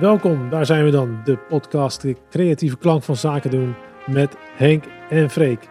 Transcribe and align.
Welkom, 0.00 0.50
daar 0.50 0.66
zijn 0.66 0.84
we 0.84 0.90
dan. 0.90 1.20
De 1.24 1.36
podcast 1.36 2.00
De 2.00 2.16
Creatieve 2.30 2.76
Klank 2.78 3.02
van 3.02 3.16
Zaken 3.16 3.50
doen 3.50 3.74
met 4.06 4.36
Henk 4.56 4.84
en 5.10 5.30
Freek. 5.30 5.68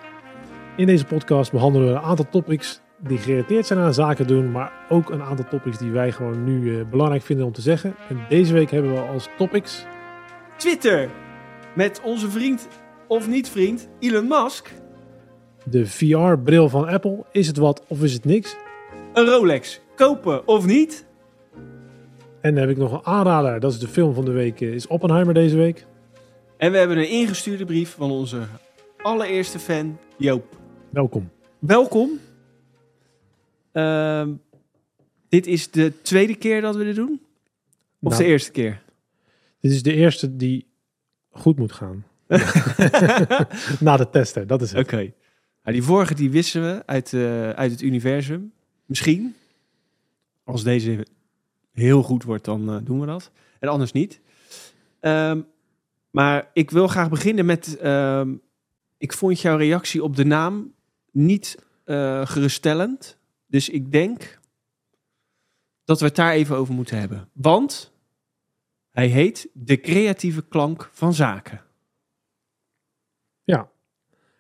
In 0.78 0.86
deze 0.86 1.06
podcast 1.06 1.52
behandelen 1.52 1.88
we 1.88 1.94
een 1.94 2.02
aantal 2.02 2.30
topics 2.30 2.82
die 2.98 3.18
gerelateerd 3.18 3.66
zijn 3.66 3.80
aan 3.80 3.94
zaken 3.94 4.28
doen, 4.28 4.52
maar 4.52 4.72
ook 4.90 5.10
een 5.10 5.22
aantal 5.22 5.48
topics 5.50 5.78
die 5.78 5.92
wij 5.92 6.12
gewoon 6.12 6.44
nu 6.44 6.80
eh, 6.80 6.86
belangrijk 6.86 7.24
vinden 7.24 7.46
om 7.46 7.52
te 7.52 7.62
zeggen. 7.62 7.96
En 8.10 8.26
deze 8.30 8.54
week 8.54 8.72
hebben 8.72 8.94
we 8.94 9.00
als 9.00 9.30
topics 9.38 9.86
Twitter. 10.58 11.10
Met 11.76 12.02
onze 12.04 12.30
vriend 12.30 12.68
of 13.08 13.28
niet 13.28 13.50
vriend 13.50 13.90
Elon 14.00 14.28
Musk. 14.28 14.81
De 15.64 15.88
VR-bril 15.88 16.70
van 16.70 16.88
Apple. 16.88 17.26
Is 17.32 17.48
het 17.48 17.58
wat 17.58 17.84
of 17.88 18.04
is 18.04 18.14
het 18.14 18.26
niks? 18.26 18.56
Een 19.14 19.26
Rolex. 19.26 19.82
Kopen 19.96 20.48
of 20.48 20.66
niet? 20.66 21.06
En 22.42 22.54
dan 22.54 22.56
heb 22.56 22.70
ik 22.70 22.78
nog 22.78 22.92
een 22.92 23.06
aanrader, 23.06 23.60
dat 23.60 23.72
is 23.72 23.80
de 23.80 23.88
film 23.88 24.14
van 24.14 24.26
de 24.26 24.32
week, 24.32 24.62
eh, 24.62 24.74
is 24.74 24.88
Oppenheimer 24.88 25.34
deze 25.34 25.56
week. 25.56 25.86
En 26.58 26.72
we 26.72 26.78
hebben 26.78 26.98
een 26.98 27.10
ingestuurde 27.10 27.66
brief 27.66 27.90
van 27.96 28.12
onze 28.12 28.42
allereerste 29.02 29.60
fan 29.60 29.98
Joop. 30.18 30.58
Welkom. 30.90 31.30
Welkom. 31.60 32.10
Ehm, 33.72 34.30
dit 35.30 35.48
is 35.48 35.72
de 35.72 36.02
tweede 36.02 36.36
keer 36.36 36.62
dat 36.62 36.76
we 36.76 36.84
dit 36.84 36.96
doen? 36.96 37.22
Of 38.02 38.12
Nou, 38.12 38.24
de 38.24 38.30
eerste 38.30 38.52
keer? 38.52 38.82
Dit 39.60 39.72
is 39.72 39.84
de 39.84 39.94
eerste 39.94 40.36
die 40.36 40.68
goed 41.30 41.58
moet 41.58 41.72
gaan. 41.72 42.06
Na 43.80 43.98
de 43.98 44.10
testen, 44.12 44.48
dat 44.48 44.62
is 44.62 44.72
het. 44.72 44.80
Oké. 44.80 45.14
Nou, 45.64 45.76
die 45.76 45.84
vorige 45.84 46.14
die 46.14 46.32
wissen 46.32 46.62
we 46.62 46.84
uit, 46.86 47.14
eh, 47.14 47.50
uit 47.50 47.72
het 47.72 47.82
universum. 47.82 48.54
Misschien. 48.86 49.36
Als 50.44 50.64
deze 50.64 51.08
heel 51.72 52.04
goed 52.04 52.24
wordt, 52.24 52.46
dan 52.46 52.70
eh, 52.70 52.78
doen 52.84 53.00
we 53.00 53.06
dat. 53.06 53.32
En 53.60 53.70
anders 53.70 53.92
niet. 53.92 54.22
Ehm, 55.00 55.42
maar 56.10 56.50
ik 56.54 56.72
wil 56.72 56.88
graag 56.88 57.10
beginnen 57.10 57.46
met... 57.46 57.78
ehm, 57.78 58.36
ik 58.98 59.14
vond 59.14 59.42
jouw 59.42 59.58
reactie 59.58 60.04
op 60.04 60.16
de 60.16 60.26
naam 60.26 60.74
niet 61.12 61.66
eh, 61.84 62.26
geruststellend. 62.26 63.18
Dus 63.48 63.70
ik 63.70 63.92
denk 63.92 64.40
dat 65.84 66.00
we 66.00 66.06
het 66.06 66.16
daar 66.16 66.34
even 66.34 66.56
over 66.56 66.74
moeten 66.74 67.00
hebben. 67.00 67.30
Want 67.34 67.92
hij 68.90 69.08
heet 69.08 69.50
De 69.54 69.80
Creatieve 69.80 70.48
Klank 70.48 70.90
van 70.92 71.14
Zaken. 71.14 71.62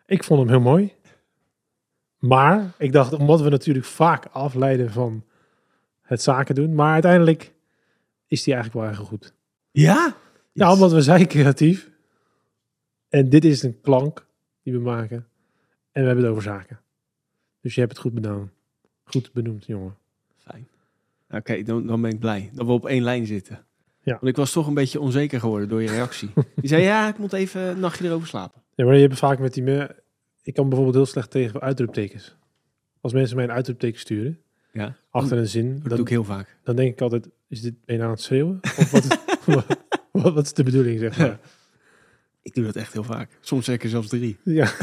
Ik 0.06 0.24
vond 0.24 0.40
hem 0.40 0.50
heel 0.50 0.60
mooi. 0.60 0.94
Maar 2.22 2.72
ik 2.78 2.92
dacht, 2.92 3.14
omdat 3.14 3.42
we 3.42 3.50
natuurlijk 3.50 3.86
vaak 3.86 4.26
afleiden 4.26 4.92
van 4.92 5.24
het 6.02 6.22
zaken 6.22 6.56
doen. 6.56 6.76
Maar 6.76 6.94
uiteindelijk 6.94 7.54
is 8.28 8.44
die 8.44 8.54
eigenlijk 8.54 8.86
wel 8.86 8.94
erg 8.96 9.08
goed. 9.08 9.34
Ja? 9.72 10.16
Ja, 10.52 10.72
omdat 10.74 10.92
we 10.92 11.02
zijn 11.02 11.28
creatief. 11.28 11.90
En 13.10 13.30
dit 13.30 13.46
is 13.46 13.64
een 13.64 13.82
klank 13.82 14.26
die 14.64 14.74
we 14.74 14.80
maken. 14.80 15.28
En 15.92 16.02
we 16.02 16.08
hebben 16.08 16.24
het 16.24 16.32
over 16.32 16.44
zaken. 16.44 16.80
Dus 17.62 17.74
je 17.74 17.80
hebt 17.80 17.92
het 17.92 18.02
goed 18.02 18.14
benoemd. 18.14 18.52
Goed 19.04 19.32
benoemd, 19.34 19.66
jongen. 19.66 19.96
Fijn. 20.38 20.68
Oké, 21.30 21.64
dan, 21.64 21.86
dan 21.88 22.02
ben 22.02 22.12
ik 22.12 22.20
blij 22.20 22.50
dat 22.54 22.66
we 22.66 22.72
op 22.72 22.86
één 22.86 23.04
lijn 23.04 23.26
zitten. 23.26 23.66
Ja. 24.04 24.12
Want 24.14 24.28
ik 24.28 24.36
was 24.36 24.52
toch 24.52 24.68
een 24.68 24.74
beetje 24.74 25.00
onzeker 25.00 25.40
geworden 25.40 25.70
door 25.70 25.82
je 25.82 25.90
reactie. 25.90 26.30
Je 26.62 26.68
zei, 26.68 26.84
ja, 26.84 27.08
ik 27.08 27.18
moet 27.18 27.34
even 27.34 27.62
een 27.62 27.80
nachtje 27.80 28.06
erover 28.06 28.28
slapen. 28.28 28.62
Ja, 28.76 28.86
maar 28.86 28.96
je 28.96 29.02
hebt 29.02 29.18
vaak 29.18 29.40
met 29.40 29.54
die... 29.54 29.64
me- 29.64 29.96
Ik 30.44 30.54
kan 30.54 30.66
bijvoorbeeld 30.66 30.96
heel 30.96 31.06
slecht 31.06 31.32
tegen 31.32 31.62
uitroeptekens. 31.62 32.36
Als 33.02 33.14
mensen 33.14 33.36
mij 33.36 33.46
een 33.46 33.52
uitroepteken 33.52 34.00
sturen, 34.00 34.40
Ja, 34.72 34.96
achter 35.10 35.38
een 35.38 35.48
zin, 35.48 35.80
dat 35.84 35.90
doe 35.90 36.00
ik 36.00 36.10
heel 36.10 36.24
vaak. 36.24 36.58
dan 36.64 36.76
denk 36.76 36.92
ik 36.92 37.02
altijd, 37.02 37.30
is 37.48 37.62
dit 37.62 37.74
ben 37.86 37.96
je 37.96 38.02
nou 38.02 38.06
aan 38.06 38.16
het 38.16 38.22
schreeuwen? 38.24 38.60
Of 38.62 38.92
wat 38.92 39.04
is, 39.04 39.18
wat, 40.12 40.34
wat 40.34 40.46
is 40.46 40.54
de 40.54 40.64
bedoeling, 40.64 41.00
zeg 41.00 41.18
maar? 41.18 41.40
Ik 42.42 42.54
doe 42.54 42.66
dat 42.66 42.76
echt 42.76 42.94
heel 42.94 43.04
vaak. 43.04 43.38
Soms 43.42 43.66
zeker 43.66 43.90
zelfs 43.90 44.08
drie. 44.08 44.38
Ja. 44.44 44.72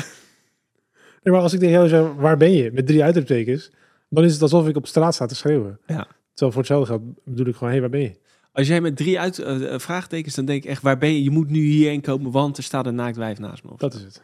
Nee, 1.22 1.34
maar 1.34 1.42
als 1.42 1.52
ik 1.52 1.58
tegen 1.58 1.74
jou 1.74 1.88
zeg, 1.88 2.12
waar 2.14 2.36
ben 2.36 2.52
je? 2.52 2.70
Met 2.72 2.86
drie 2.86 3.02
uitroeptekens, 3.02 3.70
dan 4.08 4.24
is 4.24 4.32
het 4.32 4.42
alsof 4.42 4.68
ik 4.68 4.76
op 4.76 4.86
straat 4.86 5.14
sta 5.14 5.26
te 5.26 5.34
schreeuwen. 5.34 5.78
Ja. 5.86 6.06
Terwijl 6.34 6.52
voor 6.52 6.56
hetzelfde 6.56 6.86
geld 6.86 7.02
bedoel 7.24 7.46
ik 7.46 7.56
gewoon, 7.56 7.72
hé, 7.72 7.80
waar 7.80 7.90
ben 7.90 8.00
je? 8.00 8.12
Als 8.52 8.66
jij 8.66 8.80
met 8.80 8.96
drie 8.96 9.20
uit, 9.20 9.38
eh, 9.38 9.72
eh, 9.74 9.80
vraagtekens, 9.80 10.34
dan 10.34 10.44
denk 10.44 10.64
ik 10.64 10.70
echt, 10.70 10.82
waar 10.82 10.98
ben 10.98 11.12
je? 11.12 11.22
Je 11.22 11.30
moet 11.30 11.50
nu 11.50 11.60
hierheen 11.60 12.00
komen, 12.00 12.30
want 12.30 12.56
er 12.56 12.62
staat 12.62 12.86
een 12.86 12.94
naakt 12.94 13.16
wijf 13.16 13.38
naast 13.38 13.64
me. 13.64 13.70
Dat 13.76 13.94
is 13.94 14.02
het. 14.02 14.22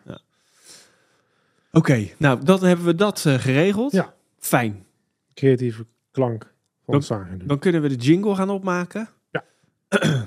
Nou, 2.19 2.45
dan 2.45 2.65
hebben 2.65 2.87
we 2.87 2.95
dat 2.95 3.25
eh, 3.27 3.35
geregeld. 3.35 3.93
Ja. 3.93 4.15
Fijn. 4.39 4.87
Creatieve 5.35 5.87
klank 6.11 6.55
van 6.85 7.03
Dan-. 7.09 7.43
Dan 7.45 7.59
kunnen 7.59 7.83
we 7.83 7.89
de 7.89 7.95
jingle 7.95 8.35
gaan 8.35 8.51
opmaken. 8.51 9.09
Ja. 9.31 9.45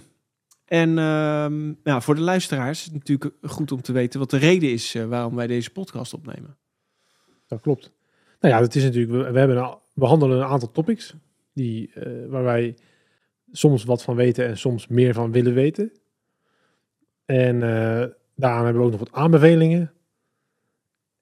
en 0.81 0.89
ja, 1.83 2.01
voor 2.01 2.15
de 2.15 2.21
luisteraars 2.21 2.79
is 2.79 2.85
het 2.85 2.93
natuurlijk 2.93 3.33
goed 3.41 3.71
om 3.71 3.81
te 3.81 3.91
weten 3.91 4.19
wat 4.19 4.29
de 4.29 4.37
reden 4.37 4.71
is 4.71 4.95
eh, 4.95 5.05
waarom 5.05 5.35
wij 5.35 5.47
deze 5.47 5.71
podcast 5.71 6.13
opnemen. 6.13 6.57
Dat 7.47 7.61
klopt. 7.61 7.91
Nou 8.39 8.53
ja, 8.53 8.61
het 8.61 8.75
is 8.75 8.83
natuurlijk, 8.83 9.11
we, 9.11 9.31
we 9.31 9.39
hebben 9.39 9.57
een, 9.57 9.63
we 9.63 9.77
behandelen 9.93 10.37
een 10.37 10.45
aantal 10.45 10.71
topics 10.71 11.13
die, 11.53 11.91
eh, 11.93 12.11
waar 12.29 12.43
wij 12.43 12.77
soms 13.51 13.83
wat 13.83 14.03
van 14.03 14.15
weten 14.15 14.47
en 14.47 14.57
soms 14.57 14.87
meer 14.87 15.13
van 15.13 15.31
willen 15.31 15.53
weten. 15.53 15.91
En 17.25 17.59
daaraan 18.35 18.63
hebben 18.63 18.81
we 18.81 18.87
ook 18.87 18.91
nog 18.91 19.09
wat 19.09 19.11
aanbevelingen. 19.11 19.91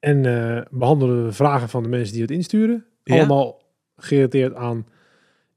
En 0.06 0.24
eh, 0.26 0.62
behandelen 0.70 1.24
we 1.24 1.32
vragen 1.32 1.68
van 1.68 1.82
de 1.82 1.88
mensen 1.88 2.12
die 2.12 2.22
het 2.22 2.30
insturen. 2.30 2.84
Ja. 3.02 3.16
Allemaal 3.16 3.62
gerelateerd 3.96 4.54
aan 4.54 4.86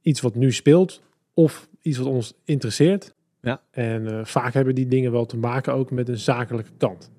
iets 0.02 0.22
wat 0.22 0.36
nu 0.36 0.52
speelt 0.52 1.02
of 1.34 1.70
iets 1.82 1.98
wat 1.98 2.08
ons 2.08 2.34
interesseert. 2.44 3.14
Ja. 3.42 3.62
En 3.72 4.08
eh, 4.08 4.26
vaak 4.26 4.54
hebben 4.54 4.76
die 4.76 4.88
dingen 4.88 5.12
wel 5.12 5.26
te 5.26 5.38
maken 5.38 5.74
ook 5.74 5.92
met 5.92 6.10
een 6.10 6.18
zakelijke 6.18 6.72
kant. 6.78 7.12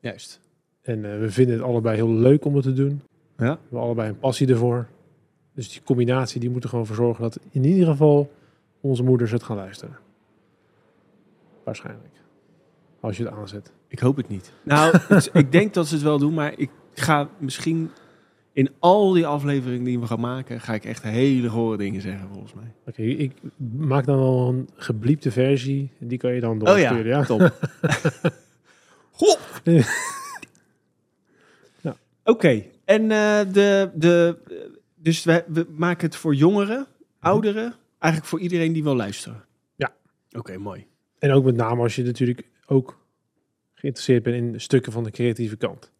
Juist. 0.00 0.40
En 0.82 1.12
eh, 1.12 1.18
we 1.18 1.30
vinden 1.30 1.54
het 1.54 1.64
allebei 1.64 1.96
heel 1.96 2.12
leuk 2.12 2.44
om 2.44 2.54
het 2.54 2.64
te 2.64 2.72
doen. 2.72 3.02
Ja. 3.36 3.52
We 3.52 3.58
hebben 3.60 3.80
allebei 3.80 4.08
een 4.08 4.18
passie 4.18 4.48
ervoor. 4.48 4.88
Dus 5.54 5.72
die 5.72 5.82
combinatie 5.82 6.40
die 6.40 6.50
moet 6.50 6.62
er 6.62 6.68
gewoon 6.68 6.86
voor 6.86 6.96
zorgen 6.96 7.22
dat 7.22 7.38
in 7.50 7.64
ieder 7.64 7.86
geval 7.86 8.30
onze 8.80 9.02
moeders 9.02 9.30
het 9.30 9.42
gaan 9.42 9.56
luisteren. 9.56 9.96
Waarschijnlijk. 11.64 12.14
Als 13.00 13.16
je 13.16 13.24
het 13.24 13.32
aanzet. 13.32 13.72
Ik 13.92 13.98
hoop 13.98 14.16
het 14.16 14.28
niet. 14.28 14.52
Nou, 14.62 14.98
ik 15.32 15.52
denk 15.52 15.74
dat 15.74 15.86
ze 15.86 15.94
het 15.94 16.02
wel 16.02 16.18
doen, 16.18 16.34
maar 16.34 16.52
ik 16.56 16.70
ga 16.94 17.28
misschien 17.38 17.90
in 18.52 18.70
al 18.78 19.12
die 19.12 19.26
afleveringen 19.26 19.84
die 19.84 20.00
we 20.00 20.06
gaan 20.06 20.20
maken, 20.20 20.60
ga 20.60 20.74
ik 20.74 20.84
echt 20.84 21.02
hele 21.02 21.48
gore 21.48 21.76
dingen 21.76 22.00
zeggen 22.00 22.28
volgens 22.28 22.54
mij. 22.54 22.72
Oké, 22.86 23.02
ik 23.02 23.32
maak 23.76 24.04
dan 24.04 24.18
wel 24.18 24.48
een 24.48 24.68
gebliepte 24.76 25.30
versie. 25.30 25.90
Die 25.98 26.18
kan 26.18 26.34
je 26.34 26.40
dan 26.40 26.60
Oh 26.60 26.66
doorsturen. 26.66 27.06
ja, 27.06 27.24
top. 27.24 27.40
Goh. 29.18 29.38
Ja. 31.80 31.96
Oké, 32.24 32.64
en 32.84 33.02
eh, 33.02 33.40
de, 33.52 33.90
de, 33.94 34.36
dus 34.94 35.24
we, 35.24 35.44
we 35.48 35.66
maken 35.76 36.06
het 36.06 36.16
voor 36.16 36.34
jongeren, 36.34 36.86
ouderen, 37.20 37.74
eigenlijk 37.98 38.32
voor 38.32 38.40
iedereen 38.40 38.72
die 38.72 38.82
wil 38.82 38.96
luisteren. 38.96 39.44
Ja. 39.76 39.92
Oké, 40.32 40.58
mooi. 40.58 40.86
En 41.18 41.32
ook 41.32 41.44
met 41.44 41.56
name 41.56 41.82
als 41.82 41.96
je 41.96 42.02
natuurlijk 42.02 42.42
ook 42.66 43.00
geïnteresseerd 43.82 44.22
bent 44.22 44.36
in 44.36 44.60
stukken 44.60 44.92
van 44.92 45.04
de 45.04 45.10
creatieve 45.10 45.56
kant. 45.56 45.92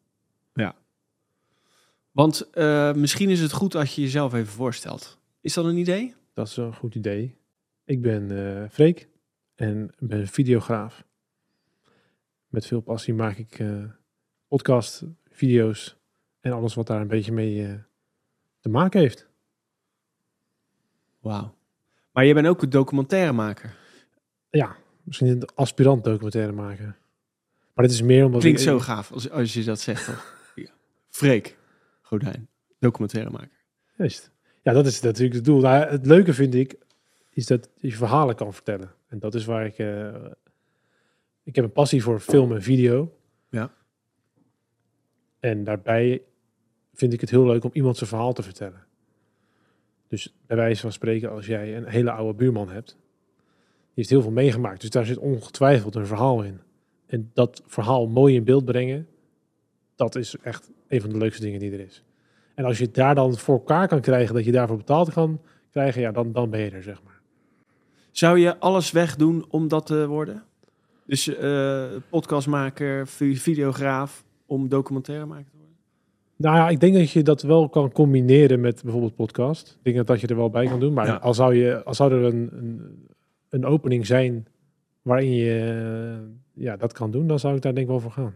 Want 2.13 2.51
eh, 2.51 2.93
misschien 2.93 3.31
is 3.31 3.41
het 3.41 3.53
goed 3.53 3.75
als 3.75 3.95
je 3.95 4.01
jezelf 4.01 4.35
even 4.35 4.53
voorstelt. 4.53 5.19
Is 5.41 5.55
dat 5.55 5.65
een 5.65 5.77
idee? 5.77 6.15
Dat 6.35 6.47
is 6.47 6.57
een 6.57 6.75
goed 6.75 6.95
idee. 6.95 7.37
Ik 7.85 8.03
ben 8.03 8.31
eh 8.31 8.69
Freek 8.71 9.09
en 9.55 9.95
ben 9.99 10.27
videograaf. 10.27 11.05
Met 12.49 12.67
veel 12.67 12.81
passie 12.81 13.15
maak 13.15 13.37
ik 13.37 13.59
eh 13.59 13.85
podcast, 14.49 15.05
video's 15.29 15.97
en 16.41 16.53
alles 16.53 16.75
wat 16.75 16.87
daar 16.87 17.01
een 17.01 17.09
beetje 17.09 17.33
mee 17.33 17.79
te 18.61 18.69
maken 18.69 19.01
heeft. 19.01 19.29
Wauw. 21.21 21.55
Maar 22.13 22.25
je 22.25 22.35
bent 22.35 22.47
ook 22.47 22.63
een 22.63 22.71
documentairemaker. 22.71 23.77
Ja, 24.51 24.77
misschien 25.03 25.29
een 25.29 25.49
aspirant 25.55 26.05
documentaire 26.05 26.53
maken. 26.53 26.97
Maar 27.75 27.85
dit 27.85 27.95
is 27.95 28.03
meer 28.03 28.25
omdat 28.25 28.41
Klinkt 28.41 28.61
ik, 28.61 28.67
zo 28.67 28.79
gaaf 28.79 29.13
als, 29.13 29.31
als 29.31 29.55
je 29.55 29.65
dat 29.65 29.81
zegt? 29.81 30.09
Ja. 30.55 30.71
Freek 31.09 31.59
Godijn, 32.01 32.49
documentairemaker. 32.79 33.65
Juist. 33.97 34.31
Ja, 34.63 34.73
dat 34.73 34.87
is 34.87 35.01
natuurlijk 35.01 35.35
het 35.35 35.45
doel. 35.45 35.61
Nou, 35.61 35.85
het 35.91 36.07
leuke 36.07 36.35
vind 36.35 36.55
ik, 36.55 36.77
is 37.31 37.47
dat 37.47 37.71
je 37.77 37.93
verhalen 37.93 38.35
kan 38.35 38.55
vertellen. 38.55 38.91
En 39.09 39.19
dat 39.19 39.35
is 39.35 39.45
waar 39.45 39.67
ik... 39.67 39.79
eh, 39.79 40.15
ik 41.43 41.55
heb 41.55 41.65
een 41.65 41.73
passie 41.73 42.03
voor 42.03 42.21
film 42.21 42.53
en 42.53 42.63
video. 42.63 43.19
Ja. 43.49 43.73
En 45.41 45.65
daarbij 45.65 46.23
vind 46.95 47.13
ik 47.13 47.21
het 47.21 47.31
heel 47.31 47.47
leuk 47.47 47.65
om 47.65 47.71
iemand 47.73 47.97
zijn 47.97 48.09
verhaal 48.09 48.33
te 48.33 48.43
vertellen. 48.43 48.87
Dus 50.09 50.35
bij 50.47 50.57
wijze 50.57 50.81
van 50.81 50.93
spreken, 50.93 51.31
als 51.31 51.47
jij 51.47 51.77
een 51.77 51.87
hele 51.87 52.11
oude 52.11 52.35
buurman 52.35 52.69
hebt, 52.69 52.87
die 52.87 53.93
heeft 53.95 54.11
heel 54.11 54.23
veel 54.23 54.31
meegemaakt. 54.31 54.81
Dus 54.81 54.91
daar 54.91 55.07
zit 55.07 55.19
ongetwijfeld 55.19 55.95
een 55.95 56.07
verhaal 56.07 56.43
in. 56.43 56.61
En 57.13 57.31
dat 57.35 57.63
verhaal 57.67 58.07
mooi 58.09 58.35
in 58.35 58.45
beeld 58.45 58.65
brengen, 58.65 59.07
dat 59.97 60.15
is 60.17 60.37
echt 60.43 60.71
een 60.89 61.01
van 61.01 61.11
de 61.11 61.19
leukste 61.19 61.43
dingen 61.43 61.61
die 61.61 61.73
er 61.73 61.81
is. 61.81 62.05
En 62.55 62.65
als 62.65 62.79
je 62.79 62.85
het 62.85 62.95
daar 62.95 63.15
dan 63.15 63.37
voor 63.37 63.55
elkaar 63.55 63.89
kan 63.89 64.01
krijgen, 64.01 64.35
dat 64.35 64.45
je 64.45 64.53
daarvoor 64.53 64.77
betaald 64.77 65.13
kan 65.13 65.41
krijgen, 65.71 66.01
ja, 66.01 66.13
dan, 66.13 66.33
dan 66.33 66.51
ben 66.51 66.61
je 66.61 66.71
er, 66.71 66.83
zeg 66.83 67.03
maar. 67.05 67.21
Zou 68.11 68.39
je 68.39 68.59
alles 68.59 68.91
wegdoen 68.91 69.45
om 69.49 69.69
dat 69.69 69.87
te 69.87 70.07
worden? 70.07 70.43
Dus 71.07 71.29
eh 71.37 71.85
podcastmaker, 72.11 73.07
vi- 73.07 73.37
videograaf, 73.37 74.25
om 74.47 74.69
documentaire 74.69 75.27
maken 75.27 75.45
te 75.51 75.57
worden? 75.57 75.77
Nou 76.37 76.57
ja, 76.57 76.69
ik 76.69 76.81
denk 76.81 76.95
dat 76.95 77.11
je 77.11 77.23
dat 77.23 77.43
wel 77.43 77.69
kan 77.69 77.93
combineren 77.93 78.61
met 78.61 78.83
bijvoorbeeld 78.83 79.15
podcast. 79.15 79.71
Ik 79.79 79.85
denk 79.85 79.97
dat, 79.97 80.07
dat 80.07 80.21
je 80.21 80.27
er 80.27 80.37
wel 80.37 80.51
bij 80.51 80.67
kan 80.67 80.81
doen. 80.81 80.93
Maar 80.93 81.07
Ja. 81.07 81.15
als, 81.17 81.37
zou 81.37 81.55
je, 81.55 81.85
als 81.85 81.97
zou 81.97 82.13
er 82.13 82.23
een, 82.25 82.49
een, 82.53 83.07
een 83.49 83.65
opening 83.65 84.07
zijn 84.07 84.47
waarin 85.03 85.33
je 85.33 86.31
ja, 86.53 86.77
dat 86.77 86.93
kan 86.93 87.11
doen, 87.11 87.27
dan 87.27 87.39
zou 87.39 87.57
ik 87.57 87.63
daar 87.63 87.73
denk 87.75 87.85
ik 87.87 87.93
wel 87.93 88.01
voor 88.01 88.11
gaan. 88.11 88.35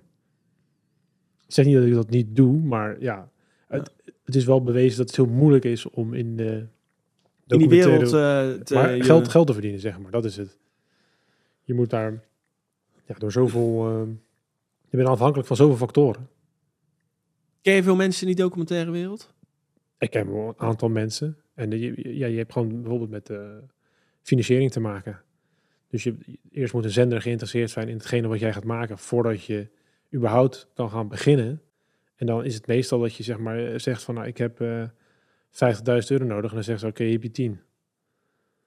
Ik 1.47 1.53
zeg 1.53 1.65
niet 1.65 1.75
dat 1.75 1.85
ik 1.85 1.93
dat 1.93 2.11
niet 2.11 2.37
doe, 2.37 2.57
maar 2.59 3.01
ja, 3.01 3.31
het, 3.69 3.95
het 4.25 4.35
is 4.35 4.45
wel 4.45 4.63
bewezen 4.63 4.97
dat 4.99 5.07
het 5.07 5.17
heel 5.17 5.27
moeilijk 5.35 5.65
is 5.65 5.91
om 5.91 6.15
in 6.15 6.37
de 6.37 6.67
In 7.47 7.59
die 7.59 7.69
wereld 7.69 8.03
eh, 8.03 8.63
te, 8.65 8.75
maar 8.75 9.03
geld, 9.03 9.29
geld 9.29 9.47
te 9.47 9.53
verdienen, 9.53 9.81
zeg 9.81 9.99
maar. 9.99 10.11
Dat 10.11 10.25
is 10.25 10.37
het. 10.37 10.59
Je 11.63 11.75
moet 11.75 11.91
daar 11.91 12.25
ja, 13.07 13.15
door 13.15 13.33
zoveel... 13.33 13.89
eh, 13.89 14.03
je 14.89 14.97
bent 14.97 15.09
afhankelijk 15.09 15.49
van 15.49 15.57
zoveel 15.57 15.77
factoren. 15.77 16.29
Ken 17.63 17.75
je 17.75 17.83
veel 17.83 17.97
mensen 17.97 18.27
in 18.29 18.35
die 18.35 18.45
documentaire 18.45 18.91
wereld? 18.91 19.35
Ik 19.99 20.11
ken 20.11 20.33
wel 20.33 20.49
een 20.49 20.59
aantal 20.59 20.89
mensen. 20.89 21.37
En 21.55 21.71
je, 21.71 21.79
je- 21.79 22.17
ja, 22.17 22.27
je 22.27 22.37
hebt 22.37 22.53
gewoon 22.53 22.81
bijvoorbeeld 22.83 23.11
met 23.11 23.31
eh, 23.31 23.41
financiering 24.23 24.71
te 24.71 24.81
maken. 24.81 25.21
Dus 25.97 26.05
je, 26.05 26.39
eerst 26.51 26.73
moet 26.73 26.85
een 26.85 26.91
zender 26.91 27.21
geïnteresseerd 27.21 27.71
zijn 27.71 27.89
in 27.89 27.97
hetgene 27.97 28.29
wat 28.29 28.39
jij 28.39 28.53
gaat 28.53 28.65
maken... 28.65 28.99
voordat 28.99 29.45
je 29.45 29.69
überhaupt 30.15 30.69
kan 30.75 30.91
gaan 30.91 31.09
beginnen. 31.09 31.63
En 32.17 32.27
dan 32.27 32.45
is 32.45 32.55
het 32.55 32.67
meestal 32.67 32.99
dat 32.99 33.15
je 33.15 33.23
zeg 33.23 33.39
maar, 33.39 33.67
eh, 33.67 33.79
zegt 33.79 34.03
van... 34.03 34.15
Nou, 34.15 34.27
ik 34.27 34.39
heb 34.39 34.61
eh 34.61 34.83
50.000 35.57 36.11
euro 36.11 36.25
nodig. 36.25 36.51
En 36.51 36.55
dan 36.55 36.65
zeggen 36.65 36.79
ze, 36.79 36.87
oké, 36.87 37.05
heb 37.05 37.23
je 37.23 37.31
10. 37.31 37.61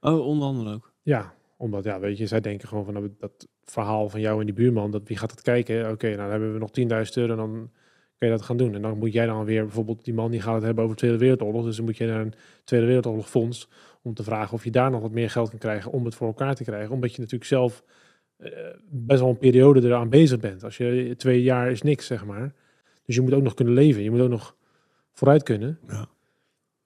Oh, 0.02 0.26
onderhandelen 0.26 0.74
ook. 0.74 0.94
Ja, 1.02 1.34
omdat, 1.58 1.84
ja, 1.84 2.00
weet 2.00 2.18
je, 2.18 2.28
zij 2.28 2.40
denken 2.40 2.68
gewoon 2.68 2.86
van 2.86 2.94
nou, 2.94 3.16
dat 3.20 3.48
verhaal 3.64 4.10
van 4.10 4.20
jou 4.20 4.40
en 4.40 4.46
die 4.46 4.56
buurman, 4.56 4.92
dat 4.92 5.08
wie 5.08 5.18
gaat 5.18 5.32
het 5.32 5.42
kijken? 5.42 5.92
Oké, 5.92 6.06
nou 6.08 6.18
dan 6.18 6.30
hebben 6.30 6.54
we 6.54 6.60
nog 6.60 7.06
10.000 7.08 7.14
euro, 7.14 7.36
dan 7.36 7.72
kan 8.18 8.28
je 8.28 8.34
dat 8.34 8.42
gaan 8.42 8.58
doen. 8.58 8.76
En 8.76 8.82
dan 8.82 8.98
moet 8.98 9.14
jij 9.14 9.26
dan 9.26 9.46
weer 9.46 9.64
bijvoorbeeld, 9.64 10.06
die 10.06 10.14
man 10.14 10.32
die 10.32 10.42
gaat 10.42 10.56
het 10.56 10.64
hebben 10.64 10.84
over 10.84 10.96
de 10.96 11.02
Tweede 11.02 11.18
Wereldoorlog, 11.18 11.66
dus 11.66 11.76
dan 11.76 11.86
moet 11.86 11.98
je 11.98 12.06
naar 12.06 12.22
een 12.22 12.34
Tweede 12.64 12.86
Wereldoorlog 12.86 13.30
fonds 13.30 13.70
om 14.02 14.14
te 14.14 14.24
vragen 14.24 14.54
of 14.54 14.64
je 14.64 14.72
daar 14.72 14.92
nog 14.92 15.02
wat 15.02 15.12
meer 15.12 15.30
geld 15.30 15.50
kan 15.50 15.60
krijgen 15.60 15.92
om 15.92 16.06
het 16.06 16.16
voor 16.16 16.28
elkaar 16.28 16.56
te 16.56 16.64
krijgen. 16.64 16.94
Omdat 16.94 17.12
je 17.12 17.22
natuurlijk 17.22 17.50
zelf 17.50 17.84
eh, 18.38 18.52
best 18.90 19.20
wel 19.20 19.30
een 19.30 19.38
periode 19.38 19.82
eraan 19.82 20.10
bezig 20.10 20.40
bent. 20.40 20.64
Als 20.64 20.78
je 20.78 21.14
twee 21.18 21.42
jaar 21.42 21.72
is 21.72 21.82
niks, 21.82 22.06
zeg 22.06 22.26
maar. 22.26 22.54
Dus 23.06 23.16
je 23.16 23.22
moet 23.22 23.34
ook 23.34 23.44
nog 23.44 23.54
kunnen 23.54 23.74
leven, 23.74 24.04
je 24.04 24.12
moet 24.12 24.22
ook 24.22 24.30
nog 24.30 24.56
vooruit 25.12 25.44
kunnen. 25.44 25.80
Ja. 25.88 26.10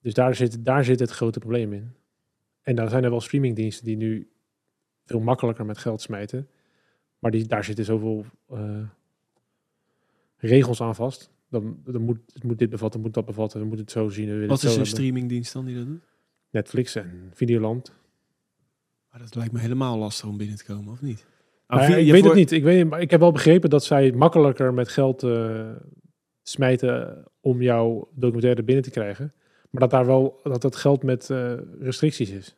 Dus 0.01 0.13
daar 0.13 0.35
zit, 0.35 0.65
daar 0.65 0.83
zit 0.83 0.99
het 0.99 1.09
grote 1.09 1.39
probleem 1.39 1.73
in. 1.73 1.91
En 2.61 2.75
dan 2.75 2.89
zijn 2.89 3.03
er 3.03 3.09
wel 3.09 3.21
streamingdiensten 3.21 3.85
die 3.85 3.97
nu 3.97 4.29
veel 5.05 5.19
makkelijker 5.19 5.65
met 5.65 5.77
geld 5.77 6.01
smijten. 6.01 6.47
Maar 7.19 7.31
die, 7.31 7.45
daar 7.45 7.63
zitten 7.63 7.85
zoveel 7.85 8.25
eh, 8.49 8.83
regels 10.37 10.81
aan 10.81 10.95
vast. 10.95 11.31
Dan, 11.49 11.81
dan 11.83 12.01
moet, 12.01 12.19
het 12.33 12.43
moet 12.43 12.59
dit 12.59 12.69
bevatten, 12.69 13.01
moet 13.01 13.13
dat 13.13 13.25
bevatten, 13.25 13.59
we 13.59 13.65
moeten 13.65 13.85
het 13.85 13.93
zo 13.93 14.09
zien. 14.09 14.39
Wat 14.39 14.49
het 14.49 14.57
is 14.57 14.63
een 14.63 14.69
hebben. 14.69 14.87
streamingdienst 14.87 15.53
dan 15.53 15.65
die 15.65 15.75
dat 15.75 15.85
doet? 15.85 16.12
Netflix 16.53 16.95
en 16.95 17.31
Videoland. 17.33 17.93
Maar 19.11 19.19
dat 19.19 19.35
lijkt 19.35 19.51
me 19.53 19.59
helemaal 19.59 19.97
lastig 19.97 20.29
om 20.29 20.37
binnen 20.37 20.57
te 20.57 20.65
komen, 20.65 20.91
of 20.93 21.01
niet? 21.01 21.25
Maar 21.67 21.79
Ah, 21.79 21.89
ik 21.89 22.05
je 22.05 22.11
weet 22.11 22.19
voor- 22.21 22.29
het 22.29 22.39
niet. 22.39 22.51
Ik, 22.51 22.63
weet, 22.63 22.89
maar 22.89 23.01
ik 23.01 23.11
heb 23.11 23.19
wel 23.19 23.31
begrepen 23.31 23.69
dat 23.69 23.83
zij 23.83 24.11
makkelijker 24.11 24.73
met 24.73 24.89
geld 24.89 25.23
eh, 25.23 25.69
smijten 26.43 27.23
om 27.41 27.61
jouw 27.61 28.09
documentaire 28.15 28.63
binnen 28.63 28.83
te 28.83 28.89
krijgen. 28.89 29.33
Maar 29.69 29.81
dat 29.81 29.89
daar 29.91 30.05
wel 30.05 30.39
dat 30.43 30.61
dat 30.61 30.75
geld 30.75 31.03
met 31.03 31.29
eh, 31.29 31.53
restricties 31.79 32.29
is. 32.29 32.55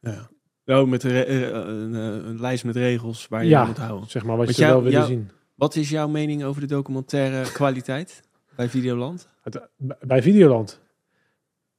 Ja. 0.00 0.28
Oh, 0.66 0.88
met 0.88 1.02
een, 1.02 1.10
eh, 1.24 1.40
een, 1.48 1.94
een 1.94 2.40
lijst 2.40 2.64
met 2.64 2.76
regels 2.76 3.28
waar 3.28 3.42
je 3.42 3.48
Ja. 3.48 3.60
aan 3.60 3.66
moet 3.66 3.76
houden. 3.78 4.10
Zeg 4.10 4.24
maar 4.24 4.36
wat 4.36 4.44
Want 4.44 4.56
je 4.56 4.62
jou- 4.62 4.74
wel 4.74 4.82
willen 4.82 4.98
jou- 4.98 5.12
zien. 5.12 5.30
Wat 5.54 5.74
is 5.76 5.90
jouw 5.90 6.08
mening 6.08 6.44
over 6.44 6.60
de 6.60 6.66
documentaire 6.66 7.52
kwaliteit 7.52 8.22
bij 8.56 8.68
Videoland? 8.68 9.28
Het- 9.42 9.68
bij 10.00 10.22
Videoland. 10.22 10.80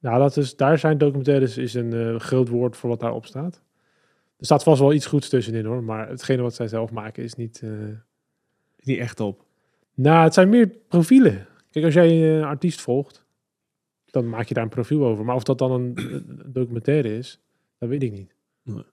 Nou, 0.02 0.18
dat 0.18 0.36
is, 0.36 0.56
daar 0.56 0.78
zijn 0.78 0.98
documentaires 0.98 1.56
is 1.56 1.74
een 1.74 1.92
eh, 1.92 2.20
groot 2.20 2.48
woord 2.48 2.76
voor 2.76 2.88
wat 2.90 3.00
daarop 3.00 3.26
staat. 3.26 3.62
Er 4.38 4.44
staat 4.44 4.62
vast 4.62 4.80
wel 4.80 4.92
iets 4.92 5.06
goeds 5.06 5.28
tussenin 5.28 5.64
hoor, 5.64 5.82
maar 5.84 6.08
hetgene 6.08 6.42
wat 6.42 6.54
zij 6.54 6.68
zelf 6.68 6.90
maken 6.90 7.22
is 7.24 7.34
niet. 7.34 7.60
eh, 7.64 7.70
Niet 8.78 8.98
echt 8.98 9.20
op. 9.20 9.44
Nou, 9.94 10.24
het 10.24 10.34
zijn 10.34 10.48
meer 10.48 10.68
profielen. 10.88 11.46
Kijk, 11.70 11.84
als 11.84 11.94
jij 11.94 12.36
een 12.38 12.44
artiest 12.44 12.80
volgt, 12.80 13.24
dan 14.04 14.28
maak 14.28 14.46
je 14.46 14.54
daar 14.54 14.62
een 14.62 14.68
profiel 14.68 15.04
over. 15.06 15.24
Maar 15.24 15.34
of 15.34 15.42
dat 15.42 15.58
dan 15.58 15.72
een, 15.72 15.92
een 15.96 16.42
documentaire 16.52 17.16
is, 17.16 17.40
dat 17.78 17.88
weet 17.88 18.02
ik 18.02 18.12
niet. 18.12 18.34
Nee. 18.62 18.84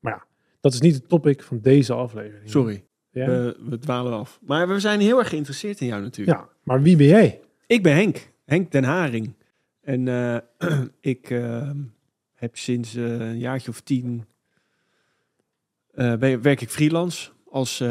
Maar 0.00 0.12
ja, 0.12 0.24
dat 0.60 0.72
is 0.72 0.80
niet 0.80 0.94
het 0.94 1.08
topic 1.08 1.42
van 1.42 1.60
deze 1.60 1.92
aflevering. 1.92 2.50
Sorry, 2.50 2.84
Ja, 3.10 3.26
we, 3.26 3.56
we 3.68 3.78
dwalen 3.78 4.12
af. 4.12 4.38
Maar 4.42 4.68
we 4.68 4.80
zijn 4.80 5.00
heel 5.00 5.18
erg 5.18 5.28
geïnteresseerd 5.28 5.80
in 5.80 5.86
jou 5.86 6.02
natuurlijk. 6.02 6.38
ja 6.38 6.48
maar 6.62 6.82
wie 6.82 6.96
ben 6.96 7.06
jij? 7.06 7.40
Ik 7.66 7.82
ben 7.82 7.94
Henk, 7.94 8.32
Henk 8.44 8.72
den 8.72 8.84
Haring. 8.84 9.34
En 9.84 10.08
eh, 10.08 10.38
ik 11.14 11.30
eh, 11.30 11.70
heb 12.34 12.56
sinds 12.56 12.94
eh, 12.94 13.04
een 13.04 13.38
jaartje 13.38 13.70
of 13.70 13.80
tien... 13.80 14.24
eh, 15.94 16.16
ben, 16.16 16.42
werk 16.42 16.60
ik 16.60 16.70
freelance 16.70 17.30
als 17.50 17.82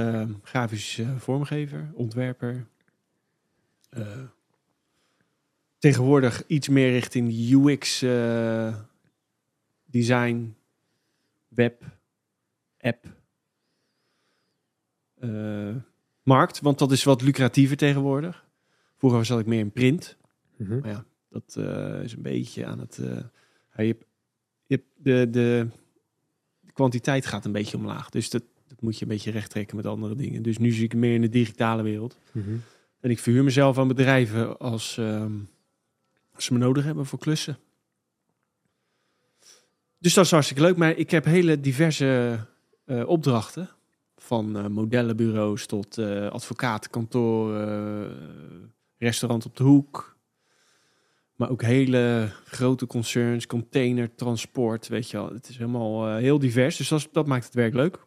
grafisch 0.43 1.01
vormgever, 1.17 1.91
ontwerper. 1.93 2.67
Tegenwoordig 5.77 6.47
iets 6.47 6.67
meer 6.67 6.91
richting 6.91 7.51
UX 7.51 7.99
design, 9.85 10.55
web, 11.47 11.83
app, 12.79 13.05
markt. 16.23 16.59
Want 16.59 16.79
dat 16.79 16.91
is 16.91 17.03
wat 17.03 17.21
lucratiever 17.21 17.77
tegenwoordig. 17.77 18.45
Vroeger 18.97 19.25
zat 19.25 19.39
ik 19.39 19.45
meer 19.45 19.59
in 19.59 19.71
print. 19.71 20.17
Mhm. 20.55 20.79
Maar 20.79 20.89
ja, 20.89 21.05
dat 21.33 21.55
eh, 21.55 22.03
is 22.03 22.13
een 22.13 22.21
beetje 22.21 22.65
aan 22.65 22.79
het. 22.79 22.97
eh, 22.97 23.17
je 23.75 23.83
hebt, 23.85 24.05
je 24.65 24.83
de, 24.95 25.29
de, 25.29 25.67
de 26.59 26.71
kwantiteit 26.73 27.25
gaat 27.25 27.45
een 27.45 27.51
beetje 27.51 27.77
omlaag. 27.77 28.09
Dus 28.09 28.29
dat, 28.29 28.43
dat 28.67 28.81
moet 28.81 28.97
je 28.97 29.01
een 29.01 29.11
beetje 29.11 29.31
recht 29.31 29.49
trekken 29.49 29.75
met 29.75 29.85
andere 29.85 30.15
dingen. 30.15 30.41
Dus 30.41 30.57
nu 30.57 30.71
zie 30.71 30.83
ik 30.83 30.93
meer 30.93 31.13
in 31.13 31.21
de 31.21 31.29
digitale 31.29 31.83
wereld. 31.83 32.17
Mhm. 32.31 32.55
En 32.99 33.09
ik 33.09 33.19
verhuur 33.19 33.43
mezelf 33.43 33.77
aan 33.77 33.87
bedrijven 33.87 34.59
als, 34.59 34.97
ehm, 34.97 35.33
als 36.33 36.45
ze 36.45 36.53
me 36.53 36.59
nodig 36.59 36.83
hebben 36.83 37.05
voor 37.05 37.19
klussen. 37.19 37.57
Dus 39.97 40.13
dat 40.13 40.25
is 40.25 40.31
hartstikke 40.31 40.61
leuk. 40.61 40.77
Maar 40.77 40.97
ik 40.97 41.11
heb 41.11 41.25
hele 41.25 41.59
diverse 41.59 42.39
eh, 42.85 43.07
opdrachten. 43.07 43.69
Van 44.17 44.71
modellenbureaus 44.71 45.65
tot 45.65 45.97
advocatenkantoor, 46.29 47.55
eh, 47.55 48.11
restaurant 48.97 49.45
op 49.45 49.57
de 49.57 49.63
hoek. 49.63 50.12
Maar 51.43 51.51
ook 51.51 51.61
hele 51.61 52.29
grote 52.45 52.87
concerns, 52.87 53.45
container, 53.45 54.15
transport, 54.15 54.87
weet 54.87 55.09
je 55.09 55.17
wel. 55.17 55.33
Het 55.33 55.49
is 55.49 55.57
helemaal 55.57 56.07
eh, 56.07 56.15
heel 56.15 56.39
divers. 56.39 56.77
Dus 56.77 57.07
dat, 57.11 57.27
maakt 57.27 57.45
het 57.45 57.53
werk 57.53 57.73
leuk. 57.73 57.99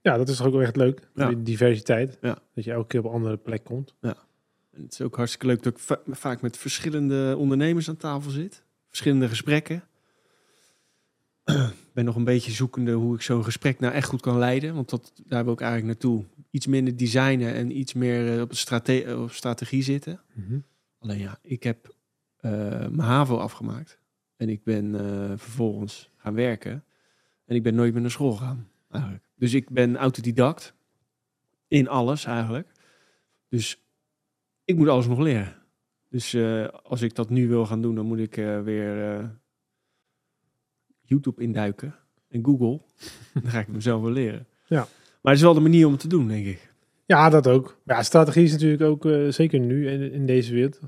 Ja, 0.00 0.16
dat 0.16 0.28
is 0.28 0.36
toch 0.36 0.46
ook 0.46 0.52
wel 0.52 0.62
echt 0.62 0.76
leuk. 0.76 1.08
Ja. 1.14 1.28
Die 1.28 1.42
diversiteit. 1.42 2.18
Ja. 2.20 2.38
Dat 2.54 2.64
je 2.64 2.72
elke 2.72 2.86
keer 2.86 3.00
op 3.00 3.06
een 3.06 3.12
andere 3.12 3.36
plek 3.36 3.64
komt. 3.64 3.94
En 4.00 4.16
het 4.82 4.92
is 4.92 5.00
ook 5.00 5.16
hartstikke 5.16 5.46
leuk 5.46 5.62
dat 5.62 5.72
ik 5.72 5.78
va- 5.78 6.00
vaak 6.06 6.42
met 6.42 6.56
verschillende 6.56 7.34
ondernemers 7.38 7.88
aan 7.88 7.96
tafel 7.96 8.30
zit. 8.30 8.62
Verschillende 8.88 9.28
gesprekken. 9.28 9.84
Ben 11.94 12.04
nog 12.04 12.16
een 12.16 12.24
beetje 12.24 12.52
zoekende 12.52 12.92
hoe 12.92 13.14
ik 13.14 13.22
zo'n 13.22 13.44
gesprek 13.44 13.80
nou 13.80 13.94
echt 13.94 14.08
goed 14.08 14.20
kan 14.20 14.38
leiden. 14.38 14.74
Want 14.74 14.90
dat, 14.90 15.12
daar 15.26 15.44
wil 15.44 15.52
ik 15.52 15.60
eigenlijk 15.60 15.90
naartoe. 15.92 16.24
Iets 16.50 16.66
minder 16.66 16.96
designen 16.96 17.54
en 17.54 17.78
iets 17.78 17.92
meer 17.92 18.34
eh, 18.34 18.40
op, 18.40 18.50
de 18.50 18.56
strate 18.56 19.16
op 19.18 19.30
strategie 19.30 19.82
zitten. 19.82 20.20
Mhm. 20.34 20.58
Alleen 20.98 21.18
ja, 21.18 21.38
ik 21.42 21.62
heb 21.62 21.94
mijn 22.50 22.98
HAVO 22.98 23.36
afgemaakt. 23.36 24.00
En 24.36 24.48
ik 24.48 24.64
ben 24.64 24.94
eh, 24.94 25.38
vervolgens 25.38 26.10
gaan 26.16 26.34
werken. 26.34 26.84
En 27.44 27.56
ik 27.56 27.62
ben 27.62 27.74
nooit 27.74 27.92
meer 27.92 28.02
naar 28.02 28.10
school 28.10 28.32
gegaan. 28.32 28.68
Eigenlijk. 28.90 29.24
Dus 29.36 29.54
ik 29.54 29.70
ben 29.70 29.96
autodidact. 29.96 30.74
In 31.68 31.88
alles 31.88 32.24
eigenlijk. 32.24 32.72
Dus 33.48 33.82
ik 34.64 34.76
moet 34.76 34.88
alles 34.88 35.06
nog 35.06 35.18
leren. 35.18 35.56
Dus 36.08 36.34
eh, 36.34 36.68
als 36.68 37.02
ik 37.02 37.14
dat 37.14 37.30
nu 37.30 37.48
wil 37.48 37.66
gaan 37.66 37.82
doen, 37.82 37.94
dan 37.94 38.06
moet 38.06 38.18
ik 38.18 38.36
eh, 38.36 38.62
weer 38.62 39.18
eh, 39.18 39.24
YouTube 41.00 41.42
induiken. 41.42 41.94
En 42.28 42.44
Google. 42.44 42.80
dan 43.34 43.50
ga 43.50 43.58
ik 43.58 43.66
het 43.66 43.74
mezelf 43.74 44.02
wel 44.02 44.10
leren. 44.10 44.46
Ja. 44.66 44.88
Maar 45.22 45.32
het 45.32 45.40
is 45.40 45.42
wel 45.42 45.54
de 45.54 45.60
manier 45.60 45.86
om 45.86 45.92
het 45.92 46.00
te 46.00 46.08
doen, 46.08 46.28
denk 46.28 46.46
ik. 46.46 46.72
Ja, 47.06 47.30
dat 47.30 47.48
ook. 47.48 47.80
Ja, 47.84 48.02
strategie 48.02 48.42
is 48.42 48.52
natuurlijk 48.52 48.82
ook, 48.82 49.06
eh, 49.06 49.28
zeker 49.28 49.60
nu 49.60 49.88
in, 49.88 50.12
in 50.12 50.26
deze 50.26 50.54
wereld, 50.54 50.80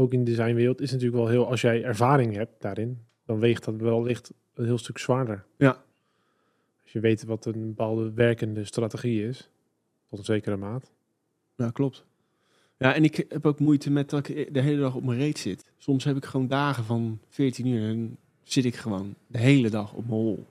ook 0.00 0.12
in 0.12 0.24
de 0.24 0.30
designwereld, 0.30 0.80
is 0.80 0.90
natuurlijk 0.92 1.18
wel 1.18 1.28
heel, 1.28 1.46
als 1.48 1.60
jij 1.60 1.84
ervaring 1.84 2.34
hebt 2.34 2.62
daarin, 2.62 3.04
dan 3.26 3.38
weegt 3.38 3.64
dat 3.64 3.76
wel 3.76 4.02
licht 4.02 4.32
een 4.54 4.64
heel 4.64 4.78
stuk 4.78 4.98
zwaarder. 4.98 5.44
Ja. 5.56 5.82
Als 6.82 6.92
je 6.92 7.00
weet 7.00 7.24
wat 7.24 7.46
een 7.46 7.66
bepaalde 7.66 8.12
werkende 8.12 8.64
strategie 8.64 9.26
is, 9.28 9.50
tot 10.08 10.18
een 10.18 10.24
zekere 10.24 10.56
maat. 10.56 10.92
Ja, 11.56 11.70
klopt. 11.70 12.04
Ja, 12.78 12.94
en 12.94 13.04
ik 13.04 13.24
heb 13.28 13.46
ook 13.46 13.58
moeite 13.60 13.90
met 13.90 14.10
dat 14.10 14.28
ik 14.28 14.54
de 14.54 14.60
hele 14.60 14.80
dag 14.80 14.94
op 14.94 15.04
mijn 15.04 15.18
reet 15.18 15.38
zit. 15.38 15.64
Soms 15.76 16.04
heb 16.04 16.16
ik 16.16 16.24
gewoon 16.24 16.46
dagen 16.48 16.84
van 16.84 17.20
14 17.28 17.66
uur 17.66 17.88
en 17.88 18.16
zit 18.42 18.64
ik 18.64 18.76
gewoon 18.76 19.14
de 19.26 19.38
hele 19.38 19.70
dag 19.70 19.92
op 19.92 20.06
mijn 20.08 20.20
hol. 20.20 20.46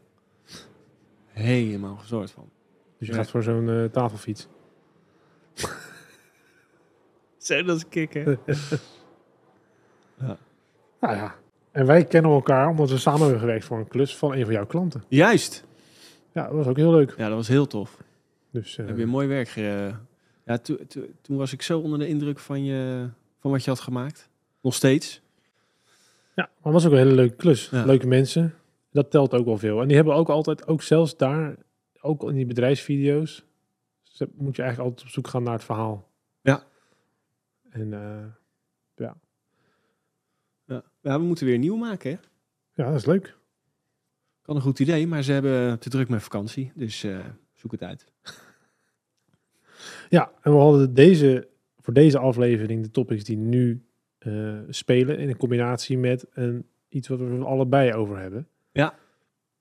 Helemaal 1.26 1.96
gezorgd 1.98 2.32
van. 2.32 2.50
Dus 2.98 3.08
je 3.08 3.14
Ja. 3.14 3.20
gaat 3.20 3.30
voor 3.30 3.44
zo'n 3.44 3.70
eh, 3.70 3.84
tafelfiets. 3.86 4.48
Zo, 7.38 7.64
dat 7.64 7.78
is 7.78 7.88
kicken. 7.90 8.40
Nou 11.00 11.16
ja. 11.16 11.36
En 11.72 11.86
wij 11.86 12.06
kennen 12.06 12.32
elkaar 12.32 12.68
omdat 12.70 12.90
we 12.90 12.98
samen 12.98 13.22
hebben 13.22 13.40
gewerkt 13.40 13.66
voor 13.66 13.78
een 13.78 13.88
klus 13.88 14.18
van 14.18 14.34
een 14.34 14.44
van 14.46 14.54
jouw 14.54 14.66
klanten. 14.66 15.04
Juist. 15.08 15.66
Ja, 16.34 16.44
dat 16.44 16.54
was 16.54 16.68
ook 16.68 16.78
heel 16.78 16.92
leuk. 16.92 17.14
Ja, 17.18 17.28
dat 17.28 17.38
was 17.38 17.48
heel 17.48 17.68
tof. 17.68 17.98
Dus 18.52 18.78
eh, 18.78 18.86
Heb 18.88 18.98
je 18.98 19.06
mooi 19.06 19.28
werk 19.28 19.48
ge... 19.50 19.92
Ja, 20.46 20.58
toen- 20.58 20.88
toen- 20.88 21.16
toen 21.22 21.38
was 21.38 21.54
ik 21.54 21.62
zo 21.62 21.80
onder 21.80 22.00
de 22.00 22.08
indruk 22.08 22.40
van, 22.40 22.64
je, 22.64 23.10
van 23.40 23.52
wat 23.52 23.64
je 23.64 23.70
had 23.70 23.80
gemaakt. 23.80 24.30
Nog 24.62 24.74
steeds. 24.74 25.22
ja, 26.36 26.50
maar 26.62 26.74
het 26.74 26.74
was 26.74 26.86
ook 26.86 26.92
een 26.92 26.98
hele 26.98 27.12
leuke 27.16 27.36
klus. 27.36 27.70
Ja. 27.70 27.86
Leuke 27.86 28.08
mensen. 28.08 28.54
Dat 28.92 29.12
telt 29.12 29.34
ook 29.34 29.46
wel 29.46 29.58
veel. 29.58 29.82
En 29.82 29.88
die 29.88 29.96
hebben 29.96 30.14
ook 30.16 30.30
altijd, 30.30 30.68
ook 30.68 30.82
zelfs 30.82 31.18
daar, 31.18 31.56
ook 32.02 32.24
in 32.30 32.36
die 32.36 32.46
bedrijfsvideo's, 32.46 33.46
moet 34.36 34.56
je 34.56 34.62
eigenlijk 34.62 34.80
altijd 34.92 35.02
op 35.08 35.14
zoek 35.14 35.28
gaan 35.28 35.44
naar 35.44 35.54
het 35.54 35.64
verhaal. 35.64 36.08
Ja. 36.42 36.64
En 37.70 37.94
eh, 37.94 38.26
Ja. 38.96 39.16
Ja, 41.02 41.20
we 41.20 41.26
moeten 41.26 41.46
weer 41.46 41.58
nieuw 41.58 41.76
maken, 41.76 42.12
hè? 42.12 42.18
ja, 42.84 42.90
dat 42.90 43.00
is 43.00 43.06
leuk. 43.06 43.38
Kan 44.42 44.56
een 44.56 44.62
goed 44.62 44.80
idee, 44.80 45.08
maar 45.08 45.24
ze 45.24 45.32
hebben 45.32 45.80
te 45.80 45.90
druk 45.90 46.10
met 46.10 46.24
vakantie. 46.24 46.72
Dus 46.76 47.04
eh, 47.04 47.20
zoek 47.54 47.72
het 47.72 47.84
uit. 47.84 48.06
Ja, 50.10 50.32
en 50.42 50.52
we 50.52 50.58
hadden 50.58 50.94
deze, 50.94 51.48
voor 51.78 51.94
deze 51.94 52.20
aflevering 52.20 52.84
de 52.84 52.92
topics 52.92 53.24
die 53.24 53.38
nu 53.38 53.84
eh, 54.18 54.58
spelen 54.70 55.18
in 55.18 55.30
een 55.30 55.38
combinatie 55.38 55.98
met 55.98 56.26
een, 56.34 56.66
iets 56.90 57.08
wat 57.08 57.20
we 57.20 57.44
allebei 57.44 57.94
over 57.94 58.18
hebben. 58.18 58.48
Ja. 58.72 58.96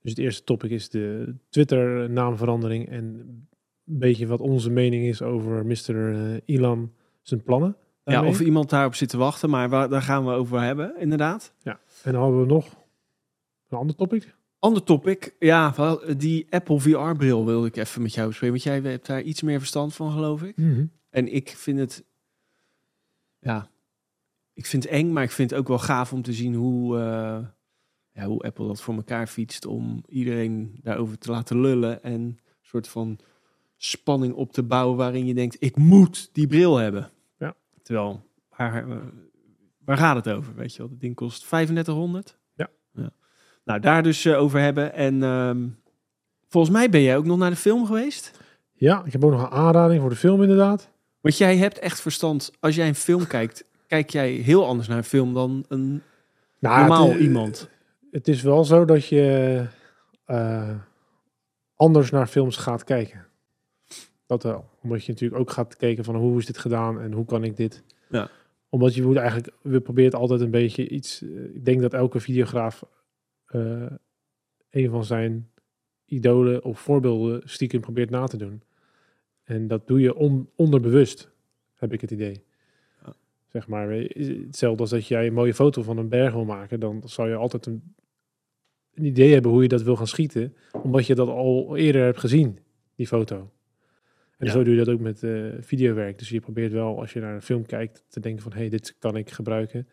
Dus 0.01 0.11
het 0.11 0.21
eerste 0.21 0.45
topic 0.45 0.71
is 0.71 0.89
de 0.89 1.35
Twitter 1.49 2.11
naamverandering 2.11 2.89
en 2.89 3.05
een 3.05 3.99
beetje 3.99 4.27
wat 4.27 4.41
onze 4.41 4.71
mening 4.71 5.05
is 5.07 5.23
over 5.23 5.67
Mr. 5.67 6.13
eh, 6.13 6.41
Elon 6.45 6.93
zijn 7.23 7.43
plannen. 7.43 7.77
Ja, 8.13 8.27
of 8.27 8.41
iemand 8.41 8.71
daarop 8.71 8.95
zit 8.95 9.09
te 9.09 9.17
wachten, 9.17 9.51
maar 9.51 9.69
waar, 9.69 9.89
daar 9.89 10.03
gaan 10.03 10.25
we 10.25 10.31
over 10.31 10.61
hebben, 10.61 10.95
inderdaad. 10.99 11.53
En 12.03 12.13
dan 12.13 12.23
hadden 12.23 12.41
we 12.41 12.47
nog 12.47 12.67
een 13.69 13.79
ander 13.79 13.97
topic. 13.97 14.37
Ander 14.59 14.83
topic, 14.83 15.35
ja, 15.39 15.75
die 16.17 16.47
Apple 16.51 16.81
VR-bril 16.81 17.45
wilde 17.45 17.67
ik 17.67 17.77
even 17.77 18.03
met 18.03 18.15
jou 18.15 18.29
bespreken. 18.29 18.55
Want 18.55 18.83
jij 18.83 18.93
hebt 18.93 19.07
daar 19.07 19.23
iets 19.23 19.43
meer 19.43 19.59
verstand 19.59 19.95
van, 19.95 20.13
geloof 20.13 20.43
ik. 20.43 20.57
En 21.11 21.35
ik 21.35 21.49
vind 21.49 21.79
het, 21.79 22.05
ja, 23.39 23.71
ik 24.53 24.67
vind 24.67 24.83
het 24.83 24.93
eng, 24.93 25.13
maar 25.13 25.23
ik 25.23 25.31
vind 25.31 25.51
het 25.51 25.59
ook 25.59 25.69
wel 25.69 25.79
gaaf 25.79 26.13
om 26.13 26.23
te 26.23 26.33
zien 26.33 26.55
hoe, 26.55 26.99
eh, 26.99 27.39
ja, 28.13 28.27
hoe 28.27 28.43
Apple 28.43 28.67
dat 28.67 28.81
voor 28.81 28.95
elkaar 28.95 29.27
fietst 29.27 29.67
om 29.67 30.03
iedereen 30.09 30.79
daarover 30.83 31.19
te 31.19 31.31
laten 31.31 31.61
lullen 31.61 32.03
en 32.03 32.13
een 32.13 32.39
soort 32.61 32.89
van 32.89 33.19
spanning 33.77 34.35
op 34.35 34.53
te 34.53 34.63
bouwen 34.63 34.97
waarin 34.97 35.27
je 35.27 35.35
denkt, 35.35 35.57
ik 35.59 35.77
moet 35.77 36.31
die 36.33 36.47
bril 36.47 36.77
hebben. 36.77 37.11
Ja. 37.89 37.95
Terwijl, 37.95 38.25
waar, 38.57 38.89
eh, 38.89 38.97
waar 39.85 39.97
gaat 39.97 40.25
het 40.25 40.35
over? 40.35 40.55
Weet 40.55 40.73
je 40.73 40.79
wel, 40.79 40.89
dat 40.89 41.01
ding 41.01 41.15
kost 41.15 41.49
3500. 41.49 42.39
Ja. 42.55 42.69
Nou, 43.65 43.81
daar 43.81 44.03
dus 44.03 44.25
eh, 44.25 44.41
over 44.41 44.61
hebben. 44.61 44.93
En 44.93 45.23
ehm, 45.23 45.67
volgens 46.49 46.73
mij 46.73 46.91
ben 46.91 47.03
jij 47.03 47.17
ook 47.17 47.25
nog 47.25 47.39
naar 47.39 47.51
de 47.51 47.57
film 47.57 47.87
geweest. 47.87 48.41
Ja, 48.73 49.03
ik 49.05 49.13
heb 49.13 49.25
ook 49.25 49.31
nog 49.31 49.43
een 49.43 49.51
aanrading 49.51 50.01
voor 50.01 50.11
de 50.11 50.17
film 50.17 50.43
inderdaad. 50.43 50.91
Want 51.21 51.39
jij 51.39 51.57
hebt 51.57 51.79
echt 51.79 52.01
verstand. 52.01 52.53
Als 52.61 52.75
jij 52.75 52.89
een 52.89 52.95
film 52.95 53.27
kijkt, 53.27 53.65
kijk 53.87 54.11
jij 54.11 54.31
heel 54.31 54.67
anders 54.67 54.89
naar 54.89 54.97
een 54.97 55.05
film 55.05 55.35
dan 55.35 55.65
een 55.69 56.03
Nou, 56.59 56.79
normaal 56.79 57.11
het, 57.11 57.19
iemand. 57.19 57.69
Het 58.11 58.29
is 58.29 58.43
wel 58.43 58.65
zo 58.65 58.85
dat 58.85 59.07
je 59.07 59.67
eh, 60.25 60.71
anders 61.75 62.11
naar 62.11 62.27
films 62.27 62.57
gaat 62.57 62.85
kijken. 62.85 63.27
Dat 64.29 64.43
wel. 64.43 64.71
Omdat 64.83 65.05
je 65.05 65.13
natuurlijk 65.13 65.41
ook 65.41 65.51
gaat 65.51 65.77
kijken 65.77 66.05
van 66.05 66.17
hoe 66.17 66.39
is 66.39 66.47
dit 66.47 66.59
gedaan 66.59 67.01
en 67.01 67.13
hoe 67.13 67.25
kan 67.25 67.45
ik 67.45 67.57
dit. 67.57 67.85
Ja. 68.11 68.31
Omdat 68.69 68.95
je 68.95 69.03
moet 69.03 69.17
eigenlijk, 69.17 69.53
we 69.63 69.81
probeert 69.81 70.15
altijd 70.15 70.41
een 70.41 70.51
beetje 70.51 70.89
iets. 70.89 71.23
eh, 71.23 71.55
ik 71.55 71.65
denk 71.65 71.81
dat 71.81 71.93
elke 71.93 72.21
videograaf 72.21 72.85
eh, 73.47 73.87
een 74.71 74.91
van 74.91 75.05
zijn 75.05 75.51
idolen 76.05 76.65
of 76.65 76.81
voorbeelden 76.81 77.41
stiekem 77.45 77.81
probeert 77.81 78.11
na 78.11 78.27
te 78.27 78.37
doen. 78.37 78.63
En 79.45 79.69
dat 79.69 79.87
doe 79.87 80.01
je 80.01 80.15
on, 80.15 80.51
onderbewust, 80.57 81.31
heb 81.75 81.93
ik 81.93 82.01
het 82.01 82.11
idee. 82.11 82.45
Ja. 83.05 83.15
Zeg 83.47 83.69
maar, 83.69 83.91
hetzelfde 83.91 84.81
als 84.81 84.91
dat 84.91 85.07
jij 85.07 85.27
een 85.27 85.33
mooie 85.33 85.55
foto 85.55 85.83
van 85.83 85.99
een 85.99 86.09
berg 86.09 86.33
wil 86.33 86.45
maken, 86.45 86.81
dan 86.81 87.03
zal 87.05 87.27
je 87.27 87.35
altijd 87.35 87.67
een, 87.67 87.95
een 88.95 89.05
idee 89.05 89.33
hebben 89.33 89.51
hoe 89.51 89.63
je 89.63 89.69
dat 89.69 89.83
wil 89.83 89.97
gaan 89.97 90.07
schieten, 90.07 90.57
omdat 90.83 91.07
je 91.07 91.15
dat 91.15 91.29
al 91.29 91.77
eerder 91.77 92.05
hebt 92.05 92.21
gezien, 92.21 92.59
die 92.95 93.07
foto. 93.07 93.51
En 94.39 94.47
Ja. 94.47 94.53
zo 94.53 94.63
doe 94.63 94.75
je 94.75 94.85
dat 94.85 94.95
ook 94.95 95.01
met 95.01 95.23
eh, 95.23 95.45
videowerk. 95.61 96.19
Dus 96.19 96.29
je 96.29 96.41
probeert 96.41 96.73
wel, 96.73 97.01
als 97.01 97.13
je 97.13 97.21
naar 97.21 97.35
een 97.35 97.43
film 97.43 97.67
kijkt, 97.67 98.05
te 98.09 98.21
denken 98.21 98.43
van, 98.43 98.53
hé, 98.53 98.59
hey, 98.59 98.69
dit 98.69 98.97
kan 98.99 99.17
ik 99.17 99.31
gebruiken 99.31 99.89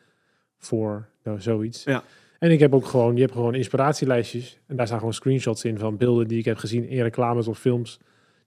voor 0.58 1.10
nou, 1.24 1.42
zoiets. 1.42 1.84
Ja. 1.84 2.04
En 2.40 2.52
ik 2.52 2.60
heb 2.60 2.74
ook 2.74 2.86
gewoon, 2.86 3.16
je 3.16 3.22
hebt 3.22 3.34
gewoon 3.34 3.56
inspiratielijstjes. 3.56 4.60
En 4.68 4.76
daar 4.76 4.86
staan 4.86 5.00
gewoon 5.00 5.14
screenshots 5.14 5.64
in 5.66 5.78
van 5.78 5.98
beelden 5.98 6.28
die 6.28 6.40
ik 6.40 6.46
heb 6.46 6.58
gezien 6.58 6.88
in 6.88 7.02
reclames 7.02 7.48
of 7.48 7.60
films 7.60 8.00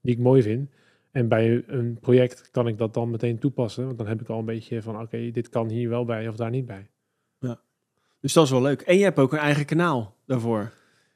die 0.03 0.15
ik 0.15 0.21
mooi 0.21 0.43
vind. 0.43 0.71
En 1.11 1.29
bij 1.29 1.65
een 1.67 1.99
project 2.01 2.51
kan 2.51 2.69
ik 2.69 2.79
dat 2.79 2.95
dan 2.95 3.11
meteen 3.11 3.39
toepassen. 3.39 3.85
Want 3.85 3.99
dan 3.99 4.07
heb 4.07 4.21
ik 4.21 4.29
al 4.29 4.39
een 4.39 4.45
beetje 4.45 4.83
van, 4.83 5.01
oké, 5.01 5.31
dit 5.31 5.49
kan 5.49 5.69
hier 5.69 5.89
wel 5.89 6.05
bij 6.05 6.29
of 6.29 6.37
daar 6.37 6.51
niet 6.51 6.67
bij. 6.67 6.89
Dus 8.21 8.33
dat 8.33 8.45
is 8.45 8.51
wel 8.51 8.63
leuk. 8.63 8.81
En 8.81 8.99
je 8.99 9.05
hebt 9.05 9.19
ook 9.19 9.33
een 9.33 9.39
eigen 9.39 9.65
kanaal 9.65 10.17
daarvoor. 10.27 10.73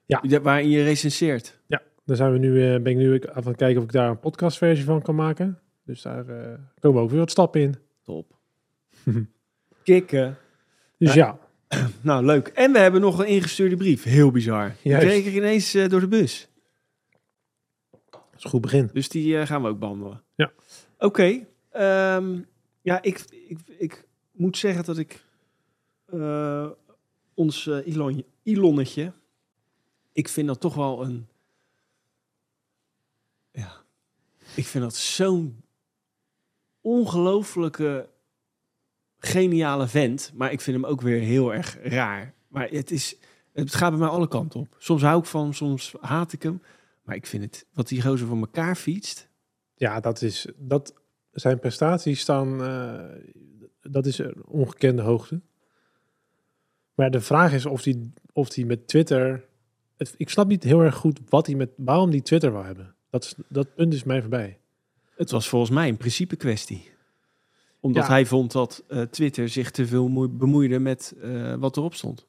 Ja. 0.07 0.41
Waarin 0.43 0.69
je 0.69 0.83
recenseert. 0.83 1.61
Daar 2.05 2.17
zijn 2.17 2.33
we 2.33 2.39
nu, 2.39 2.75
eh, 2.75 2.83
ben 2.83 2.93
ik 2.93 2.97
nu 2.97 3.23
aan 3.33 3.45
het 3.45 3.57
kijken 3.57 3.79
of 3.79 3.85
ik 3.85 3.93
daar 3.93 4.09
een 4.09 4.19
podcastversie 4.19 4.85
van 4.85 5.03
kan 5.03 5.15
maken. 5.15 5.59
Dus 5.85 6.03
daar 6.03 6.29
eh, 6.29 6.59
komen 6.81 7.03
ook 7.03 7.11
weer 7.11 7.19
wat 7.19 7.31
stappen 7.31 7.61
in. 7.61 7.75
Top. 8.03 8.37
Kikken. 9.85 10.37
Dus 10.99 11.15
ja, 11.15 11.39
Nou, 12.01 12.25
leuk. 12.25 12.49
En 12.49 12.73
we 12.73 12.79
hebben 12.79 13.01
nog 13.01 13.19
een 13.19 13.27
ingestuurde 13.27 13.77
brief. 13.77 14.03
Heel 14.03 14.31
bizar. 14.31 14.75
Die 14.83 14.93
Juist. 14.93 15.07
kreeg 15.07 15.27
ik 15.27 15.35
ineens 15.35 15.75
eh, 15.75 15.89
door 15.89 16.01
de 16.01 16.09
bus. 16.09 16.49
dat 18.11 18.21
is 18.37 18.45
een 18.45 18.51
goed 18.51 18.61
begin. 18.61 18.91
Dus 18.93 19.09
die 19.09 19.39
eh, 19.39 19.47
gaan 19.47 19.63
we 19.63 19.69
ook 19.69 19.79
behandelen. 19.79 20.23
Ja. 20.35 20.53
Oké. 20.99 21.47
ehm, 21.71 22.41
ja, 22.83 23.03
ik, 23.03 23.25
ik, 23.49 23.59
ik 23.79 24.05
moet 24.33 24.57
zeggen 24.57 24.85
dat 24.85 24.99
ik 24.99 25.25
eh, 26.07 26.71
ons 27.35 27.67
eh, 27.67 27.87
Elon, 27.87 28.25
Elonnetje, 28.43 29.13
ik 30.13 30.29
vind 30.29 30.47
dat 30.47 30.61
toch 30.61 30.75
wel 30.75 31.03
een, 31.03 31.29
ja, 33.51 33.73
ik 34.55 34.67
vind 34.67 34.85
dat 34.85 34.95
zo'n 34.95 35.65
ongelooflijke 36.81 38.09
geniale 39.19 39.89
vent, 39.89 40.33
maar 40.35 40.53
ik 40.53 40.61
vind 40.61 40.77
hem 40.77 40.87
ook 40.87 41.01
weer 41.01 41.21
heel 41.21 41.55
erg 41.55 41.79
raar. 41.83 42.35
Maar 42.49 42.69
het 42.69 42.91
is, 42.91 43.17
het 43.53 43.75
gaat 43.75 43.91
bij 43.91 43.99
mij 43.99 44.09
alle 44.09 44.29
kanten 44.29 44.61
op. 44.61 44.77
Soms 44.79 45.03
hou 45.03 45.19
ik 45.19 45.25
van 45.25 45.43
hem, 45.43 45.53
soms 45.53 45.95
haat 46.01 46.33
ik 46.33 46.43
hem. 46.43 46.63
Maar 47.03 47.17
ik 47.17 47.27
vind 47.27 47.45
het, 47.45 47.67
wat 47.73 47.89
die 47.89 48.03
gozer 48.03 48.27
voor 48.27 48.39
elkaar 48.39 48.77
fietst. 48.77 49.29
Ja, 49.75 50.01
dat 50.01 50.23
is, 50.23 50.47
dat, 50.57 50.95
zijn 51.33 51.59
prestaties 51.59 52.21
staan, 52.21 52.63
eh, 52.63 53.05
dat 53.81 54.07
is 54.07 54.19
een 54.19 54.45
ongekende 54.45 55.03
hoogte. 55.03 55.41
Maar 56.95 57.11
de 57.11 57.21
vraag 57.21 57.53
is 57.53 57.67
of 57.67 57.85
hij 57.85 58.11
of 58.33 58.49
die 58.49 58.67
met 58.67 58.89
Twitter, 58.89 59.45
het, 59.97 60.15
ik 60.17 60.29
snap 60.29 60.47
niet 60.47 60.63
heel 60.63 60.81
erg 60.81 60.95
goed 60.95 61.21
wat 61.29 61.47
hij 61.47 61.55
met, 61.55 61.71
waarom 61.77 62.11
die 62.11 62.23
Twitter 62.23 62.53
wil 62.53 62.65
hebben. 62.65 62.95
Dat, 63.13 63.25
is, 63.25 63.35
dat 63.49 63.75
punt 63.75 63.95
is 63.95 64.05
mij 64.05 64.21
voorbij. 64.21 64.59
Het 65.17 65.31
was 65.31 65.49
volgens 65.49 65.71
mij 65.71 65.89
een 65.89 65.97
principe 65.97 66.37
kwestie. 66.37 66.91
Omdat 67.81 68.03
Ja. 68.03 68.09
hij 68.11 68.27
vond 68.27 68.53
dat 68.53 68.85
eh, 68.89 69.03
Twitter 69.03 69.49
zich 69.49 69.71
te 69.71 69.87
veel 69.87 70.09
moe- 70.09 70.29
bemoeide 70.29 70.79
met 70.79 71.15
eh, 71.23 71.55
wat 71.55 71.77
erop 71.77 71.95
stond. 71.95 72.27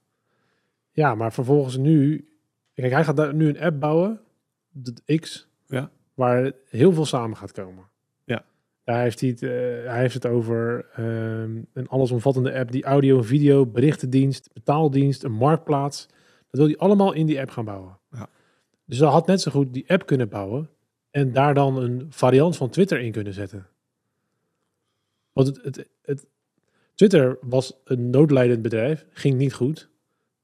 Ja, 0.92 1.16
maar 1.16 1.34
vervolgens 1.34 1.78
nu, 1.78 2.28
kijk, 2.74 2.92
hij 2.92 3.04
gaat 3.04 3.16
daar 3.18 3.34
nu 3.34 3.48
een 3.50 3.60
app 3.60 3.80
bouwen, 3.80 4.20
de 4.70 5.18
X, 5.20 5.48
Ja. 5.66 5.92
waar 6.14 6.52
heel 6.70 6.92
veel 6.94 7.06
samen 7.06 7.38
gaat 7.38 7.52
komen. 7.52 7.84
Ja. 8.26 8.46
Daar 8.84 9.02
heeft 9.02 9.20
hij, 9.20 9.30
het, 9.30 9.42
eh, 9.44 9.50
hij 9.92 10.00
heeft 10.00 10.14
het 10.14 10.26
over 10.26 10.86
ehm, 10.94 11.62
een 11.74 11.88
allesomvattende 11.88 12.54
app 12.54 12.72
die 12.72 12.84
audio 12.84 13.18
en 13.18 13.26
video, 13.26 13.66
berichtendienst, 13.66 14.50
betaaldienst, 14.54 15.24
een 15.24 15.32
marktplaats. 15.32 16.08
Dat 16.50 16.60
wil 16.62 16.66
hij 16.66 16.78
allemaal 16.78 17.14
in 17.14 17.26
die 17.26 17.40
app 17.40 17.50
gaan 17.50 17.66
bouwen. 17.66 17.98
Dus 18.86 19.00
hij 19.00 19.08
had 19.08 19.28
net 19.28 19.42
zo 19.42 19.52
goed 19.52 19.74
die 19.74 19.90
app 19.90 20.06
kunnen 20.06 20.30
bouwen 20.30 20.70
en 21.12 21.32
daar 21.34 21.54
dan 21.54 21.78
een 21.78 22.06
variant 22.10 22.58
van 22.58 22.70
Twitter 22.70 23.00
in 23.00 23.12
kunnen 23.12 23.34
zetten. 23.34 23.68
Want 25.34 25.48
het, 25.48 25.64
het, 25.64 25.88
het, 26.02 26.26
Twitter 26.96 27.38
was 27.42 27.82
een 27.84 28.10
noodlijdend 28.10 28.62
bedrijf, 28.62 29.06
ging 29.12 29.38
niet 29.38 29.54
goed, 29.54 29.90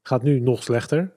gaat 0.01 0.24
nu 0.24 0.39
nog 0.39 0.63
slechter. 0.63 1.13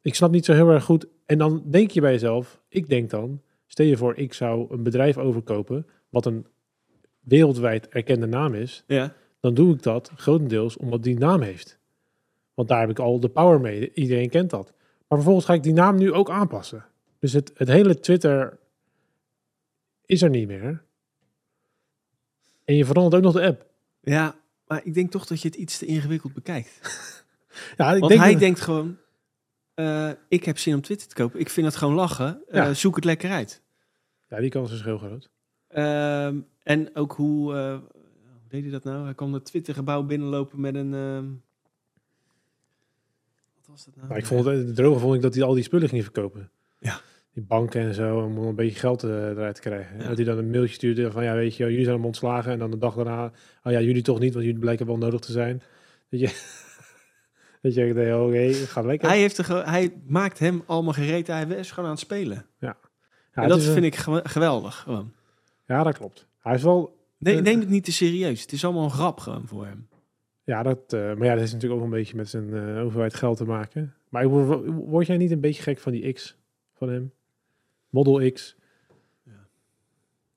Ik 0.00 0.14
snap 0.14 0.30
niet 0.30 0.44
zo 0.44 0.52
heel 0.52 0.68
erg 0.70 0.84
goed. 0.84 1.06
En 1.26 1.38
dan 1.38 1.62
denk 1.66 1.90
je 1.90 2.00
bij 2.00 2.12
jezelf, 2.12 2.60
ik 2.68 2.88
denk 2.88 3.10
dan, 3.10 3.42
stel 3.66 3.86
je 3.86 3.96
voor, 3.96 4.16
ik 4.16 4.32
zou 4.34 4.66
een 4.74 4.82
bedrijf 4.82 5.18
overkopen 5.18 5.86
wat 6.08 6.26
een 6.26 6.46
wereldwijd 7.20 7.88
erkende 7.88 8.26
naam 8.26 8.54
is, 8.54 8.84
Ja. 8.86 9.14
dan 9.40 9.54
doe 9.54 9.74
ik 9.74 9.82
dat 9.82 10.10
grotendeels 10.16 10.76
omdat 10.76 11.02
die 11.02 11.18
naam 11.18 11.40
heeft. 11.40 11.78
Want 12.54 12.68
daar 12.68 12.80
heb 12.80 12.90
ik 12.90 12.98
al 12.98 13.20
de 13.20 13.28
power 13.28 13.60
mee. 13.60 13.92
Iedereen 13.94 14.28
kent 14.28 14.50
dat. 14.50 14.72
Maar 15.12 15.20
vervolgens 15.20 15.50
ga 15.50 15.54
ik 15.56 15.62
die 15.62 15.72
naam 15.72 15.96
nu 15.96 16.12
ook 16.12 16.30
aanpassen. 16.30 16.84
Dus 17.18 17.32
het, 17.32 17.52
het 17.54 17.68
hele 17.68 18.00
Twitter 18.00 18.58
is 20.06 20.22
er 20.22 20.30
niet 20.30 20.46
meer. 20.46 20.82
En 22.64 22.74
je 22.74 22.84
verandert 22.84 23.14
ook 23.14 23.32
nog 23.32 23.42
de 23.42 23.46
app. 23.48 23.66
Ja, 24.00 24.34
maar 24.66 24.80
ik 24.84 24.94
denk 24.94 25.10
toch 25.10 25.26
dat 25.26 25.40
je 25.42 25.48
het 25.48 25.56
iets 25.56 25.78
te 25.78 25.86
ingewikkeld 25.86 26.32
bekijkt. 26.32 26.80
Ja, 27.76 27.92
ik 27.92 27.98
Want 28.00 28.08
denk 28.12 28.20
hij 28.22 28.30
dat- 28.30 28.40
denkt 28.40 28.60
gewoon, 28.60 28.96
eh, 29.74 30.10
ik 30.28 30.44
heb 30.44 30.58
zin 30.58 30.74
om 30.74 30.80
Twitter 30.80 31.08
te 31.08 31.14
kopen. 31.14 31.40
Ik 31.40 31.48
vind 31.50 31.66
het 31.66 31.76
gewoon 31.76 31.94
lachen. 31.94 32.42
Eh, 32.48 32.54
Ja. 32.54 32.74
zoek 32.74 32.94
het 32.96 33.04
lekker 33.04 33.30
uit. 33.30 33.62
Ja, 34.28 34.40
die 34.40 34.50
kans 34.50 34.72
is 34.72 34.82
heel 34.82 34.98
groot. 34.98 35.30
Ehm, 35.68 36.40
en 36.62 36.96
ook 36.96 37.12
hoe, 37.12 37.54
eh, 37.54 37.72
hoe 37.72 38.48
deed 38.48 38.62
hij 38.62 38.70
dat 38.70 38.84
nou? 38.84 39.04
Hij 39.04 39.14
kwam 39.14 39.32
het 39.32 39.44
Twitter-gebouw 39.44 40.02
binnenlopen 40.02 40.60
met 40.60 40.74
een... 40.74 41.42
was 43.72 43.84
dat 43.84 43.96
nou? 43.96 44.08
Maar 44.08 44.18
ik 44.18 44.26
vond 44.26 44.44
het, 44.44 44.66
het 44.66 44.74
droge 44.76 44.98
vond 44.98 45.14
ik 45.14 45.22
dat 45.22 45.34
hij 45.34 45.42
al 45.44 45.54
die 45.54 45.62
spullen 45.62 45.88
ging 45.88 46.02
verkopen. 46.02 46.50
Ja. 46.78 47.00
Die 47.32 47.42
banken 47.42 47.80
en 47.80 47.94
zo, 47.94 48.18
om 48.18 48.38
een 48.38 48.54
beetje 48.54 48.78
geld 48.78 49.02
eh, 49.02 49.10
eruit 49.28 49.54
te 49.54 49.60
krijgen. 49.60 49.98
Ja. 49.98 50.08
Dat 50.08 50.16
hij 50.16 50.24
dan 50.26 50.38
een 50.38 50.50
mailtje 50.50 50.74
stuurde 50.74 51.10
van, 51.10 51.24
ja, 51.24 51.34
weet 51.34 51.56
je, 51.56 51.64
jullie 51.64 51.84
zijn 51.84 51.96
hem 51.96 52.04
ontslagen. 52.04 52.52
En 52.52 52.58
dan 52.58 52.70
de 52.70 52.78
dag 52.78 52.94
daarna, 52.94 53.32
oh 53.62 53.72
ja, 53.72 53.80
jullie 53.80 54.02
toch 54.02 54.18
niet, 54.18 54.32
want 54.32 54.44
jullie 54.44 54.60
blijken 54.60 54.86
wel 54.86 54.96
nodig 54.98 55.20
te 55.20 55.32
zijn. 55.32 55.62
Dat 56.10 56.20
je, 56.20 56.26
dat 57.62 57.74
je 57.74 57.94
denkt, 57.94 58.14
oké, 58.20 58.52
gaat 58.52 58.84
lekker. 58.84 59.08
Hij, 59.08 59.18
heeft 59.18 59.42
ge- 59.42 59.62
hij 59.64 59.92
maakt 60.06 60.38
hem 60.38 60.62
allemaal 60.66 60.92
gereed. 60.92 61.26
Hij 61.26 61.44
is 61.46 61.68
gewoon 61.70 61.84
aan 61.84 61.94
het 61.96 62.00
spelen. 62.04 62.46
ja, 62.58 62.76
en 63.32 63.40
het 63.42 63.48
dat 63.48 63.58
een- 63.64 63.72
vind 63.72 63.84
ik 63.84 63.96
gew- 63.96 64.20
geweldig. 64.22 64.76
Gewoon. 64.76 65.12
Ja, 65.66 65.82
dat 65.82 65.96
klopt. 65.98 66.26
Hij 66.40 66.54
is 66.54 66.62
wel, 66.62 66.96
Nee, 67.18 67.40
neem 67.40 67.60
het 67.60 67.68
niet 67.68 67.84
te 67.84 67.92
serieus. 67.92 68.40
Het 68.42 68.52
is 68.52 68.64
allemaal 68.64 68.84
een 68.84 68.90
grap 68.90 69.20
gewoon 69.20 69.46
voor 69.46 69.66
hem. 69.66 69.88
Ja, 70.52 70.62
dat, 70.62 70.92
eh, 70.92 71.00
maar 71.00 71.26
ja, 71.26 71.34
dat 71.34 71.42
is 71.44 71.52
natuurlijk 71.52 71.80
ook 71.80 71.86
een 71.86 71.92
beetje 71.92 72.16
met 72.16 72.28
zijn 72.28 72.54
eh, 72.54 72.84
overheid 72.84 73.14
geld 73.14 73.36
te 73.36 73.44
maken. 73.44 73.94
Maar 74.08 74.28
word, 74.28 74.66
word 74.74 75.06
jij 75.06 75.16
niet 75.16 75.30
een 75.30 75.40
beetje 75.40 75.62
gek 75.62 75.78
van 75.78 75.92
die 75.92 76.12
X 76.12 76.36
van 76.72 76.88
hem? 76.88 77.12
Model 77.90 78.30
X. 78.32 78.56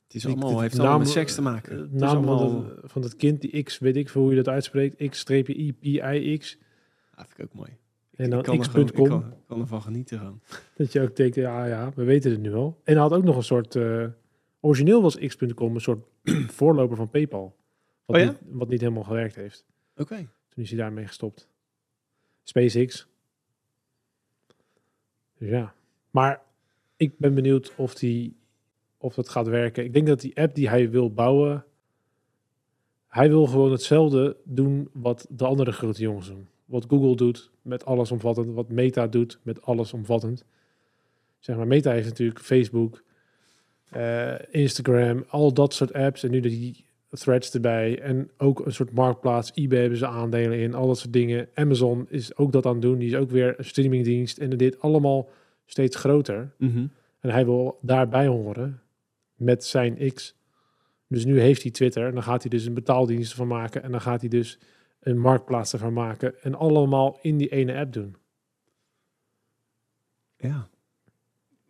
Het 0.04 0.24
is 0.24 0.26
allemaal, 0.26 0.60
heeft 0.62 0.74
naam- 0.74 0.82
allemaal 0.82 1.00
met 1.00 1.10
seks 1.10 1.36
te 1.36 1.42
maken. 1.42 1.78
Het 1.78 1.94
naam 1.94 2.16
allemaal, 2.28 2.66
van, 2.84 3.02
het 3.02 3.16
kind, 3.16 3.42
die 3.42 3.64
X, 3.64 3.80
weet 3.80 3.96
ik 3.96 4.10
veel 4.10 4.22
hoe 4.22 4.30
je 4.30 4.36
dat 4.44 4.48
uitspreekt. 4.54 5.10
X-I-P-I-X. 5.10 6.58
Ja, 7.16 7.26
vind 7.26 7.40
ik 7.40 7.44
ook 7.46 7.54
mooi. 7.54 7.70
En 8.16 8.30
dan 8.30 8.42
x.com. 8.60 8.82
Ik 8.82 8.94
kan, 8.94 9.34
kan 9.48 9.60
ervan 9.60 9.82
genieten 9.82 10.18
gewoon. 10.18 10.42
Dat 10.78 10.92
je 10.92 11.02
ook 11.02 11.16
denkt, 11.16 11.36
ja, 11.36 11.66
ja, 11.66 11.92
we 11.96 12.04
weten 12.04 12.32
het 12.32 12.40
nu 12.42 12.54
al. 12.54 12.80
En 12.84 12.94
hij 12.94 13.02
had 13.02 13.14
ook 13.14 13.24
nog 13.24 13.36
een 13.36 13.44
soort... 13.44 13.76
eh, 13.76 14.06
origineel 14.60 15.02
was 15.02 15.18
x.com 15.18 15.76
een 15.76 15.82
soort 15.82 16.06
voorloper 16.58 16.96
van 16.98 17.10
PayPal. 17.10 17.56
Wat, 18.06 18.16
Oh 18.16 18.22
ja? 18.24 18.30
niet, 18.30 18.40
wat 18.46 18.70
niet 18.70 18.82
helemaal 18.82 19.04
gewerkt 19.04 19.36
heeft. 19.36 19.66
Oké. 19.98 20.16
Toen 20.50 20.64
is 20.64 20.70
hij 20.70 20.80
daarmee 20.80 21.08
gestopt. 21.08 21.48
SpaceX. 22.44 23.08
Dus 25.38 25.50
ja. 25.50 25.74
Maar 26.12 26.42
ik 26.98 27.18
ben 27.18 27.34
benieuwd 27.34 27.74
of, 27.76 27.96
die, 27.96 28.36
of 28.98 29.14
dat 29.14 29.30
gaat 29.30 29.48
werken. 29.48 29.84
Ik 29.84 29.94
denk 29.94 30.08
dat 30.08 30.22
die 30.22 30.38
app 30.38 30.56
die 30.56 30.70
hij 30.70 30.90
wil 30.90 31.14
bouwen... 31.14 31.66
Hij 33.08 33.30
wil 33.30 33.46
gewoon 33.46 33.72
hetzelfde 33.72 34.38
doen 34.44 34.90
wat 34.94 35.28
de 35.30 35.46
andere 35.46 35.72
grote 35.72 36.02
jongens 36.02 36.28
doen. 36.28 36.48
Wat 36.66 36.86
Google 36.88 37.16
doet 37.16 37.52
met 37.62 37.86
allesomvattend. 37.86 38.54
Wat 38.54 38.70
Meta 38.70 39.08
doet 39.08 39.40
met 39.42 39.62
allesomvattend. 39.62 40.46
Zeg 41.40 41.56
maar, 41.56 41.68
Meta 41.68 41.92
heeft 41.92 42.08
natuurlijk 42.08 42.40
Facebook, 42.40 43.04
eh, 43.90 44.36
Instagram, 44.50 45.26
al 45.28 45.54
dat 45.54 45.74
soort 45.74 45.94
apps. 45.94 46.24
En 46.24 46.32
nu 46.32 46.40
die 46.40 46.85
threads 47.10 47.54
erbij. 47.54 48.02
En 48.02 48.30
ook 48.38 48.66
een 48.66 48.74
soort 48.74 48.92
marktplaats. 48.92 49.52
eBay 49.54 49.80
hebben 49.80 49.98
ze 49.98 50.08
aandelen 50.08 50.60
in, 50.60 50.74
al 50.74 50.88
dat 50.88 50.98
soort 50.98 51.14
dingen. 51.14 51.50
Amazon 51.54 52.06
is 52.10 52.38
ook 52.38 52.52
dat 52.52 52.66
aan 52.66 52.72
het 52.74 52.82
doen. 52.82 52.98
Die 52.98 53.08
is 53.08 53.16
ook 53.16 53.30
weer 53.30 53.54
een 53.58 53.66
streamingdienst. 53.66 54.38
En 54.38 54.50
dit 54.50 54.80
allemaal 54.82 55.30
steeds 55.66 55.96
groter. 55.96 56.54
Mhm. 56.58 56.88
En 57.20 57.30
hij 57.30 57.46
wil 57.46 57.80
daarbij 57.82 58.28
horen 58.28 58.82
met 59.36 59.66
zijn 59.66 60.12
X. 60.14 60.36
Dus 61.08 61.26
nu 61.26 61.40
heeft 61.40 61.62
hij 61.62 61.72
Twitter. 61.72 62.08
En 62.08 62.14
dan 62.14 62.24
gaat 62.24 62.42
hij 62.42 62.50
dus 62.50 62.66
een 62.66 62.74
betaaldienst 62.74 63.34
van 63.34 63.48
maken. 63.48 63.84
En 63.84 63.92
dan 63.92 64.02
gaat 64.02 64.20
hij 64.20 64.30
dus 64.30 64.60
een 65.00 65.20
marktplaats 65.20 65.74
ervan 65.74 65.94
maken. 65.94 66.42
En 66.44 66.56
allemaal 66.56 67.20
in 67.22 67.38
die 67.38 67.50
ene 67.50 67.76
app 67.78 67.94
doen. 67.94 68.16
Ja. 70.38 70.68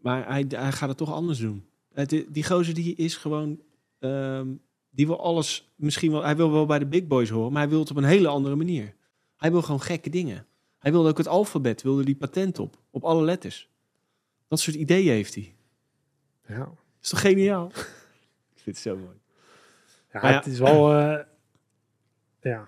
Maar 0.02 0.28
hij, 0.28 0.46
hij 0.50 0.72
gaat 0.72 0.90
het 0.90 0.98
toch 0.98 1.12
anders 1.14 1.40
doen. 1.40 1.66
Het, 1.94 2.12
i- 2.12 2.26
die 2.30 2.44
gozer 2.44 2.74
die 2.74 2.96
is 2.96 3.16
gewoon... 3.18 3.62
ehm, 4.00 4.48
die 4.96 5.08
wil 5.08 5.22
alles 5.22 5.72
misschien 5.76 6.12
wel... 6.12 6.24
Hij 6.24 6.36
wil 6.36 6.52
wel 6.52 6.66
bij 6.66 6.80
de 6.80 6.86
big 6.86 7.08
boys 7.08 7.30
horen, 7.30 7.52
maar 7.52 7.62
hij 7.62 7.70
wil 7.70 7.80
het 7.80 7.90
op 7.92 7.98
een 7.98 8.04
hele 8.04 8.28
andere 8.28 8.56
manier. 8.56 8.96
Hij 9.38 9.52
wil 9.52 9.62
gewoon 9.62 9.82
gekke 9.82 10.10
dingen. 10.10 10.46
Hij 10.80 10.92
wilde 10.92 11.10
ook 11.10 11.18
het 11.18 11.28
alfabet, 11.28 11.82
wilde 11.82 12.04
die 12.06 12.16
patent 12.16 12.60
op. 12.60 12.78
Op 12.92 13.04
alle 13.04 13.24
letters. 13.24 13.70
Dat 14.48 14.60
soort 14.60 14.76
ideeën 14.76 15.12
heeft 15.14 15.36
hij. 15.36 15.56
Ja, 16.48 16.72
Is 17.02 17.10
toch 17.10 17.22
geniaal? 17.22 17.68
Ik 18.56 18.62
vind 18.62 18.76
het 18.76 18.78
zo 18.78 18.96
mooi. 18.96 19.18
ja, 20.12 20.20
Maar 20.22 20.32
ja. 20.32 20.38
het 20.38 20.46
is 20.46 20.60
wel... 20.60 20.92
eh, 20.94 21.20
ja, 22.42 22.68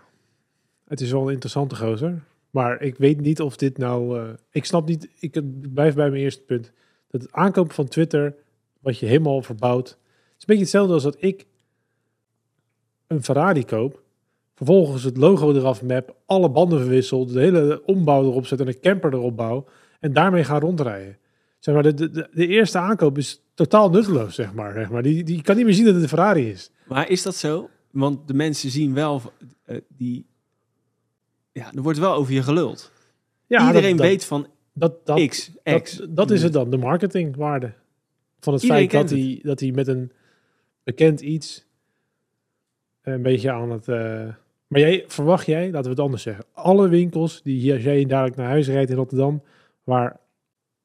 het 0.88 1.02
is 1.02 1.12
wel 1.12 1.26
een 1.28 1.34
interessante 1.34 1.76
gozer. 1.76 2.24
Maar 2.50 2.82
ik 2.82 2.98
weet 2.98 3.22
niet 3.22 3.42
of 3.42 3.58
dit 3.58 3.78
nou... 3.78 4.20
eh, 4.20 4.34
ik 4.52 4.66
snap 4.66 4.88
niet... 4.88 5.10
Ik 5.20 5.36
ik 5.36 5.74
blijf 5.74 5.96
bij 5.96 6.10
mijn 6.10 6.22
eerste 6.22 6.42
punt. 6.42 6.72
Dat 7.08 7.22
het 7.22 7.32
aankopen 7.32 7.74
van 7.76 7.88
Twitter, 7.88 8.36
wat 8.80 9.00
je 9.00 9.06
helemaal 9.06 9.42
verbouwt... 9.42 9.88
Het 9.88 9.98
is 10.46 10.56
een 10.56 10.60
beetje 10.60 10.78
hetzelfde 10.80 10.94
als 10.94 11.04
dat 11.04 11.24
ik 11.24 11.46
een 13.08 13.24
Ferrari 13.24 13.66
koop... 13.66 14.06
Vervolgens 14.56 15.04
het 15.04 15.18
logo 15.18 15.54
eraf 15.54 15.82
map, 15.84 16.16
alle 16.26 16.50
banden 16.50 16.80
verwissel, 16.80 17.26
de 17.26 17.40
hele 17.40 17.84
ombouw 17.86 18.24
erop 18.24 18.46
zet 18.46 18.60
en 18.60 18.68
een 18.68 18.80
camper 18.80 19.14
erop 19.14 19.38
bouw. 19.38 19.66
En 20.00 20.14
daarmee 20.14 20.44
ga 20.44 20.60
rondrijden. 20.60 21.18
Zeg 21.60 21.74
maar, 21.74 21.84
de, 21.84 21.94
de, 21.94 22.10
de- 22.34 22.48
eerste 22.48 22.78
aankoop 22.78 23.18
is 23.18 23.42
totaal 23.54 23.90
nutteloos, 23.90 24.36
zeg 24.36 24.54
maar. 24.54 24.74
Zeg 24.74 24.90
maar. 24.90 25.02
Die, 25.04 25.24
die 25.24 25.42
kan 25.42 25.56
niet 25.56 25.66
meer 25.66 25.74
zien 25.74 25.86
dat 25.86 25.94
het 25.94 26.04
een 26.04 26.10
Ferrari 26.10 26.50
is. 26.50 26.72
Maar 26.88 27.10
is 27.10 27.24
dat 27.24 27.36
zo? 27.36 27.70
Want 27.92 28.28
de 28.28 28.34
mensen 28.34 28.70
zien 28.70 28.94
wel 28.94 29.22
eh, 29.66 29.78
die... 29.98 30.26
Ja, 31.52 31.72
er 31.74 31.82
wordt 31.82 32.00
wel 32.00 32.14
over 32.14 32.34
je 32.34 32.44
geluld. 32.44 32.92
Ja, 33.48 33.68
Iedereen 33.68 33.90
dat, 33.90 33.98
dat- 33.98 34.08
weet 34.08 34.26
van 34.26 34.48
dat, 34.74 35.06
dat, 35.06 35.28
X, 35.28 35.52
X. 35.82 35.98
dat, 35.98 36.16
dat 36.16 36.32
is 36.32 36.44
het 36.44 36.54
dan, 36.54 36.70
de 36.70 36.78
marketingwaarde. 36.78 37.74
Van 38.40 38.54
het 38.54 38.64
Iedereen 38.64 38.90
feit 38.90 39.10
dat 39.10 39.18
hij, 39.18 39.40
dat 39.44 39.60
hij 39.60 39.72
met 39.72 39.88
een 39.88 40.12
bekend 40.84 41.22
iets 41.22 41.66
een 43.14 43.22
beetje 43.22 43.52
aan 43.52 43.72
het... 43.72 43.88
eh, 43.88 44.28
maar 44.68 44.80
jij, 44.80 45.04
verwacht 45.08 45.46
jij, 45.46 45.66
laten 45.66 45.84
we 45.84 45.90
het 45.90 46.00
anders 46.00 46.24
zeggen, 46.24 46.46
alle 46.54 46.88
winkels 46.90 47.42
die 47.42 47.60
hier, 47.60 47.74
als 47.74 47.84
jij 47.84 48.06
dadelijk 48.06 48.36
naar 48.36 48.48
huis 48.50 48.68
rijdt 48.68 48.90
in 48.90 48.96
Rotterdam, 48.96 49.42
waar 49.84 50.20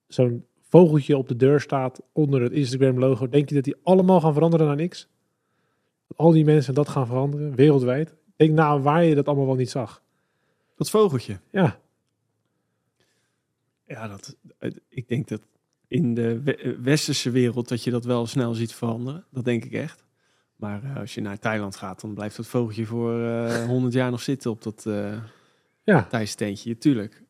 zo'n 0.07 0.45
vogeltje 0.61 1.17
op 1.17 1.29
de 1.29 1.37
deur 1.37 1.61
staat 1.61 2.01
onder 2.13 2.43
het 2.43 2.53
Instagram-logo, 2.53 3.29
denk 3.29 3.49
je 3.49 3.55
dat 3.55 3.65
die 3.65 3.77
allemaal 3.83 4.21
gaan 4.21 4.33
veranderen 4.33 4.67
naar 4.67 4.77
niks? 4.77 5.09
Dat 6.09 6.17
al 6.17 6.31
die 6.31 6.45
mensen 6.45 6.75
dat 6.75 6.89
gaan 6.89 7.07
veranderen, 7.07 7.55
wereldwijd? 7.55 8.15
Denk 8.37 8.53
nou 8.53 8.83
waar 8.83 9.05
je 9.05 9.15
dat 9.15 9.27
allemaal 9.27 9.47
wel 9.47 9.55
niet 9.55 9.71
zag. 9.71 10.03
Dat 10.77 10.91
vogeltje. 10.91 11.39
Ja, 11.51 11.81
Ja, 13.87 14.09
dat, 14.09 14.37
eh, 14.59 14.71
ik 14.89 15.09
denk 15.09 15.29
dat 15.29 15.41
in 15.89 16.15
de 16.15 16.43
we- 16.43 16.57
eh, 16.57 16.73
westerse 16.83 17.31
wereld 17.31 17.69
dat 17.69 17.85
je 17.85 17.91
dat 17.91 18.05
wel 18.05 18.27
snel 18.27 18.55
ziet 18.55 18.73
veranderen. 18.75 19.25
Dat 19.31 19.45
denk 19.45 19.65
ik 19.65 19.73
echt. 19.73 20.05
Maar 20.63 20.83
eh, 20.85 20.97
als 20.97 21.15
je 21.15 21.21
naar 21.21 21.39
Thailand 21.39 21.77
gaat, 21.77 22.01
dan 22.01 22.15
blijft 22.15 22.37
dat 22.37 22.47
vogeltje 22.47 22.87
voor 22.87 23.23
eh 23.25 23.65
100 23.67 23.95
jaar 23.95 24.11
nog 24.11 24.21
zitten 24.21 24.51
op 24.51 24.63
dat 24.63 24.87
eh 24.87 25.23
ja. 25.85 26.03
Thaise 26.05 26.37
tentje. 26.37 26.79
Tuurlijk. 26.79 27.23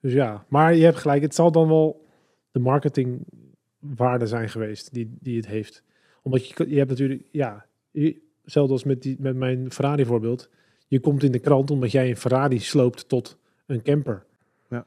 Dus 0.00 0.12
ja, 0.12 0.44
maar 0.48 0.74
je 0.74 0.84
hebt 0.84 0.96
gelijk. 0.96 1.22
Het 1.22 1.34
zal 1.34 1.52
dan 1.52 1.68
wel 1.68 2.06
de 2.50 2.58
marketingwaarde 2.58 4.26
zijn 4.26 4.48
geweest 4.48 4.94
die, 4.94 5.16
die 5.20 5.36
het 5.36 5.46
heeft. 5.46 5.82
Omdat 6.22 6.48
je, 6.48 6.68
je 6.68 6.76
hebt 6.78 6.90
natuurlijk, 6.90 7.28
ja, 7.30 7.66
je- 7.90 8.22
hetzelfde 8.42 8.72
als 8.72 8.84
met, 8.84 9.02
die, 9.02 9.16
met 9.18 9.36
mijn 9.36 9.72
Ferrari 9.72 10.04
voorbeeld. 10.04 10.48
Je 10.86 11.00
komt 11.00 11.22
in 11.22 11.32
de 11.32 11.38
krant 11.38 11.70
omdat 11.70 11.92
jij 11.92 12.08
een 12.08 12.16
Ferrari 12.16 12.58
sloopt 12.58 13.08
tot 13.08 13.38
een 13.66 13.82
camper. 13.82 14.26
Ja. 14.68 14.86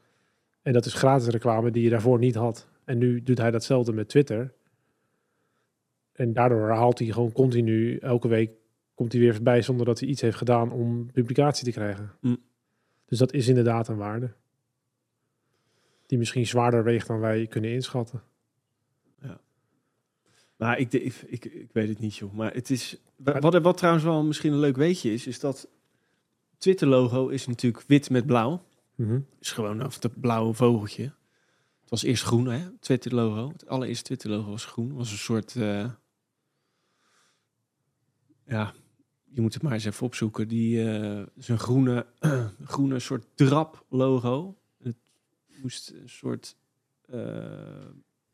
En 0.62 0.72
dat 0.72 0.86
is 0.86 0.94
gratis 0.94 1.28
reclame 1.28 1.70
die 1.70 1.82
je 1.82 1.90
daarvoor 1.90 2.18
niet 2.18 2.34
had. 2.34 2.68
En 2.84 2.98
nu 2.98 3.22
doet 3.22 3.38
hij 3.38 3.50
datzelfde 3.50 3.92
met 3.92 4.08
Twitter. 4.08 4.52
En 6.18 6.32
daardoor 6.32 6.70
haalt 6.70 6.98
hij 6.98 7.08
gewoon 7.08 7.32
continu, 7.32 7.96
elke 7.98 8.28
week 8.28 8.50
komt 8.94 9.12
hij 9.12 9.20
weer 9.20 9.34
voorbij 9.34 9.62
zonder 9.62 9.86
dat 9.86 10.00
hij 10.00 10.08
iets 10.08 10.20
heeft 10.20 10.36
gedaan 10.36 10.72
om 10.72 11.10
publicatie 11.12 11.64
te 11.64 11.70
krijgen. 11.70 12.12
Mm. 12.20 12.38
Dus 13.06 13.18
dat 13.18 13.32
is 13.32 13.48
inderdaad 13.48 13.88
een 13.88 13.96
waarde. 13.96 14.32
Die 16.06 16.18
misschien 16.18 16.46
zwaarder 16.46 16.84
weegt 16.84 17.06
dan 17.06 17.20
wij 17.20 17.46
kunnen 17.46 17.70
inschatten. 17.70 18.22
Maar 20.56 20.78
ik, 20.78 20.90
de- 20.90 21.02
ik, 21.02 21.14
ik, 21.26 21.44
ik 21.44 21.72
weet 21.72 21.88
het 21.88 21.98
niet, 21.98 22.16
joh. 22.16 22.32
Maar 22.32 22.54
het 22.54 22.70
is. 22.70 22.96
wa- 23.16 23.38
Wat, 23.38 23.54
wat 23.62 23.76
trouwens 23.76 24.04
wel 24.04 24.24
misschien 24.24 24.52
een 24.52 24.58
leuk 24.58 24.76
weetje 24.76 25.12
is, 25.12 25.26
is 25.26 25.40
dat 25.40 25.68
Twitter-logo 26.56 27.28
is 27.28 27.46
natuurlijk 27.46 27.84
wit 27.86 28.10
met 28.10 28.26
blauw. 28.26 28.64
Is 29.40 29.52
gewoon 29.52 29.84
of 29.84 30.02
het 30.02 30.20
blauwe 30.20 30.54
vogeltje. 30.54 31.02
Het 31.80 31.90
was 31.90 32.02
eerst 32.02 32.22
groen, 32.22 32.46
hè? 32.46 32.70
Twitter-logo. 32.80 33.48
Het 33.52 33.66
allereerste 33.68 34.04
Twitter-logo 34.04 34.50
was 34.50 34.64
groen. 34.64 34.94
Was 34.94 35.10
een 35.10 35.18
soort. 35.18 35.56
eh, 35.56 35.90
ja, 38.48 38.74
je 39.24 39.40
moet 39.40 39.54
het 39.54 39.62
maar 39.62 39.72
eens 39.72 39.84
even 39.84 40.06
opzoeken. 40.06 40.48
Die 40.48 40.90
eh 40.90 41.22
zijn 41.36 41.58
groene, 41.58 42.06
groene 42.64 42.98
soort 42.98 43.26
drap 43.34 43.84
logo. 43.88 44.58
Het 44.82 44.96
moest 45.62 45.90
een 45.90 46.08
soort 46.08 46.56
eh, 47.00 47.86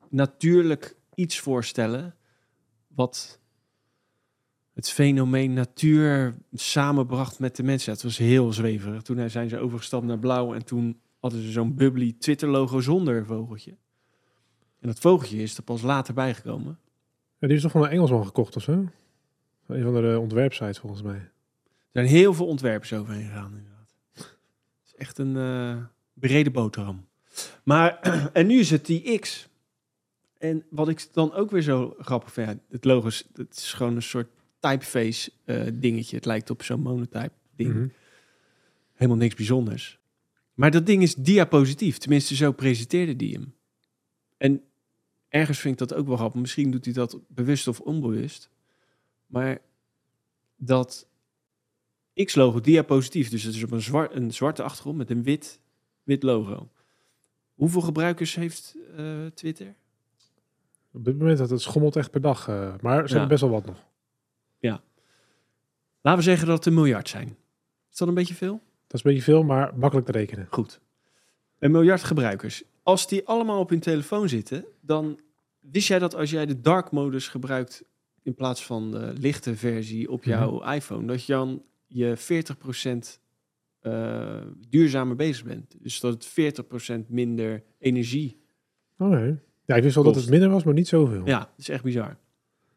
natuurlijk 0.09 0.97
iets 1.15 1.41
voorstellen 1.41 2.15
wat 2.87 3.41
het 4.73 4.91
fenomeen 4.91 5.53
natuur 5.53 6.35
samenbracht 6.53 7.39
met 7.39 7.57
de 7.57 7.63
mensen. 7.63 7.93
Het 7.93 8.03
was 8.03 8.19
heel 8.19 8.53
zweverig. 8.53 9.03
Toen 9.03 9.31
zijn 9.31 9.49
ze 9.49 9.59
overgestapt 9.59 10.05
naar 10.05 10.19
blauw 10.19 10.55
en 10.55 10.65
toen 10.65 11.01
hadden 11.21 11.43
ze 11.43 11.51
zo'n 11.51 11.75
bubbly 11.75 12.15
Twitter 12.19 12.49
logo 12.49 12.81
zonder 12.81 13.27
vogeltje. 13.27 13.77
En 14.81 14.89
dat 14.89 14.99
vogeltje 14.99 15.43
is 15.43 15.57
er 15.57 15.63
pas 15.63 15.83
later 15.83 16.15
bijgekomen. 16.15 16.79
Ja, 17.39 17.47
die 17.47 17.57
is 17.57 17.63
toch 17.63 17.71
van 17.71 17.83
een 17.83 17.91
Engelsman 17.91 18.27
gekocht 18.27 18.57
of 18.57 18.63
zo? 18.63 18.89
Van 19.67 19.77
Een 19.77 19.83
van 19.83 19.95
de 19.95 20.19
ontwerpsites 20.21 20.79
volgens 20.79 21.03
mij. 21.03 21.15
Er 21.15 21.31
zijn 21.93 22.07
heel 22.07 22.35
veel 22.35 22.47
ontwerpers 22.47 22.93
overheen 22.93 23.25
gegaan, 23.25 23.57
inderdaad. 23.57 23.95
Het 24.13 24.87
is 24.87 24.95
echt 24.95 25.19
een 25.19 25.37
eh, 25.37 25.85
brede 26.15 26.51
boterham. 26.51 27.07
Maar, 27.63 27.99
en 28.33 28.47
nu 28.47 28.59
is 28.59 28.71
het 28.71 28.87
die 28.87 29.19
X. 29.19 29.49
En 30.39 30.65
wat 30.71 30.89
ik 30.89 31.09
dan 31.13 31.33
ook 31.33 31.51
weer 31.51 31.63
zo 31.63 31.95
grappig 31.99 32.33
vind, 32.33 32.49
ja, 32.49 32.59
het 32.71 32.85
logo 32.85 33.07
is, 33.07 33.29
het 33.35 33.57
is 33.57 33.73
gewoon 33.73 33.97
een 33.97 34.03
soort 34.03 34.29
typeface 34.61 35.33
eh, 35.45 35.63
dingetje. 35.75 36.17
Het 36.17 36.25
lijkt 36.25 36.51
op 36.51 36.63
zo'n 36.63 36.81
monotype 36.81 37.33
ding. 37.57 37.75
Mhm. 37.75 37.87
Helemaal 38.95 39.19
niks 39.19 39.35
bijzonders. 39.35 39.99
Maar 40.55 40.71
dat 40.71 40.87
ding 40.87 41.03
is 41.03 41.15
diapositief. 41.15 41.99
Tenminste, 41.99 42.35
zo 42.35 42.53
presenteerde 42.53 43.17
die 43.17 43.33
hem. 43.33 43.55
En 44.37 44.63
ergens 45.29 45.59
vind 45.59 45.81
ik 45.81 45.89
dat 45.89 45.99
ook 45.99 46.07
wel 46.07 46.17
grappig. 46.17 46.41
Misschien 46.41 46.71
doet 46.71 46.85
hij 46.85 46.95
dat 46.95 47.19
bewust 47.29 47.69
of 47.69 47.81
onbewust. 47.81 48.51
Maar 49.35 49.59
dat 50.57 51.07
X-logo 52.25 52.61
diapositief, 52.61 53.31
dus 53.31 53.43
het 53.43 53.55
is 53.55 53.63
op 53.63 53.71
een, 53.71 53.83
zwart, 53.83 54.15
een 54.15 54.33
zwarte 54.33 54.63
achtergrond 54.63 54.97
met 54.97 55.11
een 55.11 55.23
wit, 55.23 55.61
wit 56.03 56.23
logo. 56.23 56.69
Hoeveel 57.55 57.81
gebruikers 57.81 58.35
heeft 58.35 58.77
eh, 58.97 59.27
Twitter? 59.27 59.75
Op 60.93 61.05
dit 61.05 61.19
moment 61.19 61.39
dat 61.39 61.51
het 61.51 61.61
schommelt 61.61 61.97
echt 61.97 62.11
per 62.11 62.21
dag. 62.21 62.49
eh, 62.49 62.75
maar 62.81 62.97
ze 62.97 63.03
Ja. 63.03 63.11
hebben 63.11 63.29
best 63.29 63.41
wel 63.41 63.51
wat 63.51 63.67
nog. 63.67 63.85
Laten 66.01 66.19
we 66.25 66.29
zeggen 66.31 66.47
dat 66.47 66.57
het 66.57 66.67
een 66.67 66.75
miljard 66.75 67.09
zijn. 67.09 67.37
Is 67.91 67.97
dat 67.97 68.09
een 68.09 68.15
beetje 68.15 68.35
veel? 68.35 68.53
Dat 68.87 68.99
is 68.99 69.05
een 69.05 69.11
beetje 69.11 69.23
veel, 69.33 69.43
maar 69.43 69.77
makkelijk 69.79 70.07
te 70.07 70.13
rekenen. 70.13 70.47
Goed. 70.51 70.81
Een 71.59 71.71
miljard 71.71 72.03
gebruikers. 72.03 72.63
Als 72.83 73.09
die 73.09 73.27
allemaal 73.27 73.59
op 73.61 73.69
hun 73.69 73.81
telefoon 73.81 74.29
zitten, 74.29 74.65
dan 74.81 75.21
wist 75.61 75.89
jij 75.89 75.99
dat 75.99 76.15
als 76.15 76.31
jij 76.31 76.47
de 76.47 76.61
dark 76.61 76.91
modus 76.91 77.29
gebruikt 77.29 77.85
in 78.25 78.35
plaats 78.35 78.65
van 78.65 78.91
de 78.91 79.13
lichte 79.19 79.57
versie 79.57 80.11
op 80.11 80.25
jouw 80.25 80.63
iPhone, 80.73 81.07
dat 81.07 81.25
je 81.25 81.33
dan 81.33 81.63
je 81.87 82.17
40% 82.17 83.21
eh, 83.81 84.41
duurzamer 84.69 85.17
bezig 85.17 85.45
bent. 85.45 85.77
Dus 85.83 86.01
dat 86.01 86.13
het 86.13 86.63
40% 87.05 87.07
minder 87.09 87.63
energie. 87.79 88.41
Nee. 88.97 89.37
Ja, 89.65 89.75
ik 89.77 89.83
wist 89.83 89.95
wel 89.95 90.05
dat 90.05 90.15
het 90.15 90.31
minder 90.31 90.49
was, 90.49 90.65
maar 90.65 90.75
niet 90.75 90.89
zoveel. 90.89 91.27
Ja, 91.27 91.39
dat 91.39 91.49
is 91.57 91.69
echt 91.69 91.83
bizar. 91.83 92.17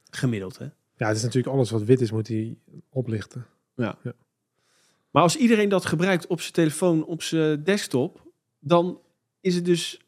Gemiddeld, 0.09 0.57
hè? 0.57 0.65
Ja, 0.95 1.07
het 1.07 1.17
is 1.17 1.23
natuurlijk 1.23 1.53
alles 1.53 1.69
wat 1.69 1.83
wit 1.83 2.01
is, 2.01 2.11
moet 2.11 2.27
hij 2.27 2.57
oplichten. 2.89 3.45
Maar 5.11 5.23
als 5.23 5.35
iedereen 5.35 5.69
dat 5.69 5.85
gebruikt 5.85 6.27
op 6.27 6.41
zijn 6.41 6.53
telefoon, 6.53 7.05
op 7.05 7.21
zijn 7.21 7.63
desktop, 7.63 8.21
dan 8.59 9.01
is 9.41 9.55
het 9.55 9.65
dus 9.65 10.01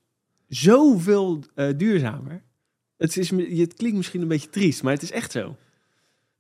zoveel 0.48 1.44
eh, 1.56 1.78
duurzamer. 1.78 2.44
Het, 3.00 3.18
is, 3.18 3.30
het 3.60 3.74
klinkt 3.74 3.98
misschien 3.98 4.22
een 4.22 4.28
beetje 4.28 4.50
triest, 4.50 4.84
maar 4.84 4.94
het 4.94 5.02
is 5.02 5.12
echt 5.12 5.32
zo. 5.32 5.56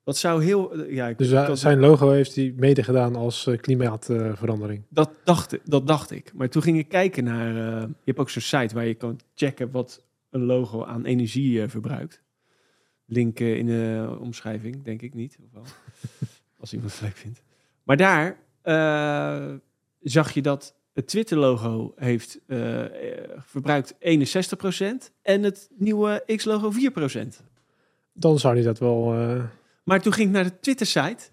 Dat 0.04 0.17
zou 0.17 0.43
heel... 0.43 0.74
eh, 0.74 0.93
ja, 0.93 1.08
ik, 1.08 1.17
Dus 1.17 1.30
hij- 1.30 1.45
had- 1.45 1.60
zijn 1.60 1.80
logo 1.80 2.10
heeft 2.12 2.36
hij 2.36 2.54
mede 2.58 2.84
gedaan 2.84 3.15
als 3.15 3.48
eh, 3.48 3.58
klimaatverandering. 3.58 4.84
dat, 4.89 5.10
dacht, 5.24 5.58
dat 5.63 5.88
dacht 5.88 6.12
ik. 6.12 6.32
Maar 6.34 6.50
toen 6.50 6.62
ging 6.62 6.78
ik 6.78 6.89
kijken 6.89 7.24
naar... 7.24 7.48
eh, 7.56 7.82
je 7.82 7.95
hebt 8.06 8.19
ook 8.19 8.30
zo'n 8.30 8.41
site 8.41 8.74
waar 8.76 8.86
je 8.86 8.93
kan 8.93 9.19
checken 9.36 9.72
wat 9.72 10.04
een 10.30 10.43
logo 10.43 10.84
aan 10.84 11.06
energie 11.06 11.62
eh, 11.62 11.69
verbruikt. 11.69 12.22
Link 13.06 13.39
eh, 13.39 13.58
in 13.58 13.65
de 13.65 14.17
omschrijving, 14.19 14.84
denk 14.84 15.02
ik 15.02 15.13
niet. 15.13 15.38
Of 15.45 15.52
wel. 15.54 15.63
Als 16.60 16.74
iemand 16.74 16.91
het 16.91 17.02
leuk 17.02 17.15
vindt. 17.17 17.41
Maar 17.84 17.98
daar 17.98 18.38
eh, 18.62 19.54
zag 20.00 20.32
je 20.32 20.41
dat 20.41 20.76
het 21.00 21.08
Twitter-logo 21.08 21.94
heeft 21.96 22.40
eh, 22.48 22.86
eh, 22.86 23.30
verbruikt 23.46 23.94
61% 24.00 25.12
en 25.22 25.44
het 25.44 25.70
nieuwe 25.78 26.24
X-logo 26.36 26.72
4%. 26.72 27.42
Dan 28.14 28.40
zou 28.40 28.54
hij 28.56 28.64
dat 28.64 28.80
wel... 28.80 29.14
eh, 29.14 29.44
Maar 29.84 30.02
toen 30.02 30.14
ging 30.14 30.28
ik 30.28 30.34
naar 30.34 30.44
de 30.44 30.60
Twitter-site 30.60 31.24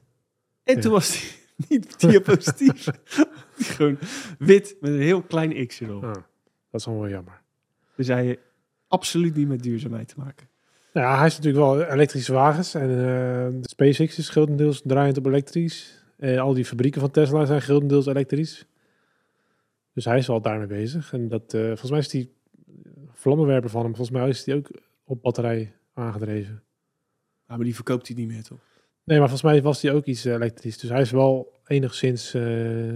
en 0.65 0.75
Ja. 0.75 0.81
toen 0.81 0.93
was 0.93 1.11
die 1.57 1.69
niet 1.79 2.01
diapositief. 2.01 2.87
Gewoon 3.59 3.99
wit 4.39 4.77
met 4.81 4.91
een 4.91 5.01
heel 5.01 5.23
klein 5.23 5.67
X 5.67 5.81
erop. 5.81 6.05
ah, 6.05 6.13
dat 6.13 6.25
is 6.81 6.85
dan 6.85 6.99
wel 7.01 7.09
jammer. 7.09 7.41
Dus 7.97 8.07
hij 8.07 8.39
absoluut 8.89 9.35
niet 9.37 9.49
met 9.49 9.63
duurzaamheid 9.63 10.09
te 10.09 10.15
maken. 10.17 10.49
Nou 10.93 11.07
ja, 11.07 11.17
hij 11.19 11.27
is 11.27 11.37
natuurlijk 11.37 11.65
wel 11.65 11.83
elektrische 11.83 12.33
wagens. 12.33 12.75
En 12.75 12.91
eh, 12.91 12.97
de 13.63 13.69
SpaceX 13.69 14.19
is 14.19 14.29
grotendeels 14.29 14.83
draaiend 14.85 15.17
op 15.19 15.27
elektrisch. 15.27 16.05
Eh, 16.17 16.41
al 16.41 16.55
die 16.55 16.65
fabrieken 16.65 17.01
van 17.01 17.11
Tesla 17.11 17.45
zijn 17.45 17.63
grotendeels 17.63 18.07
elektrisch. 18.07 18.67
Dus 19.97 20.05
hij 20.05 20.19
is 20.19 20.27
wel 20.27 20.41
daarmee 20.41 20.67
bezig. 20.67 21.13
En 21.13 21.29
dat, 21.29 21.55
eh, 21.55 21.61
volgens 21.67 21.91
mij 21.91 21.99
is 21.99 22.09
die 22.09 22.33
vlammenwerper 23.13 23.71
van 23.71 23.83
hem, 23.83 23.95
volgens 23.97 24.17
mij 24.19 24.29
is 24.29 24.45
die 24.45 24.55
ook 24.55 24.71
op 25.05 25.23
batterij 25.23 25.73
aangedreven. 25.93 26.63
Maar 27.47 27.59
die 27.59 27.75
verkoopt 27.75 28.07
hij 28.07 28.17
niet 28.17 28.29
meer, 28.29 28.43
toch? 28.43 28.59
Nee, 29.05 29.19
maar 29.19 29.29
volgens 29.29 29.51
mij 29.53 29.63
was 29.63 29.81
die 29.81 29.93
ook 29.93 30.05
iets 30.05 30.25
eh, 30.25 30.33
elektrisch. 30.33 30.79
Dus 30.79 30.91
hij 30.91 31.01
is 31.01 31.11
wel 31.11 31.53
enigszins 31.67 32.35
eh, 32.35 32.95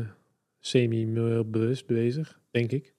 semi-bewust 0.58 1.86
bezig, 1.86 2.40
denk 2.50 2.72
ik. 2.72 2.94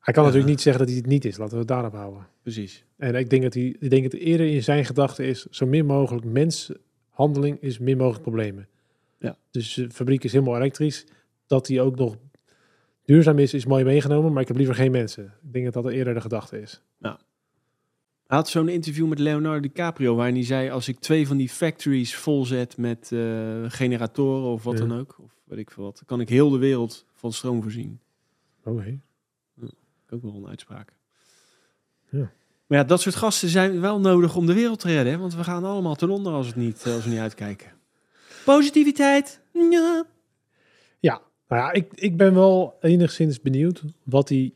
Hij 0.00 0.14
kan 0.14 0.22
Ja. 0.22 0.28
natuurlijk 0.28 0.48
niet 0.54 0.60
zeggen 0.60 0.80
dat 0.82 0.90
hij 0.90 0.98
het 1.00 1.10
niet 1.10 1.24
is. 1.24 1.36
Laten 1.36 1.52
we 1.52 1.58
het 1.58 1.68
daarop 1.68 1.92
houden. 1.92 2.26
Precies. 2.42 2.84
En 2.96 3.14
ik 3.14 3.30
denk 3.30 3.42
dat 3.42 3.54
hij, 3.54 3.76
ik 3.78 3.90
denk 3.90 4.02
dat 4.10 4.20
eerder 4.20 4.46
in 4.46 4.62
zijn 4.62 4.84
gedachte 4.84 5.26
is 5.26 5.46
zo 5.46 5.66
min 5.66 5.86
mogelijk 5.86 6.24
menshandeling 6.24 7.60
is 7.60 7.78
min 7.78 7.96
mogelijk 7.96 8.22
problemen. 8.22 8.68
Ja. 9.18 9.36
Dus 9.50 9.74
de 9.74 9.90
fabriek 9.90 10.24
is 10.24 10.32
helemaal 10.32 10.56
elektrisch. 10.56 11.04
Dat 11.52 11.66
hij 11.68 11.80
ook 11.80 11.96
nog 11.96 12.16
duurzaam 13.04 13.38
is, 13.38 13.54
is 13.54 13.66
mooi 13.66 13.84
meegenomen. 13.84 14.32
Maar 14.32 14.42
ik 14.42 14.48
heb 14.48 14.56
liever 14.56 14.74
geen 14.74 14.90
mensen. 14.90 15.24
Ik 15.24 15.52
denk 15.52 15.72
dat 15.72 15.82
dat 15.82 15.92
eerder 15.92 16.14
de 16.14 16.20
gedachte 16.20 16.60
is. 16.60 16.82
Hij 16.98 18.40
had 18.40 18.48
zo'n 18.48 18.68
interview 18.68 19.06
met 19.08 19.18
Leonardo 19.18 19.60
DiCaprio 19.60 20.14
waarin 20.14 20.34
hij 20.34 20.44
zei... 20.44 20.70
als 20.70 20.88
ik 20.88 20.98
twee 20.98 21.26
van 21.26 21.36
die 21.36 21.48
factories 21.48 22.16
volzet 22.16 22.76
met 22.76 23.12
eh, 23.12 23.20
generatoren 23.66 24.50
of 24.50 24.62
wat 24.64 24.78
Ja. 24.78 24.86
dan 24.86 24.98
ook... 24.98 25.16
of 25.18 25.32
weet 25.44 25.58
ik 25.58 25.70
veel 25.70 25.84
wat, 25.84 26.02
kan 26.06 26.20
ik 26.20 26.28
heel 26.28 26.50
de 26.50 26.58
wereld 26.58 27.06
van 27.12 27.32
stroom 27.32 27.62
voorzien. 27.62 28.00
Oké. 28.64 29.00
Ook 30.10 30.22
wel 30.22 30.34
een 30.34 30.46
uitspraak. 30.48 30.92
Ja. 32.08 32.32
Maar 32.66 32.78
ja, 32.78 32.84
dat 32.84 33.00
soort 33.00 33.14
gasten 33.14 33.48
zijn 33.48 33.80
wel 33.80 34.00
nodig 34.00 34.36
om 34.36 34.46
de 34.46 34.54
wereld 34.54 34.80
te 34.80 34.88
redden. 34.88 35.12
Hè? 35.12 35.18
Want 35.18 35.34
we 35.34 35.44
gaan 35.44 35.64
allemaal 35.64 35.94
ten 35.94 36.10
onder 36.10 36.32
als, 36.32 36.46
het 36.46 36.56
niet, 36.56 36.86
als 36.86 37.04
we 37.04 37.10
niet 37.10 37.18
uitkijken. 37.18 37.72
Positiviteit. 38.44 39.40
Ja. 41.00 41.22
Nou 41.52 41.64
ja, 41.64 41.72
ik, 41.72 41.92
ik 41.94 42.16
ben 42.16 42.34
wel 42.34 42.78
enigszins 42.80 43.40
benieuwd 43.40 43.82
wat 44.02 44.28
hij, 44.28 44.54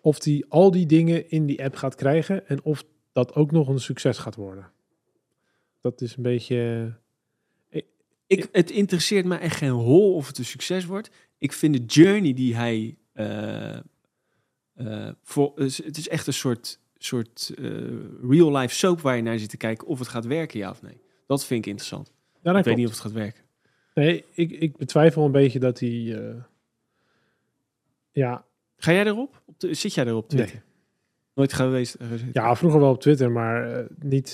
of 0.00 0.24
hij 0.24 0.44
al 0.48 0.70
die 0.70 0.86
dingen 0.86 1.30
in 1.30 1.46
die 1.46 1.64
app 1.64 1.76
gaat 1.76 1.94
krijgen 1.94 2.48
en 2.48 2.64
of 2.64 2.84
dat 3.12 3.34
ook 3.34 3.50
nog 3.50 3.68
een 3.68 3.80
succes 3.80 4.18
gaat 4.18 4.34
worden. 4.34 4.70
Dat 5.80 6.00
is 6.00 6.16
een 6.16 6.22
beetje. 6.22 6.92
Ik, 8.26 8.48
het 8.52 8.70
interesseert 8.70 9.24
me 9.24 9.36
echt 9.36 9.56
geen 9.56 9.70
hol 9.70 10.14
of 10.14 10.26
het 10.26 10.38
een 10.38 10.44
succes 10.44 10.84
wordt. 10.84 11.10
Ik 11.38 11.52
vind 11.52 11.74
de 11.74 12.00
journey 12.00 12.34
die 12.34 12.56
hij... 12.56 12.96
eh, 13.12 13.76
eh, 14.74 15.08
voor, 15.22 15.52
het 15.54 15.96
is 15.96 16.08
echt 16.08 16.26
een 16.26 16.32
soort, 16.32 16.80
soort 16.96 17.52
eh, 17.58 17.64
real-life 18.28 18.74
soap 18.74 19.00
waar 19.00 19.16
je 19.16 19.22
naar 19.22 19.38
zit 19.38 19.50
te 19.50 19.56
kijken... 19.56 19.86
of 19.86 19.98
het 19.98 20.08
gaat 20.08 20.26
werken, 20.26 20.58
ja 20.58 20.70
of 20.70 20.82
nee. 20.82 21.00
Dat 21.26 21.44
vind 21.44 21.60
ik 21.60 21.66
interessant. 21.66 22.12
Ja, 22.42 22.58
ik 22.58 22.64
weet 22.64 22.76
niet 22.76 22.86
of 22.86 22.92
het 22.92 23.00
gaat 23.00 23.12
werken. 23.12 23.45
Nee, 23.96 24.24
ik, 24.32 24.50
ik 24.50 24.76
betwijfel 24.76 25.24
een 25.24 25.32
beetje 25.32 25.58
dat 25.58 25.80
hij. 25.80 26.14
eh, 26.28 26.34
ja, 28.12 28.44
Ga 28.76 28.92
jij 28.92 29.06
erop? 29.06 29.42
Op 29.46 29.60
de, 29.60 29.74
zit 29.74 29.94
jij 29.94 30.06
erop, 30.06 30.28
Twitter? 30.28 30.54
nee. 30.54 30.64
Nooit 31.34 31.52
geweest? 31.52 31.94
eh? 31.94 32.06
Ja, 32.32 32.54
vroeger 32.56 32.80
wel 32.80 32.90
op 32.90 33.00
Twitter, 33.00 33.30
maar 33.30 33.72
eh, 33.72 33.84
niet. 34.00 34.32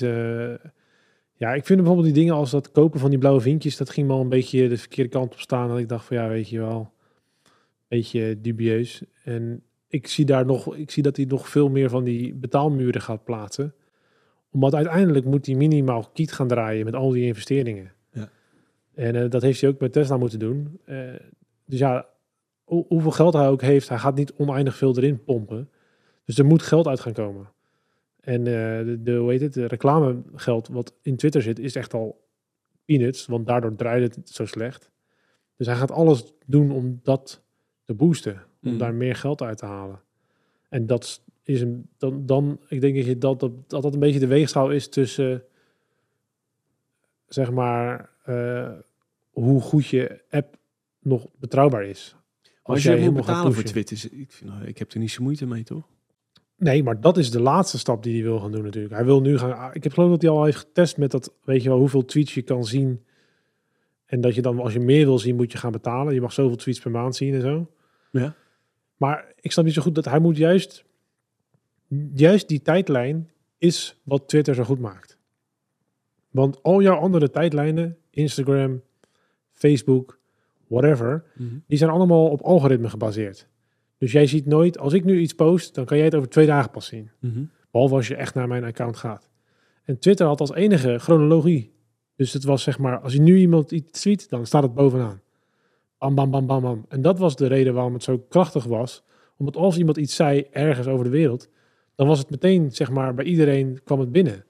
ja, 1.34 1.54
ik 1.54 1.64
vind 1.66 1.78
bijvoorbeeld 1.78 2.04
die 2.06 2.14
dingen 2.22 2.34
als 2.34 2.50
dat 2.50 2.70
kopen 2.70 3.00
van 3.00 3.10
die 3.10 3.18
blauwe 3.18 3.40
vinkjes, 3.40 3.76
dat 3.76 3.90
ging 3.90 4.06
wel 4.06 4.20
een 4.20 4.28
beetje 4.28 4.68
de 4.68 4.76
verkeerde 4.78 5.10
kant 5.10 5.32
op 5.32 5.40
staan. 5.40 5.68
Dat 5.68 5.78
ik 5.78 5.88
dacht 5.88 6.04
van 6.06 6.16
ja, 6.16 6.28
weet 6.28 6.48
je 6.48 6.58
wel, 6.58 6.92
een 7.44 7.50
beetje 7.88 8.40
dubieus. 8.40 9.02
En 9.24 9.62
ik 9.88 10.06
zie 10.06 10.24
daar 10.24 10.46
nog, 10.46 10.76
ik 10.76 10.90
zie 10.90 11.02
dat 11.02 11.16
hij 11.16 11.24
nog 11.24 11.48
veel 11.48 11.68
meer 11.68 11.88
van 11.90 12.04
die 12.04 12.34
betaalmuren 12.34 13.02
gaat 13.02 13.24
plaatsen. 13.24 13.74
Omdat 14.50 14.74
uiteindelijk 14.74 15.24
moet 15.24 15.46
hij 15.46 15.54
minimaal 15.54 16.10
kiet 16.12 16.32
gaan 16.32 16.48
draaien 16.48 16.84
met 16.84 16.94
al 16.94 17.10
die 17.10 17.24
investeringen. 17.26 17.92
En 18.94 19.14
eh, 19.16 19.30
dat 19.30 19.42
heeft 19.42 19.60
hij 19.60 19.70
ook 19.70 19.80
met 19.80 19.92
Tesla 19.92 20.16
moeten 20.16 20.38
doen. 20.38 20.80
Eh, 20.84 21.14
dus 21.64 21.78
ja, 21.78 22.08
hoe- 22.64 22.84
hoeveel 22.88 23.10
geld 23.10 23.32
hij 23.34 23.48
ook 23.48 23.60
heeft, 23.62 23.88
hij 23.88 23.98
gaat 23.98 24.14
niet 24.14 24.32
oneindig 24.32 24.76
veel 24.76 24.96
erin 24.96 25.24
pompen. 25.24 25.70
Dus 26.24 26.38
er 26.38 26.44
moet 26.46 26.62
geld 26.62 26.86
uit 26.86 27.00
gaan 27.00 27.12
komen. 27.12 27.50
En 28.20 28.38
eh, 28.38 28.84
de, 28.86 28.98
de, 29.02 29.16
hoe 29.16 29.30
heet 29.30 29.40
het, 29.40 29.52
de 29.54 29.66
reclamegeld 29.66 30.68
wat 30.68 30.94
in 31.02 31.16
Twitter 31.16 31.42
zit, 31.42 31.58
is 31.58 31.74
echt 31.74 31.94
al 31.94 32.24
peanuts. 32.84 33.26
Want 33.26 33.46
daardoor 33.46 33.74
draait 33.74 34.14
het 34.16 34.28
zo 34.30 34.44
slecht. 34.46 34.90
Dus 35.56 35.66
hij 35.66 35.76
gaat 35.76 35.90
alles 35.90 36.32
doen 36.46 36.70
om 36.70 37.00
dat 37.02 37.42
te 37.84 37.94
boosten. 37.94 38.32
Om 38.62 38.68
Mhm. 38.70 38.78
daar 38.78 38.94
meer 38.94 39.14
geld 39.14 39.42
uit 39.42 39.58
te 39.58 39.66
halen. 39.66 40.00
En 40.68 40.86
dat 40.86 41.22
is 41.42 41.60
een, 41.60 41.88
dan, 41.98 42.26
dan, 42.26 42.60
ik 42.68 42.80
denk 42.80 42.96
dat, 42.96 43.04
je 43.04 43.18
dat, 43.18 43.40
dat, 43.40 43.68
dat 43.70 43.82
dat 43.82 43.94
een 43.94 44.00
beetje 44.00 44.18
de 44.18 44.26
weegschaal 44.26 44.70
is 44.70 44.88
tussen, 44.88 45.44
zeg 47.26 47.50
maar, 47.50 48.10
hoe 49.30 49.60
goed 49.60 49.86
je 49.86 50.22
app 50.30 50.56
nog 51.00 51.26
betrouwbaar 51.38 51.84
is. 51.84 52.16
Als 52.62 52.82
je 52.82 52.90
moet 52.90 52.98
helemaal 52.98 53.22
gaat 53.22 53.26
betalen 53.34 53.54
voor. 53.54 53.62
Twitter, 53.62 53.96
is- 53.96 54.08
ik, 54.08 54.32
vind, 54.32 54.50
nou, 54.50 54.64
ik 54.64 54.78
heb 54.78 54.92
er 54.92 54.98
niet 54.98 55.10
zo 55.10 55.22
moeite 55.22 55.46
mee, 55.46 55.62
toch? 55.62 55.88
Nee, 56.56 56.82
maar 56.82 57.00
dat 57.00 57.16
is 57.16 57.30
de 57.30 57.40
laatste 57.40 57.78
stap 57.78 58.02
die 58.02 58.14
hij 58.14 58.22
wil 58.22 58.40
gaan 58.40 58.52
doen 58.52 58.62
natuurlijk. 58.62 58.94
Hij 58.94 59.04
wil 59.04 59.20
nu 59.20 59.38
gaan... 59.38 59.74
Ik 59.74 59.82
heb 59.82 59.92
geloof 59.92 60.10
dat 60.10 60.22
hij 60.22 60.30
al 60.30 60.44
heeft 60.44 60.56
getest 60.56 60.96
met 60.96 61.10
dat, 61.10 61.32
weet 61.44 61.62
je 61.62 61.68
wel, 61.68 61.78
hoeveel 61.78 62.04
tweets 62.04 62.34
je 62.34 62.42
kan 62.42 62.64
zien. 62.64 63.04
En 64.06 64.20
dat 64.20 64.34
je 64.34 64.42
dan, 64.42 64.60
als 64.60 64.72
je 64.72 64.80
meer 64.80 65.04
wil 65.04 65.18
zien, 65.18 65.36
moet 65.36 65.52
je 65.52 65.58
gaan 65.58 65.72
betalen. 65.72 66.14
Je 66.14 66.20
mag 66.20 66.32
zoveel 66.32 66.56
tweets 66.56 66.80
per 66.80 66.90
maand 66.90 67.16
zien 67.16 67.34
en 67.34 67.40
zo. 67.40 67.70
Ja. 68.10 68.34
Maar 68.96 69.32
ik 69.40 69.52
snap 69.52 69.64
niet 69.64 69.74
zo 69.74 69.82
goed 69.82 69.94
dat 69.94 70.04
hij 70.04 70.18
moet 70.18 70.36
juist... 70.36 70.84
Juist 72.14 72.48
die 72.48 72.62
tijdlijn 72.62 73.30
is 73.58 74.00
wat 74.02 74.28
Twitter 74.28 74.54
zo 74.54 74.64
goed 74.64 74.78
maakt. 74.80 75.18
Want 76.30 76.62
al 76.62 76.82
jouw 76.82 76.96
andere 76.96 77.30
tijdlijnen, 77.30 77.98
Instagram, 78.14 78.82
Facebook, 79.52 80.18
whatever, 80.66 81.24
die 81.66 81.78
zijn 81.78 81.90
allemaal 81.90 82.28
op 82.28 82.40
algoritme 82.40 82.88
gebaseerd. 82.88 83.48
Dus 83.98 84.12
jij 84.12 84.26
ziet 84.26 84.46
nooit, 84.46 84.78
als 84.78 84.92
ik 84.92 85.04
nu 85.04 85.18
iets 85.18 85.34
post, 85.34 85.74
dan 85.74 85.84
kan 85.84 85.96
jij 85.96 86.06
het 86.06 86.14
over 86.14 86.28
twee 86.28 86.46
dagen 86.46 86.70
pas 86.70 86.86
zien. 86.86 87.10
Mhm. 87.18 87.44
Behalve 87.70 87.94
als 87.94 88.08
je 88.08 88.14
echt 88.14 88.34
naar 88.34 88.48
mijn 88.48 88.64
account 88.64 88.96
gaat. 88.96 89.30
En 89.84 89.98
Twitter 89.98 90.26
had 90.26 90.40
als 90.40 90.52
enige 90.52 90.98
chronologie. 90.98 91.72
Dus 92.16 92.32
het 92.32 92.44
was 92.44 92.62
zeg 92.62 92.78
maar, 92.78 93.00
als 93.00 93.12
je 93.12 93.20
nu 93.20 93.36
iemand 93.36 93.70
iets 93.70 94.00
tweet, 94.00 94.28
dan 94.28 94.46
staat 94.46 94.62
het 94.62 94.74
bovenaan. 94.74 95.20
Bam, 95.98 96.14
bam, 96.14 96.30
bam, 96.30 96.46
bam, 96.46 96.62
bam. 96.62 96.84
En 96.88 97.02
dat 97.02 97.18
was 97.18 97.36
de 97.36 97.46
reden 97.46 97.74
waarom 97.74 97.92
het 97.92 98.02
zo 98.02 98.18
krachtig 98.18 98.64
was. 98.64 99.04
Omdat 99.36 99.56
als 99.56 99.78
iemand 99.78 99.96
iets 99.96 100.14
zei 100.14 100.46
ergens 100.50 100.86
over 100.86 101.04
de 101.04 101.10
wereld, 101.10 101.48
dan 101.94 102.06
was 102.06 102.18
het 102.18 102.30
meteen, 102.30 102.72
zeg 102.72 102.90
maar, 102.90 103.14
bij 103.14 103.24
iedereen 103.24 103.80
kwam 103.84 104.00
het 104.00 104.12
binnen. 104.12 104.44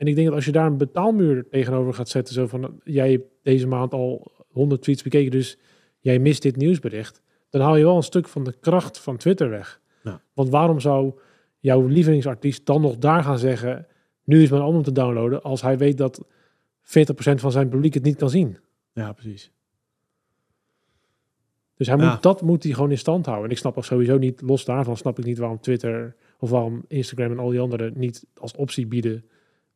En 0.00 0.06
ik 0.06 0.14
denk 0.14 0.26
dat 0.26 0.36
als 0.36 0.44
je 0.44 0.52
daar 0.52 0.66
een 0.66 0.76
betaalmuur 0.76 1.48
tegenover 1.48 1.94
gaat 1.94 2.08
zetten, 2.08 2.34
zo 2.34 2.46
van, 2.46 2.80
jij 2.84 3.10
hebt 3.10 3.24
deze 3.42 3.66
maand 3.66 3.92
al 3.92 4.32
100 4.48 4.82
tweets 4.82 5.02
bekeken, 5.02 5.30
dus 5.30 5.58
jij 5.98 6.18
mist 6.18 6.42
dit 6.42 6.56
nieuwsbericht. 6.56 7.22
Dan 7.50 7.60
haal 7.60 7.76
je 7.76 7.84
wel 7.84 7.96
een 7.96 8.02
stuk 8.02 8.28
van 8.28 8.44
de 8.44 8.54
kracht 8.60 8.98
van 8.98 9.16
Twitter 9.16 9.50
weg. 9.50 9.80
Ja. 10.02 10.22
Want 10.34 10.48
waarom 10.48 10.80
zou 10.80 11.14
jouw 11.58 11.86
lievelingsartiest 11.86 12.66
dan 12.66 12.80
nog 12.80 12.98
daar 12.98 13.22
gaan 13.22 13.38
zeggen, 13.38 13.86
nu 14.24 14.42
is 14.42 14.50
mijn 14.50 14.62
album 14.62 14.82
te 14.82 14.92
downloaden, 14.92 15.42
als 15.42 15.62
hij 15.62 15.78
weet 15.78 15.98
dat 15.98 16.24
40% 16.82 16.84
van 17.34 17.52
zijn 17.52 17.68
publiek 17.68 17.94
het 17.94 18.02
niet 18.02 18.16
kan 18.16 18.30
zien. 18.30 18.58
Ja, 18.92 19.12
precies. 19.12 19.50
Dus 21.76 21.86
hij 21.86 21.96
Ja. 21.96 22.10
moet, 22.10 22.22
dat 22.22 22.42
moet 22.42 22.62
hij 22.62 22.72
gewoon 22.72 22.90
in 22.90 22.98
stand 22.98 23.26
houden. 23.26 23.44
En 23.46 23.50
ik 23.52 23.58
snap 23.58 23.76
ook 23.76 23.84
sowieso 23.84 24.18
niet, 24.18 24.40
los 24.40 24.64
daarvan 24.64 24.96
snap 24.96 25.18
ik 25.18 25.24
niet 25.24 25.38
waarom 25.38 25.60
Twitter 25.60 26.14
of 26.38 26.50
waarom 26.50 26.84
Instagram 26.88 27.30
en 27.30 27.38
al 27.38 27.48
die 27.50 27.60
anderen 27.60 27.92
niet 27.96 28.26
als 28.34 28.54
optie 28.56 28.86
bieden, 28.86 29.24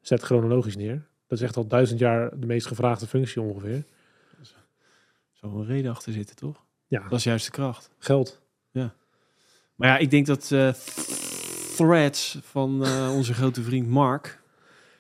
zet 0.07 0.23
chronologisch 0.23 0.77
neer. 0.77 1.07
Dat 1.27 1.39
is 1.39 1.45
echt 1.45 1.57
al 1.57 1.67
duizend 1.67 1.99
jaar 1.99 2.41
de 2.41 2.47
meest 2.47 2.67
gevraagde 2.67 3.07
functie 3.07 3.43
ongeveer. 3.43 3.85
Zou 5.33 5.59
een 5.59 5.67
reden 5.67 5.91
achter 5.91 6.13
zitten, 6.13 6.37
toch? 6.37 6.65
Ja, 6.87 7.09
Dat 7.09 7.19
is 7.19 7.25
juist 7.25 7.45
de 7.47 7.53
kracht. 7.53 7.91
geld. 7.99 8.43
Maar 9.75 9.89
ja, 9.89 9.97
ik 9.99 10.11
denk 10.11 10.27
dat 10.27 10.51
eh, 10.53 10.73
threads 11.77 12.39
van 12.43 12.85
eh, 12.85 13.13
onze 13.15 13.35
grote 13.35 13.63
vriend 13.63 13.89
Mark 13.89 14.41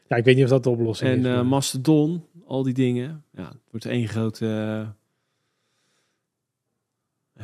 Ja, 0.08 0.16
ik 0.16 0.24
weet 0.24 0.34
niet 0.34 0.44
of 0.44 0.50
dat 0.50 0.62
de 0.62 0.70
oplossing 0.70 1.10
en 1.10 1.18
is. 1.18 1.24
eh, 1.26 1.32
maar- 1.34 1.46
Mastodon, 1.46 2.26
al 2.46 2.62
die 2.62 2.74
dingen. 2.74 3.24
Ja, 3.32 3.48
het 3.48 3.70
wordt 3.70 3.86
één 3.86 4.08
grote 4.08 4.46
eh, 4.46 4.88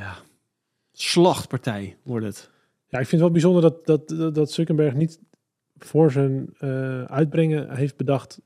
ja, 0.00 0.16
slachtpartij, 0.92 1.96
wordt 2.02 2.26
het. 2.26 2.50
Ja, 2.88 2.98
ik 2.98 3.06
vind 3.06 3.10
het 3.10 3.20
wel 3.20 3.30
bijzonder 3.30 3.62
dat, 3.62 3.86
dat, 4.08 4.34
dat 4.34 4.52
Zuckerberg 4.52 4.94
niet 4.94 5.18
voor 5.84 6.12
zijn 6.12 6.54
eh, 6.58 7.02
uitbrengen 7.04 7.76
heeft 7.76 7.96
bedacht 7.96 8.40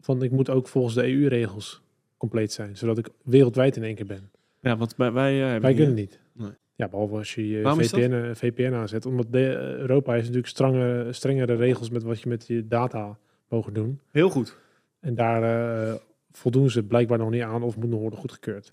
van 0.00 0.22
ik 0.22 0.30
moet 0.30 0.50
ook 0.50 0.68
volgens 0.68 0.94
de 0.94 1.06
EU-regels 1.06 1.82
compleet 2.16 2.52
zijn, 2.52 2.76
zodat 2.76 2.98
ik 2.98 3.08
wereldwijd 3.22 3.76
in 3.76 3.82
één 3.82 3.94
keer 3.94 4.06
ben. 4.06 4.30
Ja, 4.60 4.76
want 4.76 4.96
wij, 4.96 5.12
wij 5.12 5.34
hebben 5.34 5.60
Wij 5.60 5.70
niet, 5.70 5.78
kunnen 5.78 5.94
niet. 5.94 6.20
Nee. 6.32 6.50
Ja, 6.74 6.88
behalve 6.88 7.14
als 7.14 7.34
je 7.34 7.48
je? 7.48 7.74
VPN, 7.76 8.12
eh, 8.12 8.34
VPN 8.34 8.72
aanzet. 8.72 9.06
Omdat 9.06 9.32
de, 9.32 9.56
Europa 9.78 10.12
heeft 10.12 10.24
natuurlijk 10.24 10.52
strenge, 10.52 11.12
strengere 11.12 11.54
regels 11.54 11.90
met 11.90 12.02
wat 12.02 12.20
je 12.20 12.28
met 12.28 12.46
je 12.46 12.66
data 12.66 13.18
mogen 13.48 13.72
doen. 13.72 14.00
Heel 14.10 14.30
goed. 14.30 14.56
En 15.00 15.14
daar 15.14 15.42
eh, 15.42 15.94
voldoen 16.30 16.70
ze 16.70 16.82
blijkbaar 16.82 17.18
nog 17.18 17.30
niet 17.30 17.42
aan 17.42 17.62
of 17.62 17.76
moet 17.76 17.90
nog 17.90 18.00
worden 18.00 18.18
goedgekeurd. 18.18 18.72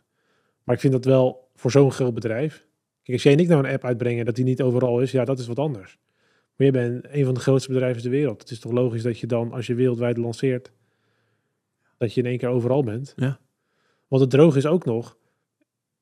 Maar 0.63 0.75
ik 0.75 0.81
vind 0.81 0.93
dat 0.93 1.05
wel 1.05 1.49
voor 1.55 1.71
zo'n 1.71 1.91
groot 1.91 2.13
bedrijf. 2.13 2.65
Kijk, 3.03 3.17
als 3.17 3.23
jij 3.23 3.33
en 3.33 3.39
ik 3.39 3.47
nou 3.47 3.65
een 3.65 3.73
app 3.73 3.83
uitbrengen 3.83 4.25
dat 4.25 4.35
die 4.35 4.45
niet 4.45 4.61
overal 4.61 5.01
is, 5.01 5.11
ja, 5.11 5.25
dat 5.25 5.39
is 5.39 5.47
wat 5.47 5.59
anders. 5.59 5.97
Maar 6.57 6.67
je 6.67 6.71
bent 6.73 7.05
een 7.09 7.25
van 7.25 7.33
de 7.33 7.39
grootste 7.39 7.71
bedrijven 7.71 8.01
ter 8.01 8.11
wereld. 8.11 8.41
Het 8.41 8.51
is 8.51 8.59
toch 8.59 8.71
logisch 8.71 9.03
dat 9.03 9.19
je 9.19 9.27
dan, 9.27 9.51
als 9.51 9.67
je 9.67 9.75
wereldwijd 9.75 10.17
lanceert, 10.17 10.71
dat 11.97 12.13
je 12.13 12.21
in 12.21 12.27
één 12.27 12.37
keer 12.37 12.49
overal 12.49 12.83
bent. 12.83 13.13
Ja. 13.15 13.39
Want 14.07 14.21
het 14.21 14.31
droog 14.31 14.55
is 14.55 14.65
ook 14.65 14.85
nog. 14.85 15.17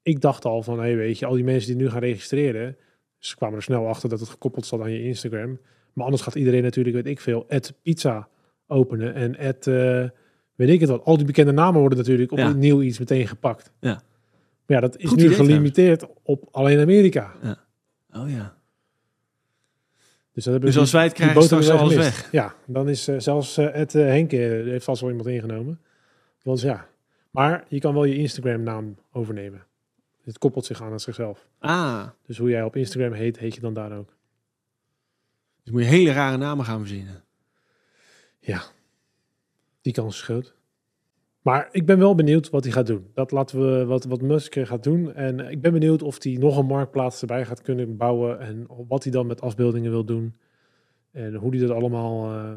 Ik 0.02 0.22
dacht 0.22 0.46
al 0.46 0.64
van, 0.64 0.80
hé, 0.80 0.96
weet 0.96 1.20
je, 1.20 1.26
al 1.26 1.34
die 1.34 1.44
mensen 1.44 1.72
die 1.72 1.82
nu 1.82 1.90
gaan 1.90 2.00
registreren, 2.00 2.78
ze 3.18 3.36
kwamen 3.36 3.56
er 3.56 3.64
snel 3.64 3.88
achter 3.88 4.10
dat 4.10 4.20
het 4.20 4.30
gekoppeld 4.30 4.66
zat 4.66 4.82
aan 4.82 4.92
je 4.92 5.04
Instagram. 5.04 5.60
Maar 5.94 6.04
anders 6.06 6.24
gaat 6.24 6.36
iedereen 6.36 6.64
natuurlijk, 6.64 6.96
weet 6.96 7.06
ik 7.06 7.20
veel, 7.20 7.46
at 7.50 7.74
pizza 7.82 8.30
openen 8.68 9.14
en 9.14 9.38
at, 9.38 9.68
eh, 9.68 10.10
weet 10.56 10.70
ik 10.70 10.80
het 10.80 10.90
wat. 10.90 11.04
Al 11.04 11.18
die 11.18 11.26
bekende 11.26 11.52
namen 11.52 11.80
worden 11.80 11.98
natuurlijk 11.98 12.32
op 12.32 12.38
Ja. 12.38 12.50
een 12.50 12.60
nieuw 12.60 12.82
iets 12.82 13.00
meteen 13.00 13.28
gepakt. 13.28 13.72
Ja. 13.80 13.94
Maar 14.66 14.78
ja, 14.78 14.80
dat 14.80 14.98
is 14.98 15.10
Goed 15.10 15.18
nu 15.18 15.24
idee 15.24 15.36
gelimiteerd 15.36 16.06
op 16.24 16.48
alleen 16.52 16.80
Amerika. 16.80 17.34
Oh 18.14 18.30
ja. 18.30 18.55
Dus, 20.36 20.44
dat 20.44 20.54
hebben 20.54 20.72
Dus 20.72 20.80
als 20.80 20.92
wij 20.92 21.04
het 21.04 21.16
die 21.16 21.26
krijgen, 21.26 21.58
hebben 21.58 21.80
alles 21.80 21.96
weg. 21.96 22.32
Ja, 22.32 22.56
dan 22.66 22.90
is 22.90 23.08
eh, 23.08 23.20
zelfs 23.20 23.58
eh 23.58 23.80
Ed 23.80 23.96
eh, 23.96 24.06
Henke 24.06 24.38
eh, 24.38 24.66
heeft 24.66 24.86
vast 24.86 25.02
wel 25.02 25.10
iemand 25.10 25.30
ingenomen. 25.30 25.80
Want 26.44 26.62
ja, 26.62 26.88
maar 27.32 27.66
je 27.68 27.80
kan 27.80 27.94
wel 27.94 28.04
je 28.04 28.16
Instagram 28.16 28.64
naam 28.64 28.98
overnemen. 29.12 29.66
Het 30.24 30.38
koppelt 30.38 30.66
zich 30.66 30.82
aan 30.82 30.92
aan 30.92 31.00
zichzelf. 31.00 31.48
Ah, 31.60 32.08
Dus 32.26 32.38
hoe 32.38 32.50
jij 32.50 32.64
op 32.64 32.76
Instagram 32.76 33.14
heet, 33.14 33.38
heet 33.40 33.56
je 33.56 33.62
dan 33.62 33.74
daar 33.74 33.98
ook. 33.98 34.14
dus 35.64 35.74
moet 35.74 35.82
je 35.82 35.88
hele 35.88 36.12
rare 36.12 36.38
namen 36.38 36.66
gaan 36.66 36.80
verzinnen. 36.80 37.24
Ja, 38.40 38.64
die 39.82 39.94
kans 39.94 40.16
is 40.16 40.22
groot. 40.22 40.54
Maar 41.46 41.68
ik 41.72 41.86
ben 41.86 41.98
wel 41.98 42.16
benieuwd 42.16 42.50
wat 42.50 42.64
hij 42.64 42.74
gaat 42.74 42.88
doen. 42.88 43.08
Dat 43.14 43.32
laten 43.32 43.60
we 43.60 43.86
wat, 43.86 44.04
wat 44.06 44.22
Musk 44.22 44.56
gaat 44.60 44.84
doen. 44.84 45.14
En 45.14 45.40
ik 45.40 45.62
ben 45.62 45.72
benieuwd 45.72 46.02
of 46.02 46.24
hij 46.24 46.34
nog 46.34 46.58
een 46.58 46.66
marktplaats 46.66 47.22
erbij 47.22 47.46
gaat 47.46 47.62
kunnen 47.62 47.98
bouwen. 47.98 48.40
En 48.40 48.68
wat 48.88 49.04
hij 49.04 49.12
dan 49.12 49.28
met 49.28 49.42
afbeeldingen 49.42 49.92
wil 49.92 50.06
doen. 50.06 50.36
En 51.12 51.34
hoe 51.36 51.50
hij 51.56 51.60
dat 51.68 51.70
allemaal... 51.78 52.32
eh, 52.32 52.52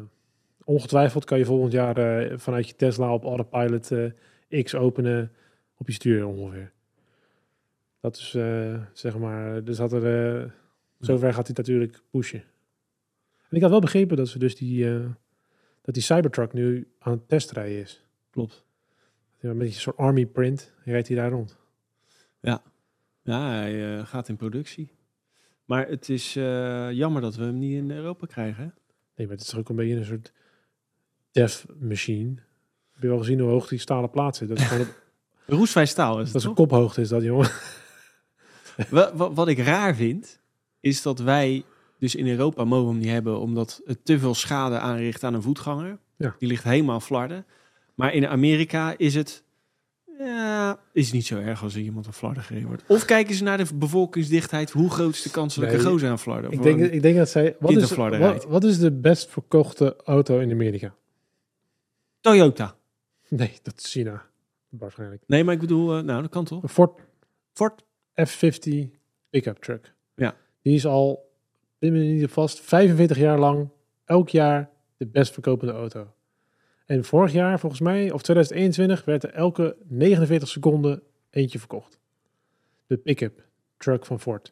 ongetwijfeld 0.63 1.25
kan 1.25 1.37
je 1.37 1.45
volgend 1.45 1.71
jaar 1.71 1.97
eh, 1.97 2.37
vanuit 2.37 2.67
je 2.67 2.75
Tesla 2.75 3.13
op 3.13 3.23
autopilot 3.23 3.91
eh, 3.91 4.63
X 4.63 4.75
openen 4.75 5.31
op 5.77 5.87
je 5.87 5.93
stuur 5.93 6.25
ongeveer. 6.25 6.71
Dat 7.99 8.17
is 8.17 8.33
eh, 8.35 8.81
zeg 8.93 9.17
maar... 9.17 9.63
Dus 9.63 9.77
dat 9.77 9.93
er, 9.93 10.35
eh, 10.41 10.49
zover 10.99 11.33
gaat 11.33 11.47
hij 11.47 11.55
natuurlijk 11.57 12.01
pushen. 12.09 12.43
En 13.49 13.55
ik 13.55 13.61
had 13.61 13.71
wel 13.71 13.79
begrepen 13.79 14.17
dat 14.17 14.27
ze 14.27 14.39
dus 14.39 14.55
die... 14.55 14.93
eh, 14.93 15.05
dat 15.81 15.93
die 15.93 16.03
Cybertruck 16.03 16.53
nu 16.53 16.87
aan 16.99 17.11
het 17.11 17.27
testrijden 17.27 17.79
is. 17.79 18.05
Klopt. 18.29 18.67
Ja, 19.39 19.53
met 19.53 19.67
een 19.67 19.73
soort 19.73 19.97
army 19.97 20.25
print 20.25 20.73
rijdt 20.85 21.07
hij 21.07 21.17
daar 21.17 21.29
rond. 21.31 21.57
Ja, 23.23 23.49
hij 23.49 23.97
eh, 23.97 24.05
gaat 24.05 24.29
in 24.29 24.35
productie. 24.35 24.91
Maar 25.65 25.87
het 25.87 26.09
is 26.09 26.35
eh, 26.35 26.91
jammer 26.91 27.21
dat 27.21 27.35
we 27.35 27.43
hem 27.43 27.57
niet 27.57 27.73
in 27.77 27.91
Europa 27.91 28.25
krijgen. 28.25 28.63
hè? 28.63 28.69
Nee, 29.15 29.27
maar 29.27 29.35
het 29.35 29.41
is 29.41 29.47
toch 29.47 29.59
ook 29.59 29.69
een 29.69 29.75
beetje 29.75 29.95
een 29.95 30.05
soort 30.05 30.33
dev 31.31 31.63
machine. 31.79 32.33
Heb 32.91 33.01
je 33.01 33.07
wel 33.07 33.17
gezien 33.17 33.39
hoe 33.39 33.49
hoog 33.49 33.67
die 33.67 33.79
stalen 33.79 34.09
plaat 34.09 34.35
zit? 34.35 34.47
Dat 34.49 34.57
is 34.57 34.65
gewoon 34.65 34.87
Roestvrij 35.45 35.85
staal 35.85 36.19
is 36.21 36.31
dat 36.31 36.41
is 36.41 36.47
een 36.47 36.53
kophoogte 36.53 37.01
is 37.01 37.09
dat, 37.09 37.23
jongen. 37.23 37.49
Wa- 38.89 39.15
wa- 39.15 39.31
Wat, 39.31 39.47
ik 39.47 39.59
raar 39.59 39.95
vind, 39.95 40.39
is 40.79 41.01
dat 41.01 41.19
wij 41.19 41.63
dus 41.99 42.15
in 42.15 42.27
Europa 42.27 42.63
mogen 42.63 42.89
hem 42.89 42.97
niet 42.97 43.09
hebben... 43.09 43.39
omdat 43.39 43.81
het 43.85 44.05
te 44.05 44.19
veel 44.19 44.33
schade 44.33 44.79
aanricht 44.79 45.23
aan 45.23 45.33
een 45.33 45.41
voetganger. 45.41 45.99
Ja. 46.15 46.35
Die 46.39 46.47
ligt 46.47 46.63
helemaal 46.63 46.99
flarden. 46.99 47.45
Maar 47.99 48.13
in 48.13 48.27
Amerika 48.27 48.93
is 48.97 49.15
het... 49.15 49.43
Ja, 50.19 50.79
is 50.93 51.11
niet 51.11 51.25
zo 51.25 51.39
erg 51.39 51.63
als 51.63 51.75
er 51.75 51.81
iemand 51.81 52.05
een 52.05 52.13
flarden 52.13 52.43
gereden 52.43 52.67
wordt. 52.67 52.83
Of 52.87 53.05
kijken 53.05 53.35
ze 53.35 53.43
naar 53.43 53.57
de 53.57 53.65
bevolkingsdichtheid. 53.75 54.71
Hoe 54.71 54.89
groot 54.89 55.13
is 55.13 55.21
de 55.21 55.29
kans 55.29 55.55
dat 55.55 55.69
Nee, 55.69 55.79
gozer 55.79 56.09
aan 56.09 56.19
flarden? 56.19 56.51
Ik 56.51 56.61
denk, 56.61 56.79
ik 56.79 57.01
denk 57.01 57.17
dat 57.17 57.29
zij... 57.29 57.55
Wat 57.59 57.71
is, 57.71 57.91
Florida 57.91 58.33
wat, 58.33 58.45
wat 58.45 58.63
is 58.63 58.79
de 58.79 58.91
best 58.91 59.29
verkochte 59.29 59.95
auto 60.03 60.39
in 60.39 60.51
Amerika? 60.51 60.95
Toyota. 62.19 62.75
Nee, 63.27 63.53
dat 63.61 63.73
is 63.77 63.91
China. 63.91 64.25
Waarschijnlijk. 64.69 65.23
Nee, 65.27 65.43
maar 65.43 65.53
ik 65.53 65.59
bedoel... 65.59 65.97
eh, 65.97 66.03
nou, 66.03 66.21
dat 66.21 66.31
kan 66.31 66.45
toch? 66.45 66.63
Een 66.63 66.69
Ford 66.69 66.99
Ford. 67.53 67.83
F50 68.29 68.89
pick-up 69.29 69.57
truck. 69.57 69.93
Ja. 70.15 70.35
Die 70.61 70.75
is 70.75 70.85
al, 70.85 71.31
me 71.79 71.89
niet 71.89 72.31
vast, 72.31 72.59
45 72.59 73.17
jaar 73.17 73.39
lang 73.39 73.69
elk 74.05 74.29
jaar 74.29 74.69
de 74.97 75.05
best 75.05 75.33
verkopende 75.33 75.73
auto. 75.73 76.13
En 76.89 77.03
vorig 77.03 77.31
jaar, 77.31 77.59
volgens 77.59 77.81
mij, 77.81 78.11
of 78.11 78.21
2021, 78.21 79.05
werd 79.05 79.23
er 79.23 79.33
elke 79.33 79.75
49 79.87 80.49
seconden 80.49 81.01
eentje 81.29 81.59
verkocht. 81.59 81.99
De 82.87 82.97
pick-up 82.97 83.45
truck 83.77 84.05
van 84.05 84.19
Ford. 84.19 84.51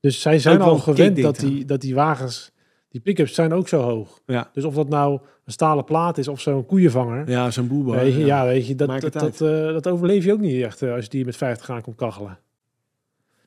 Dus 0.00 0.20
zij 0.20 0.38
zijn 0.38 0.60
al 0.60 0.78
gewend 0.78 1.22
dat 1.22 1.38
die, 1.38 1.64
dat 1.64 1.80
die 1.80 1.94
wagens, 1.94 2.52
die 2.88 3.00
pick-ups 3.00 3.34
zijn 3.34 3.52
ook 3.52 3.68
zo 3.68 3.80
hoog. 3.80 4.20
Ja, 4.26 4.50
Dus 4.52 4.64
of 4.64 4.74
dat 4.74 4.88
nou 4.88 5.20
een 5.44 5.52
stalen 5.52 5.84
plaat 5.84 6.18
is 6.18 6.28
of 6.28 6.40
zo'n 6.40 6.66
koeienvanger. 6.66 7.30
ja 7.30 7.50
zo'n 7.50 7.84
weet 7.84 8.14
je, 8.14 8.24
ja. 8.24 8.44
weet 8.44 8.66
je, 8.66 8.74
dat, 8.74 9.00
dat, 9.00 9.12
dat, 9.12 9.40
eh, 9.40 9.72
dat 9.72 9.88
overleef 9.88 10.24
je 10.24 10.32
ook 10.32 10.40
niet 10.40 10.62
echt 10.62 10.82
eh, 10.82 10.92
als 10.92 11.04
je 11.04 11.10
die 11.10 11.24
met 11.24 11.36
50 11.36 11.70
aan 11.70 11.82
komt 11.82 11.96
kachelen. 11.96 12.38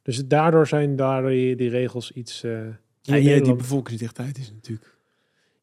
Dus 0.02 0.28
daardoor 0.28 0.68
zijn 0.68 0.96
daar 0.96 1.26
die, 1.28 1.56
die 1.56 1.70
regels 1.70 2.12
iets... 2.12 2.44
in 2.44 2.78
Ja, 3.02 3.40
die 3.40 3.56
bevolkingsdichtheid 3.56 4.38
is 4.38 4.52
natuurlijk... 4.52 5.00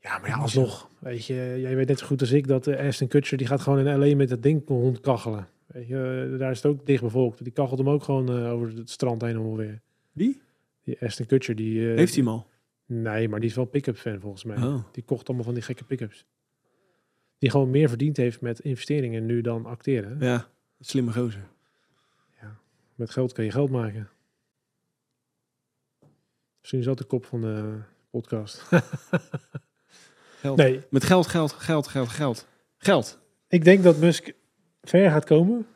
Ja, 0.01 0.19
maar 0.19 0.29
ja, 0.29 0.37
alsnog. 0.37 0.89
Weet 0.99 1.27
je, 1.27 1.35
jij 1.61 1.77
weet 1.77 1.89
net 1.89 1.99
zo 1.99 2.07
goed 2.07 2.21
als 2.21 2.31
ik 2.33 2.47
dat 2.47 2.67
uh, 2.67 2.79
Aston 2.87 3.09
Kutcher, 3.09 3.39
die 3.39 3.47
gaat 3.47 3.61
gewoon 3.61 3.87
in 3.87 3.99
L.A. 3.99 4.17
met 4.17 4.29
dat 4.29 4.43
ding 4.43 4.63
rondkachelen. 4.69 5.49
Weet 5.67 5.87
je, 5.87 6.29
eh, 6.33 6.39
daar 6.39 6.51
is 6.51 6.63
het 6.63 6.67
ook 6.73 6.87
dicht 6.87 7.03
bevolkt. 7.03 7.43
Die 7.45 7.53
kachelt 7.53 7.79
hem 7.79 7.89
ook 7.89 8.03
gewoon 8.03 8.29
eh, 8.29 8.53
over 8.53 8.77
het 8.77 8.91
strand 8.91 9.23
heen 9.23 9.39
ongeveer. 9.39 9.81
Wie? 10.13 10.41
Die 10.83 11.01
Aston 11.03 11.27
Kutcher, 11.27 11.55
die... 11.55 11.91
eh, 11.91 11.97
Heeft 11.97 12.15
hij 12.15 12.23
hem 12.25 12.33
al? 12.33 12.47
Nee, 12.87 13.29
maar 13.29 13.41
die 13.41 13.49
is 13.49 13.55
wel 13.55 13.65
pick-up 13.65 13.97
fan 13.97 14.21
volgens 14.21 14.45
mij. 14.45 14.57
Oh. 14.57 14.85
Die 14.93 15.03
kocht 15.05 15.27
allemaal 15.27 15.45
van 15.45 15.55
die 15.55 15.63
gekke 15.63 15.85
pick-ups. 15.85 16.27
Die 17.39 17.51
gewoon 17.51 17.71
meer 17.71 17.89
verdiend 17.89 18.17
heeft 18.17 18.41
met 18.41 18.61
investeringen 18.61 19.27
nu 19.27 19.41
dan 19.41 19.67
acteren. 19.67 20.17
Ja, 20.21 20.49
slimme 20.81 21.13
gozer. 21.13 21.49
Met 22.95 23.11
geld 23.11 23.33
kan 23.33 23.45
je 23.45 23.51
geld 23.51 23.71
maken. 23.71 24.09
Misschien 26.59 26.79
is 26.79 26.85
dat 26.85 26.99
de 26.99 27.05
kop 27.05 27.25
van 27.25 27.41
de 27.41 27.79
podcast. 28.11 28.69
Geld. 30.41 30.57
nee, 30.57 30.81
Met 30.91 31.05
geld, 31.05 31.27
geld, 31.27 31.53
geld, 31.53 31.87
geld, 31.87 32.09
geld. 32.09 32.47
Geld. 32.77 33.19
Ik 33.49 33.65
denk 33.65 33.83
dat 33.83 33.99
Musk 33.99 34.33
ver 34.83 35.11
gaat 35.11 35.25
komen. 35.25 35.67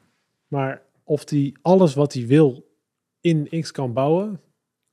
Maar 0.48 0.82
of 1.04 1.30
hij 1.30 1.54
alles 1.62 1.94
wat 1.94 2.12
hij 2.12 2.26
wil 2.26 2.76
in 3.20 3.48
X 3.60 3.70
kan 3.70 3.92
bouwen, 3.92 4.40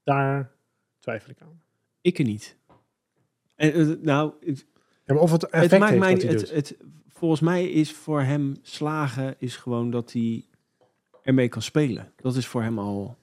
daar 0.03 0.51
twijfel 0.99 1.29
ik 1.29 1.41
aan. 1.41 1.61
Ik 2.01 2.19
er 2.19 2.25
niet. 2.25 2.57
En, 3.55 3.73
eh, 3.73 3.87
nou, 4.01 4.33
het, 4.45 4.65
Ja, 5.05 5.13
maar 5.13 5.23
of 5.23 5.31
het 5.31 5.43
effect 5.43 5.71
het 5.71 5.79
maakt 5.79 5.91
heeft 5.91 6.03
mij 6.03 6.13
wat 6.13 6.21
hij 6.21 6.31
het, 6.31 6.39
doet. 6.39 6.51
het, 6.51 6.77
volgens 7.07 7.41
mij 7.41 7.69
is 7.69 7.93
voor 7.93 8.21
hem 8.21 8.55
slagen 8.61 9.35
is 9.37 9.55
gewoon 9.55 9.91
dat 9.91 10.11
hij 10.11 10.45
ermee 11.21 11.47
kan 11.47 11.61
spelen. 11.61 12.11
Dat 12.15 12.35
is 12.35 12.47
voor 12.47 12.61
hem 12.61 12.79
al 12.79 13.17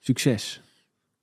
succes. 0.00 0.60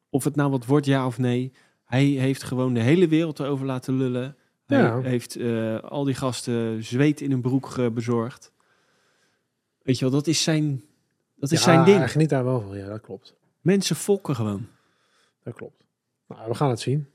Of 0.09 0.23
het 0.23 0.35
nou 0.35 0.51
wat 0.51 0.65
wordt, 0.65 0.85
ja 0.85 1.05
of 1.05 1.17
nee. 1.17 1.51
Hij 1.83 2.03
heeft 2.05 2.43
gewoon 2.43 2.73
de 2.73 2.79
hele 2.79 3.07
wereld 3.07 3.39
erover 3.39 3.65
laten 3.65 3.97
lullen. 3.97 4.35
Ja. 4.79 5.01
heeft 5.01 5.36
eh, 5.36 5.79
al 5.79 6.03
die 6.03 6.15
gasten 6.15 6.84
zweet 6.84 7.21
in 7.21 7.31
een 7.31 7.41
broek 7.41 7.77
eh, 7.77 7.89
bezorgd. 7.89 8.51
Weet 9.81 9.99
je 9.99 10.05
wel, 10.05 10.13
dat 10.13 10.27
is 10.27 10.43
zijn, 10.43 10.84
dat 11.36 11.51
is 11.51 11.57
Ja, 11.57 11.63
zijn 11.63 11.86
ding. 11.86 11.97
Hij 11.97 12.10
geniet 12.10 12.29
daar 12.29 12.43
wel 12.43 12.62
van. 12.62 12.77
Ja, 12.77 12.88
dat 12.88 13.01
klopt. 13.01 13.36
Mensen 13.62 13.95
fokken 13.95 14.36
gewoon. 14.36 14.67
Dat 15.43 15.53
klopt. 15.53 15.84
Nou, 16.27 16.47
we 16.47 16.55
gaan 16.55 16.69
het 16.69 16.79
zien. 16.79 17.07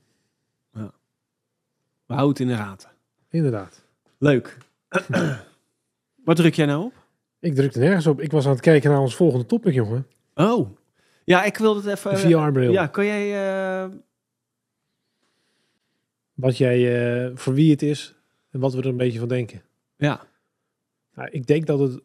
We 2.05 2.13
houden 2.13 2.29
het 2.29 2.39
in 2.39 2.47
de 2.47 2.63
raad. 2.63 2.87
Inderdaad. 3.29 3.83
Leuk. 4.17 4.57
Wat 6.25 6.35
druk 6.35 6.53
jij 6.53 6.65
nou 6.65 6.83
op? 6.83 6.93
Ik 7.39 7.55
drukte 7.55 7.79
nergens 7.79 8.07
op. 8.07 8.21
Ik 8.21 8.31
was 8.31 8.45
aan 8.45 8.51
het 8.51 8.61
kijken 8.61 8.89
naar 8.91 8.99
ons 8.99 9.15
volgende 9.15 9.45
topic, 9.45 9.73
jongen. 9.73 10.07
Oh. 10.35 10.69
Ja, 11.23 11.43
ik 11.43 11.57
wilde 11.57 11.89
het 11.89 11.97
even... 11.97 12.11
De 12.11 12.17
VR-bril. 12.17 12.71
Ja, 12.71 12.87
kan 12.87 13.05
jij... 13.05 13.49
eh, 13.83 13.89
Wat 16.37 16.57
jij, 16.57 17.25
eh, 17.25 17.31
voor 17.35 17.53
wie 17.53 17.71
het 17.71 17.81
is 17.81 18.15
en 18.49 18.59
wat 18.59 18.73
we 18.73 18.79
er 18.79 18.87
een 18.87 18.97
beetje 18.97 19.19
van 19.19 19.27
denken. 19.27 19.61
ja. 19.97 20.27
Nou, 21.13 21.29
ik 21.31 21.47
denk 21.47 21.65
dat 21.65 21.79
het, 21.79 21.99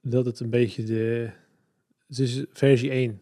dat 0.00 0.26
het 0.26 0.40
een 0.40 0.50
beetje 0.50 0.82
de... 0.82 1.30
Het 2.06 2.18
is 2.18 2.44
versie 2.50 2.90
1. 2.90 3.20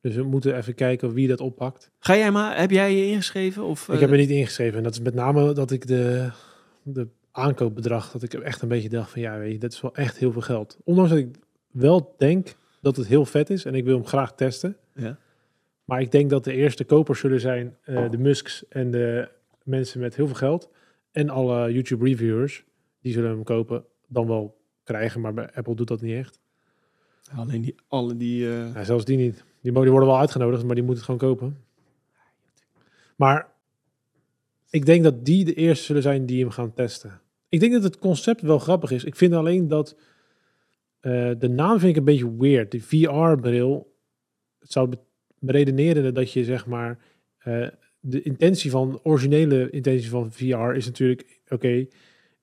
Dus 0.00 0.14
we 0.14 0.22
moeten 0.22 0.56
even 0.56 0.74
kijken 0.74 1.12
wie 1.12 1.28
dat 1.28 1.40
oppakt. 1.40 1.90
Ga 1.98 2.16
jij 2.16 2.30
maar... 2.30 2.58
Heb 2.58 2.70
jij 2.70 2.96
je 2.96 3.06
ingeschreven? 3.06 3.64
Of, 3.64 3.88
ik 3.88 3.94
eh, 3.94 4.00
heb 4.00 4.10
er 4.10 4.16
niet 4.16 4.30
ingeschreven. 4.30 4.76
En 4.76 4.82
dat 4.82 4.92
is 4.92 5.00
met 5.00 5.14
name 5.14 5.52
dat 5.52 5.70
ik 5.70 5.86
de, 5.86 6.30
de 6.82 7.08
aankoopbedrag, 7.30 8.10
dat 8.10 8.22
ik 8.22 8.34
echt 8.34 8.62
een 8.62 8.68
beetje 8.68 8.88
dacht 8.88 9.10
van 9.10 9.20
ja, 9.20 9.38
weet 9.38 9.52
je, 9.52 9.58
dat 9.58 9.72
is 9.72 9.80
wel 9.80 9.94
echt 9.94 10.18
heel 10.18 10.32
veel 10.32 10.40
geld. 10.40 10.78
Ondanks 10.84 11.10
dat 11.10 11.18
ik 11.18 11.36
wel 11.70 12.14
denk 12.18 12.54
dat 12.80 12.96
het 12.96 13.06
heel 13.06 13.24
vet 13.24 13.50
is 13.50 13.64
en 13.64 13.74
ik 13.74 13.84
wil 13.84 13.96
hem 13.96 14.06
graag 14.06 14.34
testen. 14.34 14.76
Ja. 14.94 15.18
Maar 15.84 16.00
ik 16.00 16.12
denk 16.12 16.30
dat 16.30 16.44
de 16.44 16.52
eerste 16.52 16.84
kopers 16.84 17.20
zullen 17.20 17.40
zijn 17.40 17.76
eh, 17.82 18.10
de 18.10 18.18
Musks 18.18 18.68
en 18.68 18.90
de 18.90 19.28
mensen 19.64 20.00
met 20.00 20.16
heel 20.16 20.26
veel 20.26 20.34
geld. 20.36 20.70
En 21.10 21.28
alle 21.28 21.72
YouTube 21.72 22.04
reviewers, 22.04 22.64
die 23.00 23.12
zullen 23.12 23.30
hem 23.30 23.42
kopen, 23.42 23.84
dan 24.06 24.26
wel 24.26 24.60
krijgen. 24.82 25.20
Maar 25.20 25.34
bij 25.34 25.50
Apple 25.54 25.74
doet 25.74 25.88
dat 25.88 26.00
niet 26.00 26.14
echt. 26.16 26.40
Alleen 27.36 27.60
die... 27.60 27.74
Alle 27.88 28.16
die... 28.16 28.48
eh, 28.48 28.74
Ja, 28.74 28.84
zelfs 28.84 29.04
die 29.04 29.16
niet. 29.16 29.44
Die, 29.60 29.72
worden 29.72 29.94
wel 29.94 30.18
uitgenodigd, 30.18 30.64
maar 30.64 30.74
die 30.74 30.84
moeten 30.84 31.04
het 31.06 31.12
gewoon 31.20 31.34
kopen. 31.36 31.58
Maar 33.16 33.52
ik 34.70 34.86
denk 34.86 35.02
dat 35.04 35.24
die 35.24 35.44
de 35.44 35.54
eerste 35.54 35.84
zullen 35.84 36.02
zijn 36.02 36.26
die 36.26 36.40
hem 36.40 36.50
gaan 36.50 36.74
testen. 36.74 37.20
Ik 37.48 37.60
denk 37.60 37.72
dat 37.72 37.82
het 37.82 37.98
concept 37.98 38.40
wel 38.40 38.58
grappig 38.58 38.90
is. 38.90 39.04
Ik 39.04 39.16
vind 39.16 39.32
alleen 39.32 39.68
dat 39.68 39.96
eh, 41.00 41.30
de 41.38 41.48
naam 41.48 41.78
vind 41.78 41.90
ik 41.90 41.96
een 41.96 42.04
beetje 42.04 42.36
weird. 42.36 42.70
Die 42.70 42.84
VR-bril. 42.84 43.96
Het 44.58 44.72
zou 44.72 44.88
be- 44.88 44.98
beredeneren 45.38 46.14
dat 46.14 46.32
je 46.32 46.44
zeg 46.44 46.66
maar 46.66 46.98
eh, 47.38 47.66
de 48.06 48.22
intentie 48.22 48.70
van 48.70 49.00
originele 49.02 49.70
intentie 49.70 50.08
van 50.08 50.32
VR 50.32 50.72
is 50.74 50.86
natuurlijk 50.86 51.40
oké. 51.48 51.86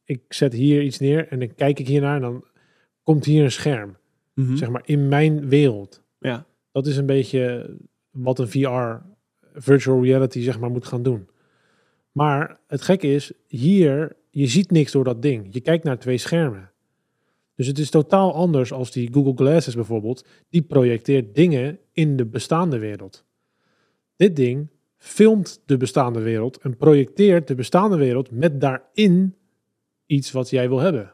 ik 0.03 0.21
zet 0.27 0.53
hier 0.53 0.81
iets 0.81 0.99
neer 0.99 1.27
en 1.27 1.39
dan 1.39 1.55
kijk 1.55 1.79
ik 1.79 1.87
hiernaar 1.87 2.15
en 2.15 2.21
dan 2.21 2.45
komt 3.03 3.25
hier 3.25 3.43
een 3.43 3.51
scherm 3.51 3.97
mhm. 4.33 4.55
zeg 4.55 4.69
maar 4.69 4.81
in 4.85 5.07
mijn 5.07 5.49
wereld. 5.49 6.03
Ja. 6.19 6.45
Dat 6.71 6.87
is 6.87 6.97
een 6.97 7.05
beetje 7.05 7.75
wat 8.11 8.39
een 8.39 8.47
VR, 8.47 9.05
virtual 9.53 10.03
reality, 10.03 10.41
zeg 10.41 10.59
maar, 10.59 10.71
moet 10.71 10.87
gaan 10.87 11.03
doen. 11.03 11.27
Maar 12.11 12.59
het 12.67 12.81
gekke 12.81 13.07
is, 13.07 13.31
hier, 13.47 14.15
je 14.29 14.47
ziet 14.47 14.71
niks 14.71 14.91
door 14.91 15.03
dat 15.03 15.21
ding. 15.21 15.47
Je 15.49 15.61
kijkt 15.61 15.83
naar 15.83 15.99
twee 15.99 16.17
schermen. 16.17 16.71
Dus 17.55 17.67
het 17.67 17.79
is 17.79 17.89
totaal 17.89 18.33
anders 18.33 18.71
als 18.71 18.91
die 18.91 19.13
Google 19.13 19.35
Glasses 19.35 19.75
bijvoorbeeld. 19.75 20.25
Die 20.49 20.61
projecteert 20.61 21.35
dingen 21.35 21.79
in 21.91 22.17
de 22.17 22.25
bestaande 22.25 22.77
wereld. 22.79 23.25
Dit 24.15 24.35
ding 24.35 24.69
filmt 25.01 25.61
de 25.65 25.77
bestaande 25.77 26.19
wereld 26.19 26.57
en 26.57 26.77
projecteert 26.77 27.47
de 27.47 27.55
bestaande 27.55 27.97
wereld 27.97 28.31
met 28.31 28.61
daarin 28.61 29.35
iets 30.05 30.31
wat 30.31 30.49
jij 30.49 30.69
wil 30.69 30.79
hebben. 30.79 31.13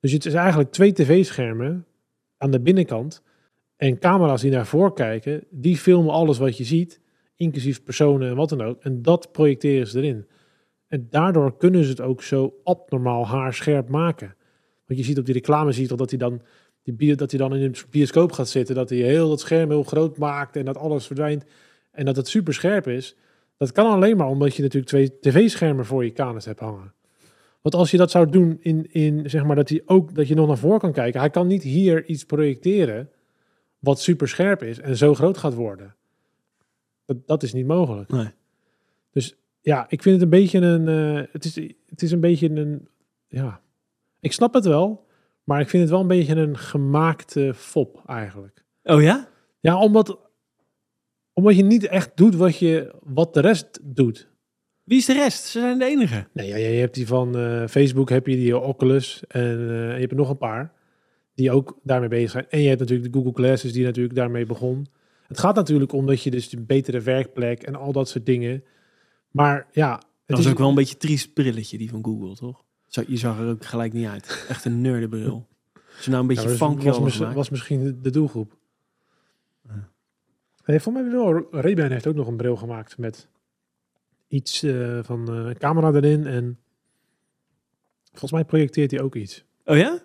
Dus 0.00 0.12
het 0.12 0.26
is 0.26 0.34
eigenlijk 0.34 0.70
twee 0.70 0.92
tv-schermen 0.92 1.86
aan 2.36 2.50
de 2.50 2.60
binnenkant 2.60 3.22
en 3.76 3.98
camera's 3.98 4.40
die 4.40 4.50
naar 4.50 4.66
voren 4.66 4.94
kijken, 4.94 5.44
die 5.50 5.76
filmen 5.76 6.12
alles 6.12 6.38
wat 6.38 6.56
je 6.56 6.64
ziet, 6.64 7.00
inclusief 7.36 7.82
personen 7.82 8.28
en 8.28 8.36
wat 8.36 8.48
dan 8.48 8.62
ook. 8.62 8.82
En 8.82 9.02
dat 9.02 9.32
projecteren 9.32 9.86
ze 9.86 9.98
erin. 9.98 10.26
En 10.88 11.06
daardoor 11.10 11.56
kunnen 11.56 11.84
ze 11.84 11.90
het 11.90 12.00
ook 12.00 12.22
zo 12.22 12.54
abnormaal 12.64 13.26
haarscherp 13.26 13.88
maken. 13.88 14.34
Want 14.86 14.98
je 14.98 15.04
ziet 15.04 15.18
op 15.18 15.24
die 15.24 15.34
reclame, 15.34 15.72
zie 15.72 15.82
je 15.82 15.88
toch 15.88 15.98
dat 15.98 16.10
hij 16.10 16.18
dan, 16.18 16.42
die 16.82 17.16
dat 17.16 17.30
hij 17.30 17.40
dan 17.40 17.54
in 17.54 17.62
een 17.62 17.76
bioscoop 17.90 18.32
gaat 18.32 18.48
zitten, 18.48 18.74
dat 18.74 18.88
hij 18.88 18.98
heel 18.98 19.28
dat 19.28 19.40
scherm 19.40 19.70
heel 19.70 19.82
groot 19.82 20.18
maakt 20.18 20.56
en 20.56 20.64
dat 20.64 20.76
alles 20.76 21.06
verdwijnt. 21.06 21.44
En 21.96 22.04
dat 22.04 22.16
het 22.16 22.28
super 22.28 22.54
scherp 22.54 22.88
is. 22.88 23.16
Dat 23.56 23.72
kan 23.72 23.90
alleen 23.90 24.16
maar 24.16 24.26
omdat 24.26 24.56
je 24.56 24.62
natuurlijk 24.62 24.90
twee 24.90 25.18
tv-schermen 25.20 25.86
voor 25.86 26.04
je 26.04 26.10
kanus 26.10 26.44
hebt 26.44 26.60
hangen. 26.60 26.94
Want 27.62 27.74
als 27.74 27.90
je 27.90 27.96
dat 27.96 28.10
zou 28.10 28.30
doen 28.30 28.56
in, 28.60 28.92
in 28.92 29.30
zeg 29.30 29.44
maar 29.44 29.56
dat 29.56 29.68
hij 29.68 29.82
ook 29.84 30.14
dat 30.14 30.28
je 30.28 30.34
nog 30.34 30.46
naar 30.46 30.58
voren 30.58 30.80
kan 30.80 30.92
kijken, 30.92 31.20
hij 31.20 31.30
kan 31.30 31.46
niet 31.46 31.62
hier 31.62 32.04
iets 32.04 32.24
projecteren 32.24 33.10
wat 33.78 34.00
super 34.00 34.28
scherp 34.28 34.62
is 34.62 34.78
en 34.78 34.96
zo 34.96 35.14
groot 35.14 35.38
gaat 35.38 35.54
worden. 35.54 35.94
Dat, 37.04 37.26
dat 37.26 37.42
is 37.42 37.52
niet 37.52 37.66
mogelijk. 37.66 38.10
Nee. 38.10 38.30
Dus 39.10 39.36
ja, 39.60 39.86
ik 39.88 40.02
vind 40.02 40.14
het 40.14 40.24
een 40.24 40.38
beetje 40.38 40.58
een, 40.58 40.88
eh, 40.88 41.32
het 41.32 41.44
is, 41.44 41.54
het 41.86 42.02
is 42.02 42.10
een 42.10 42.20
beetje 42.20 42.50
een, 42.50 42.88
ja, 43.28 43.60
ik 44.20 44.32
snap 44.32 44.54
het 44.54 44.64
wel, 44.64 45.06
maar 45.44 45.60
ik 45.60 45.68
vind 45.68 45.82
het 45.82 45.92
wel 45.92 46.00
een 46.00 46.06
beetje 46.06 46.36
een 46.36 46.58
gemaakte 46.58 47.54
fop 47.54 48.02
eigenlijk. 48.06 48.64
Oh 48.82 49.02
ja? 49.02 49.28
Ja, 49.60 49.78
omdat, 49.78 50.18
omdat 51.36 51.56
je 51.56 51.62
niet 51.62 51.86
echt 51.86 52.16
doet 52.16 52.34
wat, 52.34 52.58
je, 52.58 52.94
wat 53.02 53.34
de 53.34 53.40
rest 53.40 53.78
doet. 53.82 54.28
Wie 54.84 54.98
is 54.98 55.04
de 55.06 55.12
rest? 55.12 55.44
Ze 55.44 55.60
zijn 55.60 55.78
de 55.78 55.84
enige. 55.84 56.26
Nee, 56.32 56.48
ja, 56.48 56.56
je 56.56 56.78
hebt 56.78 56.94
die 56.94 57.06
van 57.06 57.36
eh, 57.36 57.66
Facebook, 57.66 58.08
heb 58.08 58.26
je 58.26 58.36
die 58.36 58.58
Oculus 58.58 59.22
en 59.28 59.42
eh, 59.42 59.94
je 59.94 60.00
hebt 60.00 60.10
er 60.10 60.16
nog 60.16 60.30
een 60.30 60.38
paar 60.38 60.72
die 61.34 61.50
ook 61.50 61.78
daarmee 61.82 62.08
bezig 62.08 62.30
zijn. 62.30 62.46
En 62.48 62.60
je 62.60 62.68
hebt 62.68 62.80
natuurlijk 62.80 63.12
de 63.12 63.18
Google 63.18 63.34
Glasses 63.34 63.72
die 63.72 63.84
natuurlijk 63.84 64.14
daarmee 64.14 64.46
begon. 64.46 64.86
Het 65.26 65.38
gaat 65.38 65.54
natuurlijk 65.54 65.92
om 65.92 66.06
dat 66.06 66.22
je 66.22 66.30
dus 66.30 66.52
een 66.52 66.66
betere 66.66 67.00
werkplek 67.00 67.62
en 67.62 67.74
al 67.74 67.92
dat 67.92 68.08
soort 68.08 68.26
dingen. 68.26 68.64
Maar 69.30 69.66
ja, 69.72 69.92
het 69.92 70.02
Dat 70.26 70.38
is 70.38 70.48
ook 70.48 70.58
wel 70.58 70.68
een 70.68 70.74
beetje 70.74 70.96
triest 70.96 71.32
brilletje, 71.32 71.78
die 71.78 71.90
van 71.90 72.04
Google, 72.04 72.34
toch? 72.34 72.64
Zo, 72.86 73.02
je 73.06 73.16
zag 73.16 73.38
er 73.38 73.48
ook 73.48 73.64
gelijk 73.64 73.92
niet 73.92 74.06
uit. 74.06 74.46
Echt 74.48 74.64
een 74.64 74.80
nerdenbril. 74.80 75.46
Als 75.96 76.04
je 76.04 76.10
nou 76.10 76.22
een 76.22 76.34
Ja, 76.34 76.42
beetje 76.42 76.58
was, 76.58 76.70
funky 76.70 77.00
was, 77.00 77.18
was 77.34 77.50
misschien 77.50 77.98
de 78.02 78.10
doelgroep. 78.10 78.56
Voor 80.66 80.92
mij 80.92 81.10
wel, 81.10 81.46
Ray-Ban 81.50 81.90
heeft 81.90 82.06
ook 82.06 82.14
nog 82.14 82.26
een 82.26 82.36
bril 82.36 82.56
gemaakt 82.56 82.98
met 82.98 83.28
iets 84.28 84.62
eh, 84.62 84.98
van 85.02 85.28
eh, 85.28 85.34
een 85.34 85.58
camera 85.58 85.92
erin 85.92 86.26
en 86.26 86.58
volgens 88.10 88.32
mij 88.32 88.44
projecteert 88.44 88.90
hij 88.90 89.00
ook 89.00 89.14
iets. 89.14 89.44
Oh 89.64 89.76
ja? 89.76 90.02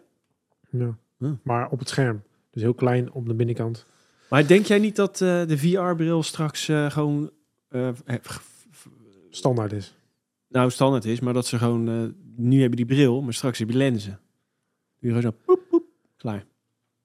Ja. 0.70 0.98
Hm. 1.18 1.34
Maar 1.44 1.70
op 1.70 1.80
het 1.80 1.90
scherm. 1.90 2.24
Dus 2.50 2.62
heel 2.62 2.74
klein 2.74 3.12
op 3.12 3.28
de 3.28 3.34
binnenkant. 3.34 3.86
Maar 4.30 4.48
denk 4.48 4.66
jij 4.66 4.80
niet 4.80 4.96
dat 4.96 5.22
eh, 5.22 5.46
de 5.48 5.58
VR-bril 5.58 6.24
straks 6.24 6.66
gewoon 6.66 7.32
Standaard 9.30 9.72
is. 9.72 9.96
nou 10.48 10.72
standaard 10.72 11.06
is, 11.06 11.20
maar 11.20 11.34
dat 11.34 11.46
ze 11.46 11.58
gewoon 11.58 12.16
nu 12.36 12.60
hebben 12.60 12.78
die 12.78 12.86
bril, 12.86 13.22
maar 13.22 13.34
straks 13.34 13.60
heb 13.60 13.70
je 13.70 13.78
lenzen. 13.78 14.20
Nu 15.00 15.08
gewoon 15.08 15.24
zo 15.24 15.38
poep, 15.46 15.60
poep, 15.70 15.84
klaar. 16.18 16.46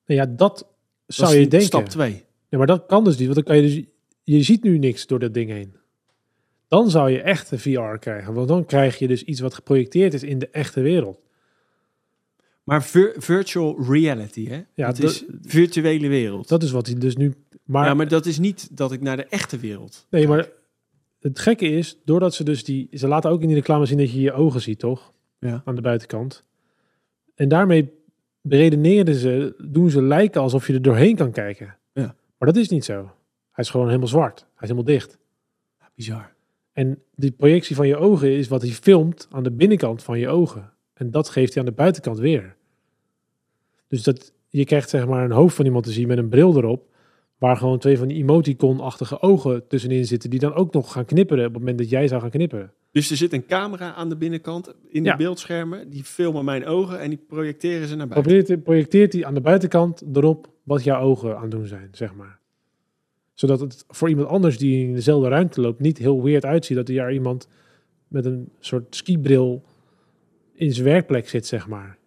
Nou 0.07 0.21
ja, 0.21 0.27
dat 0.27 0.37
Dat 0.37 0.67
zou 1.07 1.33
je 1.33 1.39
die 1.39 1.49
denken. 1.49 1.69
Stap 1.69 1.89
2. 1.89 2.26
Ja, 2.49 2.59
maar 2.59 2.67
dat 2.67 2.87
kan 2.87 3.05
dus 3.05 3.17
niet. 3.17 3.25
Want 3.25 3.35
dan 3.35 3.45
kan 3.45 3.57
je 3.57 3.63
dus... 3.75 3.85
Je 4.23 4.43
ziet 4.43 4.63
nu 4.63 4.79
niks 4.79 5.07
door 5.07 5.19
dat 5.19 5.35
ding 5.35 5.51
heen. 5.51 5.77
Dan 6.69 6.91
zou 6.91 7.11
je 7.11 7.21
echt 7.23 7.51
een 7.51 7.59
VR 7.59 7.97
krijgen. 7.99 8.35
Want 8.35 8.49
dan 8.49 8.65
krijg 8.65 8.99
je 8.99 9.09
dus 9.09 9.23
iets 9.23 9.41
wat 9.41 9.55
geprojecteerd 9.55 10.15
is 10.15 10.23
in 10.23 10.39
de 10.39 10.49
echte 10.49 10.81
wereld. 10.81 11.21
Maar 12.65 12.85
vir- 12.85 13.15
virtual 13.19 13.83
reality, 13.89 14.49
hè? 14.49 14.63
Ja, 14.75 14.87
dat 14.87 14.97
dat- 14.97 15.11
is 15.11 15.25
virtuele 15.43 16.09
wereld. 16.09 16.49
Dat 16.49 16.63
is 16.63 16.71
wat 16.71 16.87
hij 16.87 16.95
dus 16.99 17.17
nu... 17.17 17.35
Maar, 17.65 17.87
ja, 17.87 17.95
maar 17.95 18.09
dat 18.09 18.27
is 18.27 18.39
niet 18.39 18.77
dat 18.77 18.93
ik 18.93 19.01
naar 19.01 19.17
de 19.17 19.25
echte 19.25 19.59
wereld. 19.59 20.07
nee, 20.11 20.29
maar 20.29 20.49
het 21.21 21.39
gekke 21.39 21.67
is, 21.69 21.99
doordat 22.05 22.35
ze 22.35 22.45
dus 22.45 22.65
die... 22.65 22.89
Ze 22.93 23.09
laten 23.09 23.31
ook 23.31 23.41
in 23.41 23.47
die 23.47 23.57
reclame 23.57 23.87
zien 23.87 23.99
dat 23.99 24.13
je 24.13 24.21
je 24.21 24.33
ogen 24.33 24.61
ziet, 24.61 24.79
toch? 24.79 25.13
Ja. 25.41 25.63
Aan 25.65 25.75
de 25.75 25.81
buitenkant. 25.81 26.45
En 27.35 27.49
daarmee 27.49 27.93
beredeneren 28.41 29.15
ze, 29.15 29.55
doen 29.69 29.91
ze 29.91 30.03
lijken 30.03 30.41
alsof 30.41 30.67
je 30.67 30.73
er 30.73 30.83
doorheen 30.83 31.17
kan 31.17 31.33
kijken. 31.33 31.77
Maar 32.39 32.53
dat 32.53 32.57
is 32.57 32.69
niet 32.69 32.85
zo. 32.85 33.11
Hij 33.51 33.65
is 33.65 33.71
gewoon 33.71 33.87
helemaal 33.87 34.09
zwart. 34.09 34.41
Hij 34.41 34.49
is 34.69 34.69
helemaal 34.69 34.85
dicht. 34.85 35.19
Bizar. 35.95 36.35
En 36.73 37.03
die 37.15 37.31
projectie 37.31 37.77
van 37.77 37.87
je 37.87 37.97
ogen 37.97 38.31
is 38.31 38.49
wat 38.49 38.63
hij 38.63 38.71
filmt 38.71 39.29
aan 39.31 39.43
de 39.43 39.51
binnenkant 39.51 40.03
van 40.03 40.19
je 40.19 40.29
ogen. 40.29 40.73
En 40.95 41.11
dat 41.11 41.29
geeft 41.29 41.55
hij 41.55 41.63
aan 41.63 41.69
de 41.69 41.75
buitenkant 41.75 42.19
weer. 42.19 42.57
Dus 43.89 44.03
dat, 44.03 44.33
je 44.49 44.65
krijgt 44.65 44.91
zeg 44.91 45.07
maar 45.07 45.25
een 45.25 45.31
hoofd 45.31 45.57
van 45.57 45.65
iemand 45.65 45.85
te 45.85 45.93
zien 45.93 46.09
met 46.09 46.19
een 46.19 46.29
bril 46.29 46.57
erop. 46.57 46.95
Waar 47.39 47.57
gewoon 47.57 47.79
twee 47.79 47.99
van 47.99 48.09
die 48.09 48.17
emoticon-achtige 48.17 49.21
ogen 49.21 49.67
tussenin 49.67 50.07
zitten. 50.07 50.31
Die 50.31 50.39
dan 50.39 50.55
ook 50.55 50.73
nog 50.73 50.93
gaan 50.93 51.05
knipperen 51.05 51.47
op 51.47 51.51
het 51.51 51.61
moment 51.61 51.79
dat 51.79 51.91
jij 51.91 52.09
zou 52.09 52.21
gaan 52.21 52.31
knipperen. 52.31 52.73
Dus 52.97 53.11
er 53.11 53.17
zit 53.17 53.33
een 53.33 53.47
camera 53.47 53.95
aan 53.95 54.09
de 54.09 54.17
binnenkant 54.17 54.75
in 54.89 55.03
de 55.03 55.09
Ja. 55.09 55.17
beeldschermen. 55.17 55.91
Die 55.91 56.05
filmen 56.05 56.45
mijn 56.45 56.67
ogen 56.67 57.01
en 57.01 57.09
die 57.09 57.19
projecteren 57.29 57.89
ze 57.89 57.97
naar 57.97 58.09
buiten. 58.09 58.63
Projecteert 58.63 59.13
hij 59.13 59.25
aan 59.25 59.35
de 59.35 59.41
buitenkant 59.41 60.03
erop 60.13 60.49
wat 60.63 60.85
jouw 60.85 61.01
ogen 61.01 61.37
aan 61.37 61.43
het 61.43 61.51
doen 61.51 61.67
zijn, 61.67 61.89
zeg 61.93 62.15
maar. 62.15 62.39
Zodat 63.35 63.61
het 63.61 63.85
voor 63.89 64.09
iemand 64.09 64.29
anders 64.29 64.59
die 64.59 64.87
in 64.87 64.95
dezelfde 64.95 65.29
ruimte 65.29 65.61
loopt 65.61 65.81
niet 65.81 65.99
heel 65.99 66.23
weird 66.23 66.45
uitziet. 66.45 66.77
Dat 66.77 66.89
er 66.89 66.95
daar 66.95 67.13
iemand 67.13 67.49
met 68.09 68.25
een 68.25 68.49
soort 68.61 68.97
skibril 68.97 69.63
in 70.55 70.73
zijn 70.73 70.87
werkplek 70.87 71.29
zit, 71.29 71.47
zeg 71.47 71.69
maar. 71.69 71.99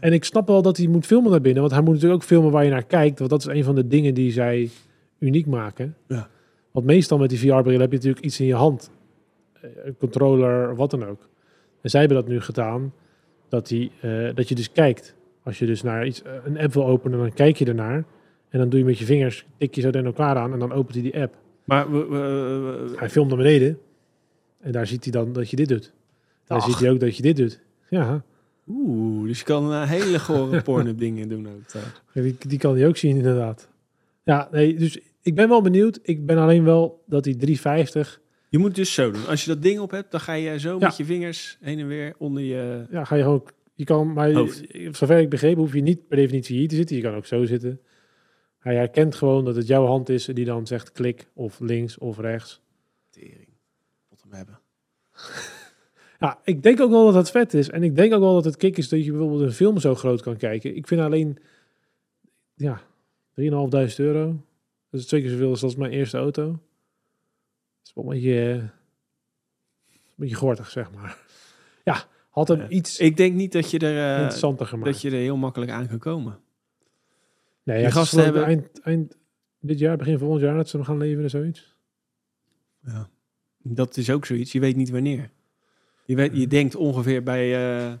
En 0.00 0.12
ik 0.12 0.24
snap 0.24 0.46
wel 0.46 0.62
dat 0.62 0.76
hij 0.76 0.86
moet 0.86 1.06
filmen 1.06 1.30
naar 1.30 1.40
binnen. 1.40 1.60
Want 1.60 1.74
hij 1.74 1.82
moet 1.82 1.94
natuurlijk 1.94 2.22
ook 2.22 2.28
filmen 2.28 2.50
waar 2.50 2.64
je 2.64 2.70
naar 2.70 2.86
kijkt. 2.86 3.18
Want 3.18 3.30
dat 3.30 3.40
is 3.40 3.46
een 3.46 3.64
van 3.64 3.74
de 3.74 3.86
dingen 3.86 4.14
die 4.14 4.32
zij 4.32 4.70
uniek 5.18 5.46
maken. 5.46 5.96
Ja. 6.08 6.28
Want 6.70 6.86
meestal 6.86 7.18
met 7.18 7.28
die 7.30 7.38
VR-bril 7.38 7.80
heb 7.80 7.90
je 7.90 7.96
natuurlijk 7.96 8.24
iets 8.24 8.40
in 8.40 8.46
je 8.46 8.54
hand. 8.54 8.90
Eh, 9.62 9.70
Een 9.84 9.96
controller, 9.98 10.76
wat 10.76 10.90
dan 10.90 11.04
ook. 11.06 11.28
En 11.80 11.90
zij 11.90 12.00
hebben 12.00 12.18
dat 12.18 12.28
nu 12.28 12.40
gedaan. 12.40 12.92
Dat, 13.48 13.66
die, 13.68 13.90
eh, 14.00 14.28
dat 14.34 14.48
je 14.48 14.54
dus 14.54 14.72
kijkt. 14.72 15.14
Als 15.42 15.58
je 15.58 15.66
dus 15.66 15.82
naar 15.82 16.06
iets, 16.06 16.22
eh, 16.22 16.32
een 16.44 16.58
app 16.58 16.72
wil 16.72 16.86
openen, 16.86 17.18
dan 17.18 17.32
kijk 17.32 17.56
je 17.56 17.64
ernaar. 17.64 18.04
En 18.48 18.58
dan 18.58 18.68
doe 18.68 18.78
je 18.78 18.84
met 18.84 18.98
je 18.98 19.04
vingers, 19.04 19.46
tik 19.58 19.74
je 19.74 19.80
zo 19.80 19.90
tegen 19.90 20.06
elkaar 20.06 20.36
aan 20.36 20.52
en 20.52 20.58
dan 20.58 20.72
opent 20.72 20.94
hij 20.94 21.02
die 21.02 21.20
app. 21.20 21.34
Maar 21.64 21.90
we, 21.92 21.98
we- 21.98 22.18
we- 22.18 22.92
Hij 22.96 23.10
filmt 23.10 23.28
naar 23.28 23.36
beneden. 23.36 23.78
En 24.60 24.72
daar 24.72 24.86
ziet 24.86 25.02
hij 25.04 25.12
dan 25.12 25.32
dat 25.32 25.50
je 25.50 25.56
dit 25.56 25.68
doet. 25.68 25.92
Daar 26.44 26.58
Ach. 26.58 26.64
ziet 26.64 26.78
hij 26.78 26.90
ook 26.90 27.00
dat 27.00 27.16
je 27.16 27.22
dit 27.22 27.36
doet. 27.36 27.60
Ja, 27.88 28.22
Oeh, 28.68 29.26
dus 29.28 29.38
je 29.38 29.44
kan 29.44 29.82
hele 29.82 30.18
gore 30.18 30.62
porno 30.68 30.94
dingen 30.94 31.28
doen 31.28 31.48
ook. 31.48 31.82
Ja, 32.12 32.22
die, 32.22 32.36
die 32.38 32.58
kan 32.58 32.76
hij 32.76 32.86
ook 32.88 32.96
zien 32.96 33.16
inderdaad. 33.16 33.68
Ja, 34.24 34.48
nee, 34.50 34.74
dus 34.76 35.00
ik 35.22 35.34
ben 35.34 35.48
wel 35.48 35.62
benieuwd. 35.62 35.98
Ik 36.02 36.26
ben 36.26 36.38
alleen 36.38 36.64
wel 36.64 37.02
dat 37.06 37.24
die 37.24 37.36
350, 37.36 38.20
Je 38.50 38.58
moet 38.58 38.66
het 38.66 38.76
dus 38.76 38.94
zo 38.94 39.10
doen. 39.10 39.26
Als 39.26 39.44
je 39.44 39.50
dat 39.54 39.62
ding 39.62 39.80
op 39.80 39.90
hebt, 39.90 40.10
dan 40.10 40.20
ga 40.20 40.32
je 40.32 40.58
zo 40.58 40.72
Ja. 40.78 40.86
met 40.86 40.96
je 40.96 41.04
vingers 41.04 41.56
heen 41.60 41.78
en 41.78 41.86
weer 41.86 42.14
onder 42.18 42.42
je... 42.42 42.86
ja, 42.90 43.04
ga 43.04 43.14
je 43.14 43.22
gewoon, 43.22 43.44
je 43.74 43.84
kan, 43.84 44.12
maar 44.12 44.32
Hoofd. 44.32 44.62
zover 44.90 45.18
ik 45.18 45.30
begreep, 45.30 45.56
hoef 45.56 45.72
je 45.72 45.80
niet 45.80 46.08
per 46.08 46.16
definitie 46.16 46.58
hier 46.58 46.68
te 46.68 46.74
zitten. 46.74 46.96
Je 46.96 47.02
kan 47.02 47.14
ook 47.14 47.26
zo 47.26 47.44
zitten. 47.44 47.80
Hij 48.58 48.74
herkent 48.74 49.14
gewoon 49.14 49.44
dat 49.44 49.56
het 49.56 49.66
jouw 49.66 49.86
hand 49.86 50.08
is 50.08 50.28
en 50.28 50.34
die 50.34 50.44
dan 50.44 50.66
zegt 50.66 50.92
klik 50.92 51.28
of 51.34 51.60
links 51.60 51.98
of 51.98 52.18
rechts. 52.18 52.60
Tering. 53.10 53.48
Wat 54.08 54.22
hem 54.22 54.32
hebben. 54.32 54.60
Ja, 56.20 56.40
ik 56.44 56.62
denk 56.62 56.80
ook 56.80 56.90
wel 56.90 57.04
dat 57.04 57.14
het 57.14 57.30
vet 57.30 57.54
is. 57.54 57.70
En 57.70 57.82
ik 57.82 57.96
denk 57.96 58.12
ook 58.14 58.20
wel 58.20 58.34
dat 58.34 58.44
het 58.44 58.56
kick 58.56 58.76
is 58.76 58.88
dat 58.88 59.04
je 59.04 59.10
bijvoorbeeld 59.10 59.40
een 59.40 59.52
film 59.52 59.78
zo 59.78 59.94
groot 59.94 60.22
kan 60.22 60.36
kijken. 60.36 60.76
Ik 60.76 60.86
vind 60.86 61.00
alleen, 61.00 61.38
ja, 62.54 62.80
3.500 63.34 63.44
euro. 63.96 64.44
Dat 64.90 65.00
is 65.00 65.06
twee 65.06 65.20
keer 65.20 65.30
zoveel 65.30 65.48
als 65.50 65.62
als 65.62 65.76
mijn 65.76 65.92
eerste 65.92 66.16
auto. 66.18 66.60
Is 67.84 67.92
wel 67.94 68.04
een 68.04 68.10
beetje, 68.10 68.40
eh, 68.40 68.54
een 68.54 68.70
beetje 70.14 70.34
gortig, 70.36 70.70
zeg 70.70 70.90
maar. 70.92 71.18
Ja, 71.84 72.04
had 72.30 72.48
hem 72.48 72.60
Ja. 72.60 72.68
iets 72.68 72.98
Ik 72.98 73.16
denk 73.16 73.34
niet 73.34 73.52
dat 73.52 73.70
je 73.70 73.78
er, 73.78 74.14
eh, 74.14 74.16
interessanter 74.16 74.66
gemaakt. 74.66 74.92
dat 74.92 75.00
je 75.00 75.10
er 75.10 75.16
heel 75.16 75.36
makkelijk 75.36 75.70
aan 75.70 75.88
kan 75.88 75.98
komen. 75.98 76.38
nee, 77.62 77.80
ja, 77.80 77.90
gasten 77.90 78.24
hebben... 78.24 78.44
eind, 78.44 78.80
eind 78.80 79.16
dit 79.60 79.78
jaar, 79.78 79.96
begin 79.96 80.18
volgend 80.18 80.40
jaar, 80.40 80.56
dat 80.56 80.68
ze 80.68 80.76
hem 80.76 80.86
gaan 80.86 80.98
leveren, 80.98 81.30
zoiets. 81.30 81.76
Ja. 82.84 83.08
Dat 83.62 83.96
is 83.96 84.10
ook 84.10 84.26
zoiets. 84.26 84.52
Je 84.52 84.60
weet 84.60 84.76
niet 84.76 84.90
wanneer. 84.90 85.30
Je, 86.04 86.14
weet, 86.16 86.36
je 86.36 86.46
denkt 86.46 86.74
ongeveer 86.74 87.22
bij, 87.22 87.54
eh, 87.54 87.92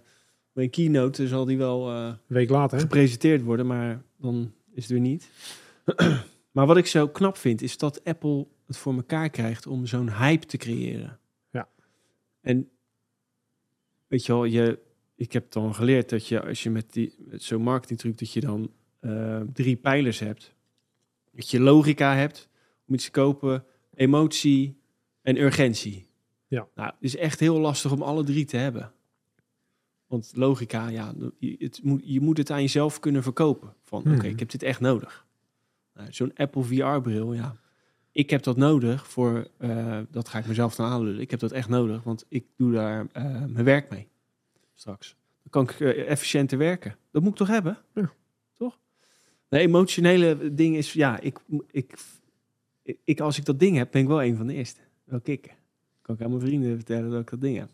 bij 0.52 0.64
een 0.64 0.70
keynote 0.70 1.28
zal 1.28 1.44
die 1.44 1.58
wel 1.58 1.90
eh, 1.90 2.12
week 2.26 2.50
later, 2.50 2.80
gepresenteerd 2.80 3.42
worden, 3.42 3.66
maar 3.66 4.02
dan 4.18 4.52
is 4.74 4.82
het 4.82 4.92
weer 4.92 5.00
niet. 5.00 5.30
maar 6.52 6.66
wat 6.66 6.76
ik 6.76 6.86
zo 6.86 7.08
knap 7.08 7.36
vind, 7.36 7.62
is 7.62 7.78
dat 7.78 8.04
Apple 8.04 8.46
het 8.70 8.78
voor 8.78 8.94
elkaar 8.94 9.30
krijgt 9.30 9.66
om 9.66 9.86
zo'n 9.86 10.12
hype 10.12 10.46
te 10.46 10.56
creëren. 10.56 11.18
Ja. 11.50 11.68
En 12.40 12.70
weet 14.06 14.26
je 14.26 14.32
wel, 14.32 14.44
je, 14.44 14.78
ik 15.14 15.32
heb 15.32 15.52
dan 15.52 15.74
geleerd 15.74 16.08
dat 16.08 16.26
je 16.26 16.42
als 16.46 16.62
je 16.62 16.70
met, 16.70 16.92
die, 16.92 17.14
met 17.18 17.42
zo'n 17.42 17.62
marketingtruc, 17.62 18.18
dat 18.18 18.32
je 18.32 18.40
dan 18.40 18.70
eh, 19.00 19.40
drie 19.52 19.76
pijlers 19.76 20.18
hebt. 20.18 20.54
Dat 21.32 21.50
je 21.50 21.60
logica 21.60 22.14
hebt 22.14 22.48
om 22.86 22.94
iets 22.94 23.04
te 23.04 23.10
kopen, 23.10 23.64
emotie 23.94 24.80
en 25.22 25.36
urgentie. 25.36 26.06
Ja. 26.46 26.68
Nou, 26.74 26.88
het 26.88 27.02
is 27.02 27.16
echt 27.16 27.40
heel 27.40 27.58
lastig 27.58 27.92
om 27.92 28.02
alle 28.02 28.24
drie 28.24 28.44
te 28.44 28.56
hebben. 28.56 28.92
Want 30.06 30.32
logica, 30.34 30.88
ja, 30.88 31.14
je, 31.38 31.56
het 31.58 31.82
moet, 31.82 32.02
je 32.04 32.20
moet 32.20 32.38
het 32.38 32.50
aan 32.50 32.60
jezelf 32.62 32.98
kunnen 32.98 33.22
verkopen. 33.22 33.74
Van, 33.82 34.02
Hmm. 34.02 34.14
oké, 34.14 34.26
ik 34.26 34.38
heb 34.38 34.50
dit 34.50 34.62
echt 34.62 34.80
nodig. 34.80 35.26
Nou, 35.94 36.12
Zo'n 36.12 36.34
Apple 36.34 36.62
VR-bril, 36.62 37.32
ja. 37.32 37.56
Ik 38.12 38.30
heb 38.30 38.42
dat 38.42 38.56
nodig 38.56 39.08
voor, 39.08 39.48
eh, 39.56 39.98
dat 40.10 40.28
ga 40.28 40.38
ik 40.38 40.46
mezelf 40.46 40.74
dan 40.74 40.86
aanlullen. 40.86 41.20
Ik 41.20 41.30
heb 41.30 41.40
dat 41.40 41.52
echt 41.52 41.68
nodig, 41.68 42.02
want 42.02 42.24
ik 42.28 42.44
doe 42.56 42.72
daar 42.72 43.06
eh, 43.12 43.24
mijn 43.24 43.64
werk 43.64 43.90
mee. 43.90 44.08
Straks. 44.74 45.16
Dan 45.42 45.50
kan 45.50 45.62
ik 45.62 45.80
eh, 45.80 46.10
efficiënter 46.10 46.58
werken. 46.58 46.96
Dat 47.10 47.22
moet 47.22 47.30
ik 47.30 47.36
toch 47.36 47.48
hebben? 47.48 47.78
Ja. 47.94 48.12
Toch? 48.54 48.78
De 49.48 49.58
emotionele 49.58 50.54
ding 50.54 50.76
is, 50.76 50.92
ja, 50.92 51.20
ik, 51.20 51.38
ik, 51.70 51.94
ik, 53.04 53.20
als 53.20 53.38
ik 53.38 53.44
dat 53.44 53.58
ding 53.58 53.76
heb, 53.76 53.90
ben 53.90 54.02
ik 54.02 54.08
wel 54.08 54.22
een 54.22 54.36
van 54.36 54.46
de 54.46 54.54
eerste. 54.54 54.80
Wel 55.04 55.20
kicken. 55.20 55.52
Kan 56.02 56.14
ik 56.14 56.22
aan 56.22 56.30
mijn 56.30 56.42
vrienden 56.42 56.76
vertellen 56.76 57.10
dat 57.10 57.20
ik 57.20 57.30
dat 57.30 57.40
ding 57.40 57.58
heb. 57.58 57.68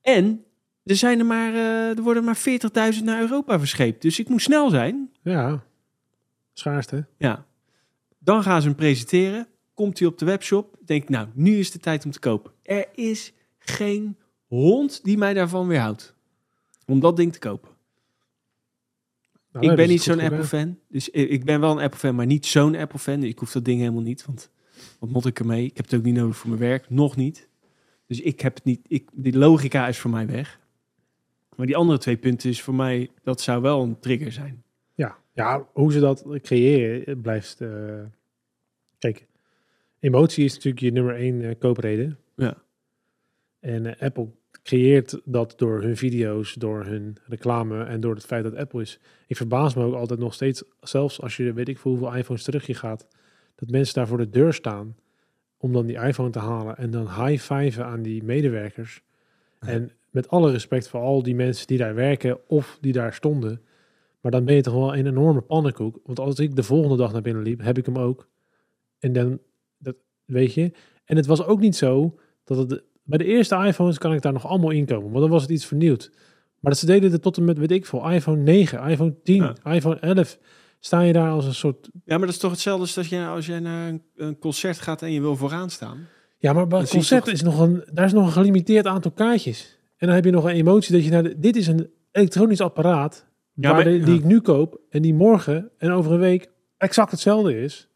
En 0.00 0.44
er, 0.82 0.96
zijn 0.96 1.18
er, 1.18 1.26
maar, 1.26 1.54
er 1.96 2.02
worden 2.02 2.24
maar 2.24 2.38
40.000 2.94 3.04
naar 3.04 3.20
Europa 3.20 3.58
verscheept. 3.58 4.02
Dus 4.02 4.18
ik 4.18 4.28
moet 4.28 4.42
snel 4.42 4.70
zijn. 4.70 5.10
Ja, 5.22 5.64
schaarste. 6.52 7.06
Ja. 7.16 7.46
Dan 8.24 8.42
gaan 8.42 8.60
ze 8.60 8.66
hem 8.66 8.76
presenteren. 8.76 9.48
Komt 9.74 9.98
hij 9.98 10.08
op 10.08 10.18
de 10.18 10.24
webshop. 10.24 10.76
Denk 10.84 11.08
nou, 11.08 11.28
nu 11.32 11.58
is 11.58 11.70
de 11.70 11.78
tijd 11.78 12.04
om 12.04 12.10
te 12.10 12.18
kopen. 12.18 12.52
Er 12.62 12.86
is 12.94 13.32
geen 13.58 14.16
hond 14.46 15.04
die 15.04 15.18
mij 15.18 15.34
daarvan 15.34 15.66
weerhoudt. 15.66 16.14
Om 16.86 17.00
dat 17.00 17.16
ding 17.16 17.32
te 17.32 17.38
kopen. 17.38 17.70
Nou, 19.52 19.70
ik 19.70 19.76
ben 19.76 19.88
niet 19.88 20.02
zo'n. 20.02 20.20
Apple-fan. 20.20 20.78
Dus 20.88 21.08
ik 21.08 21.30
ik 21.30 21.44
ben 21.44 21.60
wel 21.60 21.70
een 21.70 21.84
Apple-fan, 21.84 22.14
maar 22.14 22.26
niet 22.26 22.46
zo'n 22.46 22.76
Apple-fan. 22.76 23.22
Ik 23.22 23.38
hoef 23.38 23.52
dat 23.52 23.64
ding 23.64 23.80
helemaal 23.80 24.02
niet. 24.02 24.24
Want 24.26 24.50
wat 24.98 25.10
moet 25.10 25.26
ik 25.26 25.38
ermee? 25.38 25.64
Ik 25.64 25.76
heb 25.76 25.84
het 25.84 25.94
ook 25.94 26.04
niet 26.04 26.14
nodig 26.14 26.36
voor 26.36 26.48
mijn 26.48 26.60
werk. 26.60 26.90
Nog 26.90 27.16
niet. 27.16 27.48
Dus 28.06 28.20
ik 28.20 28.40
heb 28.40 28.54
het 28.54 28.64
niet. 28.64 28.80
Ik, 28.88 29.08
die 29.12 29.38
logica 29.38 29.88
is 29.88 29.98
voor 29.98 30.10
mij 30.10 30.26
weg. 30.26 30.60
Maar 31.56 31.66
die 31.66 31.76
andere 31.76 31.98
twee 31.98 32.16
punten 32.16 32.50
is 32.50 32.62
voor 32.62 32.74
mij, 32.74 33.10
dat 33.22 33.40
zou 33.40 33.62
wel 33.62 33.82
een 33.82 33.98
trigger 34.00 34.32
zijn. 34.32 34.63
Ja, 35.34 35.68
hoe 35.72 35.92
ze 35.92 36.00
dat 36.00 36.24
creëren 36.42 37.20
blijft. 37.20 37.60
eh, 37.60 38.02
Kijk, 38.98 39.26
emotie 40.00 40.44
is 40.44 40.54
natuurlijk 40.54 40.82
je 40.82 40.92
nummer 40.92 41.16
één 41.16 41.42
eh, 41.42 41.54
koopreden. 41.58 42.18
Ja. 42.36 42.62
En 43.60 43.86
eh, 43.86 44.02
Apple 44.02 44.28
creëert 44.62 45.20
dat 45.24 45.54
door 45.56 45.82
hun 45.82 45.96
video's, 45.96 46.54
door 46.54 46.84
hun 46.84 47.16
reclame 47.24 47.84
en 47.84 48.00
door 48.00 48.14
het 48.14 48.26
feit 48.26 48.44
dat 48.44 48.56
Apple 48.56 48.80
is. 48.80 49.00
Ik 49.26 49.36
verbaas 49.36 49.74
me 49.74 49.84
ook 49.84 49.94
altijd 49.94 50.20
nog 50.20 50.34
steeds, 50.34 50.64
zelfs 50.80 51.20
als 51.20 51.36
je 51.36 51.52
weet 51.52 51.68
ik 51.68 51.78
voor 51.78 51.90
hoeveel 51.90 52.16
iPhones 52.16 52.42
terug 52.42 52.66
je 52.66 52.74
gaat, 52.74 53.08
dat 53.54 53.70
mensen 53.70 53.94
daar 53.94 54.06
voor 54.06 54.18
de 54.18 54.30
deur 54.30 54.52
staan 54.54 54.96
om 55.56 55.72
dan 55.72 55.86
die 55.86 55.98
iPhone 55.98 56.30
te 56.30 56.38
halen 56.38 56.76
en 56.76 56.90
dan 56.90 57.24
high-fiven 57.24 57.84
aan 57.84 58.02
die 58.02 58.22
medewerkers. 58.22 59.02
En 59.58 59.90
met 60.10 60.28
alle 60.28 60.50
respect 60.50 60.88
voor 60.88 61.00
al 61.00 61.22
die 61.22 61.34
mensen 61.34 61.66
die 61.66 61.78
daar 61.78 61.94
werken 61.94 62.48
of 62.48 62.78
die 62.80 62.92
daar 62.92 63.14
stonden. 63.14 63.60
Maar 64.24 64.32
dan 64.32 64.44
ben 64.44 64.54
je 64.54 64.62
toch 64.62 64.74
wel 64.74 64.96
een 64.96 65.06
enorme 65.06 65.40
pannenkoek. 65.40 65.98
Want 66.04 66.18
als 66.20 66.38
ik 66.38 66.56
de 66.56 66.62
volgende 66.62 66.96
dag 66.96 67.12
naar 67.12 67.22
binnen 67.22 67.42
liep, 67.42 67.62
heb 67.62 67.78
ik 67.78 67.86
hem 67.86 67.98
ook. 67.98 68.28
En 68.98 69.12
dan, 69.12 69.38
dat 69.78 69.94
weet 70.24 70.54
je. 70.54 70.72
En 71.04 71.16
het 71.16 71.26
was 71.26 71.44
ook 71.44 71.60
niet 71.60 71.76
zo 71.76 72.18
dat 72.44 72.56
het... 72.58 72.82
Bij 73.02 73.18
de 73.18 73.24
eerste 73.24 73.56
iPhones 73.56 73.98
kan 73.98 74.12
ik 74.14 74.22
daar 74.22 74.32
nog 74.32 74.46
allemaal 74.46 74.70
inkomen. 74.70 75.08
Want 75.10 75.20
dan 75.20 75.30
was 75.30 75.42
het 75.42 75.50
iets 75.50 75.66
vernieuwd. 75.66 76.10
Maar 76.60 76.70
dat 76.72 76.80
ze 76.80 76.86
deden 76.86 77.12
het 77.12 77.22
tot 77.22 77.36
en 77.36 77.44
met, 77.44 77.58
weet 77.58 77.70
ik 77.70 77.86
veel, 77.86 78.10
iPhone 78.10 78.42
9, 78.42 78.88
iPhone 78.88 79.14
10, 79.22 79.36
Ja. 79.62 79.72
iPhone 79.72 79.96
11. 80.00 80.38
Sta 80.78 81.00
je 81.00 81.12
daar 81.12 81.30
als 81.30 81.46
een 81.46 81.54
soort... 81.54 81.88
Ja, 81.92 82.16
maar 82.16 82.26
dat 82.26 82.28
is 82.34 82.38
toch 82.38 82.50
hetzelfde 82.50 82.82
als 82.82 82.94
dat 82.94 83.06
je, 83.06 83.26
als 83.26 83.46
jij 83.46 83.60
naar 83.60 83.98
een, 84.16 84.38
concert 84.38 84.78
gaat 84.78 85.02
en 85.02 85.12
je 85.12 85.20
wil 85.20 85.36
vooraan 85.36 85.70
staan. 85.70 86.06
Ja, 86.38 86.52
maar 86.52 86.66
bij 86.66 86.78
een 86.78 86.84
je 86.84 86.90
concert 86.90 87.24
toch- 87.24 87.32
is 87.34 87.42
nog 87.42 87.58
een... 87.60 87.84
Daar 87.92 88.04
is 88.06 88.12
nog 88.12 88.26
een 88.26 88.32
gelimiteerd 88.32 88.86
aantal 88.86 89.10
kaartjes. 89.10 89.78
En 89.96 90.06
dan 90.06 90.16
heb 90.16 90.24
je 90.24 90.30
nog 90.30 90.44
een 90.44 90.54
emotie 90.54 90.94
dat 90.94 91.04
je 91.04 91.10
naar 91.10 91.22
de... 91.22 91.38
Dit 91.38 91.56
is 91.56 91.66
een 91.66 91.90
elektronisch 92.12 92.60
apparaat. 92.60 93.26
Ja, 93.54 93.72
maar- 93.72 93.84
de- 93.84 93.98
die 94.00 94.14
ik 94.18 94.24
nu 94.24 94.40
koop. 94.40 94.80
En 94.90 95.02
die 95.02 95.14
morgen 95.14 95.70
en 95.78 95.90
over 95.90 96.12
een 96.12 96.18
week 96.18 96.48
exact 96.78 97.10
hetzelfde 97.10 97.60
is. 97.60 97.88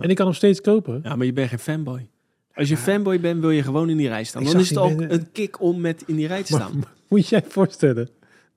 En 0.00 0.08
ik 0.10 0.16
kan 0.16 0.26
hem 0.26 0.34
steeds 0.34 0.60
kopen. 0.60 1.00
Ja, 1.02 1.16
maar 1.16 1.26
je 1.26 1.32
bent 1.32 1.48
geen 1.48 1.58
fanboy. 1.58 2.08
Als 2.54 2.68
je 2.68 2.76
fanboy 2.76 3.20
bent, 3.20 3.40
wil 3.40 3.50
je 3.50 3.62
gewoon 3.62 3.90
in 3.90 3.96
die 3.96 4.08
rij 4.08 4.24
staan. 4.24 4.44
Dan 4.44 4.58
is 4.58 4.68
het 4.68 4.78
ook 4.78 5.00
een 5.00 5.32
kick 5.32 5.60
om 5.60 5.80
met 5.80 6.02
in 6.06 6.16
die 6.16 6.26
rij 6.26 6.42
te 6.42 6.52
Maar 6.52 6.60
staan. 6.60 6.82
moet 7.08 7.28
jij 7.28 7.40
je 7.44 7.50
voorstellen 7.50 8.08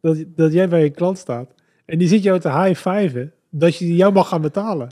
dat, 0.01 0.23
dat 0.35 0.53
jij 0.53 0.67
bij 0.69 0.83
een 0.83 0.93
klant 0.93 1.17
staat 1.17 1.53
en 1.85 1.97
die 1.97 2.07
zit 2.07 2.23
jou 2.23 2.39
te 2.39 2.49
high-fiven 2.63 3.33
dat 3.49 3.77
je 3.77 3.95
jou 3.95 4.13
mag 4.13 4.27
gaan 4.27 4.41
betalen. 4.41 4.89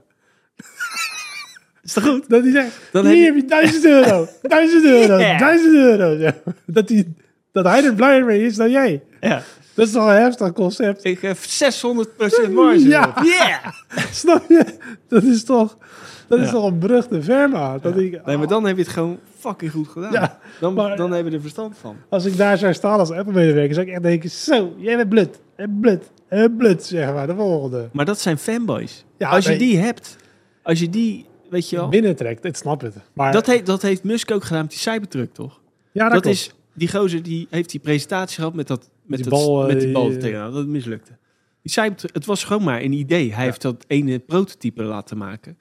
Is 1.84 1.93
dat 1.93 2.03
goed? 2.03 2.30
Dat 2.30 2.43
hij 2.43 2.51
zegt, 2.51 2.80
Dan 2.91 3.05
hier 3.07 3.26
heb 3.26 3.36
je 3.36 3.45
duizend 3.45 3.86
euro, 3.86 4.28
duizend 4.41 4.84
euro, 4.86 5.18
Yeah. 5.20 5.39
duizend 5.39 5.74
euro. 5.74 6.05
Ja. 6.10 6.36
Dat, 6.66 6.88
die, 6.88 7.14
dat 7.51 7.66
hij 7.66 7.84
er 7.84 7.93
blijer 7.95 8.26
mee 8.26 8.45
is 8.45 8.55
dan 8.55 8.72
jij. 8.72 9.03
Ja. 9.22 9.43
Dat 9.80 9.88
is 9.88 9.94
toch 9.94 10.08
een 10.08 10.22
heftig 10.22 10.54
concept. 10.54 11.04
Ik 11.04 11.20
heb 11.22 11.38
600% 11.38 12.52
marge. 12.54 12.88
Ja. 12.88 13.14
Yeah! 13.24 13.74
Snap 14.22 14.46
je? 14.48 14.66
Dat 15.08 15.24
is 15.24 15.44
toch, 15.44 15.78
dat 16.28 16.40
is 16.40 16.50
toch 16.50 16.66
een 16.66 16.78
brug 16.78 17.08
te 17.08 17.22
ver. 17.22 17.50
Dat 17.82 17.98
ik, 17.98 18.26
Nee, 18.26 18.38
maar 18.38 18.48
dan 18.48 18.66
heb 18.66 18.76
je 18.76 18.82
het 18.84 18.92
gewoon 18.92 19.20
fucking 19.38 19.72
goed 19.72 19.88
gedaan. 19.88 20.12
Ja, 20.12 20.40
dan, 20.60 20.74
maar- 20.74 20.98
dan 20.98 21.12
hebben 21.12 21.32
we 21.32 21.38
er 21.38 21.42
verstand 21.44 21.78
van. 21.78 21.96
Als 22.10 22.26
ik 22.26 22.38
daar 22.38 22.58
zou 22.58 22.74
staan 22.74 23.00
als 23.00 23.12
Apple-medewerker, 23.12 23.74
zou 23.74 23.88
ik 23.88 23.94
echt 23.94 24.04
denken, 24.04 24.30
zo, 24.30 24.74
jij 24.78 24.96
bent 24.96 25.10
blut, 25.10 25.40
en 25.56 25.78
blut, 25.82 26.12
en 26.28 26.56
blut, 26.56 26.84
zeg 26.84 27.14
maar, 27.14 27.28
de 27.28 27.36
volgende. 27.36 27.90
Maar 27.92 28.06
dat 28.06 28.20
zijn 28.20 28.38
fanboys. 28.38 29.06
Ja, 29.18 29.30
als 29.30 29.46
je 29.46 29.58
die 29.58 29.78
hebt, 29.78 30.16
als 30.64 30.80
je 30.80 30.90
die, 30.90 31.26
weet 31.50 31.70
je 31.70 31.76
wel. 31.76 31.90
Binnentrekt, 31.90 32.46
ik 32.46 32.56
snap 32.56 32.82
het. 32.82 32.96
Maar 33.14 33.32
Dat, 33.32 33.46
heeft 33.46 33.66
dat 33.66 33.82
heeft 33.82 34.04
Musk 34.04 34.32
ook 34.32 34.44
gedaan 34.44 34.62
met 34.62 34.70
die 34.70 34.80
Cybertruck, 34.80 35.34
toch? 35.34 35.60
ja, 35.92 36.10
dat, 36.10 36.26
is, 36.26 36.52
die 36.74 36.90
gozer 36.92 37.24
die 37.24 37.48
heeft 37.50 37.70
die 37.70 37.80
presentatie 37.80 38.36
gehad 38.36 38.54
met, 38.54 38.68
dat, 38.68 38.90
met, 39.10 39.20
Die 39.20 39.30
bal, 39.30 39.68
met 39.68 39.80
die 39.80 39.88
eh, 39.88 39.93
bal 39.93 40.18
tegenaan. 40.18 40.53
Dat 40.53 40.68
mislukte. 40.68 41.18
Die 41.62 41.72
Cybertruck, 41.72 42.14
het 42.14 42.26
was 42.26 42.43
gewoon 42.43 42.64
maar 42.64 42.82
een 42.82 42.91
idee. 42.93 43.34
Hij 43.34 43.43
heeft 43.43 43.62
dat 43.62 43.86
ene 43.88 44.20
prototype 44.20 44.84
laten 44.84 45.18
maken. 45.18 45.57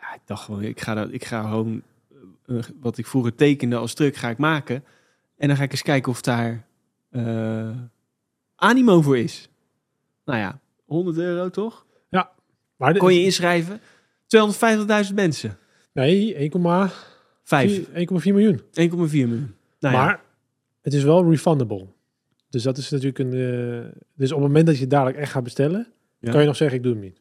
Ja, 0.00 0.14
ik 0.14 0.20
dacht 0.24 0.44
gewoon, 0.44 0.62
ik 0.62 0.80
ga, 0.80 0.94
dat, 0.94 1.12
ik 1.12 1.24
ga 1.24 1.42
gewoon 1.42 1.82
eh, 2.46 2.58
eh, 2.58 2.64
wat 2.80 2.98
ik 2.98 3.06
vroeger 3.06 3.34
tekende 3.34 3.76
als 3.76 3.94
truck 3.94 4.16
ga 4.16 4.28
ik 4.28 4.38
maken. 4.38 4.84
En 5.36 5.48
dan 5.48 5.56
ga 5.56 5.62
ik 5.62 5.70
eens 5.70 5.82
kijken 5.82 6.12
of 6.12 6.20
daar 6.20 6.66
eh, 7.10 7.70
animo 8.56 9.02
voor 9.02 9.18
is. 9.18 9.48
Nou 10.24 10.38
ja, 10.38 10.60
100 10.84 11.16
euro 11.16 11.50
toch? 11.50 11.86
maar 12.76 12.96
Kon 12.96 13.14
je 13.14 13.22
inschrijven? 13.24 13.80
250.000 15.08 15.14
mensen. 15.14 15.58
Nee, 15.92 16.50
1,4 16.50 16.94
Vijf. 17.42 17.78
1,4 17.78 17.92
miljoen. 18.22 18.60
1,4 18.60 18.64
miljoen. 18.74 19.54
Nou 19.80 19.94
ja. 19.94 20.04
maar 20.04 20.22
het 20.82 20.94
is 20.94 21.02
wel 21.02 21.30
refundable. 21.30 21.86
Dus 22.52 22.62
dat 22.62 22.76
is 22.78 22.90
natuurlijk 22.90 23.18
een... 23.18 23.32
eh, 23.32 23.88
dus 24.14 24.32
op 24.32 24.38
het 24.38 24.46
moment 24.46 24.66
dat 24.66 24.78
je 24.78 24.86
dadelijk 24.86 25.16
echt 25.18 25.30
gaat 25.32 25.42
bestellen, 25.42 25.86
Ja. 26.18 26.30
kan 26.30 26.40
je 26.40 26.46
nog 26.46 26.56
zeggen, 26.56 26.76
ik 26.76 26.82
doe 26.82 26.92
hem 26.92 27.02
niet. 27.02 27.20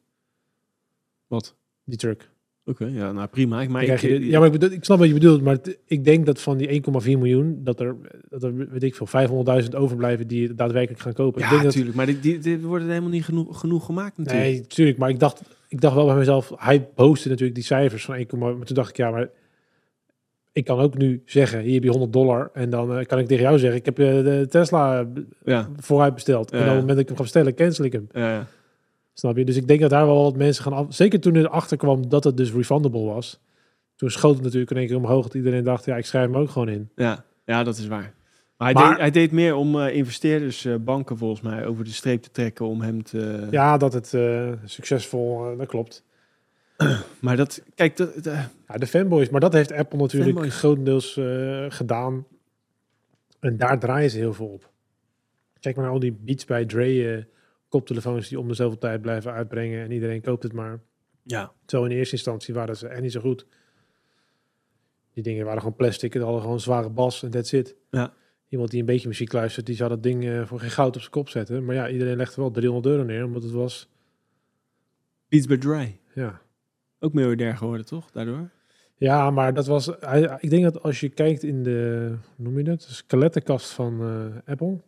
Wat? 1.28 1.56
Die 1.84 1.98
truck. 1.98 2.30
Oké, 2.66 2.86
ja, 2.86 3.12
nou 3.12 3.28
prima. 3.28 3.68
Maar 3.70 3.84
ik, 3.84 4.00
je 4.00 4.26
ja, 4.28 4.38
maar 4.38 4.48
ik, 4.48 4.60
bedoel, 4.60 4.72
ik 4.72 4.84
snap 4.84 4.98
wat 4.98 5.08
je 5.08 5.14
bedoelt, 5.14 5.42
maar 5.42 5.54
het- 5.54 5.78
ik 5.86 6.04
denk 6.04 6.26
dat 6.26 6.42
van 6.42 6.58
die 6.58 6.68
1,4 6.70 7.18
miljoen, 7.18 7.60
dat 7.64 7.80
er, 7.80 7.96
dat 8.30 8.44
er, 8.44 8.56
weet 8.70 8.84
ik 8.84 8.96
veel, 8.96 9.08
500.000 9.64 9.70
overblijven 9.76 10.28
die 10.28 10.48
het 10.48 10.58
daadwerkelijk 10.58 11.02
gaan 11.02 11.14
kopen. 11.14 11.40
ja, 11.40 11.46
ik 11.46 11.52
denk 11.52 11.64
dat, 11.64 11.72
natuurlijk. 11.72 11.96
Maar 11.98 12.06
dit, 12.06 12.24
dit, 12.24 12.44
dit 12.44 12.62
worden 12.62 12.88
helemaal 12.88 13.10
niet 13.10 13.26
genoeg, 13.26 13.60
genoeg 13.60 13.86
gemaakt 13.86 14.18
natuurlijk. 14.18 14.46
Nee, 14.50 14.60
natuurlijk. 14.62 14.98
Maar 14.98 15.10
ik 15.10 15.20
dacht, 15.20 15.42
ik 15.68 15.82
dacht 15.82 15.96
wel 15.96 16.06
bij 16.06 16.16
mezelf, 16.16 16.52
hij 16.56 16.90
boostte 16.96 17.30
natuurlijk 17.30 17.56
die 17.56 17.64
cijfers 17.64 18.06
van 18.06 18.16
1, 18.16 18.28
maar 18.38 18.54
toen 18.66 18.76
dacht 18.76 18.90
ik, 18.90 18.98
ja, 18.98 19.12
maar 19.12 19.30
ik 20.52 20.66
kan 20.66 20.80
ook 20.80 20.98
nu 20.98 21.22
zeggen, 21.26 21.60
hier 21.60 21.74
heb 21.74 21.84
je 21.84 21.90
100 21.90 22.14
dollar. 22.14 22.50
En 22.54 22.70
dan 22.70 22.98
eh, 22.98 23.06
kan 23.06 23.20
ik 23.20 23.28
tegen 23.28 23.44
jou 23.44 23.60
zeggen, 23.60 23.80
ik 23.80 23.86
heb 23.86 24.00
eh, 24.00 24.06
de 24.06 24.46
Tesla 24.50 25.06
Ja, 25.46 25.70
vooruit 25.78 26.14
besteld. 26.14 26.52
En 26.52 26.58
Ja, 26.58 26.64
op 26.64 26.70
het 26.72 26.80
moment 26.80 26.90
dat 26.98 27.00
ik 27.00 27.08
hem 27.08 27.16
ga 27.18 27.22
bestellen, 27.24 27.56
cancel 27.56 27.86
ik 27.86 27.92
hem. 27.92 28.08
ja, 28.12 28.32
ja. 28.34 28.48
Snap 29.14 29.38
je? 29.38 29.46
Dus 29.46 29.56
ik 29.56 29.68
denk 29.68 29.80
dat 29.82 29.90
daar 29.90 30.06
wel 30.06 30.24
wat 30.24 30.36
mensen 30.38 30.64
gaan 30.64 30.74
af... 30.74 30.86
Zeker 30.90 31.20
toen 31.20 31.36
er 31.36 31.48
achter 31.50 31.78
kwam 31.78 32.10
dat 32.10 32.24
het 32.24 32.38
dus 32.38 32.54
refundable 32.54 33.04
was. 33.04 33.40
Toen 33.96 34.10
schoot 34.10 34.34
het 34.34 34.44
natuurlijk 34.44 34.72
in 34.72 34.78
één 34.78 34.88
keer 34.88 34.96
omhoog 34.96 35.24
dat 35.24 35.34
iedereen 35.34 35.64
dacht, 35.64 35.86
ja, 35.86 35.98
ik 35.98 36.06
schrijf 36.06 36.26
hem 36.26 36.38
ook 36.38 36.50
gewoon 36.50 36.70
in. 36.70 36.90
ja. 36.96 37.24
ja 37.46 37.64
dat 37.64 37.78
is 37.78 37.88
waar. 37.88 38.14
Maar 38.58 38.74
hij, 38.74 38.82
Maar- 38.84 38.90
deed, 38.90 39.00
hij 39.00 39.12
deed 39.12 39.32
meer 39.32 39.56
om 39.56 39.80
eh, 39.82 39.96
investeerders, 39.96 40.66
eh, 40.66 40.76
banken 40.80 41.18
volgens 41.18 41.42
mij, 41.42 41.66
over 41.66 41.84
de 41.84 41.90
streep 41.92 42.22
te 42.22 42.32
trekken 42.32 42.66
om 42.66 42.82
hem 42.82 43.04
te... 43.04 43.48
Ja, 43.52 43.78
dat 43.78 43.94
het 43.94 44.14
eh, 44.14 44.50
succesvol, 44.66 45.52
eh, 45.52 45.58
dat 45.58 45.68
klopt. 45.68 46.04
Maar 47.22 47.36
dat, 47.38 47.64
kijk, 47.76 47.98
dat- 47.98 48.24
Ja, 48.68 48.78
de 48.78 48.88
fanboys, 48.88 49.30
maar 49.30 49.40
dat 49.42 49.54
heeft 49.54 49.72
Apple 49.72 49.98
natuurlijk 50.00 50.32
Fanboys. 50.32 50.56
grotendeels 50.58 51.18
eh, 51.18 51.66
gedaan. 51.70 52.26
En 53.40 53.58
daar 53.58 53.80
draaien 53.80 54.10
ze 54.10 54.18
heel 54.18 54.34
veel 54.34 54.48
op. 54.48 54.70
Kijk 55.60 55.76
maar 55.76 55.84
naar 55.86 55.94
al 55.94 56.00
die 56.00 56.12
Beats 56.12 56.46
bij 56.46 56.66
Dre 56.66 57.16
eh, 57.16 57.24
koptelefoons 57.70 58.30
die 58.30 58.40
om 58.40 58.48
de 58.48 58.54
zoveel 58.54 58.78
tijd 58.78 59.02
blijven 59.02 59.32
uitbrengen 59.32 59.84
en 59.84 59.92
iedereen 59.92 60.22
koopt 60.22 60.44
het 60.44 60.54
maar. 60.54 60.80
ja. 61.24 61.52
Zo 61.66 61.84
in 61.84 61.92
eerste 61.92 62.16
instantie 62.16 62.54
waren 62.54 62.78
ze 62.78 62.88
echt 62.88 63.02
niet 63.02 63.12
zo 63.12 63.20
goed. 63.20 63.46
Die 65.14 65.24
dingen 65.24 65.46
waren 65.46 65.62
gewoon 65.62 65.76
plastic 65.76 66.16
en 66.16 66.22
hadden 66.22 66.42
gewoon 66.42 66.60
zware 66.60 66.90
bas 66.90 67.24
en 67.24 67.30
that's 67.32 67.52
it. 67.52 67.76
Ja. 67.92 68.14
Iemand 68.50 68.72
die 68.72 68.80
een 68.80 68.86
beetje 68.86 69.08
muziek 69.08 69.32
luistert, 69.34 69.66
die 69.66 69.76
zou 69.76 69.90
dat 69.90 70.04
ding 70.04 70.26
eh, 70.26 70.46
voor 70.46 70.60
geen 70.60 70.70
goud 70.72 70.96
op 70.96 71.00
zijn 71.02 71.12
kop 71.14 71.30
zetten. 71.30 71.66
Maar 71.66 71.76
ja, 71.76 71.90
iedereen 71.90 72.18
legde 72.18 72.42
wel 72.42 72.52
300 72.52 72.86
euro 72.96 73.04
neer, 73.04 73.26
omdat 73.26 73.44
het 73.44 73.52
was, 73.52 73.90
Beats 75.28 75.48
by 75.48 75.58
Dre. 75.58 75.92
ja, 76.14 76.42
Ook 77.04 77.14
miljardair 77.14 77.58
geworden, 77.58 77.86
toch? 77.86 78.12
Daardoor? 78.12 78.50
Ja, 78.96 79.32
maar 79.32 79.54
dat 79.54 79.68
was. 79.68 79.92
hij- 80.00 80.38
Ik 80.40 80.50
denk 80.50 80.64
dat 80.64 80.84
als 80.84 81.00
je 81.00 81.10
kijkt 81.10 81.44
in 81.44 81.64
de. 81.64 82.08
hoe 82.36 82.46
noem 82.46 82.58
je 82.58 82.64
dat? 82.64 82.80
De 82.82 82.94
skelettenkast 82.94 83.70
van 83.72 84.02
eh, 84.02 84.52
Apple. 84.52 84.82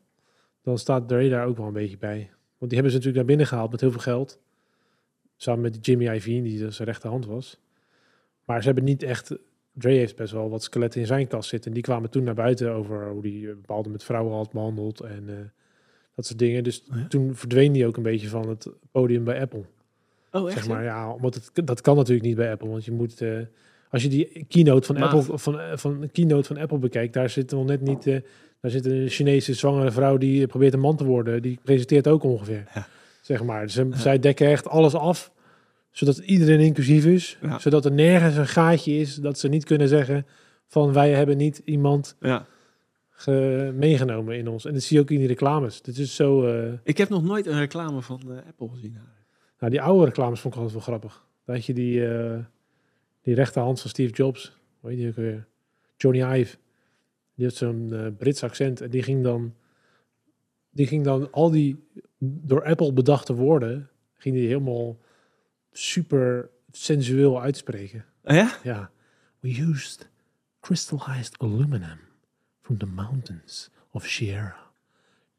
Dan 0.63 0.77
staat 0.77 1.07
Dre 1.07 1.29
daar 1.29 1.45
ook 1.45 1.57
wel 1.57 1.67
een 1.67 1.73
beetje 1.73 1.97
bij. 1.97 2.29
Want 2.57 2.71
die 2.71 2.81
hebben 2.81 2.89
ze 2.91 2.97
natuurlijk 2.97 3.15
naar 3.15 3.25
binnen 3.25 3.47
gehaald 3.47 3.71
met 3.71 3.81
heel 3.81 3.91
veel 3.91 3.99
geld. 4.01 4.39
Samen 5.35 5.61
met 5.61 5.85
Jimmy 5.85 6.07
Iovine, 6.13 6.43
die 6.43 6.59
dus 6.59 6.75
zijn 6.75 6.87
rechterhand 6.87 7.25
was. 7.25 7.59
Maar 8.45 8.59
ze 8.59 8.65
hebben 8.65 8.83
niet 8.83 9.03
echt. 9.03 9.35
Dre 9.73 9.91
heeft 9.91 10.15
best 10.15 10.33
wel 10.33 10.49
wat 10.49 10.63
skeletten 10.63 11.01
in 11.01 11.07
zijn 11.07 11.27
kast 11.27 11.49
zitten. 11.49 11.67
En 11.67 11.73
die 11.73 11.83
kwamen 11.83 12.09
toen 12.09 12.23
naar 12.23 12.33
buiten 12.33 12.71
over 12.71 13.09
hoe 13.09 13.21
die 13.21 13.47
eh, 13.49 13.55
bepaalde 13.55 13.89
met 13.89 14.03
vrouwen 14.03 14.33
had 14.35 14.51
behandeld. 14.51 14.99
En 15.01 15.29
eh, 15.29 15.35
dat 16.15 16.25
soort 16.25 16.39
dingen. 16.39 16.63
Dus 16.63 16.83
Oh 16.91 16.97
ja? 16.97 17.07
toen 17.07 17.35
verdween 17.35 17.71
die 17.71 17.87
ook 17.87 17.97
een 17.97 18.03
beetje 18.03 18.27
van 18.29 18.49
het 18.49 18.69
podium 18.91 19.23
bij 19.23 19.41
Apple. 19.41 19.63
Oh, 20.41 20.47
echt? 20.49 20.57
Zeg 20.57 20.67
maar, 20.67 20.83
ja, 20.83 21.11
omdat 21.11 21.33
het, 21.35 21.67
dat 21.67 21.81
kan 21.81 21.95
natuurlijk 21.95 22.25
niet 22.25 22.35
bij 22.35 22.51
Apple. 22.51 22.69
Want 22.69 22.85
je 22.85 22.91
moet, 22.91 23.21
eh, 23.21 23.37
als 23.89 24.03
je 24.03 24.09
die 24.09 24.45
keynote 24.49 24.85
van 24.87 24.99
Maat. 24.99 25.13
Apple, 25.13 25.37
van, 25.37 25.59
eh, 25.59 25.77
van 25.77 25.99
de 26.01 26.07
keynote 26.07 26.47
van 26.47 26.57
Apple 26.57 26.77
bekijkt, 26.77 27.13
daar 27.13 27.29
zit 27.29 27.51
wel 27.51 27.63
net 27.63 27.81
niet, 27.81 28.07
eh, 28.07 28.17
daar 28.61 28.71
zit 28.71 28.85
een 28.85 29.09
Chinese 29.09 29.53
zwangere 29.53 29.91
vrouw 29.91 30.17
die 30.17 30.47
probeert 30.47 30.73
een 30.73 30.79
man 30.79 30.95
te 30.97 31.05
worden. 31.05 31.41
Die 31.41 31.59
presenteert 31.63 32.07
ook 32.07 32.23
ongeveer. 32.23 32.63
Ja. 32.73 32.87
Zeg 33.21 33.43
maar. 33.43 33.69
Ze, 33.69 33.87
Zij 33.93 34.19
dekken 34.19 34.47
echt 34.47 34.67
alles 34.67 34.93
af, 34.93 35.31
zodat 35.91 36.17
iedereen 36.17 36.59
inclusief 36.59 37.05
is. 37.05 37.37
Ja. 37.41 37.59
Zodat 37.59 37.85
er 37.85 37.91
nergens 37.91 38.35
een 38.35 38.47
gaatje 38.47 38.91
is 38.97 39.15
dat 39.15 39.39
ze 39.39 39.47
niet 39.47 39.63
kunnen 39.63 39.87
zeggen 39.87 40.25
van 40.67 40.93
wij 40.93 41.11
hebben 41.11 41.37
niet 41.37 41.61
iemand 41.65 42.15
Ja. 42.19 42.45
ge- 43.11 43.71
meegenomen 43.75 44.37
in 44.37 44.47
ons. 44.47 44.65
En 44.65 44.73
dat 44.73 44.81
zie 44.83 44.97
je 44.97 45.03
ook 45.03 45.09
in 45.11 45.17
die 45.17 45.27
reclames. 45.27 45.81
Dit 45.81 45.97
is 45.97 46.15
zo. 46.15 46.45
eh, 46.47 46.71
Ik 46.83 46.97
heb 46.97 47.09
nog 47.09 47.23
nooit 47.23 47.45
een 47.45 47.59
reclame 47.59 48.01
van 48.01 48.21
Apple 48.47 48.69
gezien. 48.73 48.97
Nou, 49.63 49.75
die 49.75 49.83
oude 49.83 50.05
reclames 50.05 50.39
vond 50.39 50.53
ik 50.53 50.59
altijd 50.59 50.85
wel 50.85 50.87
grappig. 50.87 51.25
Weet 51.43 51.65
je, 51.65 51.73
die, 51.73 52.07
eh, 52.07 52.39
die 53.21 53.35
rechterhand 53.35 53.81
van 53.81 53.89
Steve 53.89 54.13
Jobs, 54.13 54.57
hoe 54.79 54.89
heet 54.89 54.99
die 54.99 55.07
ook 55.07 55.15
weer? 55.15 55.47
Johnny 55.97 56.39
Ive. 56.39 56.57
Die 57.35 57.45
had 57.45 57.55
zo'n 57.55 57.93
eh, 57.93 58.07
Brits 58.17 58.43
accent 58.43 58.81
en 58.81 58.89
die 58.89 59.03
ging 59.03 59.23
dan, 59.23 59.55
die 60.69 60.87
ging 60.87 61.03
dan 61.03 61.31
al 61.31 61.51
die 61.51 61.83
door 62.19 62.65
Apple 62.65 62.93
bedachte 62.93 63.33
woorden, 63.33 63.89
ging 64.13 64.35
die 64.35 64.47
helemaal 64.47 64.97
super 65.71 66.49
sensueel 66.71 67.41
uitspreken. 67.41 68.05
Oh 68.23 68.35
ja? 68.35 68.57
Ja. 68.63 68.91
We 69.39 69.49
used 69.69 70.09
crystallized 70.59 71.37
aluminum 71.37 71.99
from 72.61 72.77
the 72.77 72.85
mountains 72.85 73.69
of 73.91 74.07
Sierra 74.07 74.71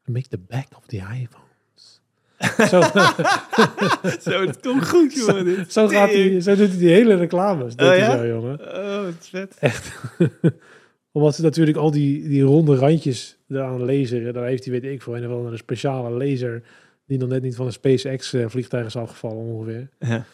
to 0.03 0.11
make 0.11 0.27
the 0.27 0.39
back 0.47 0.67
of 0.77 0.85
the 0.85 0.97
iPhones. 0.97 1.44
zo, 2.71 2.81
Zo, 4.31 4.45
dat 4.45 4.59
komt 4.59 4.89
goed, 4.89 5.13
jongen. 5.13 5.45
dit. 5.45 5.73
zo, 5.73 5.87
gaat 5.87 6.09
hij, 6.11 6.41
zo 6.41 6.55
doet 6.55 6.69
hij 6.69 6.77
die 6.77 6.89
hele 6.89 7.15
reclames. 7.15 7.75
doet 7.75 7.87
Oh, 7.87 7.97
ja? 7.97 8.17
zo, 8.17 8.27
jongen. 8.27 8.59
Oh, 8.59 9.03
wat 9.03 9.29
vet. 9.29 9.93
Omdat 11.11 11.35
ze 11.35 11.41
natuurlijk 11.41 11.77
al 11.77 11.91
die, 11.91 12.27
die 12.27 12.43
ronde 12.43 12.75
randjes 12.75 13.37
eraan 13.49 13.85
laseren. 13.85 14.33
Daar 14.33 14.45
heeft 14.45 14.65
hij, 14.65 14.73
weet 14.81 14.91
ik 14.91 15.01
veel, 15.01 15.17
een 15.17 15.25
of 15.31 15.37
andere 15.37 15.57
speciale 15.57 16.09
laser... 16.09 16.63
die 17.05 17.17
nog 17.17 17.29
net 17.29 17.41
niet 17.41 17.55
van 17.55 17.65
een 17.65 17.71
SpaceX-vliegtuig 17.71 18.85
is 18.85 18.95
afgevallen 18.95 19.37
ongeveer. 19.37 19.89
Ja. 19.99 20.25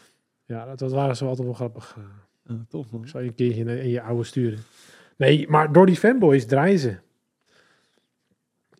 Ja, 0.45 0.65
dat, 0.65 0.79
dat 0.79 0.91
waren 0.91 1.15
ze 1.15 1.25
altijd 1.25 1.45
wel 1.45 1.55
grappig. 1.55 1.95
Oh, 2.49 2.55
tof, 2.69 2.91
man. 2.91 3.01
Ik 3.01 3.07
zou 3.07 3.23
je 3.23 3.29
een 3.29 3.35
keertje 3.35 3.61
in, 3.61 3.67
in 3.67 3.89
je 3.89 4.01
oude 4.01 4.23
sturen. 4.23 4.59
Nee, 5.17 5.45
maar 5.49 5.71
door 5.71 5.85
die 5.85 5.95
fanboys 5.95 6.45
draaien 6.45 6.79
ze. 6.79 6.95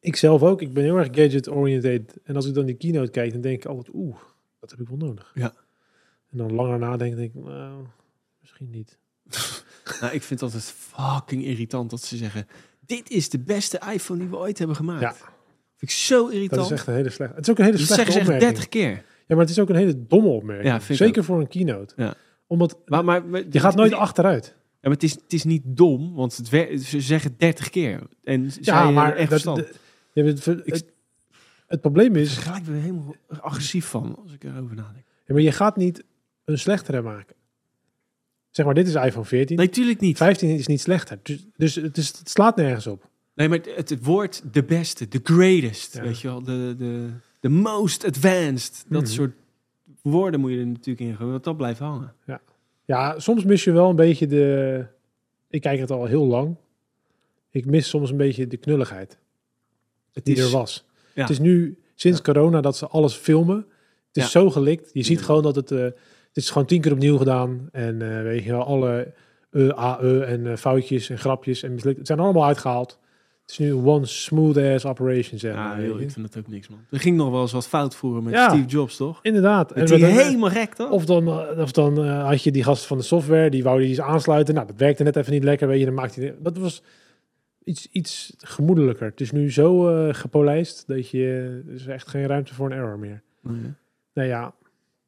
Ik 0.02 0.16
zelf 0.16 0.42
ook. 0.44 0.62
Ik 0.62 0.74
ben 0.74 0.84
heel 0.84 0.98
erg 0.98 1.08
gadget-oriented. 1.12 2.18
En 2.24 2.36
als 2.36 2.46
ik 2.46 2.54
dan 2.54 2.66
die 2.66 2.76
keynote 2.76 3.12
kijk, 3.12 3.32
dan 3.32 3.42
denk 3.42 3.56
ik 3.56 3.66
altijd... 3.66 3.96
Oeh, 3.96 4.16
dat 4.60 4.70
heb 4.70 4.80
ik 4.80 4.88
wel 4.88 4.98
nodig. 4.98 5.32
Ja. 5.34 5.54
En 6.32 6.38
dan 6.38 6.54
langer 6.54 6.80
nadenken, 6.80 7.18
denk 7.18 7.34
ik... 7.36 7.44
Nou, 7.44 7.86
misschien 8.40 8.70
niet. 8.70 8.98
Nou, 10.02 10.14
ik 10.14 10.22
vind 10.24 10.40
het 10.40 10.54
altijd 10.54 10.74
fucking 10.78 11.44
irritant 11.44 11.90
dat 11.90 12.02
ze 12.04 12.18
zeggen... 12.18 12.48
Dit 12.86 13.10
is 13.10 13.30
de 13.30 13.40
beste 13.40 13.82
iPhone 13.94 14.20
die 14.20 14.30
we 14.30 14.38
ooit 14.38 14.58
hebben 14.58 14.76
gemaakt. 14.76 15.02
Ja. 15.02 15.14
Vind 15.14 15.32
ik 15.78 15.90
zo 15.92 16.28
irritant. 16.28 16.62
Dat 16.62 16.72
is 16.72 16.78
echt 16.78 16.88
een 16.88 16.94
hele 16.94 17.10
slechte... 17.10 17.36
Het 17.36 17.44
is 17.44 17.52
ook 17.52 17.58
een 17.60 17.66
hele 17.66 17.78
dat 17.78 17.86
slechte 17.86 18.12
zeggen 18.12 18.26
ze 18.26 18.32
echt 18.32 18.42
opmerking. 18.44 18.70
30 18.70 18.70
keer. 18.82 18.92
Ja, 19.28 19.36
maar 19.36 19.38
het 19.46 19.50
is 19.50 19.60
ook 19.60 19.70
een 19.70 19.76
hele 19.76 20.06
domme 20.08 20.30
opmerking. 20.30 20.68
Ja, 20.88 20.96
Zeker 20.96 21.24
voor 21.24 21.40
een 21.40 21.48
keynote. 21.48 21.94
Ja. 21.98 22.14
Omdat 22.48 22.78
Maar, 22.86 23.04
maar, 23.06 23.26
maar- 23.26 23.44
je 23.50 23.60
gaat 23.60 23.76
nooit 23.76 23.92
Ja, 23.92 23.98
achteruit. 23.98 24.56
maar 24.82 24.92
het 24.92 25.04
is, 25.04 25.12
het 25.12 25.34
is 25.34 25.44
niet 25.44 25.62
dom, 25.66 26.14
want 26.14 26.38
het 26.38 26.48
ze 26.84 27.02
zeggen 27.02 27.36
30 27.38 27.70
keer. 27.70 28.02
En 28.24 28.52
Ja, 28.62 28.92
maar 28.92 29.10
echt 29.16 29.20
dat, 29.30 29.42
verstand. 29.42 29.58
de- 29.58 29.74
hebt 30.14 30.46
het, 30.46 30.60
Ik- 30.68 30.74
het, 30.74 30.86
het 31.68 31.82
probleem 31.82 32.16
Ik 32.16 32.22
is... 32.22 32.34
ben 32.34 32.44
gelijk 32.44 32.66
weer 32.66 32.82
helemaal 32.82 33.16
agressief 33.28 33.86
van 33.86 34.16
als 34.24 34.34
ik 34.34 34.44
erover 34.44 34.76
nadenk. 34.76 35.06
Ja, 35.26 35.34
maar 35.34 35.42
je 35.44 35.52
gaat 35.52 35.76
niet 35.78 36.04
een 36.46 36.60
slechtere 36.60 37.02
maken. 37.02 37.36
Zeg 38.50 38.66
maar, 38.66 38.76
dit 38.76 38.88
is 38.88 38.96
iPhone 38.96 39.26
14. 39.26 39.58
Nee, 39.58 39.70
tuurlijk 39.70 40.00
niet. 40.00 40.18
15 40.18 40.50
is 40.50 40.68
niet 40.68 40.82
slechter. 40.82 41.20
Dus, 41.24 41.46
dus 41.58 41.76
het, 41.76 41.98
is, 41.98 42.08
het 42.20 42.30
slaat 42.30 42.56
nergens 42.56 42.88
op. 42.88 43.10
Nee, 43.34 43.50
maar 43.50 43.58
het, 43.76 43.90
het 43.90 44.04
woord 44.04 44.44
de 44.54 44.64
beste, 44.64 45.08
de 45.08 45.20
greatest, 45.24 45.94
Ja. 45.94 46.02
weet 46.02 46.20
je 46.22 46.28
wel, 46.28 46.44
de, 46.44 46.76
de, 46.78 47.10
de 47.40 47.50
most 47.50 48.06
advanced, 48.06 48.86
dat 48.90 49.02
Mhm. 49.02 49.12
soort 49.12 49.34
woorden 50.02 50.40
moet 50.40 50.52
je 50.52 50.58
er 50.60 50.66
natuurlijk 50.68 51.00
in 51.10 51.16
gooien, 51.16 51.32
want 51.32 51.44
dat 51.44 51.58
blijft 51.58 51.80
hangen. 51.80 52.14
Ja, 52.86 53.20
soms 53.20 53.44
mis 53.44 53.64
je 53.64 53.72
wel 53.72 53.90
een 53.90 53.96
beetje 53.96 54.28
de... 54.28 54.86
Ik 55.50 55.62
kijk 55.62 55.80
het 55.80 55.92
al 55.92 56.06
heel 56.06 56.26
lang. 56.26 56.56
Ik 57.50 57.66
mis 57.66 57.90
soms 57.90 58.10
een 58.12 58.18
beetje 58.18 58.48
de 58.48 58.58
knulligheid 58.58 59.18
Het 60.14 60.26
die 60.26 60.36
is, 60.36 60.44
er 60.44 60.52
was. 60.52 60.86
ja. 61.14 61.22
Het 61.22 61.30
is 61.32 61.40
nu 61.40 61.78
sinds 61.96 62.22
corona 62.22 62.62
dat 62.62 62.78
ze 62.78 62.88
alles 62.88 63.14
filmen. 63.14 63.56
Het 64.08 64.18
is 64.18 64.24
Ja. 64.24 64.30
zo 64.30 64.50
gelikt. 64.50 64.90
Je 64.94 65.04
ziet 65.04 65.20
Ja. 65.20 65.26
gewoon 65.26 65.44
dat 65.44 65.56
het... 65.56 65.72
eh, 65.72 65.80
het 65.82 66.44
is 66.44 66.50
gewoon 66.50 66.68
tien 66.68 66.82
keer 66.82 66.92
opnieuw 66.92 67.18
gedaan. 67.18 67.68
En 67.72 68.02
eh, 68.18 68.22
weet 68.24 68.44
je 68.44 68.52
wel, 68.52 68.64
alle 68.64 69.14
e, 69.52 69.70
a, 69.78 70.00
e 70.02 70.20
en 70.20 70.58
foutjes 70.58 71.10
en 71.10 71.18
grapjes 71.18 71.64
en 71.64 71.74
mislukt. 71.74 71.98
Het 71.98 72.08
zijn 72.08 72.20
allemaal 72.20 72.46
uitgehaald. 72.46 73.00
Het 73.42 73.52
is 73.52 73.58
nu 73.58 73.74
one 73.74 74.06
smooth 74.06 74.58
ass 74.58 74.86
operation, 74.86 75.40
zeg 75.40 75.54
Ja, 75.54 75.68
maar. 75.68 75.82
joh, 75.82 75.88
weet 75.90 75.98
je. 76.00 76.06
ik 76.06 76.12
vind 76.12 76.34
dat 76.34 76.44
ook 76.44 76.52
niks, 76.52 76.68
man. 76.68 76.80
Er 76.92 77.00
ging 77.00 77.18
nog 77.18 77.30
wel 77.32 77.42
eens 77.42 77.52
wat 77.52 77.68
fout 77.68 77.96
vroeger 77.96 78.24
met 78.24 78.34
Ja. 78.34 78.50
Steve 78.50 78.66
Jobs, 78.68 78.96
toch? 78.98 79.20
Inderdaad. 79.22 79.72
En 79.72 79.86
die 79.86 80.06
helemaal 80.06 80.50
gek, 80.50 80.74
toch? 80.74 80.90
Of 80.90 81.06
dan, 81.06 81.28
of 81.60 81.72
dan 81.72 82.08
had 82.08 82.44
je 82.44 82.52
die 82.52 82.64
gast 82.64 82.86
van 82.86 82.98
de 82.98 83.04
software, 83.04 83.50
die 83.50 83.64
wou 83.64 83.80
die 83.80 83.90
iets 83.90 84.00
aansluiten. 84.02 84.54
Nou, 84.54 84.68
dat 84.68 84.76
werkte 84.78 85.04
net 85.04 85.16
even 85.16 85.34
niet 85.34 85.44
lekker, 85.44 85.68
weet 85.68 85.80
je. 85.80 85.86
Dan 85.86 85.94
maakte 85.94 86.20
hij... 86.20 86.36
Dat 86.40 86.58
was 86.58 86.82
iets, 87.64 87.88
iets 87.92 88.34
gemoedelijker. 88.38 89.06
Het 89.06 89.22
is 89.22 89.32
nu 89.32 89.52
zo 89.52 89.90
eh, 89.90 90.14
gepolijst 90.14 90.88
dat 90.88 91.10
je... 91.10 91.62
Er 91.68 91.74
is 91.74 91.88
echt 91.88 92.08
geen 92.08 92.26
ruimte 92.26 92.54
voor 92.54 92.66
een 92.66 92.78
error 92.78 93.00
meer. 93.00 93.22
Oh. 93.44 93.52
Nou 94.14 94.28
ja. 94.28 94.56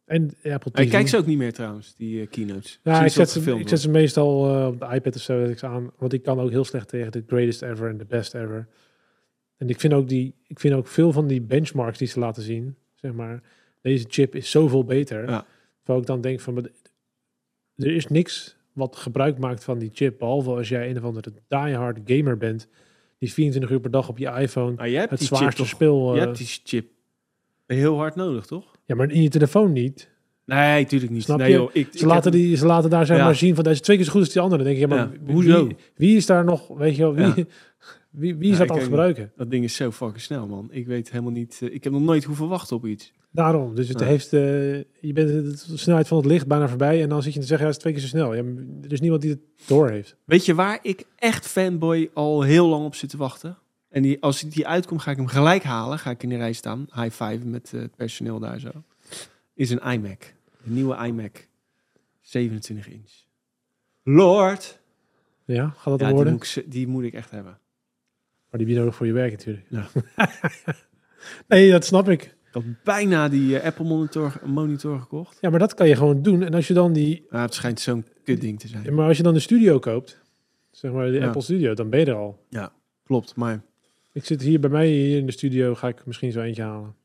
En 0.05 0.23
Apple 0.23 0.71
Maar 0.73 0.81
ik 0.81 0.87
TV. 0.87 0.89
kijk 0.89 1.07
ze 1.07 1.17
ook 1.17 1.25
niet 1.25 1.37
meer 1.37 1.53
trouwens, 1.53 1.95
die 1.95 2.21
eh, 2.21 2.29
keynotes. 2.29 2.79
Ja, 2.83 3.05
ik 3.05 3.11
zet, 3.11 3.29
ze, 3.29 3.59
ik 3.59 3.67
zet 3.67 3.79
ze 3.79 3.89
meestal 3.89 4.55
eh, 4.55 4.67
op 4.67 4.79
de 4.79 4.95
iPad 4.95 5.15
of 5.15 5.21
zo 5.21 5.39
zet 5.39 5.49
ik 5.49 5.59
ze 5.59 5.67
aan. 5.67 5.91
Want 5.97 6.13
ik 6.13 6.23
kan 6.23 6.39
ook 6.39 6.49
heel 6.49 6.63
slecht 6.63 6.87
tegen 6.87 7.11
de 7.11 7.23
greatest 7.27 7.61
ever 7.61 7.89
en 7.89 7.97
de 7.97 8.05
best 8.05 8.33
ever. 8.33 8.67
En 9.57 9.69
ik 9.69 9.79
vind 9.79 9.93
ook, 9.93 10.09
die, 10.09 10.35
ik 10.47 10.59
vind 10.59 10.73
ook 10.73 10.87
veel 10.87 11.11
van 11.11 11.27
die 11.27 11.41
benchmarks 11.41 11.97
die 11.97 12.07
ze 12.07 12.19
laten 12.19 12.43
zien. 12.43 12.75
Zeg 12.93 13.13
maar, 13.13 13.41
deze 13.81 14.05
chip 14.07 14.35
is 14.35 14.51
zoveel 14.51 14.83
beter. 14.83 15.29
Ja. 15.29 15.45
Terwijl 15.77 15.99
ik 15.99 16.07
dan 16.07 16.21
denk 16.21 16.39
van, 16.39 16.69
er 17.75 17.95
is 17.95 18.07
niks 18.07 18.57
wat 18.73 18.95
gebruik 18.95 19.37
maakt 19.37 19.63
van 19.63 19.79
die 19.79 19.91
chip. 19.93 20.19
Behalve 20.19 20.49
als 20.49 20.69
jij 20.69 20.89
een 20.89 20.97
of 20.97 21.03
andere 21.03 21.33
diehard 21.47 21.99
gamer 22.05 22.37
bent. 22.37 22.67
Die 23.17 23.33
24 23.33 23.71
uur 23.71 23.79
per 23.79 23.91
dag 23.91 24.09
op 24.09 24.17
je 24.17 24.27
iPhone 24.27 24.89
jij 24.89 24.99
hebt 24.99 25.09
het 25.09 25.19
die 25.19 25.27
zwaarste 25.27 25.65
speel... 25.65 26.13
Je 26.13 26.19
eh, 26.19 26.25
hebt 26.25 26.37
die 26.37 26.47
chip 26.63 26.87
heel 27.65 27.97
hard 27.97 28.15
nodig, 28.15 28.45
toch? 28.45 28.75
Ja, 28.85 28.95
maar 28.95 29.11
in 29.11 29.21
je 29.21 29.29
telefoon 29.29 29.71
niet. 29.71 30.11
Nee, 30.45 30.85
tuurlijk 30.85 31.11
niet. 31.11 31.23
Snap 31.23 31.37
nee, 31.37 31.49
je? 31.49 31.55
Joh, 31.55 31.69
ik, 31.73 31.87
Ze 31.91 32.05
laten, 32.05 32.31
die, 32.31 32.57
ze 32.57 32.65
laten 32.65 32.89
daar 32.89 33.05
zeg 33.05 33.17
Ja. 33.17 33.23
maar 33.23 33.35
zien 33.35 33.55
van 33.55 33.63
deze 33.63 33.81
twee 33.81 33.97
keer 33.97 34.05
zo 34.05 34.11
goed 34.11 34.21
als 34.21 34.29
die 34.29 34.41
andere. 34.41 34.63
Dan 34.63 34.73
denk 34.73 34.83
je, 34.83 34.95
ja, 34.95 34.95
maar 34.95 35.19
Ja, 35.25 35.33
hoezo? 35.33 35.65
Wie, 35.67 35.75
wie 35.95 36.15
is 36.15 36.25
daar 36.25 36.43
nog, 36.43 36.67
weet 36.67 36.95
je 36.95 37.01
wel, 37.01 37.13
wie, 37.13 37.45
wie, 38.09 38.35
wie 38.35 38.51
is 38.51 38.57
dat 38.57 38.69
aan 38.69 38.75
het 38.75 38.85
gebruiken? 38.85 39.31
Dat 39.35 39.51
ding 39.51 39.63
is 39.63 39.75
zo 39.75 39.91
fucking 39.91 40.21
snel, 40.21 40.47
man. 40.47 40.67
Ik 40.71 40.87
weet 40.87 41.11
helemaal 41.11 41.31
niet... 41.31 41.59
eh, 41.61 41.73
ik 41.73 41.83
heb 41.83 41.93
nog 41.93 42.01
nooit 42.01 42.23
hoeven 42.23 42.47
wachten 42.47 42.75
op 42.75 42.85
iets. 42.85 43.13
Daarom, 43.33 43.75
dus 43.75 43.87
het 43.87 43.99
Ja. 43.99 44.05
heeft, 44.05 44.33
eh, 44.33 44.39
je 44.77 45.13
bent 45.13 45.27
de 45.67 45.77
snelheid 45.77 46.07
van 46.07 46.17
het 46.17 46.25
licht 46.25 46.47
bijna 46.47 46.67
voorbij 46.67 47.01
en 47.01 47.09
dan 47.09 47.21
zit 47.23 47.33
je 47.33 47.39
te 47.39 47.45
zeggen, 47.45 47.67
ja, 47.67 47.73
het 47.73 47.75
is 47.75 47.81
twee 47.81 47.93
keer 47.93 48.01
zo 48.01 48.07
snel. 48.17 48.33
Ja, 48.33 48.43
er 48.83 48.91
is 48.91 48.99
niemand 48.99 49.21
die 49.21 49.31
het 49.31 49.39
door 49.67 49.89
heeft. 49.89 50.15
Weet 50.25 50.45
je 50.45 50.53
waar 50.55 50.79
ik 50.81 51.05
echt 51.15 51.47
fanboy 51.47 52.09
al 52.13 52.41
heel 52.41 52.67
lang 52.67 52.85
op 52.85 52.95
zit 52.95 53.09
te 53.09 53.17
wachten? 53.17 53.57
En 53.89 54.01
die, 54.01 54.21
als 54.21 54.41
die 54.41 54.67
uitkomt, 54.67 55.01
ga 55.01 55.11
ik 55.11 55.17
hem 55.17 55.27
gelijk 55.27 55.63
halen. 55.63 55.99
Ga 55.99 56.09
ik 56.09 56.23
in 56.23 56.29
de 56.29 56.35
rij 56.37 56.53
staan. 56.53 56.87
High 56.93 57.23
five 57.23 57.45
met 57.45 57.71
eh, 57.73 57.81
het 57.81 57.95
personeel 57.95 58.39
daar 58.39 58.59
zo. 58.59 58.71
Is 59.53 59.69
een 59.69 59.91
iMac. 59.91 60.33
Een 60.65 60.73
nieuwe 60.73 61.05
iMac. 61.05 61.47
27 62.21 62.87
inch. 62.89 63.11
Lord. 64.03 64.79
Ja, 65.45 65.67
gaat 65.67 65.83
dat 65.83 65.99
Ja, 65.99 66.05
die 66.05 66.15
worden? 66.15 66.33
moet, 66.33 66.55
ik, 66.57 66.71
die 66.71 66.87
moet 66.87 67.03
ik 67.03 67.13
echt 67.13 67.31
hebben. 67.31 67.57
Maar 68.49 68.59
die 68.59 68.69
je 68.69 68.75
nodig 68.79 68.95
voor 68.95 69.05
je 69.05 69.13
werk 69.13 69.31
natuurlijk. 69.31 69.65
Ja. 69.69 69.87
nee, 71.47 71.71
dat 71.71 71.85
snap 71.85 72.09
ik. 72.09 72.32
Ik 72.53 72.63
had 72.63 72.83
bijna 72.83 73.29
die 73.29 73.59
eh, 73.59 73.65
Apple 73.65 73.85
monitor, 73.85 74.33
monitor 74.45 74.99
gekocht. 74.99 75.37
Ja, 75.41 75.49
maar 75.49 75.59
dat 75.59 75.73
kan 75.73 75.87
je 75.87 75.95
gewoon 75.95 76.21
doen. 76.21 76.43
En 76.43 76.53
als 76.53 76.67
je 76.67 76.73
dan 76.73 76.93
die, 76.93 77.25
het 77.29 77.53
schijnt 77.53 77.79
zo'n 77.79 78.05
kut 78.23 78.41
ding 78.41 78.59
te 78.59 78.67
zijn. 78.67 78.93
maar 78.95 79.07
als 79.07 79.17
je 79.17 79.23
dan 79.23 79.33
de 79.33 79.39
studio 79.39 79.79
koopt, 79.79 80.19
zeg 80.71 80.91
maar 80.91 81.05
de 81.05 81.11
Ja. 81.17 81.25
Apple 81.25 81.41
Studio, 81.41 81.73
dan 81.73 81.89
ben 81.89 81.99
je 81.99 82.05
er 82.05 82.13
al. 82.15 82.45
Klopt, 83.03 83.35
maar 83.35 83.61
Ik 84.11 84.25
zit 84.25 84.41
hier 84.41 84.59
bij 84.59 84.69
mij 84.69 84.87
hier 84.87 85.17
in 85.17 85.25
de 85.25 85.31
studio, 85.31 85.75
ga 85.75 85.87
ik 85.87 86.05
misschien 86.05 86.31
zo 86.31 86.41
eentje 86.41 86.61
halen. 86.63 86.95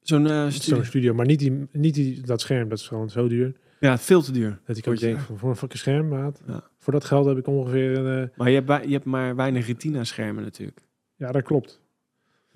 zo'n 0.00 0.26
eh, 0.30 0.50
studio- 0.50 0.82
studio, 0.82 1.14
maar 1.14 1.26
niet, 1.26 1.38
die, 1.38 1.66
niet 1.72 1.94
die, 1.94 2.20
dat 2.20 2.40
scherm, 2.40 2.68
dat 2.68 2.78
is 2.78 2.88
gewoon 2.88 3.10
zo 3.10 3.28
duur. 3.28 3.52
Ja, 3.80 3.98
veel 3.98 4.22
te 4.22 4.32
duur. 4.32 4.58
Dat 4.64 4.76
ik 4.76 4.86
ook 4.86 4.98
denk, 4.98 5.18
van, 5.18 5.38
voor 5.38 5.48
een 5.50 5.56
fucking 5.56 5.80
scherm, 5.80 6.08
maat. 6.08 6.42
Ja. 6.46 6.64
Voor 6.78 6.92
dat 6.92 7.04
geld 7.04 7.26
heb 7.26 7.38
ik 7.38 7.46
ongeveer... 7.46 8.20
eh, 8.20 8.28
Maar 8.36 8.50
je 8.50 8.62
hebt, 8.62 8.84
je 8.86 8.92
hebt 8.92 9.04
maar 9.04 9.36
weinig 9.36 9.66
retina-schermen 9.66 10.42
natuurlijk. 10.42 10.80
ja, 11.16 11.32
dat 11.32 11.42
klopt. 11.42 11.80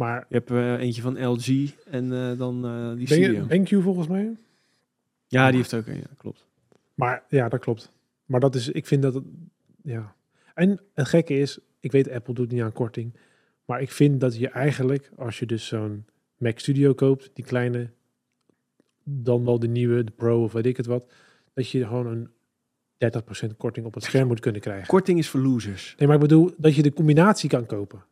Maar 0.01 0.27
Je 0.29 0.35
hebt 0.35 0.51
eh, 0.51 0.73
eentje 0.81 1.03
van 1.03 1.25
LG 1.27 1.71
en 1.87 2.13
eh, 2.13 2.39
dan 2.39 2.65
eh, 2.65 2.95
die 2.97 3.07
studio. 3.07 3.47
BenQ 3.47 3.83
volgens 3.83 4.07
mij? 4.09 4.37
Ja, 5.27 5.49
die 5.49 5.57
heeft 5.57 5.75
ook 5.75 5.87
een, 5.87 5.97
ja, 5.97 6.07
klopt. 6.17 6.47
Maar 6.95 7.23
ja, 7.29 7.49
dat 7.49 7.61
klopt. 7.61 7.91
Maar 8.25 8.41
dat 8.41 8.55
is, 8.55 8.69
ik 8.69 8.87
vind 8.87 9.03
dat, 9.03 9.15
het- 9.15 9.25
ja. 9.83 10.15
En 10.55 10.81
het 10.95 11.09
gekke 11.09 11.35
is, 11.39 11.59
ik 11.81 11.93
weet 11.93 12.11
Apple 12.11 12.35
doet 12.35 12.51
niet 12.53 12.63
aan 12.63 12.73
korting. 12.73 13.13
Maar 13.65 13.81
ik 13.83 13.91
vind 13.91 14.21
dat 14.21 14.37
je 14.39 14.49
eigenlijk, 14.49 15.11
als 15.17 15.39
je 15.39 15.47
dus 15.47 15.67
zo'n 15.67 16.05
Mac 16.37 16.59
Studio 16.59 16.95
koopt, 16.95 17.31
die 17.35 17.45
kleine, 17.45 17.91
dan 19.05 19.45
wel 19.45 19.59
de 19.59 19.69
nieuwe, 19.69 20.05
de 20.05 20.13
Pro 20.13 20.43
of 20.43 20.53
weet 20.53 20.67
ik 20.67 20.77
het 20.77 20.87
wat, 20.87 21.13
dat 21.55 21.69
je 21.71 21.87
gewoon 21.87 22.07
een 22.07 22.29
30% 23.53 23.57
korting 23.57 23.87
op 23.87 23.95
het 23.95 24.05
scherm 24.05 24.27
moet 24.29 24.41
kunnen 24.41 24.61
krijgen. 24.61 24.87
Korting 24.87 25.19
is 25.19 25.29
voor 25.29 25.41
losers. 25.41 25.95
Nee, 25.99 26.07
maar 26.07 26.17
ik 26.17 26.23
bedoel 26.23 26.51
dat 26.57 26.75
je 26.75 26.83
de 26.83 26.93
combinatie 26.93 27.49
kan 27.49 27.67
kopen. 27.67 28.05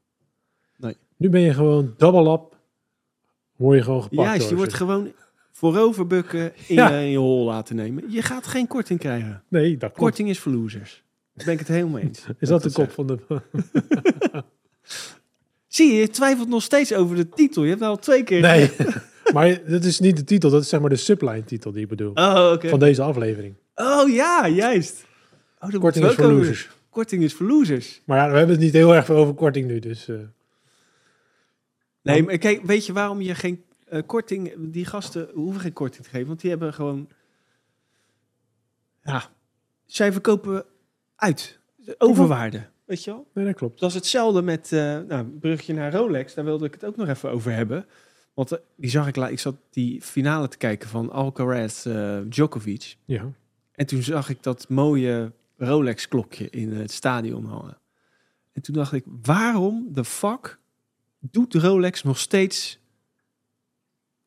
Nee. 0.79 0.97
Nu 1.17 1.29
ben 1.29 1.41
je 1.41 1.55
gewoon 1.55 1.95
double 1.97 2.33
up. 2.33 2.57
Word 3.57 3.77
je 3.79 3.85
gewoon 3.85 4.03
gepakt. 4.03 4.29
Juist, 4.29 4.41
door 4.41 4.49
je 4.51 4.57
wordt 4.57 4.71
ze. 4.71 4.77
gewoon 4.77 5.13
voorover 5.53 6.07
bukken 6.07 6.53
in, 6.67 6.75
Ja. 6.75 6.89
je, 6.89 7.05
in 7.05 7.11
je 7.11 7.19
hol 7.19 7.45
laten 7.45 7.77
nemen. 7.77 8.05
Je 8.09 8.23
gaat 8.23 8.47
geen 8.47 8.67
korting 8.67 8.99
krijgen. 8.99 9.43
Nee, 9.49 9.71
dat 9.71 9.79
klopt. 9.79 9.97
Korting 9.97 10.29
is 10.29 10.39
voor 10.39 10.53
losers. 10.53 11.03
Daar 11.35 11.45
ben 11.45 11.55
ik 11.55 11.61
het 11.61 11.69
helemaal 11.69 11.93
mee 11.93 12.03
eens. 12.05 12.27
Is 12.41 12.49
dat 12.49 12.63
de 12.63 12.73
kop 12.73 12.91
van 12.91 13.07
de... 13.07 13.19
Zie 15.67 15.93
je, 15.93 16.01
je 16.01 16.09
twijfelt 16.09 16.49
nog 16.49 16.63
steeds 16.63 16.95
over 16.95 17.17
de 17.17 17.29
titel. 17.29 17.63
Je 17.63 17.69
hebt 17.69 17.81
nou 17.81 17.93
al 17.93 17.99
twee 17.99 18.23
keer... 18.23 18.41
Nee, 18.41 18.71
maar 19.35 19.61
dat 19.71 19.85
is 19.85 20.01
niet 20.01 20.17
de 20.17 20.25
titel. 20.25 20.51
Dat 20.51 20.63
is 20.63 20.69
zeg 20.69 20.81
maar 20.81 20.91
de 20.91 20.97
subline 20.97 21.45
titel 21.45 21.73
die 21.73 21.83
ik 21.83 21.89
bedoel. 21.89 22.13
Oh, 22.15 22.51
oké. 22.55 22.69
Van 22.69 22.79
deze 22.79 23.03
aflevering. 23.03 23.55
Oh 23.75 24.09
ja, 24.09 24.49
juist. 24.49 25.05
Oh, 25.61 25.71
dat 25.71 25.81
Korting 25.81 26.05
is 26.07 26.15
voor 26.15 26.33
losers. 26.33 26.69
Korting 26.91 27.23
is 27.23 27.35
voor 27.35 27.47
losers. 27.47 28.03
Maar 28.05 28.19
ja, 28.19 28.31
we 28.31 28.37
hebben 28.37 28.55
het 28.55 28.65
niet 28.65 28.73
heel 28.73 28.95
erg 28.95 29.05
veel 29.05 29.17
over 29.17 29.35
korting 29.35 29.67
nu. 29.67 29.79
Dus 29.79 30.09
eh, 30.09 30.17
Nee, 32.13 32.23
maar 32.23 32.39
kijk, 32.39 32.63
weet 32.63 32.87
je 32.87 32.93
waarom 32.93 33.21
je 33.21 33.35
geen 33.35 33.65
eh, 33.89 34.03
korting... 34.07 34.55
Die 34.59 34.85
gasten 34.85 35.29
hoeven 35.35 35.61
geen 35.61 35.73
korting 35.73 36.05
te 36.05 36.11
geven, 36.11 36.27
want 36.27 36.41
die 36.41 36.51
hebben 36.51 36.75
gewoon... 36.75 37.09
Ja, 39.03 39.31
zij 39.87 40.13
verkopen 40.13 40.65
uit. 41.17 41.59
Overwaarde, 41.99 42.67
weet 42.85 43.05
je 43.05 43.11
wel? 43.11 43.27
nee, 43.35 43.45
dat 43.45 43.55
klopt. 43.55 43.81
Dat 43.81 43.89
is 43.89 43.95
hetzelfde 43.95 44.43
met, 44.43 44.73
eh 44.73 44.99
nou, 45.01 45.25
brugje 45.27 45.75
naar 45.75 45.93
Rolex. 45.93 46.35
Daar 46.35 46.45
wilde 46.45 46.67
ik 46.67 46.73
het 46.73 46.85
ook 46.85 46.97
nog 46.97 47.09
even 47.09 47.31
over 47.31 47.53
hebben. 47.53 47.87
Want 48.35 48.53
eh, 48.53 48.59
die 48.77 48.91
zag 48.91 49.09
ik, 49.09 49.17
la- 49.17 49.29
ik 49.29 49.39
zat 49.39 49.57
die 49.71 50.03
finale 50.03 50.49
te 50.49 50.57
kijken 50.57 50.89
van 50.89 51.11
Alcaraz 51.11 51.87
eh, 51.87 52.19
Djokovic. 52.29 52.97
Ja. 53.05 53.33
En 53.73 53.87
toen 53.87 54.03
zag 54.03 54.29
ik 54.29 54.43
dat 54.43 54.69
mooie 54.69 55.33
Rolex 55.57 56.09
klokje 56.09 56.51
in 56.51 56.73
het 56.73 56.91
stadion 56.91 57.45
hangen. 57.45 57.79
En 58.53 58.63
toen 58.63 58.75
dacht 58.75 58.93
ik, 58.93 59.05
waarom 59.23 59.87
de 59.93 60.05
fuck 60.05 60.59
doet 61.19 61.55
Rolex 61.55 62.03
nog 62.03 62.19
steeds 62.19 62.79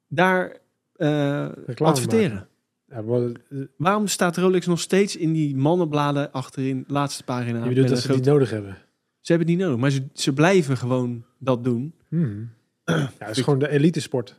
daar 0.07 0.57
Reclame 0.95 1.91
adverteren? 1.91 2.47
ja 2.85 3.03
eh, 3.03 3.59
Waarom 3.77 4.07
staat 4.07 4.37
Rolex 4.37 4.65
nog 4.65 4.79
steeds 4.79 5.15
in 5.15 5.33
die 5.33 5.55
mannenbladen 5.55 6.31
achterin, 6.31 6.83
laatste 6.87 7.23
pagina? 7.23 7.63
je 7.63 7.69
bedoelt 7.69 7.87
dat 7.87 7.99
ze 7.99 8.13
die 8.13 8.21
nodig 8.23 8.49
hebben. 8.49 8.77
Ze 9.19 9.31
hebben 9.31 9.47
het 9.47 9.57
niet 9.57 9.65
nodig, 9.65 9.81
maar 9.81 9.91
ze, 9.91 10.03
ze 10.13 10.33
blijven 10.33 10.77
gewoon 10.77 11.25
dat 11.37 11.63
doen. 11.63 11.93
Hmm. 12.07 12.49
Ja, 12.85 13.09
het 13.17 13.37
is 13.37 13.43
gewoon 13.43 13.59
de 13.59 13.69
elite 13.69 14.01
sport. 14.01 14.35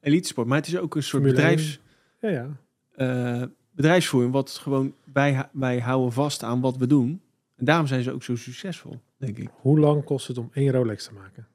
Elite 0.00 0.28
sport, 0.28 0.46
maar 0.46 0.58
het 0.58 0.66
is 0.66 0.76
ook 0.76 0.94
een 0.94 1.02
soort 1.02 1.22
Formule 1.22 1.34
bedrijfs, 1.34 1.80
Ja, 2.20 2.28
ja. 2.28 2.56
eh, 2.94 3.48
bedrijfsvoering, 3.70 4.32
wat 4.32 4.50
gewoon, 4.50 4.94
wij, 5.12 5.48
wij 5.52 5.78
houden 5.80 6.12
vast 6.12 6.42
aan 6.42 6.60
wat 6.60 6.76
we 6.76 6.86
doen. 6.86 7.20
En 7.56 7.64
daarom 7.64 7.86
zijn 7.86 8.02
ze 8.02 8.12
ook 8.12 8.22
zo 8.22 8.36
succesvol, 8.36 9.00
denk 9.16 9.38
ik. 9.38 9.48
Hoe 9.52 9.78
lang 9.78 10.04
kost 10.04 10.28
het 10.28 10.38
om 10.38 10.50
één 10.52 10.72
Rolex 10.72 11.04
te 11.04 11.12
maken? 11.12 11.46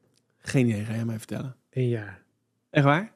Geen 0.49 0.67
idee, 0.67 0.83
ga 0.83 0.93
jij 0.93 1.05
mij 1.05 1.17
vertellen. 1.17 1.55
Eén 1.69 1.87
jaar. 1.87 2.23
Echt 2.69 2.85
waar? 2.85 3.13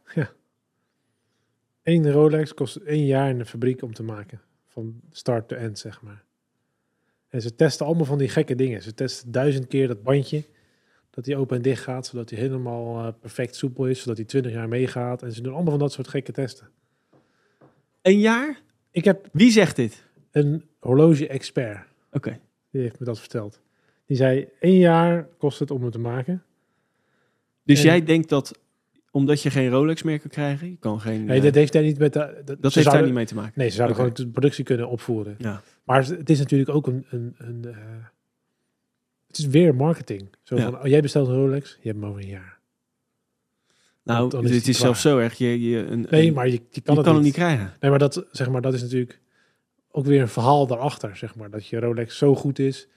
Eén 1.83 2.11
Rolex 2.11 2.53
kost 2.53 2.75
één 2.75 3.05
jaar 3.05 3.29
in 3.29 3.37
de 3.37 3.45
fabriek 3.45 3.81
om 3.81 3.93
te 3.93 4.03
maken. 4.03 4.41
Van 4.67 5.01
start 5.11 5.47
to 5.47 5.55
end, 5.55 5.79
zeg 5.79 6.01
maar. 6.01 6.23
En 7.29 7.41
ze 7.41 7.55
testen 7.55 7.85
allemaal 7.85 8.05
van 8.05 8.17
die 8.17 8.29
gekke 8.29 8.55
dingen. 8.55 8.81
Ze 8.81 8.93
testen 8.93 9.31
duizend 9.31 9.67
keer 9.67 9.87
dat 9.87 10.03
bandje. 10.03 10.43
Dat 11.09 11.23
die 11.25 11.37
open 11.37 11.55
en 11.55 11.61
dicht 11.61 11.83
gaat. 11.83 12.05
Zodat 12.05 12.29
hij 12.29 12.39
helemaal 12.39 13.05
eh, 13.07 13.13
perfect 13.19 13.55
soepel 13.55 13.87
is. 13.87 14.01
Zodat 14.01 14.17
hij 14.17 14.25
20 14.25 14.51
jaar 14.51 14.67
meegaat. 14.67 15.23
En 15.23 15.31
ze 15.31 15.41
doen 15.41 15.53
allemaal 15.53 15.71
van 15.71 15.79
dat 15.79 15.91
soort 15.91 16.07
gekke 16.07 16.31
testen. 16.31 16.69
Een 18.01 18.19
jaar? 18.19 18.61
Ik 18.91 19.03
heb 19.03 19.27
Wie 19.31 19.51
zegt 19.51 19.75
dit? 19.75 20.03
een 20.31 20.63
horloge-expert. 20.79 21.87
Oké. 22.11 22.39
Die 22.71 22.81
heeft 22.81 22.99
me 22.99 23.05
dat 23.05 23.19
verteld. 23.19 23.61
Die 24.05 24.17
zei, 24.17 24.47
één 24.59 24.77
jaar 24.77 25.27
kost 25.37 25.59
het 25.59 25.71
om 25.71 25.83
het 25.83 25.91
te 25.91 25.99
maken. 25.99 26.43
Dus 27.63 27.79
En- 27.79 27.85
jij 27.85 28.03
denkt 28.03 28.29
dat, 28.29 28.59
omdat 29.11 29.41
je 29.41 29.49
geen 29.49 29.69
Rolex 29.69 30.03
meer 30.03 30.19
kan 30.19 30.29
krijgen, 30.29 30.69
je 30.69 30.77
kan 30.79 31.01
geen... 31.01 31.25
Nee, 31.25 31.37
eh, 31.37 31.43
dat 31.43 31.55
heeft 31.55 31.73
daar 31.73 31.83
niet 31.83 31.97
met... 31.97 32.13
De, 32.13 32.41
dat 32.45 32.61
dat 32.61 32.73
heeft 32.73 32.91
daar 32.91 33.03
niet 33.03 33.13
mee 33.13 33.25
te 33.25 33.35
maken. 33.35 33.51
Nee, 33.55 33.69
ze 33.69 33.75
zouden 33.75 33.95
gewoon 33.95 34.11
de 34.13 34.27
productie 34.27 34.63
kunnen 34.63 34.89
opvoeren. 34.89 35.35
Ja. 35.37 35.61
Maar 35.83 36.05
het 36.07 36.29
is 36.29 36.39
natuurlijk 36.39 36.69
ook 36.69 36.87
een... 36.87 37.05
een, 37.09 37.35
een 37.37 37.65
eh, 37.65 37.77
het 39.27 39.37
is 39.37 39.45
weer 39.45 39.75
marketing. 39.75 40.29
Zo 40.43 40.55
Ja. 40.55 40.63
van, 40.63 40.79
oh, 40.79 40.87
jij 40.87 41.01
bestelt 41.01 41.27
een 41.27 41.33
Rolex, 41.35 41.77
je 41.81 41.87
hebt 41.87 41.99
hem 42.01 42.09
over 42.09 42.21
een 42.21 42.27
jaar. 42.27 42.59
Nou, 44.03 44.29
dan 44.29 44.43
is 44.43 44.55
het 44.55 44.67
is 44.67 44.77
zelfs 44.79 45.01
zo 45.01 45.17
erg. 45.17 45.33
Je, 45.37 45.69
je, 45.69 45.85
een, 45.85 46.07
Nee, 46.09 46.31
maar 46.31 46.47
je, 46.47 46.61
je 46.71 46.81
kan, 46.81 46.97
het 46.97 47.05
niet. 47.13 47.21
niet 47.21 47.33
krijgen. 47.33 47.73
Nee, 47.79 47.89
maar 47.89 47.99
dat, 47.99 48.25
zeg 48.31 48.49
maar 48.49 48.61
dat 48.61 48.73
is 48.73 48.81
natuurlijk 48.81 49.19
ook 49.91 50.05
weer 50.05 50.21
een 50.21 50.27
verhaal 50.27 50.67
daarachter, 50.67 51.17
zeg 51.17 51.35
maar. 51.35 51.49
Dat 51.49 51.67
je 51.67 51.79
Rolex 51.79 52.17
zo 52.17 52.35
goed 52.35 52.59
is. 52.59 52.87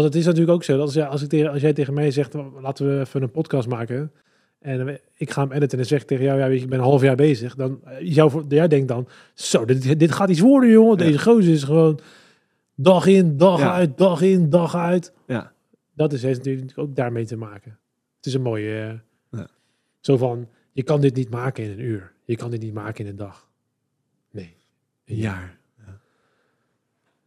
Want 0.00 0.12
het 0.12 0.20
is 0.22 0.24
natuurlijk 0.28 0.52
ook 0.54 0.64
zo, 0.64 0.72
dat 0.76 0.82
als, 0.84 0.94
jij- 0.94 1.06
als, 1.06 1.22
ik 1.22 1.28
tegen, 1.28 1.50
als 1.50 1.60
jij 1.60 1.72
tegen 1.72 1.94
mij 1.94 2.10
zegt, 2.10 2.34
laten 2.60 2.86
we 2.94 3.00
even 3.00 3.22
een 3.22 3.30
podcast 3.30 3.68
maken... 3.68 4.12
En 4.58 5.00
ik 5.14 5.30
ga 5.30 5.42
hem 5.42 5.52
editen 5.52 5.78
en 5.78 5.86
zeg 5.86 6.04
tegen 6.04 6.24
jou, 6.24 6.38
ja, 6.38 6.48
weet 6.48 6.56
je, 6.58 6.64
ik 6.64 6.70
ben 6.70 6.78
een 6.78 6.84
half 6.84 7.02
jaar 7.02 7.16
bezig. 7.16 7.54
Dan, 7.54 7.80
eh, 7.84 8.14
jou, 8.14 8.30
voor- 8.30 8.44
jij 8.48 8.68
denkt 8.68 8.88
dan, 8.88 9.08
zo, 9.34 9.64
dit, 9.64 9.98
dit 9.98 10.12
gaat 10.12 10.28
iets 10.30 10.40
worden, 10.40 10.70
jongen. 10.70 10.98
Ja. 10.98 11.04
Deze 11.04 11.18
gozer 11.18 11.52
is 11.52 11.62
gewoon 11.62 11.98
dag 12.74 13.06
in, 13.06 13.36
dag 13.36 13.58
Ja. 13.60 13.72
uit, 13.72 13.98
dag 13.98 14.20
in, 14.20 14.50
dag 14.50 14.74
uit. 14.76 15.12
Ja. 15.26 15.52
Dat 15.94 16.12
is, 16.12 16.22
heeft 16.22 16.38
natuurlijk 16.44 16.78
ook 16.78 16.96
daarmee 16.96 17.26
te 17.26 17.36
maken. 17.36 17.78
Het 18.16 18.26
is 18.26 18.34
een 18.34 18.42
mooie... 18.42 18.80
eh, 18.80 19.38
Ja. 19.40 19.48
Zo 20.00 20.16
van, 20.16 20.48
je 20.72 20.82
kan 20.82 21.00
dit 21.00 21.14
niet 21.16 21.30
maken 21.30 21.64
in 21.64 21.70
een 21.70 21.80
uur. 21.80 22.12
Je 22.24 22.36
kan 22.36 22.50
dit 22.50 22.60
niet 22.62 22.74
maken 22.74 23.04
in 23.04 23.10
een 23.10 23.16
dag. 23.16 23.48
Nee. 24.30 24.54
Een 25.04 25.16
jaar. 25.16 25.58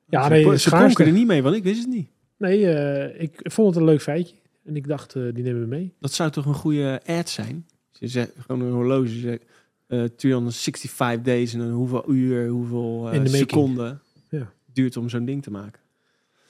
Ja, 0.09 0.23
ze, 0.23 0.29
nee, 0.29 0.57
ze 0.57 0.69
pronken 0.69 1.05
er 1.05 1.11
niet 1.11 1.27
mee, 1.27 1.43
want 1.43 1.55
ik 1.55 1.63
wist 1.63 1.79
het 1.81 1.89
niet. 1.93 2.09
Nee, 2.41 2.67
eh, 2.73 3.21
ik 3.21 3.39
vond 3.43 3.67
het 3.67 3.77
een 3.77 3.89
leuk 3.89 4.01
feitje. 4.01 4.35
En 4.65 4.75
ik 4.75 4.87
dacht, 4.87 5.15
eh, 5.15 5.23
die 5.33 5.43
nemen 5.43 5.61
we 5.61 5.67
mee. 5.67 5.93
Dat 5.99 6.13
zou 6.13 6.31
toch 6.31 6.45
een 6.45 6.53
goede 6.53 7.01
ad 7.05 7.29
zijn? 7.29 7.65
Ze 7.91 8.07
zegt 8.07 8.31
gewoon 8.37 8.61
een 8.61 8.71
horloge, 8.73 9.07
zegt, 9.19 9.43
eh 9.87 10.03
365 10.03 11.21
days 11.21 11.53
en 11.53 11.59
dan 11.59 11.71
hoeveel 11.71 12.11
uur, 12.11 12.47
hoeveel 12.47 13.01
de 13.01 13.07
making. 13.11 13.29
seconden 13.29 14.01
Ja. 14.29 14.51
duurt 14.73 14.97
om 14.97 15.09
zo'n 15.09 15.25
ding 15.25 15.43
te 15.43 15.51
maken. 15.51 15.81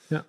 Ja, 0.08 0.24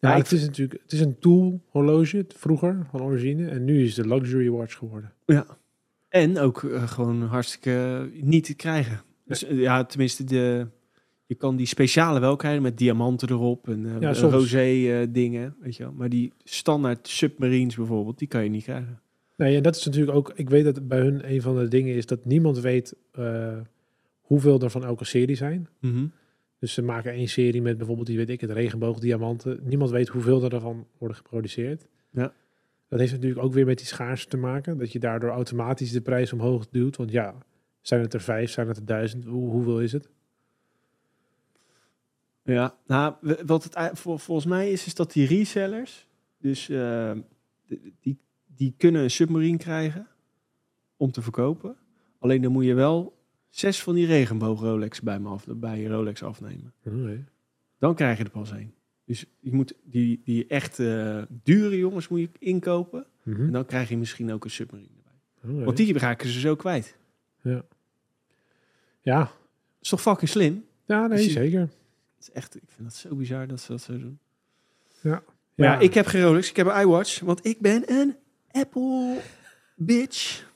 Ja, 0.00 0.16
het 0.16 0.32
is 0.32 0.40
natuurlijk 0.40 0.80
het 0.82 0.92
is 0.92 1.00
een 1.00 1.18
tool 1.18 1.60
horloge 1.68 2.24
vroeger 2.36 2.86
van 2.90 3.02
origine. 3.02 3.48
En 3.48 3.64
nu 3.64 3.84
is 3.84 3.96
het 3.96 4.06
een 4.06 4.14
luxury 4.14 4.48
watch 4.50 4.76
geworden. 4.76 5.12
Ja. 5.26 5.46
En 6.08 6.38
ook 6.38 6.58
gewoon 6.86 7.22
hartstikke 7.22 8.08
niet 8.12 8.44
te 8.44 8.54
krijgen. 8.54 9.00
Dus 9.24 9.44
ja, 9.48 9.84
tenminste, 9.84 10.24
de, 10.24 10.66
je 11.28 11.34
kan 11.34 11.56
die 11.56 11.66
speciale 11.66 12.20
wel 12.20 12.36
krijgen 12.36 12.62
met 12.62 12.78
diamanten 12.78 13.30
erop 13.30 13.68
en 13.68 14.00
Ja, 14.00 14.14
eh, 14.14 14.20
rosé 14.20 14.58
eh, 14.58 15.06
dingen, 15.08 15.56
weet 15.60 15.76
je 15.76 15.82
wel. 15.82 15.92
Maar 15.92 16.08
die 16.08 16.32
standaard 16.44 17.08
submarines 17.08 17.76
bijvoorbeeld, 17.76 18.18
die 18.18 18.28
kan 18.28 18.42
je 18.42 18.50
niet 18.50 18.62
krijgen. 18.62 19.00
Nee, 19.36 19.56
en 19.56 19.62
dat 19.62 19.76
is 19.76 19.84
natuurlijk 19.84 20.16
ook... 20.16 20.32
Ik 20.34 20.50
weet 20.50 20.64
dat 20.64 20.88
bij 20.88 20.98
hun 20.98 21.32
een 21.32 21.42
van 21.42 21.58
de 21.58 21.68
dingen 21.68 21.94
is 21.94 22.06
dat 22.06 22.24
niemand 22.24 22.58
weet 22.58 22.94
eh, 23.12 23.58
hoeveel 24.20 24.60
er 24.60 24.70
van 24.70 24.84
elke 24.84 25.04
serie 25.04 25.36
zijn. 25.36 25.68
Dus 26.58 26.72
ze 26.72 26.82
maken 26.82 27.12
één 27.12 27.28
serie 27.28 27.62
met 27.62 27.76
bijvoorbeeld, 27.76 28.06
die 28.06 28.16
weet 28.16 28.30
ik, 28.30 28.40
het 28.40 28.50
regenboogdiamanten. 28.50 29.60
Niemand 29.62 29.90
weet 29.90 30.08
hoeveel 30.08 30.42
er 30.42 30.50
daarvan 30.50 30.86
worden 30.98 31.16
geproduceerd. 31.16 31.86
Ja. 32.10 32.32
Dat 32.88 32.98
heeft 32.98 33.12
natuurlijk 33.12 33.42
ook 33.42 33.52
weer 33.52 33.66
met 33.66 33.78
die 33.78 33.86
schaarste 33.86 34.28
te 34.28 34.36
maken. 34.36 34.78
Dat 34.78 34.92
je 34.92 34.98
daardoor 34.98 35.30
automatisch 35.30 35.92
de 35.92 36.00
prijs 36.00 36.32
omhoog 36.32 36.68
duwt. 36.68 36.96
Want 36.96 37.10
ja, 37.10 37.34
zijn 37.80 38.00
het 38.00 38.14
er 38.14 38.20
vijf, 38.20 38.50
zijn 38.50 38.68
het 38.68 38.76
er 38.76 38.84
duizend? 38.84 39.24
Hoe, 39.24 39.50
hoeveel 39.50 39.80
is 39.80 39.92
het? 39.92 40.08
Ja, 42.54 42.76
nou, 42.86 43.14
wat 43.46 43.64
het 43.64 43.98
vol- 43.98 44.18
volgens 44.18 44.46
mij 44.46 44.70
is, 44.70 44.86
is 44.86 44.94
dat 44.94 45.12
die 45.12 45.26
resellers, 45.26 46.06
dus 46.38 46.68
eh, 46.68 47.12
die- 48.00 48.18
die, 48.46 48.74
kunnen 48.76 49.02
een 49.02 49.10
submarine 49.10 49.58
krijgen 49.58 50.06
om 50.96 51.10
te 51.10 51.22
verkopen. 51.22 51.76
Alleen 52.18 52.42
dan 52.42 52.52
moet 52.52 52.64
je 52.64 52.74
wel 52.74 53.18
zes 53.48 53.82
van 53.82 53.94
die 53.94 54.06
regenboog 54.06 54.60
Rolex 54.60 55.00
bij, 55.00 55.18
me 55.20 55.28
af, 55.28 55.46
bij 55.48 55.80
je 55.80 55.88
Rolex 55.88 56.22
afnemen. 56.22 56.72
Dan 57.78 57.94
krijg 57.94 58.18
je 58.18 58.24
er 58.24 58.30
pas 58.30 58.52
één. 58.52 58.74
Dus 59.04 59.26
je 59.40 59.52
moet 59.52 59.74
die, 59.84 60.20
die 60.24 60.46
echt 60.46 60.78
eh, 60.78 61.22
dure 61.42 61.76
jongens 61.78 62.08
moet 62.08 62.20
je 62.20 62.28
inkopen. 62.38 63.06
Mhm. 63.22 63.40
En 63.42 63.52
dan 63.52 63.64
krijg 63.66 63.88
je 63.88 63.96
misschien 63.96 64.32
ook 64.32 64.44
een 64.44 64.50
submarine 64.50 64.88
erbij. 65.42 65.64
Want 65.64 65.76
die 65.76 65.98
raken 65.98 66.28
ze 66.28 66.40
zo 66.40 66.56
kwijt. 66.56 66.96
Ja, 69.02 69.18
Dat 69.20 69.30
is 69.82 69.88
toch 69.88 70.00
fucking 70.00 70.30
slim? 70.30 70.64
ja 70.86 71.06
nee, 71.06 71.16
Dus 71.16 71.26
je- 71.26 71.30
zeker. 71.32 71.68
Het 72.18 72.28
is 72.28 72.30
echt, 72.34 72.56
ik 72.56 72.62
vind 72.66 72.88
dat 72.88 72.96
zo 72.96 73.14
bizar 73.14 73.46
dat 73.46 73.60
ze 73.60 73.72
dat 73.72 73.82
zo 73.82 73.98
doen. 73.98 74.18
Ja. 75.00 75.22
Maar 75.54 75.66
ja, 75.66 75.78
ik 75.78 75.94
heb 75.94 76.06
geen 76.06 76.22
Rolex, 76.22 76.50
ik 76.50 76.56
heb 76.56 76.66
een 76.66 76.80
iWatch, 76.80 77.20
want 77.20 77.46
ik 77.46 77.60
ben 77.60 77.82
een 77.86 78.16
Apple 78.50 79.20
bitch. 79.76 80.46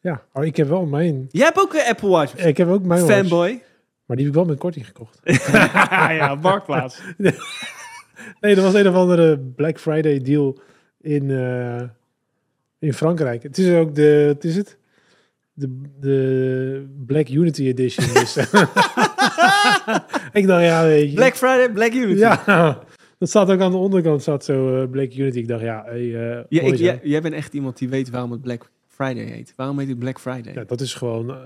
Ja, 0.00 0.24
oh, 0.32 0.44
ik 0.44 0.56
heb 0.56 0.68
wel 0.68 0.86
mijn... 0.86 1.28
Jij 1.30 1.44
hebt 1.44 1.60
ook 1.60 1.74
een 1.74 1.84
Apple 1.86 2.08
Watch. 2.08 2.34
Ik 2.34 2.56
heb 2.56 2.68
ook 2.68 2.82
mijn 2.82 3.00
watch, 3.00 3.14
Fanboy. 3.14 3.62
maar 4.04 4.16
die 4.16 4.26
heb 4.26 4.34
ik 4.34 4.40
wel 4.40 4.44
met 4.44 4.58
korting 4.58 4.86
gekocht. 4.86 5.20
ja, 6.20 6.34
marktplaats. 6.34 7.00
Nee, 8.40 8.54
dat 8.54 8.64
was 8.64 8.74
een 8.74 8.88
of 8.88 8.94
andere 8.94 9.38
Black 9.38 9.78
Friday 9.78 10.20
deal 10.20 10.58
in, 11.00 11.30
eh, 11.30 11.82
in 12.78 12.92
Frankrijk. 12.92 13.42
Het 13.42 13.58
is 13.58 13.74
ook 13.74 13.94
de, 13.94 14.02
het 14.28 14.44
is 14.44 14.56
het? 14.56 14.78
De, 15.54 15.80
de 16.00 16.86
Black 17.06 17.28
Unity 17.28 17.66
Edition. 17.66 18.06
Ik 20.32 20.46
dacht, 20.46 20.62
ja, 20.62 20.84
weet 20.84 21.10
je. 21.10 21.14
Black 21.14 21.34
Friday, 21.34 21.72
Black 21.72 21.92
Unity. 21.92 22.18
Ja, 22.18 22.82
dat 23.18 23.28
staat 23.28 23.50
ook 23.50 23.60
aan 23.60 23.70
de 23.70 23.76
onderkant, 23.76 24.22
staat 24.22 24.44
zo 24.44 24.82
eh, 24.82 24.90
Black 24.90 25.14
Unity. 25.14 25.38
Ik 25.38 25.48
dacht, 25.48 25.62
ja, 25.62 25.82
hey, 25.84 26.36
eh, 26.36 26.44
Ja, 26.48 26.62
ik, 26.62 26.74
jij, 26.74 27.00
jij 27.02 27.22
bent 27.22 27.34
echt 27.34 27.54
iemand 27.54 27.78
die 27.78 27.88
weet 27.88 28.10
waarom 28.10 28.30
het 28.30 28.40
Black 28.40 28.70
Friday 28.86 29.24
heet. 29.24 29.52
Waarom 29.56 29.78
heet 29.78 29.88
het 29.88 29.98
Black 29.98 30.20
Friday? 30.20 30.54
Ja, 30.54 30.64
dat 30.64 30.80
is 30.80 30.94
gewoon 30.94 31.30
eh, 31.30 31.36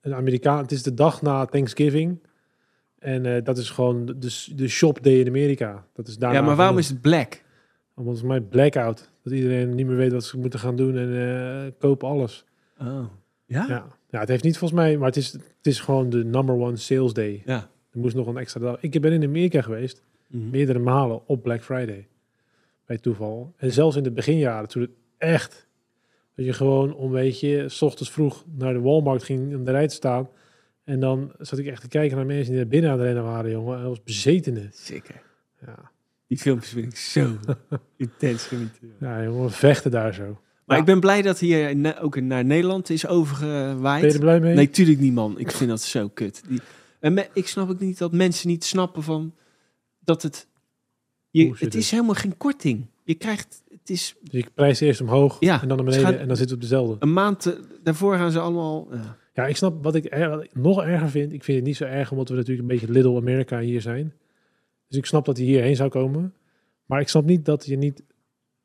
een 0.00 0.14
Amerikaan. 0.14 0.62
Het 0.62 0.72
is 0.72 0.82
de 0.82 0.94
dag 0.94 1.22
na 1.22 1.44
Thanksgiving. 1.44 2.22
En 2.98 3.44
dat 3.44 3.58
is 3.58 3.70
gewoon 3.70 4.06
de, 4.06 4.52
de 4.54 4.68
shop 4.68 5.02
day 5.02 5.12
in 5.12 5.26
Amerika. 5.28 5.86
Dat 5.92 6.08
is 6.08 6.16
daarna 6.16 6.38
ja, 6.38 6.44
maar 6.44 6.56
waarom 6.56 6.78
is 6.78 6.88
het 6.88 7.00
Black? 7.00 7.42
Volgens 7.94 8.22
mij 8.22 8.40
blackout. 8.40 9.10
Dat 9.22 9.32
iedereen 9.32 9.74
niet 9.74 9.86
meer 9.86 9.96
weet 9.96 10.12
wat 10.12 10.24
ze 10.24 10.38
moeten 10.38 10.60
gaan 10.60 10.76
doen 10.76 10.96
en 10.96 11.74
kopen 11.78 12.08
alles. 12.08 12.44
Oh. 12.80 13.04
Ja? 13.46 13.66
Ja. 13.68 13.86
ja, 14.10 14.20
het 14.20 14.28
heeft 14.28 14.42
niet 14.44 14.58
volgens 14.58 14.80
mij, 14.80 14.96
maar 14.98 15.06
het 15.06 15.16
is, 15.16 15.32
het 15.32 15.42
is 15.66 15.80
gewoon 15.80 16.10
de 16.10 16.24
number 16.24 16.54
one 16.54 16.76
sales 16.76 17.12
day. 17.12 17.42
Ja. 17.44 17.70
Er 17.92 17.98
moest 18.00 18.14
nog 18.14 18.26
een 18.26 18.36
extra 18.36 18.60
dag. 18.60 18.76
Ik 18.80 19.00
ben 19.00 19.12
in 19.12 19.22
Amerika 19.24 19.62
geweest, 19.62 20.02
Mhm. 20.26 20.50
meerdere 20.50 20.78
malen 20.78 21.26
op 21.28 21.42
Black 21.42 21.62
Friday. 21.64 22.08
Bij 22.86 22.98
toeval. 22.98 23.52
En 23.56 23.72
zelfs 23.72 23.96
in 23.96 24.02
de 24.02 24.10
beginjaren, 24.10 24.68
toen 24.68 24.82
het 24.82 24.90
echt, 25.18 25.66
dat 26.36 26.44
je 26.44 26.52
gewoon 26.52 26.94
om 26.94 27.10
weet 27.10 27.40
je, 27.40 27.68
s 27.68 27.82
ochtends 27.82 28.10
vroeg 28.12 28.44
naar 28.54 28.72
de 28.72 28.80
Walmart 28.80 29.22
ging 29.22 29.54
om 29.56 29.64
de 29.64 29.70
rij 29.70 29.88
te 29.88 29.94
staan. 29.94 30.28
En 30.84 31.00
dan 31.00 31.32
zat 31.38 31.58
ik 31.58 31.66
echt 31.66 31.80
te 31.80 31.88
kijken 31.88 32.16
naar 32.16 32.26
mensen 32.26 32.46
die 32.48 32.56
naar 32.60 32.68
binnen 32.70 32.90
aan 32.90 32.96
het 32.98 33.06
rennen 33.06 33.24
waren, 33.24 33.50
jongen. 33.50 33.74
En 33.74 33.80
dat 33.80 33.88
was 33.88 34.02
bezetenen. 34.02 34.70
Zeker. 34.72 35.22
Ja, 35.66 35.90
Die 36.26 36.38
filmpjes 36.38 36.70
vind 36.72 36.86
ik 36.92 36.96
zo 36.96 37.30
intens 37.96 38.46
genieten. 38.46 38.92
ja 39.00 39.22
jongen, 39.22 39.50
vechten 39.50 39.90
daar 39.90 40.14
zo. 40.14 40.40
Maar 40.64 40.76
Ja. 40.76 40.82
ik 40.82 40.88
ben 40.88 41.00
blij 41.00 41.22
dat 41.22 41.38
hier 41.38 41.96
ook 42.00 42.20
naar 42.20 42.44
Nederland 42.44 42.90
is 42.90 43.06
overgewaaid. 43.06 44.00
Ben 44.00 44.08
je 44.10 44.14
er 44.16 44.20
blij 44.20 44.40
mee? 44.40 44.54
Nee, 44.54 44.70
tuurlijk 44.70 44.98
niet, 44.98 45.12
man. 45.12 45.38
Ik 45.38 45.50
vind 45.50 45.70
dat 45.70 45.80
zo 45.82 46.08
kut. 46.08 46.42
Die, 46.48 46.60
en 47.00 47.14
me- 47.14 47.28
ik 47.32 47.46
snap 47.48 47.70
ook 47.70 47.80
niet 47.80 47.98
dat 47.98 48.12
mensen 48.12 48.48
niet 48.48 48.64
snappen 48.64 49.02
van 49.02 49.34
dat 50.00 50.22
het. 50.22 50.46
Je, 51.30 51.46
zit 51.46 51.60
het 51.60 51.74
is 51.74 51.90
helemaal 51.90 52.14
geen 52.14 52.36
korting. 52.36 52.86
Je 53.04 53.14
krijgt. 53.14 53.62
Het 53.68 53.90
is 53.90 54.14
Dus 54.22 54.32
ik 54.40 54.54
prijs 54.54 54.80
eerst 54.80 55.00
omhoog 55.00 55.36
Ja, 55.40 55.62
en 55.62 55.68
dan 55.68 55.76
naar 55.76 55.86
beneden 55.86 56.18
en 56.20 56.28
dan 56.28 56.36
zitten 56.36 56.56
we 56.58 56.62
op 56.64 56.68
dezelfde. 56.70 56.96
een 56.98 57.12
maand. 57.12 57.46
eh, 57.46 57.52
daarvoor 57.82 58.16
gaan 58.16 58.30
ze 58.30 58.38
allemaal. 58.40 58.88
ja. 58.90 59.16
Ja, 59.34 59.46
ik 59.46 59.56
snap 59.56 59.82
wat 59.84 59.94
ik, 59.94 60.06
er, 60.14 60.28
wat 60.30 60.44
ik 60.44 60.54
nog 60.54 60.82
erger 60.82 61.10
vind. 61.10 61.32
Ik 61.32 61.44
vind 61.44 61.56
het 61.58 61.66
niet 61.66 61.76
zo 61.76 61.84
erg 61.84 62.10
omdat 62.10 62.28
we 62.28 62.34
natuurlijk 62.34 62.60
een 62.68 62.74
beetje 62.78 62.92
Little 62.92 63.16
America 63.16 63.60
hier 63.60 63.80
zijn. 63.80 64.12
Dus 64.88 64.98
ik 64.98 65.06
snap 65.06 65.24
dat 65.24 65.36
hij 65.36 65.46
hierheen 65.46 65.76
zou 65.76 65.88
komen. 65.90 66.34
Maar 66.86 67.00
ik 67.00 67.08
snap 67.08 67.24
niet 67.24 67.44
dat 67.44 67.66
je, 67.66 67.76
niet, 67.76 68.02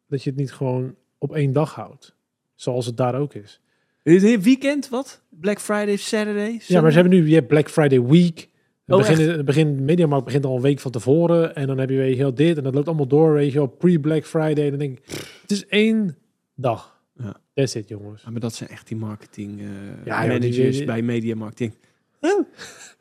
dat 0.07 0.23
je 0.23 0.29
het 0.29 0.39
niet 0.39 0.51
gewoon 0.51 0.95
op 1.19 1.35
één 1.35 1.53
dag 1.53 1.75
houdt. 1.75 2.15
Zoals 2.55 2.85
het 2.85 2.97
daar 2.97 3.15
ook 3.15 3.33
is. 3.33 3.59
Weekend, 4.03 4.89
wat? 4.89 5.21
Black 5.29 5.59
Friday, 5.59 5.95
Saturday? 5.95 6.59
Ja, 6.67 6.81
maar 6.81 6.91
ze 6.91 6.99
hebben 6.99 7.19
nu, 7.19 7.27
je 7.27 7.35
hebt 7.35 7.47
Black 7.47 7.69
Friday 7.69 8.01
Week. 8.01 8.49
Het 8.85 8.97
Oh, 8.97 9.07
begin, 9.07 9.29
het 9.29 9.45
begin, 9.45 9.85
Mediamarkt 9.85 10.25
begint 10.25 10.45
al 10.45 10.55
een 10.55 10.61
week 10.61 10.79
van 10.79 10.91
tevoren. 10.91 11.55
En 11.55 11.67
dan 11.67 11.77
heb 11.77 11.89
je 11.89 11.95
weer 11.97 12.15
heel 12.15 12.33
dit. 12.33 12.57
En 12.57 12.63
dat 12.63 12.73
loopt 12.73 12.87
allemaal 12.87 13.07
door, 13.07 13.33
weet 13.33 13.51
je 13.51 13.57
wel. 13.57 13.67
Pre-Black 13.67 14.25
Friday. 14.25 14.63
En 14.63 14.69
dan 14.69 14.79
denk 14.79 14.97
ik, 14.99 15.05
het 15.41 15.51
is 15.51 15.65
één 15.67 16.17
dag. 16.55 17.01
Ja. 17.15 17.35
That's 17.53 17.75
it, 17.75 17.87
jongens. 17.87 18.21
Ja, 18.23 18.29
maar 18.31 18.39
dat 18.39 18.53
zijn 18.55 18.69
echt 18.69 18.87
die 18.87 18.97
marketing 18.97 19.59
eh, 19.59 19.65
Ja, 20.05 20.19
joh, 20.21 20.27
managers 20.33 20.55
die- 20.55 20.71
die- 20.71 20.85
bij 20.85 21.01
Media 21.01 21.35
Marketing. 21.35 21.73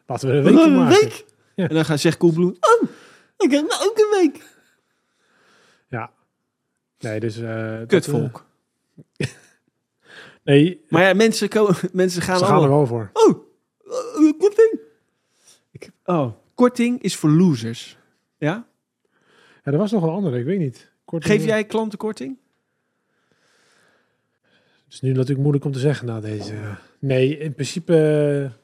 Laten 0.07 0.29
we 0.29 0.35
een 0.35 0.43
week 0.43 0.55
van 0.55 0.63
Een 0.71 0.77
maken. 0.77 1.01
week? 1.01 1.25
En 1.55 1.69
dan 1.75 1.85
gaat 1.85 2.01
zegt 2.01 2.17
Coolblue, 2.17 2.47
oh, 2.61 2.89
ik 3.39 3.51
heb 3.51 3.67
nou 3.69 3.83
ook 3.89 3.99
een 3.99 4.21
week. 4.21 4.58
Nee, 6.99 7.21
dus... 7.21 7.37
dat, 7.41 7.87
Kutvolk. 7.87 8.47
eh, 9.17 9.27
nee, 10.45 10.85
Maar 10.89 11.03
ja, 11.03 11.15
mensen, 11.15 11.49
ko- 11.49 11.71
mensen 11.93 12.23
gaan 12.23 12.39
ze 12.39 12.45
gaan 12.45 12.63
er 12.63 12.69
wel 12.69 12.87
voor. 12.87 13.11
Oh, 13.13 13.45
eh, 13.85 14.33
korting. 14.39 14.79
Ik, 15.71 15.91
oh, 16.05 16.33
korting 16.55 17.03
is 17.03 17.17
voor 17.17 17.31
losers. 17.31 17.99
Ja? 18.39 18.67
Ja, 19.65 19.73
er 19.73 19.79
was 19.79 19.91
nog 19.93 20.03
een 20.03 20.09
andere, 20.09 20.39
ik 20.39 20.45
weet 20.45 20.59
niet. 20.59 20.91
Korting- 21.05 21.33
Geef 21.33 21.45
jij 21.45 21.65
klanten 21.65 21.99
korting? 21.99 22.39
Het 24.85 24.93
is 24.97 25.01
nu 25.01 25.13
natuurlijk 25.13 25.41
moeilijk 25.41 25.65
om 25.65 25.73
te 25.73 25.79
zeggen 25.79 26.07
na 26.07 26.21
deze... 26.21 26.55
Nee, 26.99 27.39
in 27.39 27.55
principe... 27.55 27.93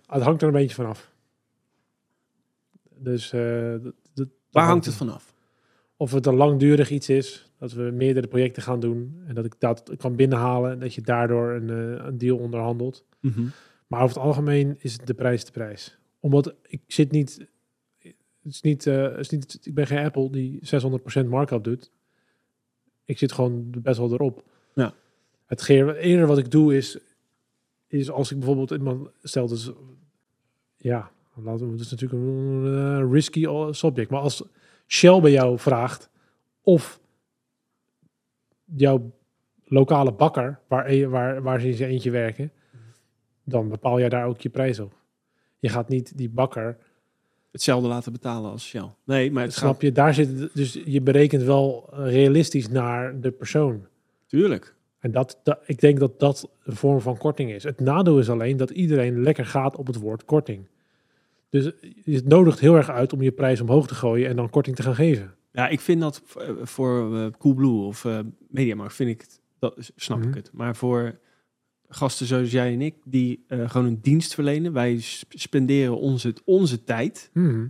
het 0.06 0.22
hangt 0.22 0.40
er 0.42 0.46
een 0.48 0.54
beetje 0.54 0.74
vanaf. 0.74 1.10
Dus... 2.94 3.30
dat- 3.30 3.92
dat- 4.14 4.28
Waar 4.50 4.66
hangt 4.66 4.84
het 4.86 4.94
vanaf? 4.94 5.34
Of 5.96 6.12
het 6.12 6.26
een 6.26 6.34
langdurig 6.34 6.90
iets 6.90 7.08
is. 7.08 7.50
Dat 7.64 7.72
we 7.72 7.90
meerdere 7.90 8.26
projecten 8.26 8.62
gaan 8.62 8.80
doen. 8.80 9.22
En 9.26 9.34
dat 9.34 9.44
ik 9.44 9.54
dat 9.58 9.90
kan 9.96 10.16
binnenhalen. 10.16 10.70
En 10.70 10.78
dat 10.78 10.94
je 10.94 11.00
daardoor 11.00 11.50
een, 11.50 11.70
eh, 11.70 12.04
een 12.06 12.18
deal 12.18 12.38
onderhandelt. 12.38 13.04
Maar 13.86 14.02
over 14.02 14.16
het 14.16 14.24
algemeen 14.24 14.76
is 14.78 14.92
het 14.92 15.06
de 15.06 15.14
prijs 15.14 15.44
de 15.44 15.52
prijs. 15.52 15.98
Omdat 16.20 16.54
ik 16.62 16.80
zit 16.86 17.10
niet... 17.10 17.46
Het 17.98 18.52
is 18.52 18.60
niet, 18.60 18.86
eh, 18.86 19.02
het 19.02 19.20
is 19.20 19.28
niet 19.28 19.60
ik 19.62 19.74
ben 19.74 19.86
geen 19.86 20.04
Apple 20.04 20.30
die 20.30 20.58
600% 20.62 21.28
markup 21.28 21.64
doet. 21.64 21.90
Ik 23.04 23.18
zit 23.18 23.32
gewoon 23.32 23.70
best 23.70 23.98
wel 23.98 24.12
erop. 24.12 24.44
Ja. 24.74 24.94
Het 25.46 25.68
eerder 25.68 26.26
wat 26.26 26.38
ik 26.38 26.50
doe 26.50 26.76
is, 26.76 26.98
is 27.86 28.10
als 28.10 28.30
ik 28.30 28.38
bijvoorbeeld 28.38 28.70
iemand 28.70 29.08
stel, 29.22 29.46
dus 29.46 29.70
ja, 30.76 31.10
laten 31.34 31.66
we, 31.66 31.72
het 31.72 31.80
is 31.80 31.90
natuurlijk 31.90 32.22
een 32.22 32.64
eh, 32.66 33.12
risky 33.12 33.46
subject. 33.70 34.10
Maar 34.10 34.20
als 34.20 34.44
Shell 34.86 35.20
bij 35.20 35.30
jou 35.30 35.58
vraagt 35.58 36.10
of 36.62 37.02
jouw 38.64 39.12
lokale 39.64 40.12
bakker, 40.12 40.60
waar, 40.68 40.86
e- 40.86 41.06
waar, 41.06 41.42
waar 41.42 41.60
ze 41.60 41.68
in 41.68 41.74
zijn 41.74 41.90
eentje 41.90 42.10
werken, 42.10 42.52
dan 43.44 43.68
bepaal 43.68 43.98
jij 43.98 44.08
daar 44.08 44.26
ook 44.26 44.40
je 44.40 44.48
prijs 44.48 44.80
op. 44.80 44.96
Je 45.58 45.68
gaat 45.68 45.88
niet 45.88 46.18
die 46.18 46.28
bakker, 46.28 46.76
Hetzelfde 47.54 47.88
laten 47.88 48.12
betalen 48.12 48.50
als 48.50 48.66
Shell. 48.66 48.90
Nee, 49.04 49.30
maar 49.30 49.42
het 49.42 49.52
snap 49.52 49.72
gaat... 49.72 49.80
je, 49.80 49.92
daar 49.92 50.14
zit, 50.14 50.54
dus 50.54 50.80
je 50.84 51.00
berekent 51.00 51.42
wel 51.42 51.88
realistisch 51.92 52.68
naar 52.68 53.20
de 53.20 53.30
persoon. 53.30 53.86
Tuurlijk. 54.26 54.74
En 54.98 55.12
dat, 55.12 55.40
dat, 55.42 55.58
ik 55.66 55.80
denk 55.80 55.98
dat 55.98 56.20
dat 56.20 56.50
een 56.64 56.76
vorm 56.76 57.00
van 57.00 57.16
korting 57.16 57.52
is. 57.52 57.62
Het 57.62 57.80
nadeel 57.80 58.18
is 58.18 58.30
alleen 58.30 58.56
dat 58.56 58.70
iedereen 58.70 59.22
lekker 59.22 59.46
gaat 59.46 59.76
op 59.76 59.86
het 59.86 59.96
woord 59.96 60.24
korting. 60.24 60.66
Dus 61.50 61.70
het 62.04 62.28
nodigt 62.28 62.60
heel 62.60 62.76
erg 62.76 62.90
uit 62.90 63.12
om 63.12 63.22
je 63.22 63.32
prijs 63.32 63.60
omhoog 63.60 63.86
te 63.86 63.94
gooien 63.94 64.28
en 64.28 64.36
dan 64.36 64.50
korting 64.50 64.76
te 64.76 64.82
gaan 64.82 64.94
geven. 64.94 65.34
Ja, 65.54 65.68
ik 65.68 65.80
vind 65.80 66.00
dat 66.00 66.22
eh, 66.38 66.50
voor 66.62 67.16
eh, 67.16 67.26
Coolblue 67.38 67.80
of 67.86 68.04
eh 68.04 68.20
Mediamarkt 68.48 68.94
vind 68.94 69.10
ik 69.10 69.20
het, 69.20 69.40
dat 69.58 69.90
snap 69.96 70.18
Mhm. 70.18 70.28
ik 70.28 70.34
het. 70.34 70.50
Maar 70.52 70.76
voor 70.76 71.18
gasten 71.88 72.26
zoals 72.26 72.50
jij 72.50 72.72
en 72.72 72.80
ik, 72.80 72.94
die 73.04 73.44
gewoon 73.48 73.86
een 73.86 74.00
dienst 74.00 74.34
verlenen, 74.34 74.72
wij 74.72 75.00
sp- 75.00 75.32
spenderen 75.32 75.98
onze, 75.98 76.34
onze 76.44 76.84
tijd, 76.84 77.30
Mhm. 77.32 77.66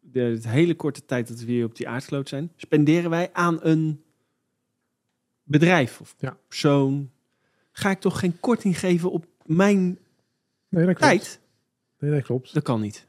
de, 0.00 0.20
het 0.20 0.48
hele 0.48 0.74
korte 0.74 1.04
tijd 1.04 1.28
dat 1.28 1.40
we 1.40 1.52
hier 1.52 1.64
op 1.64 1.76
die 1.76 1.88
aardkloot 1.88 2.28
zijn, 2.28 2.52
spenderen 2.56 3.10
wij 3.10 3.32
aan 3.32 3.58
een 3.62 4.02
bedrijf 5.42 6.00
of 6.00 6.14
Ja. 6.18 6.36
persoon. 6.48 7.10
Ga 7.72 7.90
ik 7.90 8.00
toch 8.00 8.18
geen 8.18 8.40
korting 8.40 8.78
geven 8.78 9.10
op 9.10 9.26
mijn 9.44 9.98
Nee, 10.68 10.86
dat 10.86 10.94
klopt. 10.96 11.00
tijd? 11.00 11.40
Nee, 11.98 12.10
dat 12.10 12.22
klopt. 12.22 12.54
Dat 12.54 12.62
kan 12.62 12.80
niet. 12.80 13.06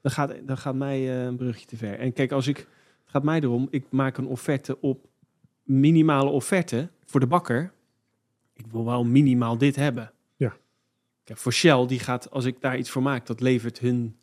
Dan 0.00 0.12
gaat, 0.12 0.34
dan 0.46 0.58
gaat 0.58 0.74
mij 0.74 1.24
een 1.26 1.36
brugje 1.36 1.66
te 1.66 1.76
ver. 1.76 1.98
En 1.98 2.12
kijk, 2.12 2.32
als 2.32 2.46
ik, 2.46 2.66
gaat 3.10 3.22
mij 3.22 3.40
erom, 3.40 3.68
ik 3.70 3.84
maak 3.90 4.16
een 4.16 4.26
offerte 4.26 4.80
op 4.80 5.08
minimale 5.62 6.30
offerte 6.30 6.88
voor 7.04 7.20
de 7.20 7.26
bakker. 7.26 7.72
Ik 8.52 8.66
wil 8.66 8.84
wel 8.84 9.04
minimaal 9.04 9.58
dit 9.58 9.76
hebben. 9.76 10.12
Ja. 10.36 10.56
Kijk, 11.24 11.38
voor 11.38 11.52
Shell, 11.52 11.86
die 11.86 11.98
gaat, 11.98 12.30
als 12.30 12.44
ik 12.44 12.60
daar 12.60 12.78
iets 12.78 12.90
voor 12.90 13.02
maak, 13.02 13.26
dat 13.26 13.40
levert 13.40 13.78
hun 13.78 14.16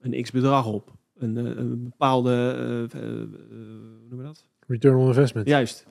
een 0.00 0.22
x 0.22 0.30
bedrag 0.30 0.66
op. 0.66 0.92
Een, 1.16 1.36
eh, 1.36 1.56
een 1.56 1.82
bepaalde, 1.82 2.30
eh, 2.92 3.00
eh, 3.00 3.08
hoe 3.08 4.06
noemen 4.08 4.24
dat? 4.24 4.48
Return 4.66 4.96
on 4.96 5.06
investment. 5.06 5.48
Juist. 5.48 5.86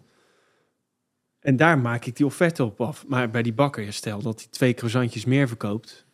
En 1.40 1.56
daar 1.56 1.80
maak 1.80 2.06
ik 2.06 2.16
die 2.16 2.26
offerte 2.26 2.64
op 2.64 2.82
af. 2.82 3.08
Maar 3.08 3.30
bij 3.30 3.44
die 3.44 3.54
bakker, 3.54 3.94
stel 3.94 4.22
dat 4.22 4.40
hij 4.40 4.50
twee 4.50 4.74
croissantjes 4.74 5.26
meer 5.26 5.48
verkoopt, 5.48 6.06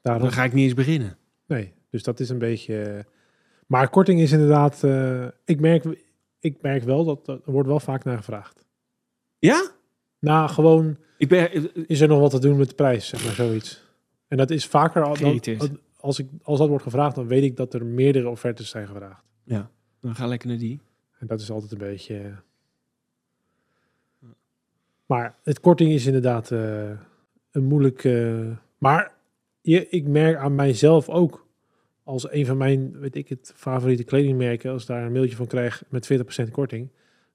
Daarom, 0.00 0.22
dan 0.22 0.32
ga 0.32 0.44
ik 0.44 0.52
niet 0.52 0.64
eens 0.64 0.74
beginnen. 0.74 1.18
nee, 1.46 1.74
dus 1.90 2.02
dat 2.02 2.20
is 2.20 2.28
een 2.28 2.38
beetje... 2.38 3.06
Maar 3.68 3.90
korting 3.90 4.20
is 4.20 4.32
inderdaad... 4.32 4.84
eh, 4.84 5.26
ik, 5.44 5.60
merk, 5.60 5.84
ik 6.40 6.62
merk 6.62 6.82
wel 6.82 7.04
dat 7.04 7.28
er 7.28 7.40
wordt 7.44 7.68
wel 7.68 7.80
vaak 7.80 8.04
naar 8.04 8.16
gevraagd. 8.16 8.64
Ja? 9.38 9.70
Nou, 10.18 10.48
gewoon... 10.48 10.96
Ik 11.18 11.28
ben, 11.28 11.74
is 11.88 12.00
er 12.00 12.08
nog 12.08 12.20
wat 12.20 12.30
te 12.30 12.38
doen 12.40 12.56
met 12.56 12.68
de 12.68 12.74
prijs, 12.74 13.08
zeg 13.08 13.24
maar 13.24 13.34
zoiets. 13.34 13.82
En 14.28 14.36
dat 14.36 14.50
is 14.50 14.66
vaker 14.66 15.02
al 15.02 15.16
dan, 15.18 15.32
als, 16.00 16.18
ik, 16.18 16.28
als 16.42 16.58
dat 16.58 16.68
wordt 16.68 16.82
gevraagd, 16.84 17.14
dan 17.14 17.26
weet 17.26 17.42
ik 17.42 17.56
dat 17.56 17.74
er 17.74 17.86
meerdere 17.86 18.28
offertes 18.28 18.68
zijn 18.68 18.86
gevraagd. 18.86 19.22
Ja, 19.44 19.70
dan 20.00 20.14
ga 20.14 20.26
lekker 20.26 20.48
naar 20.48 20.58
die. 20.58 20.80
En 21.18 21.26
dat 21.26 21.40
is 21.40 21.50
altijd 21.50 21.72
een 21.72 21.78
beetje. 21.78 22.18
eh, 22.18 22.32
Maar 25.06 25.34
het 25.42 25.60
korting 25.60 25.90
is 25.90 26.06
inderdaad 26.06 26.50
eh, 26.50 26.90
een 27.50 27.64
moeilijk. 27.64 28.04
eh, 28.04 28.46
maar 28.78 29.12
je, 29.60 29.88
ik 29.88 30.06
merk 30.06 30.36
aan 30.36 30.54
mijzelf 30.54 31.08
ook. 31.08 31.46
Als 32.08 32.32
een 32.32 32.46
van 32.46 32.56
mijn, 32.56 32.98
weet 32.98 33.14
ik 33.14 33.28
het, 33.28 33.52
favoriete 33.56 34.04
kledingmerken, 34.04 34.70
als 34.72 34.82
ik 34.82 34.88
daar 34.88 35.04
een 35.04 35.12
mailtje 35.12 35.36
van 35.36 35.46
krijg 35.46 35.82
met 35.88 36.12
40% 36.46 36.50
korting, 36.50 36.88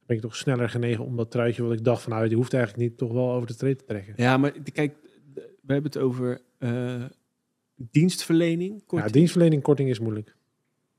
ben 0.06 0.16
ik 0.16 0.22
toch 0.22 0.36
sneller 0.36 0.70
genegen 0.70 1.06
om 1.06 1.16
dat 1.16 1.32
truitje 1.32 1.64
wat 1.64 1.72
ik 1.74 1.84
dacht 1.84 2.02
van 2.02 2.12
nou, 2.12 2.28
die 2.28 2.38
hoeft 2.38 2.54
eigenlijk 2.54 2.90
niet 2.90 2.98
toch 2.98 3.12
wel 3.12 3.32
over 3.32 3.48
de 3.48 3.54
streep 3.54 3.78
te 3.78 3.86
trekken. 3.86 4.14
Ja, 4.18 4.38
maar 4.38 4.52
kijk, 4.74 4.96
we 5.34 5.74
hebben 5.74 5.92
het 5.92 5.98
over 6.02 6.42
eh, 6.58 7.04
dienstverlening, 7.76 8.86
kort, 8.86 9.04
Ja, 9.04 9.10
dienstverlening 9.10 9.62
korting 9.62 9.90
is 9.90 10.00
moeilijk. 10.00 10.36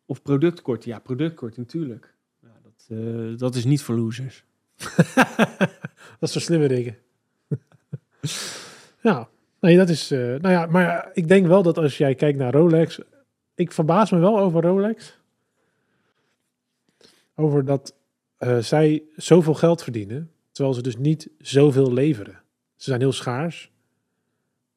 of 0.06 0.22
productkorting. 0.22 0.94
Ja, 0.94 1.00
productkorting, 1.00 1.66
natuurlijk. 1.66 2.14
Ja, 2.42 2.48
dat, 2.62 2.98
eh, 2.98 3.38
dat 3.38 3.54
is 3.54 3.64
niet 3.64 3.82
voor 3.82 3.94
losers. 3.94 4.44
dat 6.18 6.28
is 6.28 6.32
voor 6.32 6.40
slimme 6.40 6.68
dingen. 6.68 6.96
ja, 9.02 9.28
nee, 9.60 9.76
dat 9.76 9.88
is. 9.88 10.10
eh, 10.10 10.18
nou 10.18 10.48
ja, 10.50 10.66
maar 10.66 11.10
ik 11.12 11.28
denk 11.28 11.46
wel 11.46 11.62
dat 11.62 11.78
als 11.78 11.98
jij 11.98 12.14
kijkt 12.14 12.38
naar 12.38 12.52
Rolex. 12.52 13.00
Ik 13.54 13.72
verbaas 13.72 14.10
me 14.10 14.18
wel 14.18 14.38
over 14.38 14.62
Rolex. 14.62 15.18
Over 17.34 17.64
dat 17.64 17.94
eh, 18.36 18.58
zij 18.58 19.02
zoveel 19.16 19.54
geld 19.54 19.82
verdienen. 19.82 20.30
Terwijl 20.52 20.74
ze 20.74 20.82
dus 20.82 20.96
niet 20.96 21.30
zoveel 21.38 21.92
leveren. 21.92 22.42
Ze 22.76 22.90
zijn 22.90 23.00
heel 23.00 23.12
schaars. 23.12 23.72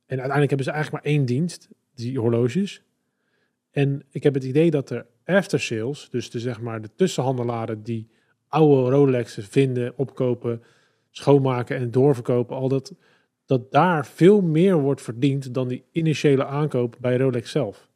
En 0.05 0.19
uiteindelijk 0.19 0.49
hebben 0.49 0.65
ze 0.65 0.71
eigenlijk 0.71 1.03
maar 1.03 1.13
één 1.13 1.25
dienst, 1.25 1.67
die 1.95 2.19
horloges. 2.19 2.81
En 3.71 4.03
ik 4.09 4.23
heb 4.23 4.33
het 4.33 4.43
idee 4.43 4.71
dat 4.71 4.89
er 4.89 5.05
after 5.25 5.59
sales, 5.59 6.09
dus 6.09 6.29
de, 6.29 6.39
zeg 6.39 6.61
maar 6.61 6.81
de 6.81 6.89
tussenhandelaren 6.95 7.83
die 7.83 8.07
oude 8.47 8.89
Rolexen 8.89 9.43
vinden, 9.43 9.97
opkopen, 9.97 10.63
schoonmaken 11.11 11.77
en 11.77 11.91
doorverkopen, 11.91 12.55
al 12.55 12.67
dat, 12.67 12.93
dat 13.45 13.71
daar 13.71 14.05
veel 14.05 14.41
meer 14.41 14.81
wordt 14.81 15.01
verdiend 15.01 15.53
dan 15.53 15.67
die 15.67 15.83
initiële 15.91 16.45
aankoop 16.45 16.95
bij 16.99 17.17
Rolex 17.17 17.51
zelf. 17.51 17.86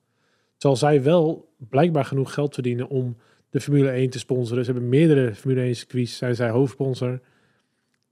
Terwijl 0.61 0.79
zij 0.79 1.03
wel 1.03 1.53
blijkbaar 1.57 2.05
genoeg 2.05 2.33
geld 2.33 2.53
verdienen 2.53 2.89
om 2.89 3.17
de 3.49 3.61
Formule 3.61 3.89
1 3.89 4.09
te 4.09 4.19
sponsoren. 4.19 4.65
Ze 4.65 4.71
hebben 4.71 4.89
meerdere 4.89 5.35
Formule 5.35 5.61
1 5.61 5.75
circuits, 5.75 6.17
zijn 6.17 6.35
zij 6.35 6.49
hoofdsponsor. 6.49 7.19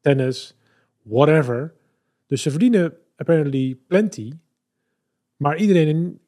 Tennis, 0.02 0.56
whatever. 1.02 1.74
Dus 2.28 2.42
ze 2.42 2.50
verdienen 2.50 2.94
apparently 3.16 3.78
plenty. 3.88 4.32
Maar 5.38 5.58
iedereen 5.58 6.20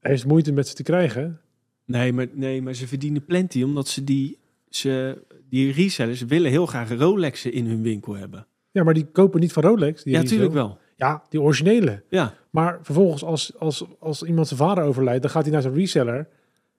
heeft 0.00 0.26
moeite 0.26 0.52
met 0.52 0.68
ze 0.68 0.74
te 0.74 0.82
krijgen. 0.82 1.40
Nee, 1.84 2.12
maar, 2.12 2.26
nee, 2.32 2.62
maar 2.62 2.74
ze 2.74 2.86
verdienen 2.86 3.24
plenty 3.24 3.62
omdat 3.62 3.88
ze 3.88 4.04
die, 4.04 4.38
ze, 4.68 5.22
die 5.48 5.72
resellers 5.72 6.22
willen 6.22 6.50
heel 6.50 6.66
graag 6.66 6.90
Rolexen 6.98 7.52
in 7.52 7.66
hun 7.66 7.82
winkel 7.82 8.14
hebben. 8.14 8.46
Ja, 8.70 8.82
maar 8.82 8.94
die 8.94 9.06
kopen 9.06 9.40
niet 9.40 9.52
van 9.52 9.62
Rolex. 9.62 10.02
Die 10.02 10.12
ja, 10.12 10.22
natuurlijk 10.22 10.52
wel. 10.52 10.78
Ja, 11.02 11.22
die 11.28 11.40
originele. 11.40 12.02
Ja, 12.08 12.34
Maar 12.50 12.78
vervolgens, 12.82 13.24
als, 13.24 13.52
als, 13.58 13.84
als 13.98 14.22
iemand 14.22 14.46
zijn 14.48 14.60
vader 14.60 14.84
overlijdt, 14.84 15.22
dan 15.22 15.30
gaat 15.30 15.42
hij 15.42 15.52
naar 15.52 15.62
zijn 15.62 15.74
reseller. 15.74 16.28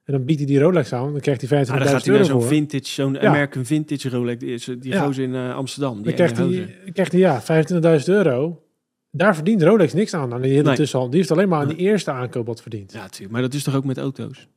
En 0.03 0.13
dan 0.13 0.25
biedt 0.25 0.39
hij 0.39 0.47
die 0.47 0.59
Rolex 0.59 0.93
aan. 0.93 1.11
Dan 1.11 1.21
krijgt 1.21 1.49
hij 1.49 1.65
25.000 1.65 1.71
Ah, 1.73 1.79
dan 1.79 1.87
gaat 1.87 2.05
hij 2.05 2.13
euro 2.15 2.27
naar 2.27 2.41
zo'n 2.41 2.49
vintage, 2.49 2.85
zo'n 2.85 3.13
Ja. 3.13 3.19
American 3.21 3.65
vintage 3.65 4.09
Rolex, 4.09 4.39
die, 4.39 4.53
is- 4.53 4.65
die 4.65 4.87
Ja. 4.91 5.03
gozer 5.05 5.23
in 5.23 5.35
eh, 5.35 5.55
Amsterdam. 5.55 5.93
Die 5.95 6.03
Dan 6.03 6.13
krijgt 6.13 6.37
hij, 6.37 6.75
krijgt 6.93 7.11
hij 7.11 7.21
ja, 7.21 7.41
25.000 7.41 8.07
euro. 8.07 8.63
Daar 9.11 9.35
verdient 9.35 9.61
Rolex 9.63 9.93
niks 9.93 10.13
aan, 10.13 10.33
aan 10.33 10.41
die 10.41 10.51
hele 10.51 10.63
Nee. 10.63 10.75
tussenhandel. 10.75 11.11
Die 11.11 11.19
heeft 11.19 11.31
alleen 11.31 11.49
maar 11.49 11.59
aan 11.61 11.67
die 11.67 11.77
eerste 11.77 12.11
aankoop 12.11 12.45
wat 12.45 12.61
verdiend. 12.61 12.91
Ja, 12.91 12.97
Ja, 12.97 13.03
natuurlijk. 13.03 13.31
Maar 13.31 13.41
dat 13.41 13.53
is 13.53 13.63
toch 13.63 13.75
ook 13.75 13.85
met 13.85 13.97
auto's? 13.97 14.47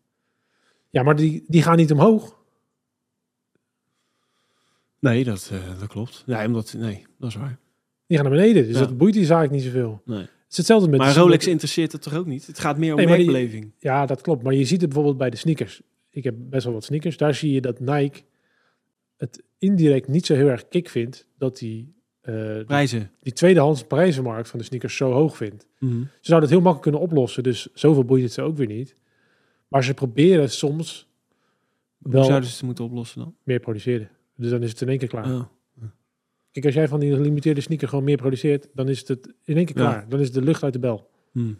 maar 0.91 1.17
die, 1.17 1.45
die 1.47 1.63
gaan 1.63 1.77
niet 1.77 1.93
omhoog. 1.93 2.37
Nee, 4.99 5.25
dat, 5.25 5.51
eh, 5.53 5.79
dat 5.81 5.89
klopt. 5.89 6.23
Nee, 6.27 6.47
omdat, 6.47 6.75
nee, 6.79 7.07
dat 7.19 7.29
is 7.29 7.37
waar. 7.37 7.59
Die 8.07 8.17
gaan 8.19 8.27
naar 8.27 8.37
beneden. 8.37 8.65
Dus 8.67 8.75
Ja. 8.75 8.81
dat 8.81 8.97
boeit 8.99 9.15
die 9.15 9.25
zaak 9.25 9.51
niet 9.51 9.63
zoveel. 9.63 10.03
Nee. 10.05 10.19
Het 10.19 10.29
is 10.51 10.57
hetzelfde 10.57 10.89
met... 10.89 10.99
Maar 10.99 11.15
Rolex 11.17 11.47
interesseert 11.47 11.93
het 11.93 12.03
toch 12.03 12.15
ook 12.17 12.27
niet? 12.27 12.47
Het 12.47 12.59
gaat 12.59 12.79
meer 12.79 12.91
om 12.91 12.97
Nee, 12.97 13.07
die- 13.07 13.15
merkbeleving. 13.17 13.73
Ja, 13.79 14.07
dat 14.07 14.21
klopt. 14.21 14.43
Maar 14.43 14.55
je 14.55 14.65
ziet 14.65 14.81
het 14.81 14.89
bijvoorbeeld 14.89 15.19
bij 15.19 15.31
de 15.31 15.37
sneakers. 15.37 15.81
Ik 16.11 16.25
heb 16.25 16.35
best 16.39 16.65
wel 16.65 16.73
wat 16.73 16.85
sneakers. 16.85 17.17
Daar 17.17 17.35
zie 17.35 17.53
je 17.53 17.61
dat 17.61 17.81
Nike 17.81 18.21
het 19.17 19.43
indirect 19.59 20.09
niet 20.09 20.27
zo 20.27 20.35
heel 20.35 20.49
erg 20.49 20.69
kick 20.69 20.89
vindt 20.89 21.27
dat 21.39 21.59
die, 21.59 21.95
eh, 22.21 22.35
Prijzen. 22.67 23.11
die 23.23 23.33
tweedehands 23.33 23.85
prijzenmarkt 23.85 24.49
van 24.49 24.59
de 24.59 24.65
sneakers 24.65 24.97
zo 24.97 25.13
hoog 25.13 25.37
vindt. 25.37 25.67
Mhm. 25.79 25.93
Ze 26.01 26.07
zouden 26.21 26.49
het 26.49 26.59
heel 26.59 26.71
makkelijk 26.71 26.83
kunnen 26.83 27.01
oplossen, 27.01 27.43
dus 27.43 27.69
zoveel 27.75 28.05
boeit 28.05 28.23
het 28.23 28.33
ze 28.33 28.43
ook 28.43 28.57
weer 28.57 28.67
niet. 28.67 28.97
Maar 29.69 29.85
ze 29.85 29.95
proberen 29.95 30.51
soms 30.51 31.09
Hoe 31.99 32.13
wel 32.13 32.25
zouden 32.25 32.49
ze 32.49 32.55
het 32.57 32.65
moeten 32.65 32.85
oplossen 32.85 33.19
dan? 33.21 33.35
meer 33.43 33.61
produceren. 33.61 34.09
Dus 34.37 34.51
dan 34.51 34.63
is 34.63 34.71
het 34.71 34.81
in 34.81 34.89
één 34.89 34.99
keer 34.99 35.09
klaar. 35.09 35.35
Oh. 35.35 35.43
Kijk, 36.63 36.65
als 36.75 36.75
jij 36.75 36.89
van 36.89 37.01
die 37.01 37.15
gelimiteerde 37.15 37.61
sneaker 37.61 37.89
gewoon 37.89 38.05
meer 38.05 38.17
produceert, 38.17 38.69
dan 38.75 38.89
is 38.89 39.09
het 39.09 39.35
in 39.45 39.57
één 39.57 39.65
keer 39.65 39.77
Ja. 39.79 39.83
klaar. 39.91 40.09
Dan 40.09 40.21
is 40.21 40.33
de 40.33 40.43
lucht 40.43 40.63
uit 40.63 40.73
de 40.73 40.79
bel. 40.79 41.11
Hm. 41.33 41.53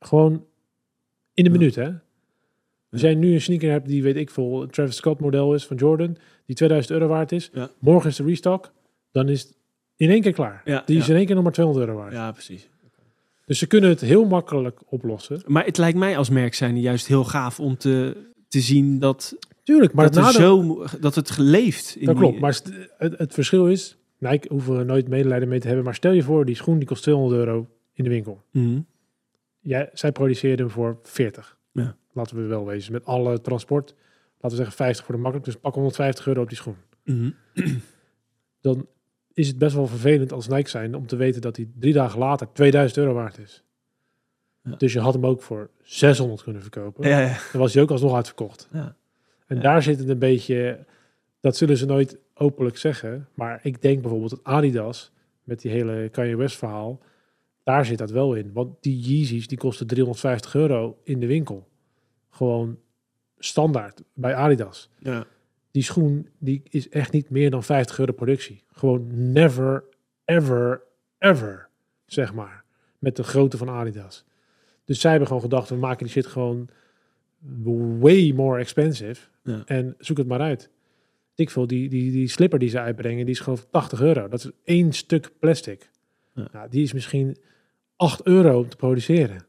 Gewoon 0.00 0.44
in 1.34 1.44
de 1.44 1.50
minuut, 1.50 1.74
hè? 1.74 1.90
Als 2.90 3.00
jij 3.00 3.14
nu 3.14 3.32
een 3.32 3.40
sneaker 3.40 3.70
hebt 3.70 3.88
die, 3.88 4.02
weet 4.02 4.16
ik 4.16 4.30
veel, 4.30 4.66
Travis 4.66 4.96
Scott 4.96 5.20
model 5.20 5.54
is 5.54 5.66
van 5.66 5.76
Jordan, 5.76 6.16
die 6.46 6.56
2000 6.56 6.94
euro 6.98 7.08
waard 7.12 7.32
is, 7.32 7.50
morgen 7.78 8.10
is 8.10 8.16
de 8.16 8.24
restock, 8.24 8.72
dan 9.10 9.28
is 9.28 9.42
het 9.42 9.56
in 9.96 10.10
één 10.10 10.20
keer 10.20 10.32
klaar. 10.32 10.62
Ja, 10.64 10.82
die 10.86 10.98
is 10.98 11.08
in 11.08 11.16
één 11.16 11.26
keer 11.26 11.34
nog 11.34 11.44
maar 11.44 11.52
200 11.52 11.88
euro 11.88 11.98
waard. 12.00 12.12
Ja, 12.12 12.32
precies. 12.32 12.68
Dus 13.46 13.58
ze 13.58 13.66
kunnen 13.66 13.90
het 13.90 14.00
heel 14.00 14.24
makkelijk 14.26 14.80
oplossen. 14.86 15.42
Maar 15.46 15.64
het 15.64 15.76
lijkt 15.78 15.98
mij 15.98 16.16
als 16.16 16.30
merk 16.30 16.54
zijn 16.54 16.80
juist 16.80 17.06
heel 17.06 17.24
gaaf 17.24 17.60
om 17.60 17.76
te, 17.76 18.16
te 18.48 18.60
zien 18.60 18.98
dat, 18.98 19.36
Tuurlijk, 19.68 19.92
maar 19.92 20.04
dat, 20.04 20.14
het 20.14 20.24
nadeel... 20.24 20.86
zo, 20.88 20.98
dat 21.00 21.14
het 21.14 21.30
geleeft. 21.30 21.96
In 21.96 22.04
Dat 22.06 22.14
die- 22.14 22.24
klopt, 22.24 22.40
maar 22.40 22.60
het, 22.98 23.18
het 23.18 23.34
verschil 23.34 23.68
is, 23.68 23.98
Nike 24.18 24.48
hoeven 24.50 24.76
we 24.78 24.84
nooit 24.84 25.08
medelijden 25.08 25.48
mee 25.48 25.60
te 25.60 25.66
hebben, 25.66 25.84
maar 25.84 25.94
stel 25.94 26.12
je 26.12 26.22
voor, 26.22 26.44
die 26.44 26.54
schoen 26.54 26.78
die 26.78 26.86
kost 26.86 27.02
200 27.02 27.40
euro 27.40 27.68
in 27.92 28.04
de 28.04 28.10
winkel. 28.10 28.42
Mhm. 28.50 28.80
Jij, 29.60 29.90
zij 29.92 30.12
produceerden 30.12 30.66
hem 30.66 30.74
voor 30.74 30.98
40. 31.02 31.58
Ja. 31.72 31.96
Laten 32.12 32.36
we 32.36 32.42
wel 32.42 32.66
wezen. 32.66 32.92
Met 32.92 33.04
alle 33.04 33.40
transport, 33.40 33.94
laten 34.32 34.48
we 34.50 34.56
zeggen 34.56 34.74
50 34.76 35.04
voor 35.04 35.14
de 35.14 35.20
makkelijk, 35.20 35.46
dus 35.50 35.56
pak 35.60 35.74
150 35.74 36.26
euro 36.26 36.42
op 36.42 36.48
die 36.48 36.56
schoen. 36.56 36.76
Mhm. 37.04 37.30
Dan 38.60 38.86
is 39.32 39.48
het 39.48 39.58
best 39.58 39.74
wel 39.74 39.86
vervelend 39.86 40.32
als 40.32 40.48
Nike 40.48 40.68
zijn 40.70 40.94
om 40.94 41.06
te 41.06 41.16
weten 41.16 41.40
dat 41.40 41.56
hij 41.56 41.68
drie 41.78 41.92
dagen 41.92 42.18
later 42.18 42.48
2000 42.52 42.98
euro 43.00 43.12
waard 43.14 43.38
is. 43.38 43.62
Ja. 44.64 44.74
Dus 44.76 44.92
je 44.92 45.00
had 45.00 45.14
hem 45.14 45.26
ook 45.26 45.42
voor 45.42 45.70
600 45.82 46.42
kunnen 46.42 46.62
verkopen. 46.62 47.08
Ja, 47.08 47.20
ja. 47.20 47.38
Dan 47.52 47.60
was 47.60 47.74
hij 47.74 47.82
ook 47.82 47.90
alsnog 47.90 48.14
uitverkocht. 48.14 48.68
Ja. 48.72 48.96
En 49.48 49.56
Ja. 49.56 49.62
daar 49.62 49.82
zit 49.82 49.98
het 49.98 50.08
een 50.08 50.18
beetje, 50.18 50.84
dat 51.40 51.56
zullen 51.56 51.76
ze 51.76 51.86
nooit 51.86 52.18
openlijk 52.34 52.76
zeggen. 52.76 53.28
Maar 53.34 53.60
ik 53.62 53.82
denk 53.82 54.00
bijvoorbeeld 54.00 54.30
dat 54.30 54.44
Adidas, 54.44 55.12
met 55.42 55.60
die 55.60 55.70
hele 55.70 56.08
Kanye 56.08 56.36
West 56.36 56.56
verhaal, 56.56 57.00
daar 57.62 57.84
zit 57.84 57.98
dat 57.98 58.10
wel 58.10 58.34
in. 58.34 58.50
Want 58.52 58.76
die 58.80 58.98
Yeezys, 58.98 59.46
die 59.48 59.58
kosten 59.58 59.86
350 59.86 60.54
euro 60.54 60.98
in 61.02 61.20
de 61.20 61.26
winkel. 61.26 61.68
Gewoon 62.30 62.78
standaard 63.38 64.02
bij 64.14 64.34
Adidas. 64.34 64.90
ja. 64.98 65.26
Die 65.70 65.82
schoen, 65.82 66.28
die 66.38 66.62
is 66.70 66.88
echt 66.88 67.12
niet 67.12 67.30
meer 67.30 67.50
dan 67.50 67.62
50 67.62 67.98
euro 67.98 68.12
productie. 68.12 68.62
Gewoon 68.72 69.32
never, 69.32 69.84
ever, 70.24 70.82
ever, 71.18 71.68
zeg 72.06 72.34
maar. 72.34 72.64
Met 72.98 73.16
de 73.16 73.22
grootte 73.22 73.56
van 73.56 73.68
Adidas. 73.68 74.24
Dus 74.84 75.00
zij 75.00 75.10
hebben 75.10 75.28
gewoon 75.28 75.42
gedacht, 75.42 75.68
we 75.68 75.76
maken 75.76 76.04
die 76.04 76.12
shit 76.12 76.26
gewoon 76.26 76.68
way 77.98 78.32
more 78.32 78.60
expensive. 78.60 79.20
Ja. 79.42 79.62
En 79.66 79.94
zoek 79.98 80.16
het 80.16 80.26
maar 80.26 80.40
uit. 80.40 80.70
Ik 81.34 81.50
veel, 81.50 81.66
die, 81.66 81.88
die, 81.88 82.12
die 82.12 82.28
slipper 82.28 82.58
die 82.58 82.68
ze 82.68 82.80
uitbrengen, 82.80 83.24
die 83.24 83.34
is 83.34 83.40
gewoon 83.40 83.58
80 83.70 84.00
euro. 84.00 84.28
Dat 84.28 84.44
is 84.44 84.50
één 84.64 84.92
stuk 84.92 85.30
plastic. 85.38 85.90
Ja. 86.34 86.48
Nou, 86.52 86.68
die 86.70 86.82
is 86.82 86.92
misschien 86.92 87.36
8 87.96 88.22
euro 88.22 88.58
om 88.58 88.68
te 88.68 88.76
produceren. 88.76 89.46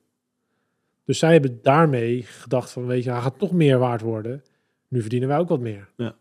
Dus 1.06 1.20
zij 1.20 1.32
hebben 1.32 1.60
daarmee 1.62 2.24
gedacht 2.24 2.72
van, 2.72 2.86
weet 2.86 3.04
je, 3.04 3.12
hij 3.12 3.22
gaat 3.22 3.40
toch 3.40 3.52
meer 3.52 3.78
waard 3.78 4.02
worden. 4.02 4.44
Nu 4.88 5.02
verdienen 5.02 5.28
wij 5.28 5.38
ook 5.38 5.50
wat 5.50 5.60
meer. 5.60 5.90
Ja. 5.98 6.16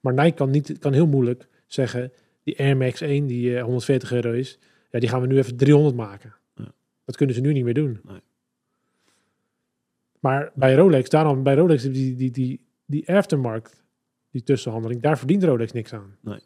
Maar 0.00 0.14
Nike 0.14 0.34
kan, 0.34 0.50
niet, 0.50 0.78
kan 0.78 0.92
heel 0.92 1.06
moeilijk 1.06 1.48
zeggen, 1.66 2.12
die 2.42 2.58
Air 2.58 2.76
Max 2.76 3.00
1 3.00 3.26
die 3.26 3.56
eh, 3.56 3.62
140 3.62 4.12
euro 4.12 4.32
is, 4.32 4.58
ja, 4.90 4.98
die 4.98 5.08
gaan 5.08 5.20
we 5.20 5.26
nu 5.26 5.38
even 5.38 5.56
300 5.56 5.96
maken. 5.96 6.34
Ja. 6.54 6.72
Dat 7.04 7.16
kunnen 7.16 7.34
ze 7.34 7.40
nu 7.40 7.52
niet 7.52 7.64
meer 7.64 7.74
doen. 7.74 8.00
Nee. 8.04 8.20
Maar 10.22 10.52
bij 10.54 10.74
Rolex, 10.74 11.08
daarom 11.08 11.42
bij 11.42 11.54
Rolex, 11.54 11.82
die, 11.82 12.14
die, 12.14 12.30
die, 12.30 12.66
die 12.86 13.08
aftermarkt, 13.08 13.82
die 14.30 14.42
tussenhandeling, 14.42 15.02
daar 15.02 15.18
verdient 15.18 15.42
Rolex 15.42 15.72
niks 15.72 15.92
aan. 15.92 16.16
Nee. 16.20 16.40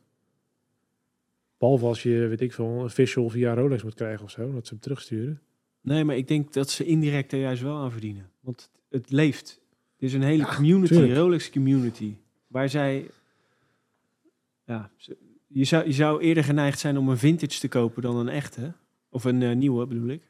Behalve 1.59 1.87
als 1.87 2.03
je, 2.03 2.27
weet 2.27 2.41
ik 2.41 2.53
veel, 2.53 2.67
een 2.67 2.85
official 2.85 3.29
via 3.29 3.55
Rolex 3.55 3.83
moet 3.83 3.95
krijgen 3.95 4.25
of 4.25 4.31
zo, 4.31 4.53
dat 4.53 4.67
ze 4.67 4.73
hem 4.73 4.83
terugsturen. 4.83 5.41
Nee, 5.81 6.05
maar 6.05 6.17
ik 6.17 6.29
denk 6.29 6.53
dat 6.53 6.71
ze 6.71 6.85
indirect 6.85 7.33
er 7.33 7.39
juist 7.39 7.63
wel 7.63 7.77
aan 7.77 7.93
verdienen. 7.93 8.31
Want 8.41 8.71
het 8.89 9.11
leeft. 9.11 9.61
Er 9.99 10.07
is 10.07 10.13
een 10.13 10.23
hele 10.23 10.43
Ja, 10.43 10.55
community, 10.55 10.93
tuurlijk. 10.93 11.15
Rolex 11.15 11.51
community, 11.51 12.17
waar 12.47 12.69
zij... 12.69 13.11
Ja, 14.65 14.91
je 15.47 15.65
zou, 15.65 15.87
je 15.87 15.93
zou 15.93 16.21
eerder 16.21 16.45
geneigd 16.45 16.79
zijn 16.79 16.99
om 16.99 17.09
een 17.09 17.19
vintage 17.19 17.61
te 17.61 17.69
kopen 17.69 18.03
dan 18.03 18.17
een 18.17 18.29
echte. 18.29 18.73
Of 19.09 19.25
een 19.25 19.43
eh, 19.43 19.57
nieuwe, 19.57 19.87
bedoel 19.87 20.09
ik. 20.09 20.23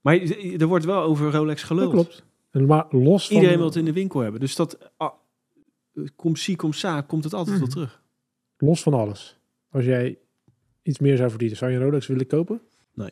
Maar 0.00 0.14
er 0.58 0.66
wordt 0.66 0.84
wel 0.84 1.02
over 1.02 1.30
Rolex 1.30 1.60
Dat 1.60 1.70
geluld. 1.70 1.90
klopt. 1.92 2.24
En 2.50 2.66
maar 2.66 2.86
los 2.90 3.26
van... 3.26 3.36
Iedereen 3.36 3.56
wil 3.56 3.66
het 3.66 3.76
in 3.76 3.84
de 3.84 3.92
winkel 3.92 4.20
hebben. 4.20 4.40
Dus 4.40 4.56
dat... 4.56 4.90
ah, 4.96 5.12
kom 6.16 6.36
zie, 6.36 6.56
kom 6.56 6.72
sa, 6.72 7.00
komt 7.00 7.24
het 7.24 7.34
altijd 7.34 7.56
Mhm. 7.56 7.64
wel 7.64 7.74
terug. 7.74 8.02
Los 8.58 8.82
van 8.82 8.94
alles. 8.94 9.38
Als 9.70 9.84
jij 9.84 10.18
iets 10.82 10.98
meer 10.98 11.16
zou 11.16 11.28
verdienen, 11.30 11.56
zou 11.56 11.70
je 11.70 11.76
een 11.76 11.82
Rolex 11.82 12.06
willen 12.06 12.26
kopen? 12.26 12.60
Nee. 12.94 13.10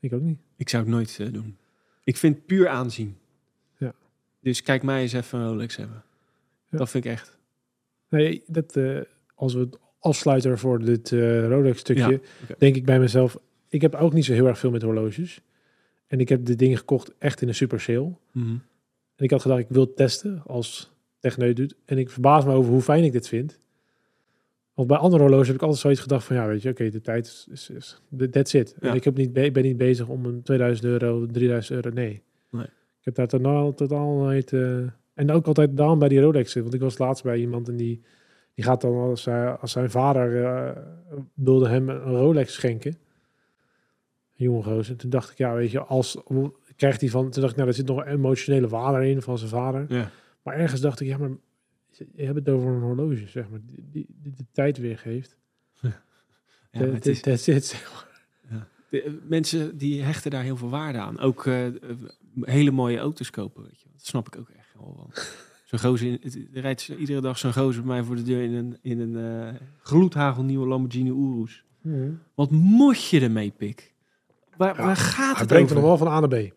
Ik 0.00 0.12
ook 0.12 0.20
niet. 0.20 0.38
Ik 0.56 0.68
zou 0.68 0.82
het 0.82 0.92
nooit 0.92 1.16
eh, 1.20 1.32
doen. 1.32 1.56
Ik 2.04 2.16
vind 2.16 2.46
puur 2.46 2.68
aanzien. 2.68 3.16
Ja. 3.78 3.94
Dus 4.40 4.62
kijk 4.62 4.82
mij 4.82 5.02
eens 5.02 5.12
even 5.12 5.38
een 5.38 5.48
Rolex 5.48 5.76
hebben. 5.76 6.02
Ja. 6.70 6.78
Dat 6.78 6.90
vind 6.90 7.04
ik 7.04 7.10
echt. 7.10 7.38
Nee, 8.08 8.42
dat, 8.46 8.76
eh, 8.76 9.00
als 9.34 9.54
we 9.54 9.60
het 9.60 9.78
afsluiten 9.98 10.58
voor 10.58 10.78
dit 10.84 11.12
eh, 11.12 11.46
Rolex 11.48 11.78
stukje, 11.78 12.20
Ja, 12.48 12.54
denk 12.58 12.76
ik 12.76 12.84
bij 12.84 12.98
mezelf, 12.98 13.38
ik 13.68 13.80
heb 13.80 13.94
ook 13.94 14.12
niet 14.12 14.24
zo 14.24 14.32
heel 14.32 14.46
erg 14.46 14.58
veel 14.58 14.70
met 14.70 14.82
horloges. 14.82 15.40
En 16.12 16.20
ik 16.20 16.28
heb 16.28 16.44
de 16.44 16.54
dingen 16.56 16.78
gekocht 16.78 17.12
echt 17.18 17.42
in 17.42 17.48
een 17.48 17.54
super 17.54 17.80
sale. 17.80 18.12
Mhm. 18.32 18.48
En 19.16 19.24
ik 19.24 19.30
had 19.30 19.42
gedacht, 19.42 19.60
ik 19.60 19.66
wil 19.68 19.94
testen 19.94 20.42
als 20.46 20.92
techneut 21.18 21.56
doet. 21.56 21.74
En 21.84 21.98
ik 21.98 22.10
verbaas 22.10 22.44
me 22.44 22.52
over 22.52 22.72
hoe 22.72 22.80
fijn 22.80 23.04
ik 23.04 23.12
dit 23.12 23.28
vind. 23.28 23.58
Want 24.74 24.88
bij 24.88 24.96
andere 24.96 25.22
horloges 25.22 25.46
heb 25.46 25.56
ik 25.56 25.62
altijd 25.62 25.80
zoiets 25.80 26.00
gedacht 26.00 26.24
van, 26.24 26.36
ja, 26.36 26.46
weet 26.46 26.62
je, 26.62 26.70
oké, 26.70 26.88
de 26.90 27.00
tijd 27.00 27.26
is, 27.26 27.46
is, 27.50 27.70
is 27.70 28.00
that's 28.30 28.54
it. 28.54 28.76
Ja. 28.80 28.88
En 28.90 28.94
ik 28.96 29.04
heb 29.04 29.16
niet, 29.16 29.32
ben 29.32 29.62
niet 29.62 29.76
bezig 29.76 30.08
om 30.08 30.24
een 30.26 30.42
2000 30.42 30.86
euro, 30.86 31.26
3000 31.26 31.74
euro, 31.84 31.94
nee. 31.94 32.22
Nee. 32.50 32.64
Ik 32.98 33.04
heb 33.04 33.14
daar 33.14 33.26
totaal, 33.28 33.74
totaal 33.74 34.16
nooit... 34.16 34.52
eh, 34.52 34.76
en 35.14 35.30
ook 35.30 35.46
altijd 35.46 35.76
daarom 35.76 35.98
bij 35.98 36.08
die 36.08 36.20
Rolex. 36.20 36.54
Want 36.54 36.74
ik 36.74 36.80
was 36.80 36.98
laatst 36.98 37.22
bij 37.24 37.38
iemand 37.38 37.68
en 37.68 37.76
die, 37.76 38.00
die 38.54 38.64
gaat 38.64 38.80
dan 38.80 38.94
als, 38.94 39.24
hij- 39.24 39.50
als 39.50 39.72
zijn 39.72 39.90
vader 39.90 40.44
eh, 40.44 40.76
wilde 41.34 41.68
hem 41.68 41.88
een 41.88 42.00
Rolex 42.02 42.52
schenken. 42.52 42.96
Jonge 44.42 44.62
gozer. 44.62 44.92
En 44.92 44.98
toen 44.98 45.10
dacht 45.10 45.30
ik, 45.30 45.38
ja, 45.38 45.54
weet 45.54 45.70
je, 45.70 45.80
als 45.84 46.16
krijgt 46.76 47.00
hij 47.00 47.10
van... 47.10 47.30
Toen 47.30 47.40
dacht 47.40 47.52
ik, 47.52 47.56
nou, 47.58 47.68
er 47.68 47.74
zit 47.74 47.86
nog 47.86 47.98
een 47.98 48.06
emotionele 48.06 48.68
waarde 48.68 49.08
in 49.08 49.22
van 49.22 49.38
zijn 49.38 49.50
vader. 49.50 49.84
Ja. 49.88 50.10
Maar 50.42 50.54
ergens 50.56 50.80
dacht 50.80 51.00
ik, 51.00 51.06
ja, 51.08 51.18
maar 51.18 51.30
je 52.14 52.24
hebt 52.24 52.38
het 52.38 52.48
over 52.48 52.68
een 52.70 52.80
horloge, 52.82 53.28
zeg 53.28 53.48
maar, 53.48 53.60
die, 53.62 53.84
die, 53.90 54.06
die 54.22 54.32
de 54.36 54.44
tijd 54.52 54.78
weergeeft. 54.78 55.36
Ja, 56.70 56.80
Dat- 56.80 56.92
het 56.92 57.06
is, 57.06 57.20
de- 58.90 59.18
mensen 59.28 59.78
die 59.78 60.02
hechten 60.02 60.30
daar 60.30 60.42
heel 60.42 60.56
veel 60.56 60.68
waarde 60.70 60.98
aan. 60.98 61.18
Ook 61.20 61.46
eh, 61.46 61.66
eh, 61.66 61.74
hele 62.40 62.70
mooie 62.70 62.98
auto's 62.98 63.30
kopen, 63.30 63.62
weet 63.62 63.80
je. 63.80 63.88
Dat 63.92 64.06
snap 64.06 64.26
ik 64.26 64.38
ook 64.38 64.48
echt 64.48 64.74
wel. 64.78 64.94
wel. 64.96 65.10
Zo'n 65.64 65.78
gozer, 65.78 66.06
in, 66.06 66.18
het- 66.22 66.34
er 66.54 66.60
rijdt 66.60 66.88
iedere 66.88 67.20
dag 67.20 67.38
zo'n 67.38 67.52
gozer 67.52 67.82
bij 67.82 67.94
mij 67.94 68.02
voor 68.04 68.16
de 68.16 68.22
deur 68.22 68.42
in 68.42 68.52
een, 68.54 68.78
in 68.82 69.00
een 69.00 69.16
eh 69.16 69.60
gloedhagelnieuwe 69.82 70.66
Lamborghini 70.66 71.10
Urus. 71.10 71.64
Wat 72.34 72.50
moet 72.50 73.08
je 73.08 73.20
ermee, 73.20 73.50
pik? 73.50 73.91
Waar, 74.62 74.76
Ja, 74.76 74.84
waar 74.84 74.96
gaat 74.96 75.16
Hij 75.30 75.34
het 75.38 75.46
brengt 75.48 75.70
er 75.70 75.76
over? 75.76 75.88
nog 75.88 75.98
wel 75.98 76.08
van 76.08 76.16
A 76.16 76.20
naar 76.20 76.28
B. 76.48 76.52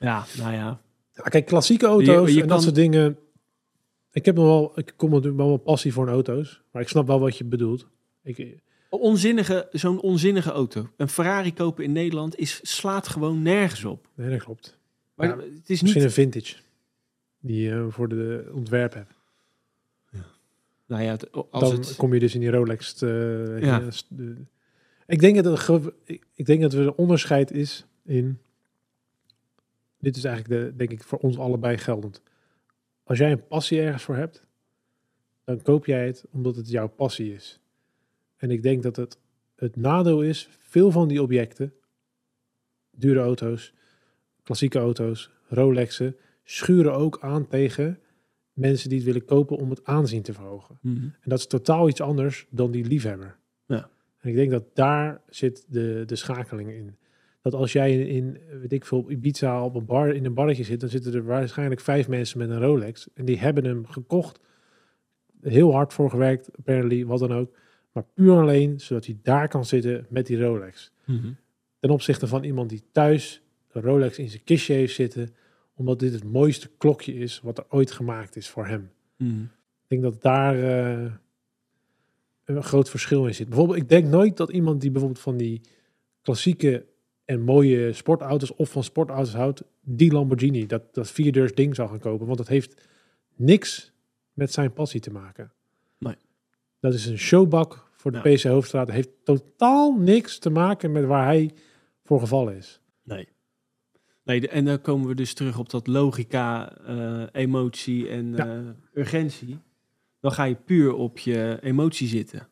Ja, 0.00 0.24
nou 0.38 0.52
ja. 0.52 0.80
Ja, 1.14 1.22
kijk, 1.22 1.46
klassieke 1.46 1.86
auto's 1.86 2.28
Je- 2.28 2.34
je 2.34 2.40
en 2.42 2.46
kan- 2.46 2.56
dat 2.56 2.62
soort 2.62 2.74
dingen. 2.74 3.18
Ik 4.12 4.24
heb 4.24 4.34
nog 4.34 4.44
wel, 4.44 4.72
ik 4.74 4.92
kom 4.96 5.10
natuurlijk 5.10 5.36
wel 5.36 5.52
een 5.52 5.62
passie 5.62 5.92
voor 5.92 6.06
een 6.06 6.12
auto's, 6.12 6.62
maar 6.72 6.82
ik 6.82 6.88
snap 6.88 7.06
wel 7.06 7.20
wat 7.20 7.36
je 7.36 7.44
bedoelt. 7.44 7.86
Ik, 8.22 8.60
Onzinnige, 8.90 9.68
zo'n 9.70 10.00
onzinnige 10.00 10.50
auto. 10.50 10.88
Een 10.96 11.08
Ferrari 11.08 11.54
kopen 11.54 11.84
in 11.84 11.92
Nederland 11.92 12.36
is, 12.38 12.60
slaat 12.62 13.08
gewoon 13.08 13.42
nergens 13.42 13.84
op. 13.84 14.08
nee, 14.14 14.30
dat 14.30 14.42
klopt. 14.44 14.78
Maar 15.14 15.28
Ja, 15.28 15.36
het 15.36 15.44
is 15.70 15.82
Misschien 15.82 16.02
niet... 16.02 16.02
een 16.04 16.10
vintage 16.30 16.56
die 17.40 17.62
je 17.62 17.86
voor 17.90 18.08
de 18.08 18.50
ontwerp 18.54 18.94
hebt. 18.94 19.12
Nou 20.86 21.02
ja, 21.02 21.10
het- 21.10 21.32
als 21.32 21.46
Dan 21.70 21.72
het... 21.72 21.96
kom 21.96 22.14
je 22.14 22.20
dus 22.20 22.34
in 22.34 22.40
die 22.40 22.50
Rolex. 22.50 23.02
eh, 23.02 23.08
weet 23.10 23.64
Ja. 23.64 23.78
je, 23.78 23.88
de- 24.08 24.36
ik 25.06 25.20
denk 25.20 25.42
dat 25.42 25.68
ik, 26.04 26.26
ik 26.34 26.46
denk 26.46 26.60
dat 26.60 26.72
er 26.72 26.80
een 26.80 26.94
onderscheid 26.94 27.50
is 27.50 27.86
in. 28.04 28.38
Dit 29.98 30.16
is 30.16 30.24
eigenlijk 30.24 30.64
de, 30.64 30.76
denk 30.76 30.90
ik 30.90 31.02
voor 31.02 31.18
ons 31.18 31.38
allebei 31.38 31.78
geldend. 31.78 32.22
Als 33.04 33.18
jij 33.18 33.32
een 33.32 33.46
passie 33.46 33.80
ergens 33.80 34.02
voor 34.02 34.16
hebt, 34.16 34.44
dan 35.44 35.62
koop 35.62 35.86
jij 35.86 36.06
het 36.06 36.24
omdat 36.30 36.56
het 36.56 36.68
jouw 36.68 36.88
passie 36.88 37.34
is. 37.34 37.60
En 38.36 38.50
ik 38.50 38.62
denk 38.62 38.82
dat 38.82 38.96
het 38.96 39.18
het 39.62 39.76
nadeel 39.76 40.22
is, 40.22 40.48
veel 40.58 40.90
van 40.90 41.08
die 41.08 41.22
objecten, 41.22 41.72
dure 42.90 43.20
auto's, 43.20 43.74
klassieke 44.42 44.78
auto's, 44.78 45.30
Rolexen, 45.48 46.16
schuren 46.44 46.94
ook 46.94 47.20
aan 47.20 47.48
tegen 47.48 47.98
mensen 48.52 48.88
die 48.88 48.98
het 48.98 49.06
willen 49.06 49.24
kopen 49.24 49.56
om 49.56 49.70
het 49.70 49.84
aanzien 49.84 50.22
te 50.22 50.32
verhogen. 50.32 50.78
Mhm. 50.80 50.96
En 50.96 51.30
dat 51.30 51.38
is 51.38 51.46
totaal 51.46 51.88
iets 51.88 52.00
anders 52.00 52.46
dan 52.50 52.70
die 52.70 52.84
liefhebber. 52.84 53.38
Ja. 53.66 53.90
En 54.22 54.28
ik 54.28 54.34
denk 54.34 54.50
dat 54.50 54.64
daar 54.74 55.20
zit 55.28 55.64
de, 55.68 56.02
de 56.06 56.16
schakeling 56.16 56.70
in. 56.70 56.96
Dat 57.40 57.54
als 57.54 57.72
jij 57.72 57.98
in, 57.98 58.06
in, 58.06 58.38
weet 58.60 58.72
ik 58.72 58.84
veel, 58.84 58.98
op 58.98 59.10
Ibiza 59.10 59.64
op 59.64 59.74
een 59.74 59.84
bar, 59.84 60.14
in 60.14 60.24
een 60.24 60.34
barretje 60.34 60.64
zit, 60.64 60.80
dan 60.80 60.88
zitten 60.88 61.14
er 61.14 61.24
waarschijnlijk 61.24 61.80
vijf 61.80 62.08
mensen 62.08 62.38
met 62.38 62.50
een 62.50 62.60
Rolex. 62.60 63.08
En 63.14 63.24
die 63.24 63.38
hebben 63.38 63.64
hem 63.64 63.86
gekocht, 63.86 64.40
heel 65.40 65.72
hard 65.72 65.92
voor 65.92 66.10
gewerkt, 66.10 66.56
apparently, 66.56 67.06
wat 67.06 67.18
dan 67.18 67.32
ook. 67.32 67.56
Maar 67.92 68.04
puur 68.14 68.40
alleen 68.40 68.80
zodat 68.80 69.06
hij 69.06 69.18
daar 69.22 69.48
kan 69.48 69.64
zitten 69.64 70.06
met 70.08 70.26
die 70.26 70.40
Rolex. 70.40 70.92
Mhm. 71.04 71.32
Ten 71.78 71.90
opzichte 71.90 72.26
van 72.26 72.44
iemand 72.44 72.70
die 72.70 72.82
thuis 72.92 73.42
een 73.72 73.82
Rolex 73.82 74.18
in 74.18 74.28
zijn 74.28 74.44
kistje 74.44 74.74
heeft 74.74 74.94
zitten, 74.94 75.34
omdat 75.74 75.98
dit 75.98 76.12
het 76.12 76.24
mooiste 76.24 76.70
klokje 76.78 77.14
is 77.14 77.40
wat 77.40 77.58
er 77.58 77.64
ooit 77.68 77.90
gemaakt 77.90 78.36
is 78.36 78.48
voor 78.48 78.66
hem. 78.66 78.90
Mhm. 79.16 79.42
Ik 79.88 79.88
denk 79.88 80.02
dat 80.02 80.22
daar 80.22 80.62
eh, 80.62 81.12
een 82.44 82.62
groot 82.62 82.90
verschil 82.90 83.26
in 83.26 83.34
zit. 83.34 83.48
Bijvoorbeeld, 83.48 83.78
ik 83.78 83.88
denk 83.88 84.06
nooit 84.06 84.36
dat 84.36 84.50
iemand 84.50 84.80
die 84.80 84.90
bijvoorbeeld 84.90 85.22
van 85.22 85.36
die 85.36 85.60
klassieke 86.22 86.86
en 87.24 87.40
mooie 87.40 87.92
sportauto's 87.92 88.54
of 88.56 88.70
van 88.70 88.84
sportauto's 88.84 89.34
houdt, 89.34 89.62
die 89.80 90.12
Lamborghini, 90.12 90.66
dat, 90.66 90.94
dat 90.94 91.10
vierdeurs 91.10 91.54
ding 91.54 91.74
zou 91.74 91.88
gaan 91.88 91.98
kopen. 91.98 92.26
Want 92.26 92.38
dat 92.38 92.48
heeft 92.48 92.88
niks 93.36 93.92
met 94.32 94.52
zijn 94.52 94.72
passie 94.72 95.00
te 95.00 95.10
maken. 95.10 95.52
Nee. 95.98 96.16
Dat 96.80 96.94
is 96.94 97.06
een 97.06 97.18
showbak 97.18 97.90
voor 97.96 98.12
de. 98.12 98.18
PC 98.20 98.42
Hoofdstraat. 98.42 98.86
Het 98.86 98.94
heeft 98.96 99.10
totaal 99.24 99.92
niks 99.96 100.38
te 100.38 100.50
maken 100.50 100.92
met 100.92 101.04
waar 101.04 101.24
hij 101.24 101.50
voor 102.04 102.20
gevallen 102.20 102.56
is. 102.56 102.80
Nee. 103.04 103.28
Nee, 104.24 104.48
en 104.48 104.64
dan 104.64 104.80
komen 104.80 105.08
we 105.08 105.14
dus 105.14 105.34
terug 105.34 105.58
op 105.58 105.70
dat 105.70 105.86
logica, 105.86 106.76
eh, 106.78 107.22
emotie 107.32 108.08
en 108.08 108.32
Ja. 108.32 108.46
eh, 108.46 108.60
urgentie. 108.94 109.58
Dan 110.22 110.32
ga 110.32 110.44
je 110.44 110.54
puur 110.54 110.94
op 110.94 111.18
je 111.18 111.58
emotie 111.62 112.08
zitten. 112.08 112.48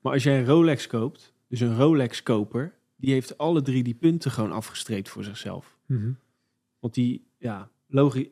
Maar 0.00 0.12
als 0.12 0.22
jij 0.22 0.38
een 0.38 0.46
Rolex 0.46 0.86
koopt, 0.86 1.34
dus 1.48 1.60
een 1.60 1.76
Rolex-koper, 1.76 2.74
die 2.96 3.12
heeft 3.12 3.38
alle 3.38 3.62
drie 3.62 3.82
die 3.82 3.94
punten 3.94 4.30
gewoon 4.30 4.52
afgestreept 4.52 5.08
voor 5.08 5.24
zichzelf. 5.24 5.78
Want 6.78 6.94
die, 6.94 7.26
ja, 7.38 7.70
logi 7.86 8.28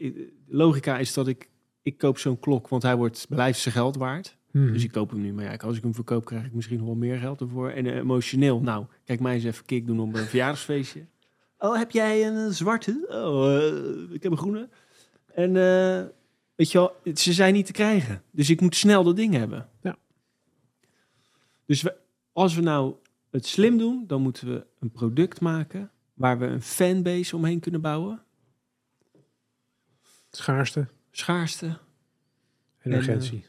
logica 0.46 0.98
is 0.98 1.14
dat 1.14 1.28
ik, 1.28 1.50
ik 1.82 1.98
koop 1.98 2.18
zo'n 2.18 2.38
klok, 2.38 2.68
want 2.68 2.82
hij 2.82 2.96
wordt 2.96 3.26
blijft 3.28 3.58
zijn 3.58 3.74
geld 3.74 3.96
waard. 3.96 4.36
Mhm. 4.50 4.72
Dus 4.72 4.84
ik 4.84 4.92
koop 4.92 5.10
hem 5.10 5.20
nu. 5.20 5.32
Maar 5.32 5.44
ja, 5.44 5.56
als 5.56 5.76
ik 5.76 5.82
hem 5.82 5.94
verkoop, 5.94 6.24
krijg 6.24 6.44
ik 6.44 6.52
misschien 6.52 6.78
nog 6.78 6.86
wel 6.86 6.94
meer 6.94 7.18
geld 7.18 7.40
ervoor. 7.40 7.70
En 7.70 7.86
eh, 7.86 7.96
emotioneel, 7.96 8.60
nou, 8.60 8.86
kijk 9.04 9.20
mij 9.20 9.34
eens 9.34 9.44
even 9.44 9.64
kick 9.64 9.86
doen 9.86 10.00
op 10.00 10.14
een 10.14 10.24
verjaardagsfeestje. 10.34 11.06
Oh, 11.58 11.76
heb 11.76 11.90
jij 11.90 12.26
een 12.26 12.36
eh, 12.36 12.50
zwarte? 12.50 13.06
Oh, 13.08 13.56
eh, 13.56 14.14
ik 14.14 14.22
heb 14.22 14.32
een 14.32 14.38
groene. 14.38 14.68
En 15.34 15.56
eh, 15.56 16.04
weet 16.58 16.72
je 16.72 16.78
wel, 16.78 17.14
ze 17.14 17.32
zijn 17.32 17.52
niet 17.54 17.66
te 17.66 17.72
krijgen. 17.72 18.22
Dus 18.30 18.50
ik 18.50 18.60
moet 18.60 18.76
snel 18.76 19.04
dat 19.04 19.16
ding 19.16 19.34
hebben. 19.34 19.68
Ja. 19.82 19.98
Dus 21.66 21.82
we, 21.82 21.96
als 22.32 22.54
we 22.54 22.60
nou 22.62 22.94
het 23.30 23.46
slim 23.46 23.78
doen, 23.78 24.04
dan 24.06 24.22
moeten 24.22 24.52
we 24.52 24.66
een 24.78 24.90
product 24.90 25.40
maken 25.40 25.90
waar 26.14 26.38
we 26.38 26.46
een 26.46 26.62
fanbase 26.62 27.36
omheen 27.36 27.60
kunnen 27.60 27.80
bouwen. 27.80 28.22
Schaarste 30.30 30.88
Schaarste, 31.10 31.66
en 31.66 31.78
En, 32.78 32.92
eh, 32.92 32.98
urgentie. 32.98 33.44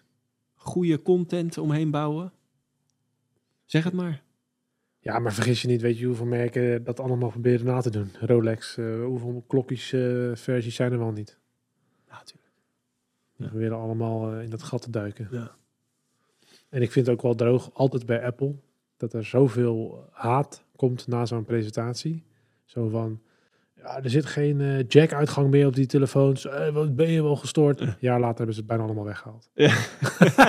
goede 0.54 1.02
content 1.02 1.58
omheen 1.58 1.92
bouwen. 1.92 2.32
Zeg 3.66 3.84
het 3.84 3.94
maar. 3.94 4.24
Ja, 5.00 5.20
maar 5.20 5.34
vergis 5.34 5.62
je 5.62 5.68
niet, 5.68 5.82
weet 5.82 5.98
je 5.98 6.06
hoeveel 6.06 6.26
merken 6.26 6.84
dat 6.84 7.00
allemaal 7.00 7.30
proberen 7.30 7.66
na 7.66 7.82
te 7.82 7.90
doen. 7.90 8.12
Rolex, 8.20 8.78
eh, 8.78 9.04
hoeveel 9.04 9.44
klokjes 9.48 9.94
eh, 9.94 10.36
versies 10.36 10.76
zijn 10.76 10.92
er 10.92 10.98
wel 10.98 11.12
niet. 11.12 11.38
Die 13.40 13.48
Ja. 13.48 13.52
proberen 13.54 13.78
allemaal 13.78 14.34
eh, 14.34 14.44
in 14.44 14.50
dat 14.50 14.64
gat 14.64 14.82
te 14.82 14.90
duiken. 14.90 15.28
Ja. 15.32 15.52
En 16.70 16.82
ik 16.82 16.92
vind 16.92 17.06
het 17.06 17.16
ook 17.16 17.22
wel 17.22 17.36
droog, 17.36 17.70
altijd 17.74 18.06
bij 18.06 18.26
Apple, 18.26 18.56
dat 18.98 19.14
er 19.14 19.26
zoveel 19.26 20.08
haat 20.12 20.64
komt 20.76 21.08
na 21.08 21.26
zo'n 21.26 21.46
presentatie. 21.46 22.24
Zo 22.66 22.88
van, 22.90 23.22
ja, 23.76 24.04
er 24.04 24.10
zit 24.10 24.26
geen 24.26 24.62
eh, 24.62 24.88
jack-uitgang 24.88 25.50
meer 25.50 25.68
op 25.68 25.76
die 25.76 25.86
telefoons. 25.86 26.46
Eh, 26.46 26.70
wat 26.74 26.96
ben 26.96 27.10
je 27.10 27.24
wel 27.24 27.36
gestoord? 27.36 27.80
Een 27.82 27.96
jaar 28.00 28.20
later 28.20 28.36
hebben 28.38 28.54
ze 28.56 28.60
het 28.60 28.70
bijna 28.70 28.84
allemaal 28.84 29.04
weggehaald. 29.06 29.50
Ja. 29.54 29.76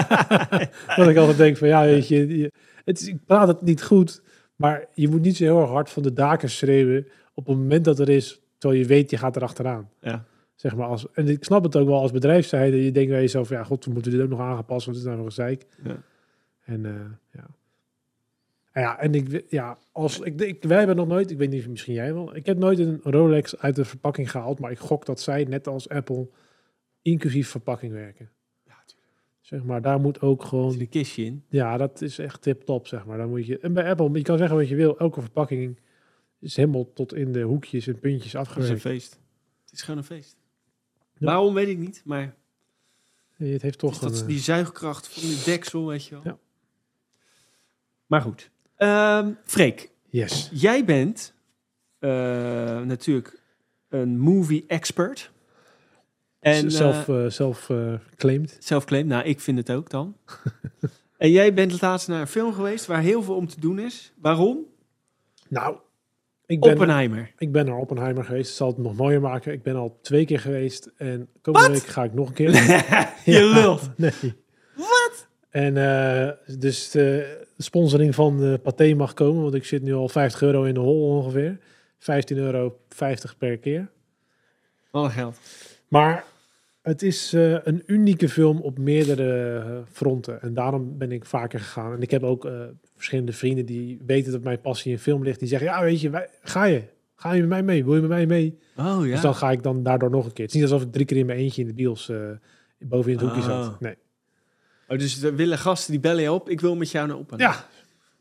dat 0.97 1.09
ik 1.09 1.16
altijd 1.16 1.36
denk 1.36 1.57
van, 1.57 1.68
ja, 1.68 1.82
weet 1.82 2.09
je, 2.09 2.38
je- 2.38 2.53
het 2.84 3.01
is, 3.01 3.09
ik 3.09 3.24
praat 3.24 3.49
het 3.49 3.62
niet 3.62 3.82
goed, 3.82 4.22
maar 4.57 4.86
je 4.95 5.09
moet 5.09 5.20
niet 5.20 5.36
zo 5.36 5.45
heel 5.45 5.61
erg 5.61 5.70
hard 5.70 5.91
van 5.91 6.03
de 6.03 6.12
daken 6.12 6.51
schreeuwen 6.51 7.07
op 7.34 7.47
het 7.47 7.57
moment 7.57 7.84
dat 7.84 7.99
er 7.99 8.09
is, 8.09 8.41
terwijl 8.59 8.80
je 8.80 8.86
weet, 8.86 9.11
je 9.11 9.16
gaat 9.16 9.36
erachteraan. 9.36 9.91
ja. 10.01 10.24
Zeg 10.61 10.77
maar 10.77 10.87
als, 10.87 11.11
en 11.13 11.29
ik 11.29 11.45
snap 11.45 11.63
het 11.65 11.77
ook 11.77 11.87
wel 11.87 12.01
als 12.01 12.13
bedrijfszijde. 12.13 12.85
Je 12.85 12.93
denkt 12.93 13.11
bij 13.11 13.21
jezelf, 13.21 13.49
ja, 13.49 13.65
god, 13.65 13.85
we 13.85 13.93
moeten 13.93 14.13
dit 14.13 14.21
ook 14.21 14.29
nog 14.29 14.41
aangepast, 14.41 14.87
want 14.87 14.97
het 14.97 15.07
is 15.07 15.13
nou 15.13 15.25
een 15.25 15.33
zeik. 15.33 15.67
Ja. 15.85 16.03
En 16.65 16.87
eh, 16.87 16.93
ja. 17.33 17.47
En 18.73 18.83
ja, 18.83 18.99
en 18.99 19.15
ik, 19.15 19.45
ja, 19.49 19.79
als 19.93 20.21
ik, 20.21 20.41
ik, 20.41 20.63
wij 20.63 20.79
hebben 20.79 20.97
nog 20.97 21.07
nooit, 21.07 21.31
ik 21.31 21.39
weet 21.39 21.51
niet, 21.51 21.69
misschien 21.69 21.95
jij 21.95 22.15
wel, 22.15 22.37
ik 22.37 22.47
heb 22.47 22.59
nooit 22.59 22.79
een 22.79 23.01
Rolex 23.03 23.59
uit 23.59 23.77
de 23.77 23.85
verpakking 23.85 24.31
gehaald, 24.31 24.59
maar 24.59 24.70
ik 24.70 24.78
gok 24.78 25.07
dat 25.07 25.20
zij, 25.20 25.45
net 25.45 25.66
als 25.66 25.89
Apple, 25.89 26.28
inclusief 27.03 27.49
verpakking 27.49 27.93
werken. 27.93 28.31
Ja, 28.66 28.74
natuurlijk. 28.81 29.16
Zeg 29.41 29.62
maar, 29.62 29.82
daar 29.82 30.01
moet 30.01 30.20
ook 30.20 30.45
gewoon, 30.45 30.78
een 30.78 30.89
kistje 30.89 31.24
in. 31.24 31.45
ja, 31.49 31.77
dat 31.77 32.03
is 32.03 32.19
echt 32.19 32.43
tip-top, 32.43 32.87
zeg 32.87 33.05
maar. 33.05 33.19
Dan 33.19 33.28
moet 33.28 33.47
je, 33.47 33.59
en 33.59 33.73
bij 33.73 33.91
Apple, 33.91 34.11
je 34.12 34.23
kan 34.23 34.39
zeggen 34.39 34.57
wat 34.57 34.69
je 34.69 34.77
wil, 34.77 34.99
elke 34.99 35.20
verpakking 35.20 35.78
is 36.39 36.57
helemaal 36.57 36.93
tot 36.93 37.15
in 37.15 37.32
de 37.32 37.43
hoekjes 37.43 37.87
en 37.87 37.99
puntjes 37.99 38.32
Het 38.32 38.43
is 38.43 38.49
een 38.49 38.57
afgewerkt. 38.57 38.81
feest. 38.81 39.20
Het 39.65 39.73
is 39.73 39.82
gewoon 39.82 39.99
een 39.99 40.07
feest. 40.07 40.40
Waarom 41.20 41.55
weet 41.55 41.68
ik 41.68 41.78
niet, 41.78 42.02
maar 42.05 42.34
Het 43.36 43.62
heeft 43.62 43.78
toch 43.78 43.98
dat 43.98 44.12
een, 44.12 44.20
eh, 44.20 44.26
die 44.26 44.38
zuigkracht 44.38 45.09
van 45.09 45.22
die 45.22 45.42
deksel, 45.44 45.86
weet 45.86 46.05
je 46.05 46.10
wel. 46.10 46.22
Ja. 46.24 46.38
Maar 48.06 48.20
goed. 48.20 48.51
Ehm 48.76 49.32
Freek, 49.44 49.90
yes. 50.09 50.51
jij 50.52 50.84
bent 50.84 51.34
eh, 52.01 52.80
natuurlijk 52.80 53.40
een 53.88 54.18
movie 54.18 54.64
expert. 54.66 55.30
En 56.38 56.70
zelf, 56.70 57.09
eh, 57.09 57.24
eh, 57.24 57.30
zelf 57.30 57.70
claimed. 58.16 58.56
Self-claim. 58.59 59.06
Nou, 59.06 59.24
ik 59.24 59.40
vind 59.40 59.59
het 59.59 59.70
ook 59.70 59.90
dan. 59.90 60.16
en 61.18 61.30
jij 61.30 61.55
bent 61.55 61.80
laatst 61.80 62.09
naar 62.09 62.20
een 62.20 62.26
film 62.26 62.52
geweest 62.52 62.86
waar 62.86 63.01
heel 63.01 63.22
veel 63.22 63.34
om 63.34 63.47
te 63.47 63.60
doen 63.60 63.78
is. 63.78 64.12
Waarom? 64.20 64.66
Nou, 65.48 65.76
ik 66.51 66.60
ben, 66.60 66.72
Oppenheimer. 66.72 67.32
ik 67.39 67.52
ben 67.52 67.66
naar 67.66 67.77
Oppenheimer 67.77 68.24
geweest. 68.24 68.48
Het 68.48 68.56
zal 68.56 68.68
het 68.68 68.78
nog 68.78 68.97
mooier 68.97 69.20
maken. 69.20 69.52
Ik 69.52 69.62
ben 69.62 69.77
al 69.77 69.98
twee 70.02 70.24
keer 70.24 70.40
geweest. 70.40 70.90
En 70.97 71.28
komende 71.43 71.68
Wat? 71.68 71.78
week 71.81 71.86
ga 71.90 72.05
ik 72.05 72.14
nog 72.14 72.28
een 72.28 72.35
keer. 72.35 72.51
Je 73.24 73.32
Ja, 73.32 73.52
lult. 73.52 73.90
Nee. 73.97 74.12
Wat? 74.74 75.27
En 75.51 75.77
eh, 75.77 76.31
dus 76.59 76.90
de 76.90 77.39
sponsoring 77.59 78.14
van 78.14 78.36
de 78.39 78.59
Pathé 78.62 78.94
mag 78.94 79.14
komen. 79.14 79.43
Want 79.43 79.55
ik 79.55 79.64
zit 79.64 79.82
nu 79.82 79.94
al 79.94 80.09
50 80.09 80.43
euro 80.43 80.64
in 80.64 80.74
de 80.74 80.81
hol 80.81 81.09
ongeveer. 81.16 81.59
15 81.98 82.36
euro 82.36 82.78
50 82.89 83.36
per 83.36 83.59
keer. 83.59 83.90
Alle 84.90 85.10
geld. 85.10 85.39
Maar 85.89 86.24
het 86.82 87.02
is 87.02 87.32
eh, 87.32 87.52
een 87.66 87.82
unieke 87.86 88.28
film 88.28 88.61
op 88.61 88.78
meerdere 88.78 89.59
eh, 89.59 89.78
fronten. 89.93 90.43
En 90.43 90.55
daarom 90.55 90.98
ben 90.98 91.12
ik 91.12 91.24
vaker 91.24 91.61
gegaan. 91.61 91.93
En 91.93 92.01
ik 92.02 92.11
heb 92.11 92.23
ook 92.23 92.44
eh, 92.44 92.61
verschillende 92.94 93.32
vrienden 93.32 93.66
die 93.66 94.01
weten 94.07 94.32
dat 94.32 94.43
mijn 94.43 94.61
passie 94.61 94.93
in 94.93 94.98
film 94.98 95.23
ligt. 95.23 95.39
Die 95.39 95.48
zeggen, 95.48 95.69
ja 95.69 95.82
weet 95.82 96.01
je, 96.01 96.11
wij, 96.11 96.28
ga 96.43 96.65
je? 96.65 96.82
Ga 97.15 97.32
je 97.32 97.40
met 97.40 97.48
mij 97.48 97.62
mee? 97.62 97.85
Wil 97.85 97.94
je 97.94 98.01
met 98.01 98.09
mij 98.11 98.27
mee? 98.27 98.59
Oh 98.77 99.01
ja. 99.05 99.11
Dus 99.12 99.20
dan 99.20 99.35
ga 99.35 99.51
ik 99.51 99.62
dan 99.62 99.82
daardoor 99.82 100.11
nog 100.11 100.24
een 100.27 100.32
keer. 100.32 100.44
Het 100.44 100.55
is 100.55 100.61
niet 100.61 100.70
alsof 100.70 100.86
ik 100.86 100.93
drie 100.93 101.07
keer 101.07 101.16
in 101.16 101.27
mijn 101.27 101.39
eentje 101.39 101.61
in 101.62 101.69
de 101.69 101.74
bios 101.74 102.12
boven 102.78 103.12
in 103.12 103.19
het 103.19 103.27
hoekje 103.27 103.51
Ah. 103.51 103.65
zat. 103.65 103.81
Nee. 103.81 103.94
Oh, 104.89 104.98
dus 104.98 105.23
er 105.23 105.35
willen 105.36 105.59
gasten 105.59 105.90
die 105.93 106.01
bellen 106.01 106.23
je 106.23 106.32
op. 106.32 106.48
Ik 106.48 106.61
wil 106.61 106.77
met 106.77 106.90
jou 106.90 107.07
naar 107.09 107.16
op. 107.16 107.32
Ja. 107.36 107.66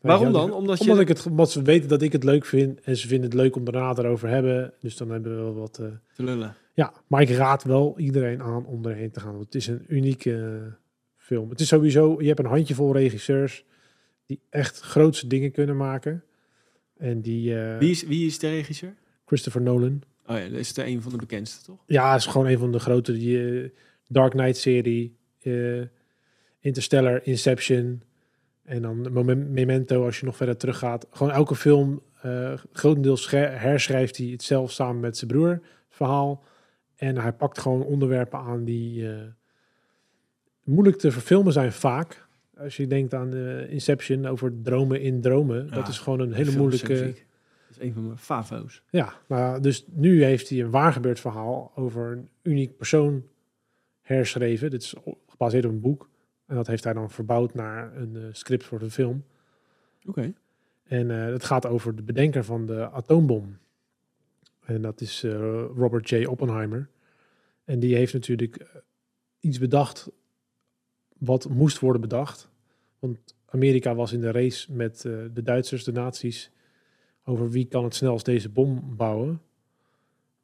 Waarom 0.01 0.31
dan? 0.31 0.53
Omdat 0.53 0.77
je- 0.77 0.83
Omdat, 0.83 0.99
ik 0.99 1.07
het, 1.07 1.25
omdat 1.25 1.51
ze 1.51 1.61
weten 1.61 1.89
dat 1.89 2.01
ik 2.01 2.11
het 2.11 2.23
leuk 2.23 2.45
vind 2.45 2.81
en 2.81 2.97
ze 2.97 3.07
vinden 3.07 3.29
het 3.29 3.39
leuk 3.39 3.55
om 3.55 3.63
daarna 3.63 3.89
erover 3.97 4.27
te 4.27 4.33
hebben. 4.33 4.73
Dus 4.79 4.97
dan 4.97 5.09
hebben 5.11 5.31
we 5.37 5.41
wel 5.43 5.53
wat... 5.53 5.73
Te 5.73 6.23
lullen. 6.23 6.55
Ja, 6.79 6.93
maar 7.07 7.21
ik 7.21 7.29
raad 7.29 7.63
wel 7.63 7.99
iedereen 7.99 8.41
aan 8.41 8.65
om 8.65 8.85
erheen 8.85 9.11
te 9.11 9.19
gaan. 9.19 9.31
Want 9.31 9.45
het 9.45 9.55
is 9.55 9.67
een 9.67 9.85
unieke 9.87 10.63
eh, 10.65 10.73
film. 11.15 11.49
Het 11.49 11.59
is 11.59 11.67
sowieso... 11.67 12.21
Je 12.21 12.27
hebt 12.27 12.39
een 12.39 12.45
handjevol 12.45 12.93
regisseurs 12.93 13.65
die 14.25 14.39
echt 14.49 14.79
grootse 14.79 15.27
dingen 15.27 15.51
kunnen 15.51 15.77
maken. 15.77 16.23
En 16.97 17.21
die... 17.21 17.59
eh, 17.61 17.77
Wie, 17.77 17.89
is, 17.89 18.03
wie 18.03 18.25
is 18.25 18.39
de 18.39 18.49
regisseur? 18.49 18.93
Christopher 19.25 19.61
Nolan. 19.61 20.01
Oh 20.25 20.37
ja, 20.37 20.49
dat 20.49 20.59
is 20.59 20.77
er 20.77 20.87
een 20.87 21.01
van 21.01 21.11
de 21.11 21.17
bekendste, 21.17 21.65
toch? 21.65 21.83
Ja, 21.85 22.15
is 22.15 22.25
gewoon 22.25 22.47
een 22.47 22.57
van 22.57 22.71
de 22.71 22.79
grote 22.79 23.11
die, 23.13 23.61
eh, 23.63 23.69
Dark 24.07 24.31
Knight-serie, 24.31 25.17
Interstellar, 26.59 27.19
Inception 27.23 28.01
en 28.63 28.81
dan 28.81 29.13
Memento 29.53 30.05
als 30.05 30.19
je 30.19 30.25
nog 30.25 30.35
verder 30.35 30.57
teruggaat. 30.57 31.07
Gewoon 31.11 31.33
elke 31.33 31.55
film, 31.55 32.01
grotendeels 32.71 33.29
herschrijft 33.29 34.17
hij 34.17 34.27
het 34.27 34.43
zelf 34.43 34.71
samen 34.71 34.99
met 34.99 35.17
zijn 35.17 35.31
broer, 35.31 35.49
het 35.49 35.61
verhaal. 35.89 36.43
En 36.99 37.17
hij 37.17 37.33
pakt 37.33 37.59
gewoon 37.59 37.83
onderwerpen 37.83 38.39
aan 38.39 38.63
die 38.63 39.11
eh, 39.11 39.21
moeilijk 40.63 40.97
te 40.97 41.11
verfilmen 41.11 41.53
zijn 41.53 41.71
vaak. 41.71 42.27
Als 42.57 42.77
je 42.77 42.87
denkt 42.87 43.13
aan 43.13 43.33
eh, 43.33 43.71
Inception 43.71 44.25
over 44.25 44.61
dromen 44.61 45.01
in 45.01 45.21
dromen, 45.21 45.65
Ja, 45.65 45.75
dat 45.75 45.87
is 45.87 45.99
gewoon 45.99 46.19
een 46.19 46.33
hele 46.33 46.57
moeilijke... 46.57 46.93
Dat 46.97 47.77
is 47.77 47.79
een 47.79 47.93
van 47.93 48.05
mijn 48.05 48.17
favo's. 48.17 48.83
Ja, 48.89 49.13
nou 49.27 49.41
ja, 49.41 49.59
dus 49.59 49.85
nu 49.87 50.23
heeft 50.23 50.49
hij 50.49 50.59
een 50.59 50.69
waargebeurd 50.69 51.19
verhaal 51.19 51.71
over 51.75 52.11
een 52.11 52.29
uniek 52.41 52.77
persoon 52.77 53.23
herschreven. 54.01 54.69
Dit 54.69 54.81
is 54.81 54.95
gebaseerd 55.27 55.65
op 55.65 55.71
een 55.71 55.81
boek. 55.81 56.09
En 56.45 56.55
dat 56.55 56.67
heeft 56.67 56.83
hij 56.83 56.93
dan 56.93 57.09
verbouwd 57.09 57.53
naar 57.53 57.95
een 57.95 58.15
eh, 58.15 58.23
script 58.31 58.63
voor 58.63 58.79
de 58.79 58.89
film. 58.89 59.23
Oké. 60.05 60.33
En 60.83 61.09
het 61.09 61.43
gaat 61.43 61.65
over 61.65 61.95
de 61.95 62.03
bedenker 62.03 62.43
van 62.43 62.65
de 62.65 62.89
atoombom. 62.89 63.57
En 64.69 64.81
dat 64.81 65.01
is 65.01 65.23
eh, 65.23 65.31
Robert 65.75 66.09
J. 66.09 66.25
Oppenheimer. 66.25 66.89
En 67.65 67.79
die 67.79 67.95
heeft 67.95 68.13
natuurlijk 68.13 68.55
eh, 68.55 68.67
iets 69.39 69.59
bedacht 69.59 70.11
wat 71.17 71.49
moest 71.49 71.79
worden 71.79 72.01
bedacht. 72.01 72.49
Want 72.99 73.35
Amerika 73.45 73.95
was 73.95 74.13
in 74.13 74.21
de 74.21 74.31
race 74.31 74.73
met 74.73 75.05
eh, 75.05 75.13
de 75.33 75.41
Duitsers, 75.41 75.83
de 75.83 75.91
nazi's, 75.91 76.51
over 77.23 77.49
wie 77.49 77.65
kan 77.65 77.83
het 77.83 77.95
snelst 77.95 78.25
deze 78.25 78.49
bom 78.49 78.95
bouwen. 78.95 79.41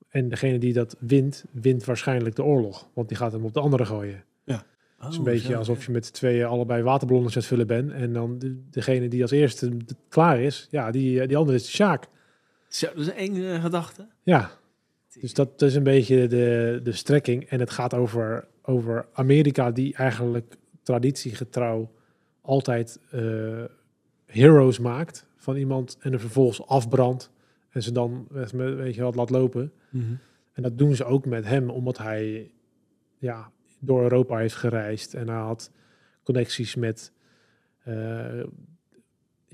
En 0.08 0.30
degene 0.30 0.58
die 0.58 0.74
dat 0.74 0.96
wint, 1.00 1.46
wint 1.52 1.86
waarschijnlijk 1.86 2.36
de 2.36 2.44
oorlog. 2.44 2.88
Want 2.94 3.08
die 3.08 3.18
gaat 3.18 3.32
hem 3.32 3.46
op 3.46 3.54
de 3.54 3.60
andere 3.60 3.86
gooien. 3.86 4.24
Het 4.98 5.12
is 5.12 5.18
een 5.18 5.24
beetje 5.24 5.56
alsof 5.56 5.86
je 5.86 5.92
met 5.92 6.06
z'n 6.06 6.14
tweeën 6.14 6.46
allebei 6.46 6.84
waterballonnen 6.84 7.32
aan 7.32 7.38
het 7.38 7.48
vullen 7.48 7.68
bent. 7.68 7.92
En 7.92 8.14
dan 8.14 8.40
de, 8.40 8.70
degene 8.70 9.08
die 9.08 9.22
als 9.22 9.32
eerste 9.32 9.78
klaar 10.10 10.40
is, 10.40 10.68
ja, 10.72 10.92
die, 10.92 11.28
die 11.28 11.38
andere 11.38 11.58
is 11.58 11.66
de 11.66 11.72
Sjaak. 11.72 12.08
Zo, 12.76 12.88
dat 12.88 12.98
is 12.98 13.08
een 13.08 13.14
enge 13.14 13.60
gedachte. 13.62 14.08
Ja, 14.24 14.52
dus 15.20 15.34
dat 15.34 15.62
is 15.62 15.76
een 15.76 15.84
beetje 15.84 16.28
de, 16.28 16.80
de 16.84 16.92
strekking. 16.92 17.44
En 17.44 17.60
het 17.60 17.70
gaat 17.70 17.94
over, 17.94 18.48
over 18.62 19.08
Amerika 19.14 19.72
die 19.72 19.96
eigenlijk 19.96 20.56
traditiegetrouw 20.84 21.92
altijd 22.42 23.00
eh, 23.10 23.64
heroes 24.26 24.80
maakt 24.80 25.28
van 25.36 25.56
iemand 25.56 25.98
en 26.00 26.14
er 26.14 26.20
vervolgens 26.20 26.68
afbrandt. 26.68 27.32
En 27.70 27.84
ze 27.84 27.92
dan, 27.92 28.28
eh, 28.34 28.46
weet 28.56 28.96
je 28.96 29.02
wat, 29.02 29.16
laat 29.16 29.30
lopen. 29.30 29.74
En 30.54 30.64
dat 30.64 30.78
doen 30.78 30.96
ze 30.96 31.06
ook 31.06 31.26
met 31.26 31.46
hem, 31.46 31.70
omdat 31.70 31.98
hij 31.98 32.52
ja, 33.18 33.52
door 33.80 34.02
Europa 34.02 34.38
heeft 34.38 34.56
gereisd. 34.56 35.14
En 35.14 35.28
hij 35.28 35.38
had 35.38 35.72
connecties 36.24 36.76
met 36.76 37.12
eh, 37.84 38.44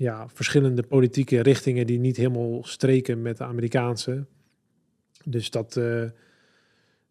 ja, 0.02 0.28
verschillende 0.28 0.82
politieke 0.82 1.40
richtingen 1.40 1.86
die 1.86 1.98
niet 1.98 2.16
helemaal 2.16 2.64
streken 2.64 3.22
met 3.22 3.36
de 3.36 3.44
Amerikaanse. 3.44 4.26
Dus 5.24 5.50
dat, 5.50 5.76
eh, 5.76 6.04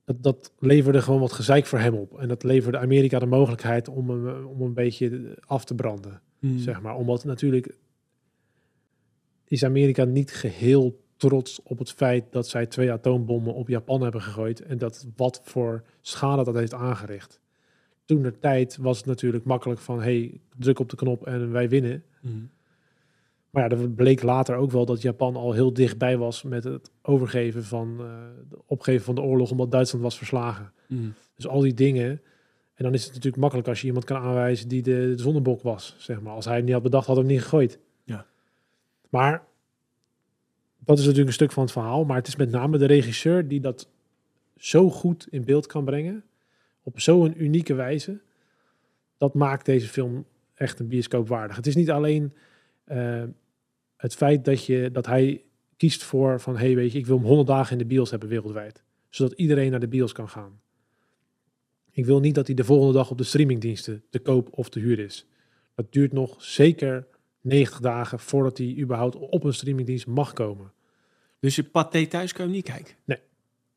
dat, 0.05 0.23
dat 0.23 0.53
leverde 0.59 1.01
gewoon 1.01 1.19
wat 1.19 1.31
gezeik 1.31 1.65
voor 1.65 1.79
hem 1.79 1.93
op. 1.93 2.19
En 2.19 2.27
dat 2.27 2.43
leverde 2.43 2.77
Amerika 2.77 3.19
de 3.19 3.25
mogelijkheid 3.25 3.87
om 3.87 4.09
hem, 4.09 4.45
om 4.45 4.61
een 4.61 4.73
beetje 4.73 5.37
af 5.45 5.65
te 5.65 5.75
branden 5.75 6.21
Mhm. 6.41 6.57
zeg 6.57 6.81
maar. 6.81 6.95
Omdat 6.95 7.23
natuurlijk 7.23 7.75
is 9.47 9.63
Amerika 9.63 10.03
niet 10.03 10.31
geheel 10.31 11.03
trots 11.17 11.61
op 11.63 11.79
het 11.79 11.91
feit 11.91 12.25
dat 12.31 12.47
zij 12.47 12.65
twee 12.65 12.91
atoombommen 12.91 13.53
op 13.53 13.67
Japan 13.67 14.01
hebben 14.01 14.21
gegooid 14.21 14.61
en 14.61 14.77
dat 14.77 15.07
wat 15.15 15.41
voor 15.43 15.83
schade 16.01 16.43
dat 16.43 16.55
heeft 16.55 16.73
aangericht. 16.73 17.39
Toen 18.05 18.21
de 18.21 18.39
tijd 18.39 18.77
was 18.77 18.97
het 18.97 19.05
natuurlijk 19.05 19.43
makkelijk 19.43 19.79
van 19.79 20.01
hey, 20.01 20.41
druk 20.57 20.79
op 20.79 20.89
de 20.89 20.95
knop 20.95 21.25
en 21.25 21.51
wij 21.51 21.69
winnen. 21.69 22.03
Mhm. 22.21 22.35
Maar 23.51 23.69
ja, 23.69 23.77
er 23.77 23.89
bleek 23.89 24.21
later 24.21 24.55
ook 24.55 24.71
wel 24.71 24.85
dat 24.85 25.01
Japan 25.01 25.35
al 25.35 25.53
heel 25.53 25.73
dichtbij 25.73 26.17
was 26.17 26.43
met 26.43 26.63
het 26.63 26.91
overgeven 27.01 27.63
van 27.63 27.95
eh 27.99 28.05
de 28.49 28.57
opgeven 28.65 29.05
van 29.05 29.15
de 29.15 29.21
oorlog 29.21 29.51
omdat 29.51 29.71
Duitsland 29.71 30.03
was 30.03 30.17
verslagen. 30.17 30.73
Mhm. 30.87 31.09
Dus 31.35 31.47
al 31.47 31.59
die 31.59 31.73
dingen. 31.73 32.21
En 32.73 32.83
dan 32.83 32.93
is 32.93 33.03
het 33.03 33.13
natuurlijk 33.13 33.41
makkelijk 33.41 33.67
als 33.67 33.81
je 33.81 33.87
iemand 33.87 34.05
kan 34.05 34.21
aanwijzen 34.21 34.67
die 34.67 34.81
de, 34.81 35.13
de 35.15 35.21
zonnebok 35.21 35.61
was, 35.61 35.95
zeg 35.97 36.21
maar. 36.21 36.33
Als 36.33 36.45
hij 36.45 36.55
het 36.55 36.63
niet 36.63 36.73
had 36.73 36.83
bedacht, 36.83 37.05
had 37.05 37.15
hij 37.15 37.25
hem 37.25 37.33
niet 37.33 37.43
gegooid. 37.43 37.79
Ja. 38.03 38.25
Maar 39.09 39.43
dat 40.77 40.97
is 40.97 41.03
natuurlijk 41.03 41.27
een 41.27 41.33
stuk 41.33 41.51
van 41.51 41.63
het 41.63 41.71
verhaal. 41.71 42.05
Maar 42.05 42.17
het 42.17 42.27
is 42.27 42.35
met 42.35 42.51
name 42.51 42.77
de 42.77 42.85
regisseur 42.85 43.47
die 43.47 43.59
dat 43.59 43.89
zo 44.57 44.89
goed 44.89 45.27
in 45.29 45.45
beeld 45.45 45.65
kan 45.65 45.85
brengen. 45.85 46.23
Op 46.83 46.99
zo'n 46.99 47.43
unieke 47.43 47.73
wijze. 47.73 48.19
Dat 49.17 49.33
maakt 49.33 49.65
deze 49.65 49.87
film 49.87 50.25
echt 50.53 50.79
een 50.79 50.87
bioscoop 50.87 51.27
waardig. 51.27 51.55
Het 51.55 51.67
is 51.67 51.75
niet 51.75 51.91
alleen 51.91 52.33
eh, 52.83 53.23
het 54.01 54.15
feit 54.15 54.45
dat, 54.45 54.65
je, 54.65 54.89
dat 54.91 55.05
hij 55.05 55.43
kiest 55.77 56.03
voor 56.03 56.39
van... 56.39 56.57
hey, 56.57 56.75
weet 56.75 56.91
je, 56.91 56.97
ik 56.97 57.05
wil 57.05 57.17
hem 57.17 57.25
100 57.25 57.47
dagen 57.47 57.71
in 57.71 57.77
de 57.77 57.85
bios 57.85 58.09
hebben 58.09 58.29
wereldwijd. 58.29 58.83
Zodat 59.09 59.37
iedereen 59.37 59.71
naar 59.71 59.79
de 59.79 59.87
bios 59.87 60.11
kan 60.11 60.29
gaan. 60.29 60.59
Ik 61.91 62.05
wil 62.05 62.19
niet 62.19 62.35
dat 62.35 62.47
hij 62.47 62.55
de 62.55 62.63
volgende 62.63 62.93
dag 62.93 63.11
op 63.11 63.17
de 63.17 63.23
streamingdiensten 63.23 64.03
te 64.09 64.19
koop 64.19 64.49
of 64.51 64.69
te 64.69 64.79
huur 64.79 64.99
is. 64.99 65.25
Dat 65.75 65.91
duurt 65.91 66.13
nog 66.13 66.43
zeker 66.43 67.07
90 67.41 67.79
dagen 67.79 68.19
voordat 68.19 68.57
hij 68.57 68.75
überhaupt 68.77 69.15
op 69.15 69.43
een 69.43 69.53
streamingdienst 69.53 70.07
mag 70.07 70.33
komen. 70.33 70.71
Dus 71.39 71.55
je 71.55 71.63
paté 71.63 72.07
thuis 72.07 72.33
kan 72.33 72.45
je 72.47 72.51
hem 72.51 72.61
niet 72.61 72.73
kijken. 72.73 72.95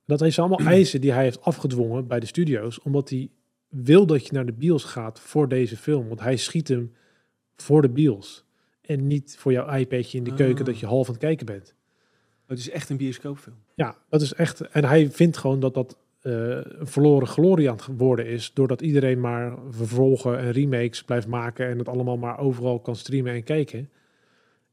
Dat 0.04 0.18
zijn 0.18 0.32
allemaal 0.34 0.72
eisen 0.76 1.00
die 1.00 1.12
hij 1.12 1.22
heeft 1.22 1.40
afgedwongen 1.40 2.06
bij 2.06 2.20
de 2.20 2.26
studio's, 2.26 2.82
omdat 2.82 3.08
hij 3.10 3.30
wil 3.68 4.06
dat 4.06 4.26
je 4.26 4.32
naar 4.32 4.46
de 4.46 4.52
bios 4.52 4.84
gaat 4.84 5.20
voor 5.20 5.48
deze 5.48 5.76
film. 5.76 6.08
Want 6.08 6.20
hij 6.20 6.36
schiet 6.36 6.68
hem 6.68 6.92
voor 7.56 7.82
de 7.82 7.90
bios. 7.90 8.44
En 8.86 9.06
niet 9.06 9.36
voor 9.38 9.52
jouw 9.52 9.74
iPadje 9.76 10.18
in 10.18 10.24
de 10.24 10.30
Ah. 10.30 10.36
keuken 10.36 10.64
dat 10.64 10.78
je 10.78 10.86
half 10.86 11.06
aan 11.06 11.12
het 11.14 11.22
kijken 11.22 11.46
bent. 11.46 11.74
Oh, 12.42 12.48
het 12.50 12.58
is 12.58 12.70
echt 12.70 12.90
een 12.90 12.96
bioscoopfilm. 12.96 13.56
Ja, 13.74 13.96
dat 14.08 14.20
is 14.20 14.32
echt. 14.34 14.60
En 14.60 14.84
hij 14.84 15.10
vindt 15.10 15.36
gewoon 15.36 15.60
dat 15.60 15.74
dat 15.74 15.96
eh, 16.20 16.32
een 16.32 16.86
verloren 16.86 17.28
glorie 17.28 17.70
aan 17.70 17.76
het 17.76 17.86
worden 17.96 18.26
is. 18.26 18.52
Doordat 18.54 18.80
iedereen 18.82 19.20
maar 19.20 19.54
vervolgen 19.70 20.38
en 20.38 20.50
remakes 20.50 21.04
blijft 21.04 21.26
maken. 21.26 21.68
En 21.68 21.78
het 21.78 21.88
allemaal 21.88 22.16
maar 22.16 22.38
overal 22.38 22.80
kan 22.80 22.96
streamen 22.96 23.32
en 23.32 23.42
kijken. 23.44 23.90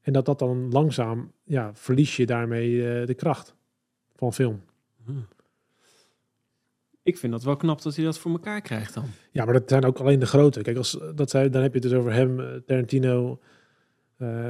En 0.01 0.13
dat 0.13 0.25
dat 0.25 0.39
dan 0.39 0.69
langzaam, 0.71 1.31
ja, 1.43 1.71
verlies 1.73 2.15
je 2.15 2.25
daarmee 2.25 2.89
eh, 2.99 3.07
de 3.07 3.13
kracht 3.13 3.55
van 4.15 4.33
film. 4.33 4.61
Ik 7.03 7.17
vind 7.17 7.31
dat 7.31 7.43
wel 7.43 7.55
knap 7.57 7.81
dat 7.81 7.95
hij 7.95 8.05
dat 8.05 8.17
voor 8.19 8.31
elkaar 8.31 8.61
krijgt 8.61 8.93
dan. 8.93 9.05
Ja, 9.31 9.45
maar 9.45 9.53
dat 9.53 9.69
zijn 9.69 9.85
ook 9.85 9.99
alleen 9.99 10.19
de 10.19 10.25
grote. 10.25 10.61
Kijk, 10.61 10.77
als, 10.77 10.99
dat 11.15 11.29
zijn, 11.29 11.51
dan 11.51 11.61
heb 11.61 11.73
je 11.73 11.79
het 11.79 11.89
dus 11.89 11.99
over 11.99 12.13
hem, 12.13 12.39
eh, 12.39 12.47
Tarantino, 12.65 13.39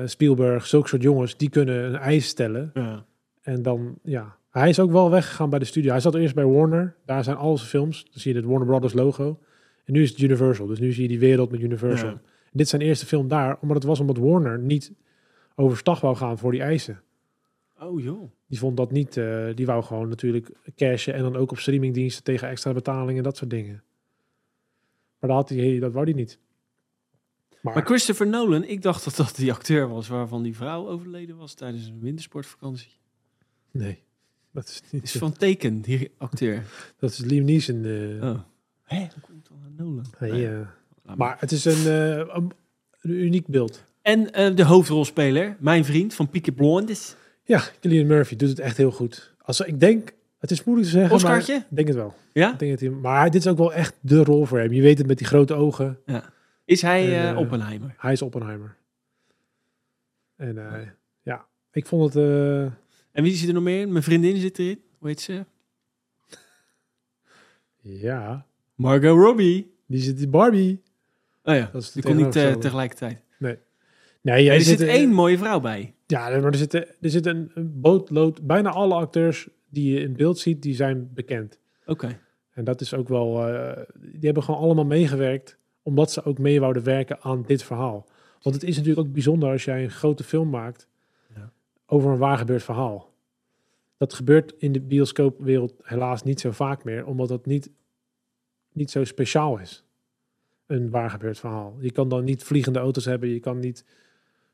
Spielberg, 0.06 0.65
zulke 0.68 0.88
soort 0.88 1.02
jongens. 1.02 1.38
Die 1.38 1.49
kunnen 1.49 1.84
een 1.84 1.95
eis 1.95 2.27
stellen. 2.27 2.72
Ja. 2.73 3.06
En 3.41 3.61
dan, 3.61 3.98
ja. 4.03 4.35
Hij 4.49 4.69
is 4.69 4.80
ook 4.80 4.91
wel 4.91 5.10
weggegaan 5.10 5.49
bij 5.49 5.60
de 5.60 5.65
studio. 5.65 5.91
Hij 5.91 5.99
zat 5.99 6.15
eerst 6.15 6.35
bij 6.35 6.45
Warner. 6.45 6.95
Daar 7.06 7.23
zijn 7.23 7.38
al 7.38 7.57
zijn 7.57 7.69
films. 7.69 8.03
Dan 8.03 8.19
zie 8.19 8.31
je 8.34 8.39
het 8.39 8.48
Warner 8.48 8.68
Brothers 8.68 8.93
logo. 8.93 9.39
En 9.85 9.93
nu 9.93 10.02
is 10.02 10.10
het 10.10 10.19
Universal. 10.19 10.65
Dus 10.68 10.80
nu 10.80 10.91
zie 10.91 11.02
je 11.02 11.07
die 11.07 11.19
wereld 11.19 11.52
met 11.52 11.61
Universal. 11.61 12.10
Ja. 12.10 12.22
Dit 12.52 12.68
zijn 12.68 12.81
eerste 12.81 13.06
film 13.06 13.27
daar. 13.27 13.57
Omdat 13.61 13.77
het 13.77 13.85
was 13.85 13.99
omdat 13.99 14.18
Warner 14.18 14.60
niet 14.60 14.91
overstag 15.56 16.02
wou 16.02 16.15
gaan 16.15 16.38
voor 16.38 16.52
die 16.52 16.61
eisen. 16.61 17.02
Oh 17.80 18.02
joh. 18.02 18.31
Die 18.48 18.60
vond 18.60 18.77
dat 18.77 18.91
niet. 18.91 19.18
eh, 19.18 19.45
die 19.56 19.65
wou 19.65 19.84
gewoon 19.84 20.10
natuurlijk 20.10 20.52
cashen. 20.76 21.14
En 21.14 21.22
dan 21.22 21.35
ook 21.35 21.52
op 21.52 21.57
streamingdiensten 21.60 22.23
tegen 22.23 22.48
extra 22.48 22.73
betalingen 22.73 23.18
en 23.18 23.23
dat 23.23 23.38
soort 23.38 23.49
dingen. 23.49 23.84
Maar 25.19 25.30
dat, 25.30 25.39
had 25.39 25.49
hij, 25.49 25.80
dat 25.80 25.93
wou 25.93 26.06
hij 26.06 26.14
niet. 26.14 26.39
Maar, 27.62 27.74
Maar 27.74 27.86
Christopher 27.86 28.28
Nolan, 28.28 28.64
ik 28.64 28.82
dacht 28.82 29.04
dat 29.04 29.16
dat 29.16 29.36
die 29.36 29.52
acteur 29.52 29.88
was 29.90 30.08
waarvan 30.08 30.44
die 30.44 30.56
vrouw 30.56 30.88
overleden 30.88 31.38
was 31.38 31.54
tijdens 31.54 31.88
een 31.88 32.00
wintersportvakantie. 32.00 32.92
nee. 33.72 34.04
Dat 34.54 34.68
is, 34.68 34.76
Het 34.76 34.92
niet, 34.92 35.04
is 35.04 35.12
van 35.12 35.34
Teken, 35.34 35.82
die 35.82 36.12
acteur. 36.18 36.64
dat 37.00 37.12
is 37.12 37.18
Liam 37.18 37.46
Neeson. 37.46 37.86
eh. 37.86 38.30
Oh. 38.30 38.40
Hé, 38.84 38.98
hoe 39.00 39.22
komt 39.22 39.48
dan 39.50 39.58
aan 39.66 39.74
Nolan? 39.78 40.06
Nee, 40.20 40.32
Nee, 40.32 40.48
eh, 40.48 41.16
maar. 41.16 41.36
het 41.40 41.52
is 41.52 41.66
een, 41.66 41.86
eh, 41.88 42.18
een, 42.18 42.52
een 43.02 43.12
uniek 43.12 43.48
beeld. 43.48 43.84
En 44.02 44.24
de 44.56 44.64
hoofdrolspeler, 44.66 45.56
mijn 45.60 45.86
vriend 45.86 46.14
van 46.14 46.30
Peaky 46.30 46.52
Blinders. 46.52 47.16
Ja, 47.44 47.62
Cillian 47.80 48.08
Murphy 48.08 48.36
doet 48.36 48.50
het 48.50 48.60
echt 48.60 48.78
heel 48.78 48.92
goed. 48.92 49.34
Als, 49.42 49.60
ik 49.62 49.80
denk, 49.80 50.14
Het 50.38 50.52
is 50.52 50.64
moeilijk 50.64 50.90
te 50.90 50.96
zeggen, 50.98 51.16
Oscartje? 51.16 51.54
maar 51.54 51.62
ik 51.70 51.76
denk 51.76 51.88
het 51.88 51.98
wel. 51.98 52.14
Ja? 52.34 52.54
Ik 52.54 52.60
denk 52.60 52.80
het, 52.80 53.02
maar 53.02 53.32
dit 53.32 53.42
is 53.46 53.48
ook 53.52 53.58
wel 53.58 53.74
echt 53.74 53.94
de 54.00 54.24
rol 54.24 54.46
voor 54.46 54.60
hem. 54.60 54.74
Je 54.74 54.82
weet 54.82 54.98
het 54.98 55.08
met 55.08 55.18
die 55.18 55.28
grote 55.28 55.54
ogen. 55.54 56.00
Is 56.72 56.81
hij 56.81 57.06
En, 57.06 57.11
eh, 57.11 57.30
eh, 57.30 57.38
Oppenheimer? 57.38 57.95
Hij 57.98 58.11
is 58.11 58.22
Oppenheimer. 58.22 58.77
En 60.35 60.57
eh, 60.57 60.88
ja, 61.22 61.45
ik 61.72 61.85
vond 61.85 62.14
het... 62.14 62.23
En 63.11 63.23
wie 63.23 63.34
zit 63.34 63.48
er 63.48 63.53
nog 63.53 63.64
meer 63.64 63.81
in? 63.81 63.91
Mijn 63.91 64.03
vriendin 64.03 64.38
zit 64.38 64.60
erin. 64.60 64.81
Hoe 64.98 65.07
heet 65.07 65.22
ze? 65.22 65.45
ja, 67.81 68.45
Margot 68.76 69.18
Robbie. 69.18 69.73
die 69.85 70.02
zit 70.02 70.22
in 70.22 70.30
Barbie. 70.30 70.81
Oh 71.43 71.56
ja, 71.56 71.69
Dat 71.73 71.81
is 71.81 71.91
die 71.91 72.03
kon 72.03 72.15
niet 72.15 72.31
tegelijkertijd. 72.31 73.23
Nee, 73.38 73.57
ja, 74.22 74.52
er 74.52 74.57
er 74.57 74.61
zit 74.61 74.80
zit 74.80 74.88
één 74.88 75.10
mooie 75.10 75.38
vrouw 75.38 75.60
bij. 75.60 75.93
Ja, 76.07 76.30
maar 76.30 76.52
er 76.52 76.56
zit, 76.56 76.73
er 76.73 76.95
zit 77.02 77.26
een, 77.26 77.52
een 77.53 77.81
bootlood. 77.81 78.41
Bijna 78.41 78.69
alle 78.69 78.93
acteurs 78.93 79.49
die 79.69 79.93
je 79.93 79.99
in 79.99 80.14
beeld 80.14 80.39
ziet, 80.39 80.61
die 80.61 80.76
zijn 80.76 81.14
bekend. 81.14 81.60
Oké. 81.85 82.19
En 82.53 82.64
dat 82.64 82.81
is 82.81 82.93
ook 82.93 83.07
wel... 83.07 83.34
die 83.99 84.19
hebben 84.19 84.43
gewoon 84.43 84.60
allemaal 84.60 84.85
meegewerkt, 84.85 85.57
omdat 85.82 86.12
ze 86.12 86.24
ook 86.24 86.38
mee 86.38 86.60
wouden 86.60 86.84
werken 86.84 87.22
aan 87.22 87.41
dit 87.41 87.64
verhaal. 87.64 88.08
Want 88.41 88.56
het 88.56 88.64
is 88.64 88.78
natuurlijk 88.78 89.08
ook 89.08 89.14
bijzonder 89.14 89.52
als 89.52 89.66
jij 89.66 89.84
een 89.84 89.91
grote 89.91 90.24
film 90.24 90.49
maakt 90.49 90.88
Ja. 91.36 91.52
over 91.86 92.12
een 92.12 92.18
waar 92.18 92.38
gebeurd 92.38 92.64
verhaal. 92.64 93.10
Dat 93.98 94.14
gebeurt 94.14 94.53
in 94.58 94.72
de 94.72 94.80
bioscoopwereld 94.82 95.74
helaas 95.82 96.24
niet 96.24 96.40
zo 96.40 96.52
vaak 96.52 96.84
meer, 96.84 97.06
omdat 97.06 97.28
dat 97.28 97.45
niet, 97.45 97.70
niet 98.72 98.91
zo 98.91 99.03
speciaal 99.03 99.58
is. 99.58 99.84
Een 100.66 100.90
waar 100.90 101.10
gebeurd 101.10 101.40
verhaal. 101.40 101.78
Je 101.80 101.91
kan 101.91 102.10
dan 102.10 102.24
niet 102.24 102.44
vliegende 102.44 102.80
auto's 102.80 103.06
hebben, 103.06 103.30
je 103.30 103.40
kan 103.40 103.60
niet 103.60 103.86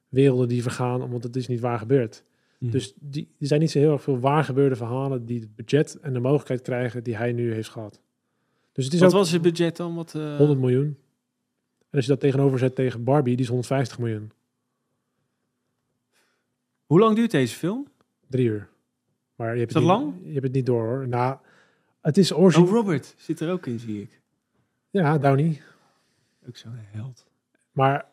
werelden 0.10 0.48
die 0.48 0.62
vergaan, 0.62 1.02
omdat 1.02 1.24
het 1.24 1.36
is 1.36 1.48
niet 1.48 1.60
waar 1.60 1.80
gebeurd. 1.80 2.24
Mhm. 2.58 2.72
Dus 2.72 2.94
die, 3.00 3.30
er 3.40 3.48
zijn 3.48 3.60
niet 3.60 3.72
zo 3.72 3.80
heel 3.80 3.92
erg 3.92 4.02
veel 4.02 4.20
waar 4.20 4.44
gebeurde 4.44 4.76
verhalen 4.76 5.26
die 5.26 5.40
het 5.40 5.56
budget 5.56 6.00
en 6.02 6.14
de 6.14 6.20
mogelijkheid 6.20 6.62
krijgen 6.62 7.04
die 7.04 7.16
hij 7.16 7.32
nu 7.32 7.54
heeft 7.54 7.70
gehad. 7.70 8.02
Dus 8.72 8.86
het 8.86 8.94
is 8.94 9.00
Wat 9.00 9.14
ook 9.14 9.20
was 9.20 9.32
het 9.32 9.42
budget 9.42 9.78
dan? 9.78 9.96
Wat, 9.96 10.16
eh, 10.16 10.38
100 10.38 10.60
miljoen. 10.60 10.98
En 11.90 11.98
als 11.98 12.06
je 12.06 12.12
dat 12.12 12.20
tegenover 12.20 12.60
zet 12.60 12.76
tegen 12.76 13.04
Barbie, 13.04 13.34
die 13.36 13.44
is 13.44 13.50
150 13.50 14.00
miljoen. 14.00 14.32
Hoe 16.86 17.00
lang 17.00 17.16
duurt 17.16 17.32
deze 17.32 17.56
film? 17.56 17.88
Drie 18.30 18.46
uur. 18.48 18.70
Maar 19.36 19.54
je 19.54 19.60
hebt 19.60 19.70
Is 19.70 19.76
het 19.76 19.84
niet- 19.84 19.94
lang? 19.94 20.14
Je 20.24 20.32
hebt 20.32 20.44
het 20.44 20.54
niet 20.54 20.66
door 20.66 20.84
hoor. 20.86 21.08
Nou, 21.08 21.38
het 22.02 22.18
is 22.18 22.32
Oh, 22.32 22.40
origineel. 22.40 22.70
Robert 22.72 23.14
zit 23.18 23.40
er 23.40 23.52
ook 23.52 23.66
in, 23.66 23.80
zie 23.80 24.02
ik. 24.02 24.22
ja, 24.90 25.18
Downey. 25.18 25.62
Ook 26.48 26.58
zo'n 26.58 26.72
held. 26.76 27.26
Maar 27.72 28.06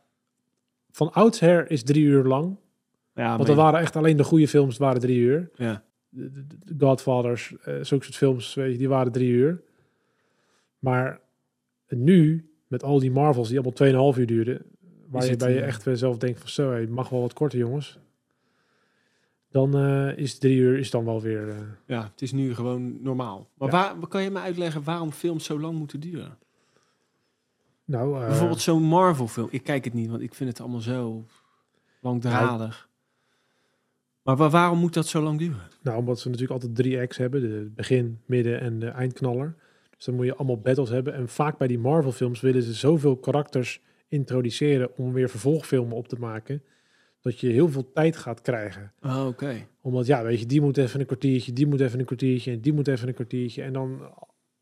van 0.90 1.12
oudsher 1.12 1.70
is 1.70 1.82
drie 1.82 2.04
uur 2.04 2.24
lang. 2.24 2.56
Ja, 3.14 3.36
Want 3.36 3.48
er 3.48 3.54
waren 3.54 3.80
echt 3.80 3.96
alleen 3.96 4.16
de 4.16 4.24
goede 4.24 4.48
films 4.48 4.76
waren 4.76 5.00
drie 5.00 5.18
uur. 5.18 5.50
Ja. 5.54 5.84
De, 6.08 6.30
de- 6.46 6.74
de 6.74 6.84
Godfathers, 6.86 7.54
eh 7.60 7.64
zulke 7.82 8.04
soort 8.04 8.16
films, 8.16 8.54
weet 8.54 8.72
je, 8.72 8.78
die 8.78 8.88
waren 8.88 9.12
drie 9.12 9.30
uur. 9.30 9.62
Maar 10.78 11.20
nu, 11.88 12.50
met 12.74 12.82
al 12.82 12.98
die 12.98 13.10
Marvels 13.10 13.48
die 13.48 13.60
allemaal 13.60 14.12
2,5 14.14 14.18
uur 14.18 14.26
duurden, 14.26 14.62
waar 15.08 15.26
je 15.26 15.36
bij 15.36 15.52
je 15.54 15.60
eh, 15.60 15.66
echt 15.66 15.82
weer 15.82 15.96
zelf 15.96 16.18
denkt 16.18 16.38
van 16.40 16.48
zo, 16.48 16.70
hey, 16.70 16.86
mag 16.86 17.08
wel 17.08 17.20
wat 17.20 17.32
korter 17.32 17.58
jongens. 17.58 17.98
Dan 19.50 19.76
eh, 19.76 20.16
is 20.18 20.38
drie 20.38 20.56
uur 20.56 20.78
is 20.78 20.90
dan 20.90 21.04
wel 21.04 21.20
weer... 21.22 21.48
eh, 21.48 21.56
ja, 21.86 22.02
het 22.02 22.22
is 22.22 22.32
nu 22.32 22.54
gewoon 22.54 23.02
normaal. 23.02 23.48
Maar 23.58 23.68
Ja. 23.72 23.96
waar, 23.98 24.08
kan 24.08 24.22
je 24.22 24.30
me 24.30 24.38
uitleggen 24.40 24.84
waarom 24.84 25.12
films 25.12 25.44
zo 25.44 25.60
lang 25.60 25.78
moeten 25.78 26.00
duren? 26.00 26.38
nou, 27.84 28.20
eh, 28.20 28.26
Bijvoorbeeld 28.26 28.60
zo'n 28.60 28.82
Marvel-film. 28.82 29.48
Ik 29.50 29.62
kijk 29.64 29.84
het 29.84 29.94
niet, 29.94 30.08
want 30.10 30.22
ik 30.22 30.34
vind 30.34 30.50
het 30.50 30.60
allemaal 30.60 30.80
zo 30.80 31.24
langdradig. 32.00 32.88
Maar 34.22 34.36
wa- 34.36 34.48
waarom 34.48 34.78
moet 34.78 34.94
dat 34.94 35.06
zo 35.06 35.22
lang 35.22 35.38
duren? 35.38 35.68
Nou, 35.82 35.98
omdat 35.98 36.18
ze 36.20 36.26
natuurlijk 36.28 36.52
altijd 36.62 36.76
drie 36.76 37.00
acts 37.00 37.16
hebben. 37.16 37.40
De 37.40 37.70
begin, 37.74 38.20
midden 38.26 38.60
en 38.60 38.78
de 38.78 38.88
eindknaller. 38.88 39.54
Dus 40.04 40.12
dan 40.14 40.22
moet 40.22 40.32
je 40.32 40.38
allemaal 40.38 40.60
battles 40.60 40.90
hebben. 40.90 41.14
En 41.14 41.28
vaak 41.28 41.58
bij 41.58 41.66
die 41.66 41.78
Marvel 41.78 42.12
films 42.12 42.40
willen 42.40 42.62
ze 42.62 42.72
zoveel 42.72 43.16
karakters 43.16 43.80
introduceren 44.08 44.96
om 44.96 45.12
weer 45.12 45.28
vervolgfilmen 45.28 45.96
op 45.96 46.08
te 46.08 46.16
maken. 46.18 46.62
Dat 47.20 47.40
je 47.40 47.48
heel 47.48 47.68
veel 47.68 47.92
tijd 47.92 48.16
gaat 48.16 48.40
krijgen. 48.40 48.92
Oh, 49.02 49.26
oké. 49.26 49.66
Omdat 49.80 50.06
ja, 50.06 50.22
weet 50.22 50.40
je, 50.40 50.46
die 50.46 50.60
moet 50.60 50.76
even 50.76 51.00
een 51.00 51.06
kwartiertje, 51.06 51.52
die 51.52 51.66
moet 51.66 51.80
even 51.80 51.98
een 51.98 52.04
kwartiertje 52.04 52.52
en 52.52 52.60
die 52.60 52.72
moet 52.72 52.88
even 52.88 53.08
een 53.08 53.14
kwartiertje. 53.14 53.62
En 53.62 53.72
dan 53.72 54.00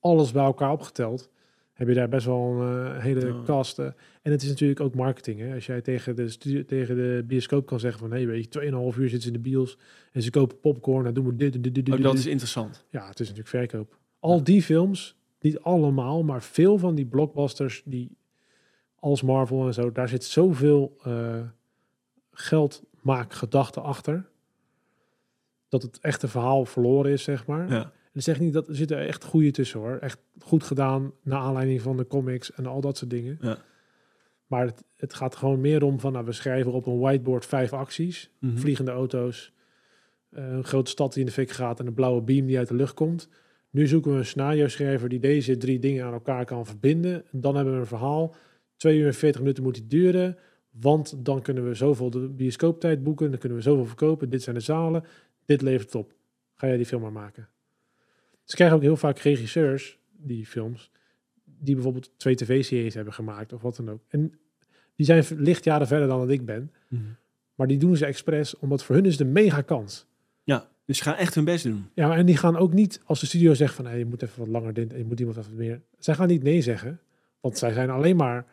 alles 0.01 0.33
bij 0.33 0.45
elkaar 0.45 0.73
opgeteld. 0.73 1.31
Heb 1.73 1.89
je 1.89 1.95
daar 1.95 2.09
best 2.09 2.27
wel 2.27 2.61
een 2.61 2.95
eh, 2.95 3.03
hele 3.03 3.27
Ja. 3.27 3.43
cast. 3.45 3.79
eh. 3.79 3.87
En 4.23 4.33
het 4.33 4.43
is 4.43 4.49
natuurlijk 4.49 4.81
ook 4.81 4.95
marketing. 4.95 5.41
Hè? 5.41 5.55
Als 5.55 5.67
jij 5.67 5.81
tegen 5.81 6.17
de, 6.17 6.29
studio, 6.29 6.65
tegen 6.65 6.97
de 6.97 7.25
bioscoop 7.27 7.67
kan 7.67 7.81
zeggen 7.81 8.01
van... 8.01 8.13
hé, 8.13 8.27
weet 8.27 8.55
je, 8.55 8.61
2,5 8.95 8.99
uur 8.99 9.09
zitten 9.09 9.21
ze 9.21 9.27
in 9.27 9.33
de 9.33 9.39
bios... 9.51 9.79
en 10.13 10.23
ze 10.23 10.31
kopen 10.31 10.61
popcorn, 10.61 11.05
dan 11.05 11.15
doen 11.15 11.27
we 11.27 11.37
dit 11.37 11.55
en 11.55 11.63
dit, 11.63 11.75
dit, 11.75 11.85
dit, 11.85 11.95
Oh, 11.95 12.03
dat 12.03 12.19
is 12.19 12.27
interessant. 12.27 12.85
Ja, 12.91 13.09
het 13.09 13.21
is 13.21 13.29
natuurlijk 13.33 13.49
verkoop. 13.71 13.99
Al 14.19 14.45
die 14.45 14.63
films, 14.63 15.17
niet 15.43 15.61
allemaal, 15.61 16.23
maar 16.23 16.43
veel 16.43 16.79
van 16.79 16.95
die 16.95 17.07
blockbusters... 17.07 17.83
die 17.85 18.17
als 18.99 19.23
Marvel 19.23 19.67
en 19.67 19.75
zo, 19.75 19.93
daar 19.93 20.09
zit 20.09 20.25
zoveel 20.25 20.97
eh 21.03 21.41
geldmaakgedachte 22.33 23.81
achter... 23.81 24.29
dat 25.69 25.83
het 25.83 25.99
echte 26.01 26.29
verhaal 26.29 26.65
verloren 26.65 27.13
is, 27.13 27.23
zeg 27.23 27.47
maar. 27.47 27.71
Ja. 27.71 27.83
En 27.83 28.19
dat 28.19 28.23
zeg 28.23 28.41
niet 28.41 28.53
dat 28.53 28.69
er 28.69 28.77
zitten 28.77 28.99
echt 28.99 29.25
goede 29.25 29.51
tussen 29.51 29.81
hoor. 29.81 29.97
Echt 29.97 30.19
goed 30.39 30.63
gedaan 30.63 31.13
naar 31.23 31.41
aanleiding 31.41 31.81
van 31.81 31.97
de 31.97 32.07
comics 32.07 32.53
en 32.53 32.67
al 32.67 32.81
dat 32.81 32.97
soort 32.97 33.11
dingen. 33.11 33.39
Ja. 33.41 33.59
Maar 34.47 34.67
het, 34.67 34.85
het 34.97 35.15
gaat 35.15 35.37
gewoon 35.37 35.61
meer 35.61 35.83
om 35.83 36.01
van 36.01 36.13
nou, 36.13 36.25
we 36.25 36.33
schrijven 36.33 36.73
op 36.73 36.87
een 36.87 36.99
whiteboard 36.99 37.47
vijf 37.47 37.73
acties. 37.73 38.31
Mhm. 38.39 38.57
Vliegende 38.57 38.91
auto's, 38.91 39.53
eh, 40.31 40.53
een 40.53 40.65
grote 40.65 40.91
stad 40.91 41.13
die 41.13 41.21
in 41.21 41.27
de 41.27 41.33
fik 41.33 41.51
gaat 41.51 41.81
en 41.81 41.87
een 41.87 41.95
blauwe 41.95 42.23
beam 42.23 42.47
die 42.47 42.59
uit 42.59 42.69
de 42.69 42.75
lucht 42.75 42.95
komt. 42.95 43.29
Nu 43.73 43.87
zoeken 43.87 44.13
we 44.13 44.19
een 44.19 44.27
scenario 44.27 44.69
schrijver 44.69 45.09
die 45.09 45.21
deze 45.21 45.57
drie 45.57 45.79
dingen 45.79 46.05
aan 46.05 46.13
elkaar 46.13 46.45
kan 46.45 46.67
verbinden. 46.67 47.25
En 47.33 47.41
dan 47.41 47.55
hebben 47.55 47.75
we 47.75 47.81
een 47.81 47.87
verhaal. 47.87 48.35
Twee 48.77 48.99
uur 48.99 49.07
en 49.07 49.15
veertig 49.15 49.41
minuten 49.41 49.63
moet 49.63 49.75
die 49.75 49.87
duren. 49.87 50.39
Want 50.71 51.25
dan 51.25 51.43
kunnen 51.43 51.69
we 51.69 51.75
zoveel 51.75 52.11
de 52.11 52.29
bioscooptijd 52.29 53.03
boeken. 53.03 53.31
Dan 53.31 53.39
kunnen 53.39 53.59
we 53.59 53.65
zoveel 53.65 53.87
verkopen. 53.87 54.31
Dit 54.31 54.43
zijn 54.43 54.57
de 54.57 54.63
zalen. 54.63 55.05
Dit 55.45 55.63
levert 55.63 55.95
op. 55.95 56.15
Ga 56.55 56.67
jij 56.67 56.77
die 56.77 56.87
film 56.87 57.03
maar 57.03 57.13
maken. 57.13 57.49
Ze 58.45 58.55
krijgen 58.55 58.77
ook 58.77 58.83
heel 58.83 58.97
vaak 58.97 59.19
regisseurs, 59.19 59.99
die 60.11 60.47
films, 60.47 60.91
die 61.45 61.75
bijvoorbeeld 61.75 62.11
twee 62.17 62.35
tv-series 62.35 62.95
hebben 62.95 63.13
gemaakt 63.13 63.53
of 63.53 63.63
wat 63.63 63.77
dan 63.77 63.91
ook. 63.91 64.03
En 64.09 64.39
die 64.97 65.07
zijn 65.07 65.25
lichtjaren 65.37 65.87
verder 65.87 66.09
dan 66.09 66.21
dat 66.21 66.31
ik 66.31 66.45
ben. 66.45 66.73
Mhm. 66.89 67.03
Maar 67.55 67.67
die 67.67 67.79
doen 67.79 67.97
ze 67.97 68.07
expres, 68.07 68.59
omdat 68.59 68.85
voor 68.85 68.95
hun 68.95 69.05
is 69.05 69.19
een 69.19 69.33
mega 69.33 69.61
kans. 69.61 70.07
Ja, 70.93 70.99
dus 70.99 70.99
ze 70.99 71.03
gaan 71.05 71.15
echt 71.17 71.35
hun 71.35 71.45
best 71.45 71.65
doen. 71.65 71.91
Ja, 71.95 72.17
en 72.17 72.27
die 72.27 72.37
gaan 72.37 72.57
ook 72.57 72.73
niet, 72.73 73.01
als 73.05 73.21
de 73.21 73.27
studio 73.27 73.55
zegt 73.55 73.75
van, 73.75 73.87
hey, 73.87 73.99
je 73.99 74.05
moet 74.07 74.23
even 74.23 74.39
wat 74.39 74.49
langer 74.49 74.73
dit 74.75 74.93
en 74.93 74.99
je 74.99 75.05
moet 75.05 75.21
iemand 75.21 75.37
even 75.37 75.55
meer. 75.57 75.81
Zij 75.99 76.15
gaan 76.15 76.29
niet 76.29 76.43
nee 76.43 76.61
zeggen, 76.63 77.01
want 77.41 77.59
zij 77.59 77.73
zijn 77.73 77.91
alleen 77.91 78.17
maar 78.17 78.47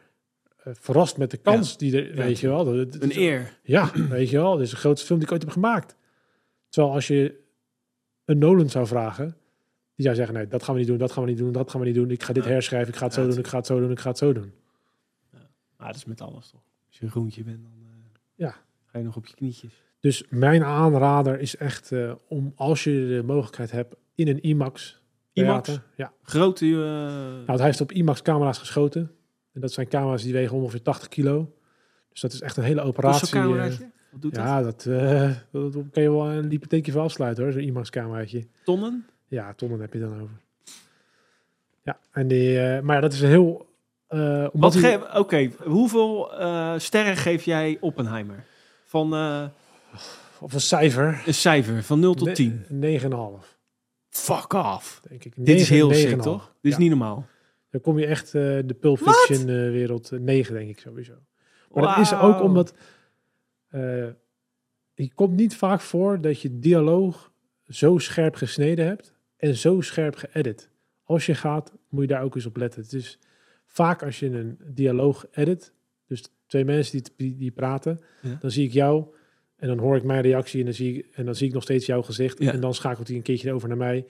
eh, 0.64 0.74
verrast 0.80 1.18
met 1.18 1.32
de 1.32 1.38
kans 1.38 1.78
die 1.78 1.98
er, 2.02 2.08
Ja. 2.16 2.24
weet 2.24 2.40
je 2.40 2.48
wel. 2.48 2.66
Dat- 2.66 2.92
dat- 2.94 3.04
Een 3.04 3.18
eer. 3.18 3.58
Ja, 3.64 3.92
weet 4.10 4.30
je 4.30 4.38
wel. 4.38 4.54
Dit 4.56 4.66
is 4.66 4.70
de 4.70 4.76
grootste 4.76 5.06
film 5.06 5.20
die 5.20 5.28
ik 5.28 5.34
ooit 5.34 5.44
heb 5.44 5.52
gemaakt. 5.52 5.96
Terwijl 6.70 6.94
als 6.94 7.08
je 7.08 7.40
een 8.26 8.38
Nolan 8.38 8.70
zou 8.70 8.88
vragen, 8.88 9.26
die 9.96 10.06
zou 10.06 10.16
zeggen, 10.16 10.36
nee, 10.36 10.48
dat 10.48 10.64
gaan 10.64 10.74
we 10.74 10.80
niet 10.80 10.90
doen, 10.90 10.98
dat 10.98 11.12
gaan 11.12 11.24
we 11.24 11.30
niet 11.30 11.38
doen, 11.40 11.52
dat 11.52 11.70
gaan 11.72 11.80
we 11.80 11.86
niet 11.86 11.96
doen. 11.96 12.12
Ik 12.12 12.24
ga 12.24 12.34
dit 12.34 12.44
Ja. 12.44 12.50
herschrijven, 12.50 12.90
ik 12.94 12.96
ga 13.00 13.06
het 13.06 13.16
Ja, 13.16 13.22
zo 13.22 13.28
doen, 13.30 13.38
ik 13.40 13.48
ga 13.48 13.58
het 13.58 13.66
zo 13.66 13.80
doen, 13.80 13.92
ik 13.92 14.00
ga 14.00 14.10
het 14.10 14.18
zo 14.18 14.34
doen. 14.34 14.52
Maar 15.78 15.88
dat 15.88 15.96
is 15.96 16.06
met 16.06 16.22
alles 16.22 16.50
toch. 16.50 16.62
Als 16.88 16.98
je 16.98 17.06
een 17.06 17.12
groentje 17.12 17.44
bent, 17.44 17.62
dan 17.64 17.72
eh, 17.82 17.88
Ja. 18.36 18.56
ga 18.86 18.98
je 18.98 19.04
nog 19.04 19.16
op 19.16 19.26
je 19.26 19.34
knietjes. 19.36 19.84
Dus 20.00 20.24
mijn 20.30 20.64
aanrader 20.64 21.40
is 21.40 21.56
echt 21.58 21.92
eh, 21.92 22.12
om, 22.28 22.54
als 22.56 22.84
je 22.84 22.92
de 22.92 23.24
mogelijkheid 23.26 23.72
hebt, 23.72 23.96
in 24.16 24.28
een 24.28 24.42
IMAX. 24.42 25.02
IMAX? 25.34 25.66
theater. 25.68 25.84
Ja. 25.96 26.14
Grote... 26.24 26.66
eh, 26.66 26.72
Nou, 27.46 27.58
hij 27.58 27.66
heeft 27.66 27.82
op 27.82 27.92
IMAX 27.92 28.22
camera's 28.22 28.58
geschoten. 28.58 29.12
En 29.54 29.62
dat 29.62 29.72
zijn 29.72 29.88
camera's 29.88 30.24
die 30.24 30.34
wegen 30.34 30.58
ongeveer 30.58 30.82
80 30.82 31.08
kilo. 31.08 31.54
Dus 32.12 32.22
dat 32.22 32.34
is 32.34 32.42
echt 32.42 32.58
een 32.58 32.64
hele 32.64 32.82
operatie. 32.82 33.28
eh? 33.40 33.88
Wat 34.12 34.22
doet 34.22 34.36
ja, 34.36 34.62
dat, 34.62 34.84
dat, 35.52 35.74
dat 35.74 35.84
kan 35.92 36.04
je 36.04 36.12
wel 36.12 36.30
een 36.32 36.50
hypotheekje 36.50 36.92
voor 36.92 37.02
afsluiten 37.02 37.44
hoor, 37.44 37.52
zo'n 37.54 37.62
IMAX 37.62 37.90
cameraatje. 37.90 38.48
Tonnen? 38.64 39.06
Ja, 39.28 39.54
tonnen 39.54 39.80
heb 39.80 39.94
je 39.94 40.00
dan 40.00 40.14
over. 40.22 40.36
Ja, 41.84 42.00
en 42.12 42.28
die, 42.28 42.82
maar 42.82 42.96
ja, 42.96 43.02
dat 43.02 43.14
is 43.14 43.22
een 43.22 43.28
heel... 43.30 43.68
omdat 44.10 44.50
Wat 44.54 44.76
ge- 44.76 45.10
Oké, 45.14 45.50
hoeveel 45.64 46.32
sterren 46.78 47.18
geef 47.18 47.44
jij 47.44 47.78
Oppenheimer? 47.80 48.44
Van 48.86 49.10
of 50.40 50.54
een 50.54 50.62
cijfer. 50.62 51.24
een 51.26 51.34
cijfer, 51.34 51.84
van 51.84 52.00
0 52.00 52.14
tot 52.14 52.28
Ne- 52.28 52.34
10. 52.34 52.66
9,5 52.70 53.58
Fuck 54.10 54.54
off. 54.54 55.02
denk 55.10 55.24
ik. 55.24 55.34
Dit 55.36 55.60
is 55.60 55.70
heel 55.70 55.90
9,5. 55.92 55.96
sick, 56.10 56.22
toch? 56.22 56.56
Dit 56.62 56.72
is 56.72 56.78
niet 56.78 56.90
normaal. 56.90 57.26
Dan 57.70 57.82
kom 57.82 58.00
je 58.00 58.06
echt 58.06 58.26
eh, 58.26 58.32
de 58.66 58.76
Pulp? 58.80 58.98
Fiction 58.98 59.40
eh, 59.40 59.56
wereld 59.56 60.12
9 60.12 60.54
denk 60.54 60.70
ik 60.70 60.80
sowieso. 60.80 61.14
Maar 61.74 61.84
dat 61.84 61.98
is 61.98 62.14
ook 62.14 62.42
omdat... 62.42 62.74
eh 63.70 64.08
het 64.96 65.14
komt 65.14 65.36
niet 65.36 65.56
vaak 65.56 65.82
voor 65.82 66.22
dat 66.22 66.42
je 66.42 66.60
dialoog 66.60 67.32
zo 67.68 67.98
scherp 67.98 68.36
gesneden 68.36 68.86
hebt 68.86 69.14
en 69.38 69.56
zo 69.56 69.82
scherp 69.82 70.16
geëdit. 70.16 70.70
Als 71.04 71.26
je 71.26 71.36
gaat, 71.36 71.74
moet 71.90 72.02
je 72.02 72.08
daar 72.08 72.24
ook 72.24 72.36
eens 72.36 72.46
op 72.46 72.58
letten. 72.58 72.82
Het 72.82 72.94
is 72.94 73.20
vaak 73.66 74.04
als 74.04 74.20
je 74.20 74.26
een 74.30 74.58
dialoog 74.66 75.26
edit, 75.32 75.74
dus 76.08 76.24
twee 76.48 76.66
mensen 76.66 76.92
die, 77.02 77.12
die, 77.18 77.38
die 77.38 77.52
praten, 77.52 78.00
Ja. 78.22 78.38
dan 78.40 78.52
zie 78.52 78.66
ik 78.66 78.74
jou 78.74 79.06
en 79.60 79.68
dan 79.68 79.78
hoor 79.78 79.96
ik 79.96 80.04
mijn 80.04 80.22
reactie 80.22 80.60
en 80.60 80.66
dan 80.66 80.74
zie 80.74 80.98
ik, 80.98 81.06
en 81.14 81.26
dan 81.26 81.36
zie 81.36 81.48
ik 81.48 81.54
nog 81.54 81.64
steeds 81.64 81.86
jouw 81.86 82.02
gezicht. 82.02 82.40
Ja. 82.44 82.52
En 82.52 82.60
dan 82.60 82.74
schakelt 82.74 83.08
hij 83.08 83.16
een 83.18 83.22
keertje 83.22 83.54
over 83.54 83.68
naar 83.68 83.78
mij. 83.78 84.06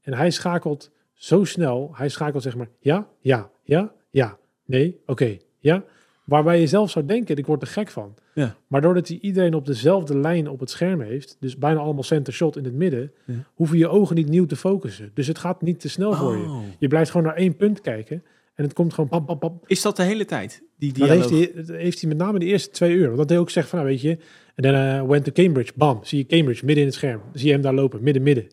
En 0.00 0.14
hij 0.14 0.30
schakelt 0.30 0.90
zo 1.12 1.44
snel. 1.44 1.90
Hij 1.92 2.08
schakelt 2.08 2.42
zeg 2.42 2.56
maar 2.56 2.68
ja, 2.78 3.08
ja, 3.20 3.50
ja, 3.62 3.92
ja, 4.10 4.38
nee, 4.64 5.00
oké, 5.06 5.36
ja. 5.58 5.84
Waarbij 6.24 6.60
je 6.60 6.66
zelf 6.66 6.90
zou 6.90 7.06
denken, 7.06 7.36
ik 7.36 7.46
word 7.46 7.62
er 7.62 7.68
gek 7.68 7.88
van. 7.88 8.14
Ja. 8.34 8.56
Maar 8.66 8.80
doordat 8.80 9.08
hij 9.08 9.18
iedereen 9.20 9.54
op 9.54 9.66
dezelfde 9.66 10.18
lijn 10.18 10.48
op 10.48 10.60
het 10.60 10.70
scherm 10.70 11.00
heeft, 11.00 11.36
dus 11.40 11.56
bijna 11.56 11.80
allemaal 11.80 12.02
center 12.02 12.32
shot 12.32 12.56
in 12.56 12.64
het 12.64 12.74
midden, 12.74 13.12
Ja. 13.24 13.34
hoeven 13.54 13.78
je 13.78 13.88
ogen 13.88 14.16
niet 14.16 14.28
nieuw 14.28 14.46
te 14.46 14.56
focussen. 14.56 15.10
Dus 15.14 15.26
het 15.26 15.38
gaat 15.38 15.62
niet 15.62 15.80
te 15.80 15.88
snel 15.88 16.12
voor 16.12 16.36
je. 16.36 16.42
Oh. 16.44 16.62
Je 16.78 16.88
blijft 16.88 17.10
gewoon 17.10 17.26
naar 17.26 17.36
één 17.36 17.56
punt 17.56 17.80
kijken 17.80 18.22
en 18.60 18.66
het 18.66 18.74
komt 18.74 18.94
gewoon 18.94 19.10
pam, 19.10 19.24
pam, 19.24 19.38
pam. 19.38 19.60
Is 19.66 19.82
dat 19.82 19.96
de 19.96 20.02
hele 20.02 20.24
tijd? 20.24 20.62
Die 20.78 20.92
dat 20.92 21.08
heeft 21.08 21.30
hij, 21.30 21.52
dat 21.54 21.68
heeft 21.68 22.00
hij 22.00 22.08
met 22.08 22.18
name 22.18 22.38
de 22.38 22.44
eerste 22.44 22.70
twee 22.70 22.94
uur. 22.94 23.06
Want 23.06 23.18
dat 23.18 23.28
hij 23.28 23.38
ook 23.38 23.50
zegt 23.50 23.68
van, 23.68 23.78
nou 23.78 23.90
weet 23.90 24.00
je, 24.00 24.18
en 24.54 24.62
dan 24.62 25.06
went 25.06 25.24
to 25.24 25.32
Cambridge, 25.32 25.72
bam, 25.76 26.00
zie 26.02 26.18
je 26.18 26.26
Cambridge 26.26 26.64
midden 26.64 26.84
in 26.84 26.90
het 26.90 26.98
scherm. 26.98 27.20
Zie 27.32 27.46
je 27.46 27.52
hem 27.52 27.62
daar 27.62 27.74
lopen, 27.74 28.02
midden, 28.02 28.22
midden. 28.22 28.46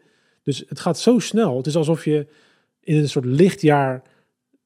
Dus 0.44 0.64
het 0.68 0.80
gaat 0.80 1.00
zo 1.00 1.20
snel. 1.20 1.58
Het 1.58 1.66
is 1.66 1.76
alsof 1.76 2.06
je 2.06 2.28
in 2.80 2.98
een 2.98 3.10
soort 3.10 3.26
lichtjaar, 3.26 4.02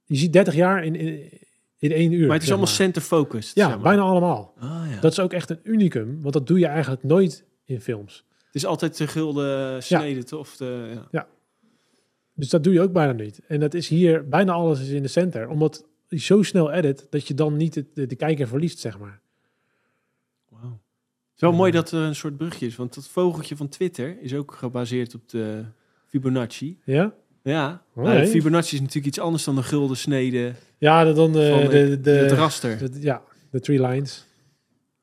je 0.05 0.15
ziet 0.15 0.34
30 0.34 0.55
jaar 0.55 0.84
in, 0.84 0.95
in, 0.95 1.30
in 1.77 1.91
één 1.91 2.11
uur. 2.11 2.26
maar 2.26 2.35
het 2.35 2.43
is 2.43 2.49
allemaal 2.49 2.68
center-focused. 2.68 3.55
Ja, 3.55 3.65
zeg 3.65 3.73
maar. 3.76 3.84
bijna 3.84 4.01
allemaal. 4.01 4.53
Ah, 4.59 4.84
ja. 4.89 4.99
Dat 4.99 5.11
is 5.11 5.19
ook 5.19 5.34
echt 5.34 5.49
een 5.49 5.59
unicum, 5.63 6.22
want 6.22 6.34
dat 6.34 6.47
doe 6.47 6.59
je 6.59 6.65
eigenlijk 6.68 7.03
nooit 7.03 7.45
in 7.65 7.81
films. 7.81 8.26
Het 8.45 8.55
is 8.55 8.65
altijd 8.65 8.97
de 8.97 9.07
gulden 9.07 9.84
snede? 9.84 10.38
Of 10.38 10.55
de, 10.57 10.97
ja. 11.11 11.27
Dus 12.33 12.49
dat 12.49 12.63
doe 12.63 12.73
je 12.73 12.81
ook 12.81 12.91
bijna 12.93 13.11
niet. 13.11 13.41
En 13.47 13.59
dat 13.59 13.73
is 13.73 13.87
hier, 13.87 14.27
bijna 14.29 14.51
alles 14.51 14.81
is 14.81 14.89
in 14.89 15.01
de 15.01 15.07
center. 15.07 15.47
Omdat 15.49 15.85
hij 16.07 16.19
zo 16.19 16.43
snel 16.43 16.71
edit, 16.71 17.07
dat 17.09 17.27
je 17.27 17.33
dan 17.33 17.57
niet 17.57 17.73
de, 17.93 18.07
de 18.07 18.15
kijker 18.15 18.47
verliest, 18.47 18.79
zeg 18.79 18.99
maar. 18.99 19.19
Wauw. 20.49 20.63
Het 20.71 21.35
is 21.35 21.41
wel 21.41 21.51
Ja. 21.51 21.55
mooi 21.57 21.71
dat 21.71 21.91
er 21.91 21.99
een 22.01 22.15
soort 22.15 22.37
brugje 22.37 22.65
is. 22.65 22.75
Want 22.75 22.95
dat 22.95 23.07
vogeltje 23.07 23.55
van 23.55 23.67
Twitter 23.69 24.17
is 24.21 24.33
ook 24.33 24.53
gebaseerd 24.53 25.15
op 25.15 25.29
de 25.29 25.63
Fibonacci. 26.05 26.79
Ja? 26.83 27.13
Ja, 27.43 27.81
Oh, 27.95 28.03
nou. 28.03 28.25
Fibonacci 28.25 28.73
is 28.75 28.79
natuurlijk 28.81 29.07
iets 29.07 29.19
anders 29.19 29.43
dan 29.43 29.55
de 29.55 29.63
gulden 29.63 29.97
snede 29.97 30.53
Ja, 30.77 31.13
dan 31.13 31.31
de, 31.31 31.49
van 31.49 31.59
de, 31.59 31.87
de, 31.89 32.01
de, 32.01 32.11
het 32.11 32.31
raster. 32.31 32.91
de- 32.91 33.01
ja, 33.01 33.21
de 33.49 33.59
three 33.59 33.81
lines. 33.87 34.25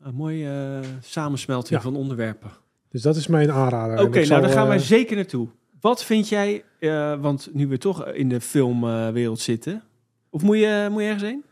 Een 0.00 0.14
mooie 0.14 0.48
eh, 0.82 0.88
samensmelting 1.00 1.74
Ja. 1.76 1.80
van 1.80 1.96
onderwerpen. 1.96 2.50
Dus 2.88 3.02
dat 3.02 3.16
is 3.16 3.26
mijn 3.26 3.50
aanrader. 3.50 4.00
Oké, 4.06 4.26
nou 4.26 4.40
daar 4.42 4.50
gaan 4.50 4.66
wij 4.68 4.76
eh, 4.76 4.82
zeker 4.82 5.16
naartoe. 5.16 5.48
Wat 5.80 6.04
vind 6.04 6.28
jij, 6.28 6.64
eh, 6.78 7.20
want 7.20 7.48
nu 7.52 7.66
we 7.66 7.78
toch 7.78 8.06
in 8.08 8.28
de 8.28 8.40
filmwereld 8.40 9.40
zitten. 9.40 9.82
Of 10.30 10.42
moet 10.42 10.58
je, 10.58 10.88
moet 10.90 11.00
je 11.02 11.06
ergens 11.06 11.30
heen? 11.30 11.44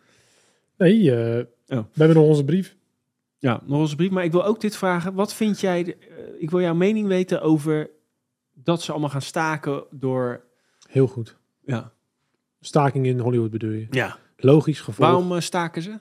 Nee, 0.78 1.14
eh, 1.14 1.44
Oh. 1.68 1.76
we 1.78 1.84
hebben 1.98 2.16
nog 2.16 2.26
onze 2.26 2.44
brief. 2.44 2.76
Ja, 3.38 3.60
nog 3.64 3.90
een 3.90 3.96
brief. 3.96 4.10
Maar 4.10 4.24
ik 4.24 4.32
wil 4.32 4.44
ook 4.44 4.60
dit 4.60 4.76
vragen. 4.76 5.14
Wat 5.14 5.34
vind 5.34 5.60
jij, 5.60 5.84
eh, 6.00 6.16
ik 6.38 6.50
wil 6.50 6.60
jouw 6.60 6.74
mening 6.74 7.06
weten 7.06 7.42
over 7.42 7.90
dat 8.54 8.82
ze 8.82 8.90
allemaal 8.90 9.10
gaan 9.10 9.22
staken 9.22 9.84
door... 9.90 10.44
Heel 10.88 11.06
goed. 11.06 11.36
Ja, 11.64 11.92
Staking 12.60 13.06
in 13.06 13.18
Hollywood 13.18 13.50
bedoel 13.50 13.70
je. 13.70 13.86
ja. 13.90 14.18
Logisch 14.36 14.80
gevolg. 14.80 15.08
waarom 15.10 15.40
staken 15.40 15.82
ze? 15.82 15.98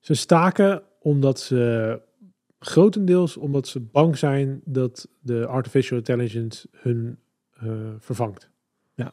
Ze 0.00 0.14
staken 0.14 0.82
omdat 1.00 1.40
ze 1.40 2.00
grotendeels 2.58 3.36
omdat 3.36 3.68
ze 3.68 3.80
bang 3.80 4.18
zijn 4.18 4.60
dat 4.64 5.08
de 5.20 5.46
artificial 5.46 5.98
intelligence 5.98 6.68
hun 6.72 7.18
vervangt. 7.98 8.50
Ja. 8.94 9.12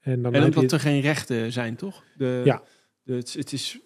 En 0.00 0.22
dan 0.22 0.34
En 0.34 0.42
heb 0.42 0.50
je 0.52 0.56
omdat 0.58 0.72
er 0.72 0.80
geen 0.80 1.00
rechten 1.00 1.52
zijn, 1.52 1.76
toch? 1.76 2.02
De, 2.16 2.42
Ja. 2.44 2.62
de- 3.02 3.14
het, 3.14 3.32
het 3.32 3.52
is 3.52 3.78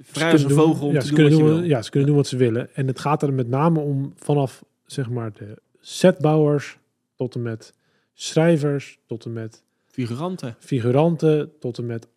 vrij 0.00 0.32
als 0.32 0.42
een 0.42 0.50
vogel 0.50 0.86
om 0.86 0.92
ja, 0.94 1.00
te 1.00 1.06
doen 1.08 1.16
wat 1.16 1.26
kunnen 1.28 1.32
je 1.46 1.50
doen, 1.52 1.60
wil. 1.60 1.68
Ja, 1.70 1.82
ze 1.82 1.90
kunnen 1.90 2.08
doen 2.08 2.18
wat 2.18 2.26
ze 2.26 2.36
willen. 2.36 2.74
En 2.74 2.86
het 2.86 2.98
gaat 3.00 3.22
er 3.22 3.32
met 3.32 3.48
name 3.48 3.80
om 3.80 4.12
vanaf 4.16 4.64
zeg 4.86 5.10
maar 5.10 5.32
de 5.32 5.58
setbouwers 5.80 6.78
tot 7.14 7.34
en 7.34 7.42
met 7.42 7.74
schrijvers, 8.14 8.98
tot 9.06 9.24
en 9.24 9.32
met 9.32 9.62
Figuranten. 9.86 10.56
figuranten, 10.58 11.52
tot 11.58 11.78
en 11.78 11.86
met 11.86 12.08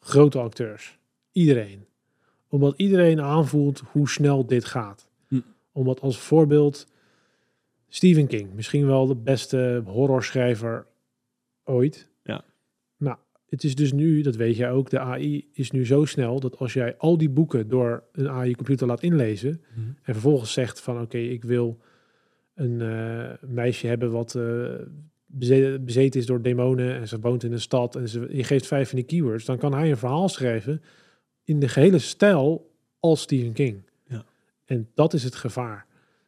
grote 0.00 0.38
acteurs. 0.38 0.98
Iedereen. 1.32 1.84
Omdat 2.48 2.74
iedereen 2.76 3.20
aanvoelt 3.20 3.82
hoe 3.92 4.08
snel 4.08 4.46
dit 4.46 4.64
gaat. 4.64 5.08
Hm. 5.28 5.40
Omdat 5.72 6.00
als 6.00 6.18
voorbeeld 6.18 6.86
Stephen 7.92 8.26
King, 8.26 8.54
misschien 8.54 8.86
wel 8.86 9.06
de 9.06 9.16
beste 9.16 9.82
horrorschrijver 9.84 10.86
ooit. 11.64 12.08
Ja. 12.22 12.44
Nou, 12.96 13.16
het 13.46 13.64
is 13.64 13.74
dus 13.74 13.92
nu, 13.92 14.22
dat 14.22 14.36
weet 14.36 14.56
jij 14.56 14.70
ook, 14.70 14.90
de 14.90 14.98
AI 14.98 15.48
is 15.52 15.70
nu 15.70 15.86
zo 15.86 16.04
snel 16.04 16.40
dat 16.40 16.58
als 16.58 16.72
jij 16.72 16.96
al 16.96 17.18
die 17.18 17.30
boeken 17.30 17.68
door 17.68 18.04
een 18.12 18.28
AI-computer 18.28 18.86
laat 18.86 19.02
inlezen 19.02 19.62
en 20.02 20.12
vervolgens 20.14 20.52
zegt 20.52 20.80
van 20.80 21.00
oké, 21.00 21.18
ik 21.18 21.44
wil 21.44 21.78
een 22.54 22.80
eh, 22.80 23.48
meisje 23.48 23.86
hebben 23.86 24.10
wat 24.10 24.38
beze- 25.26 25.78
bezeten 25.80 26.20
is 26.20 26.26
door 26.26 26.42
demonen 26.42 26.94
en 26.94 27.08
ze 27.08 27.20
woont 27.20 27.44
in 27.44 27.52
een 27.52 27.60
stad 27.60 27.96
en 27.96 28.08
ze, 28.08 28.26
je 28.30 28.44
geeft 28.44 28.66
vijf 28.66 28.88
van 28.88 28.98
die 28.98 29.06
keywords, 29.06 29.44
dan 29.44 29.58
kan 29.58 29.74
hij 29.74 29.90
een 29.90 29.96
verhaal 29.96 30.28
schrijven 30.28 30.82
in 31.44 31.60
de 31.60 31.68
gehele 31.68 31.98
stijl 31.98 32.70
als 33.00 33.20
Stephen 33.20 33.52
King. 33.52 33.82
Ja. 34.06 34.24
En 34.64 34.88
dat 34.94 35.12
is 35.12 35.24
het 35.24 35.34
gevaar. 35.34 35.86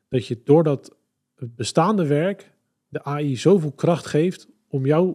Dat 0.08 0.26
je 0.26 0.40
doordat 0.44 0.96
het 1.42 1.56
bestaande 1.56 2.06
werk 2.06 2.50
de 2.88 3.04
AI 3.04 3.36
zoveel 3.36 3.72
kracht 3.72 4.06
geeft 4.06 4.48
om 4.68 4.86
jou 4.86 5.14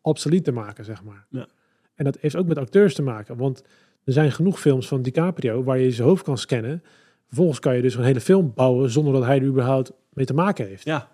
obsolet 0.00 0.44
te 0.44 0.52
maken, 0.52 0.84
zeg 0.84 1.02
maar. 1.04 1.26
Ja. 1.30 1.46
En 1.94 2.04
dat 2.04 2.18
heeft 2.20 2.36
ook 2.36 2.46
met 2.46 2.58
acteurs 2.58 2.94
te 2.94 3.02
maken, 3.02 3.36
want 3.36 3.62
er 4.04 4.12
zijn 4.12 4.32
genoeg 4.32 4.60
films 4.60 4.88
van 4.88 5.02
DiCaprio 5.02 5.62
waar 5.64 5.78
je 5.78 5.90
zijn 5.90 6.08
hoofd 6.08 6.22
kan 6.24 6.38
scannen. 6.38 6.82
Vervolgens 7.26 7.58
kan 7.58 7.76
je 7.76 7.82
dus 7.82 7.94
een 7.94 8.04
hele 8.04 8.20
film 8.20 8.52
bouwen 8.54 8.90
zonder 8.90 9.12
dat 9.12 9.24
hij 9.24 9.38
er 9.38 9.44
überhaupt 9.46 9.92
mee 10.12 10.26
te 10.26 10.34
maken 10.34 10.66
heeft. 10.66 10.84
Ja, 10.84 11.08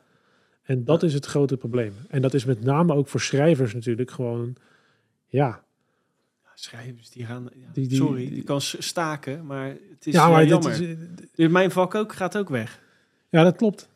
En 0.62 0.84
dat 0.84 1.02
is 1.02 1.14
het 1.14 1.26
grote 1.26 1.56
probleem. 1.56 1.92
En 2.08 2.22
dat 2.22 2.34
is 2.34 2.44
met 2.44 2.64
name 2.64 2.94
ook 2.94 3.08
voor 3.08 3.20
schrijvers 3.20 3.74
natuurlijk 3.74 4.10
gewoon, 4.10 4.56
ja. 5.26 5.62
schrijvers 6.54 7.10
die 7.10 7.24
gaan... 7.24 7.48
ja, 7.54 7.66
Die- 7.72 7.88
die- 7.88 7.96
sorry, 7.96 8.28
die- 8.30 8.42
kan 8.44 8.60
staken, 8.60 9.46
maar 9.46 9.66
het 9.68 10.06
is 10.06 10.12
ja, 10.14 10.28
maar 10.28 10.40
dit 10.40 10.48
jammer. 10.48 10.72
is, 10.72 10.96
Dus 11.34 11.48
Mijn 11.48 11.70
vak 11.70 11.94
ook, 11.94 12.12
gaat 12.12 12.36
ook 12.36 12.48
weg. 12.48 12.80
ja, 13.28 13.42
dat 13.44 13.56
klopt. 13.56 13.88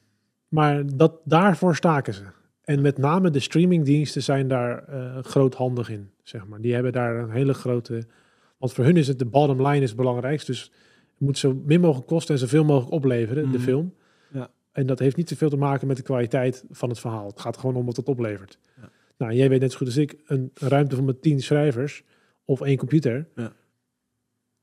Maar 0.53 0.97
dat, 0.97 1.13
daarvoor 1.25 1.77
staken 1.77 2.15
ze. 2.15 2.23
En 2.65 2.81
met 2.81 2.99
name 2.99 3.31
de 3.31 3.41
streamingdiensten 3.41 4.23
zijn 4.23 4.49
daar 4.49 4.85
eh, 4.89 5.19
groothandig 5.25 5.91
in, 5.91 6.11
zeg 6.23 6.47
maar. 6.47 6.61
Die 6.61 6.75
hebben 6.75 6.93
daar 6.93 7.17
een 7.17 7.31
hele 7.31 7.55
grote... 7.55 8.03
Want 8.59 8.73
voor 8.73 8.85
hun 8.85 8.97
is 8.97 9.09
het 9.09 9.19
de 9.19 9.25
bottom 9.25 9.67
line 9.67 9.81
is 9.83 9.89
het 9.89 9.97
belangrijkste. 9.99 10.51
Dus 10.51 10.63
het 11.11 11.21
moet 11.21 11.39
zo 11.39 11.61
min 11.65 11.81
mogelijk 11.81 12.07
kosten 12.07 12.35
en 12.35 12.41
zoveel 12.41 12.65
mogelijk 12.65 12.93
opleveren, 12.93 13.43
de 13.43 13.49
Mhm. 13.59 13.67
film. 13.67 13.95
Ja. 14.33 14.51
En 14.73 14.87
dat 14.87 14.99
heeft 14.99 15.17
niet 15.17 15.29
zoveel 15.29 15.49
te 15.51 15.57
maken 15.57 15.87
met 15.87 15.97
de 15.97 16.03
kwaliteit 16.03 16.65
van 16.71 16.89
het 16.89 16.99
verhaal. 16.99 17.27
Het 17.27 17.41
gaat 17.41 17.57
gewoon 17.57 17.77
om 17.77 17.87
wat 17.87 17.97
het 17.97 18.09
oplevert. 18.09 18.59
Ja. 18.81 18.89
Nou, 19.17 19.33
jij 19.33 19.49
weet 19.49 19.61
net 19.61 19.71
zo 19.73 19.79
goed 19.79 19.87
als 19.87 19.97
ik, 19.97 20.17
een 20.27 20.51
ruimte 20.55 20.97
van 20.97 21.05
met 21.05 21.23
tien 21.23 21.41
schrijvers 21.41 22.03
of 22.45 22.61
één 22.61 22.77
computer. 22.77 23.27
Ja. 23.37 23.53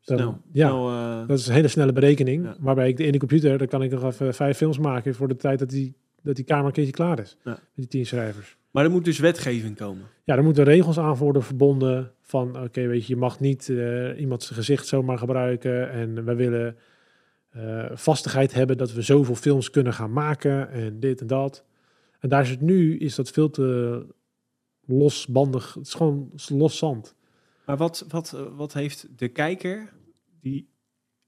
Dan- 0.04 0.18
Snel. 0.18 0.42
ja, 0.52 0.68
Snel, 0.68 0.90
eh, 0.90 1.28
dat 1.28 1.40
is 1.40 1.48
een 1.48 1.54
hele 1.54 1.68
snelle 1.68 1.92
berekening. 1.94 2.44
Ja. 2.46 2.56
Waarbij 2.60 2.88
ik 2.90 2.98
de 2.98 3.04
ene 3.06 3.18
computer, 3.18 3.58
dan 3.58 3.68
kan 3.68 3.84
ik 3.84 3.92
nog 3.92 4.04
even 4.04 4.34
vijf 4.34 4.58
films 4.58 4.78
maken 4.80 5.16
voor 5.16 5.28
de 5.28 5.36
tijd 5.36 5.60
dat 5.60 5.70
die, 5.70 5.96
dat 6.24 6.36
die 6.36 6.46
kamer 6.46 6.66
een 6.66 6.72
keertje 6.72 6.94
klaar 6.94 7.20
is. 7.20 7.38
Ja. 7.44 7.52
Met 7.52 7.60
die 7.76 7.88
tien 7.88 8.06
schrijvers. 8.06 8.58
maar 8.72 8.84
er 8.84 8.92
moet 8.92 9.06
dus 9.06 9.20
wetgeving 9.20 9.76
komen. 9.76 10.04
Ja, 10.24 10.36
er 10.36 10.44
moeten 10.44 10.64
regels 10.64 11.00
aan 11.00 11.16
worden 11.16 11.44
verbonden 11.44 12.12
van, 12.22 12.60
oké, 12.64 12.88
weet 12.88 13.06
je, 13.06 13.14
je 13.14 13.20
mag 13.20 13.40
niet 13.40 13.70
eh 13.70 14.20
iemand 14.20 14.44
zijn 14.44 14.56
gezicht 14.60 14.88
zomaar 14.88 15.18
gebruiken. 15.18 15.92
En 15.92 16.26
we 16.26 16.36
willen 16.36 16.78
eh, 17.50 17.86
vastigheid 17.94 18.54
hebben 18.54 18.78
dat 18.78 18.94
we 18.94 19.02
zoveel 19.02 19.36
films 19.36 19.70
kunnen 19.70 19.94
gaan 19.94 20.14
maken 20.14 20.72
en 20.72 21.00
dit 21.00 21.22
en 21.22 21.28
dat. 21.28 21.64
En 22.20 22.30
daar 22.30 22.42
is 22.42 22.50
het 22.50 22.62
nu, 22.62 22.98
is 22.98 23.16
dat 23.16 23.30
veel 23.30 23.50
te 23.50 24.06
losbandig. 24.86 25.74
Het 25.74 25.86
is 25.88 25.94
gewoon 25.94 26.32
los 26.48 26.78
zand. 26.78 27.16
Maar 27.70 27.78
wat, 27.78 28.06
wat, 28.08 28.34
eh, 28.34 28.41
wat 28.56 28.74
heeft 28.74 29.08
de 29.16 29.28
kijker, 29.28 29.94
die 30.41 30.68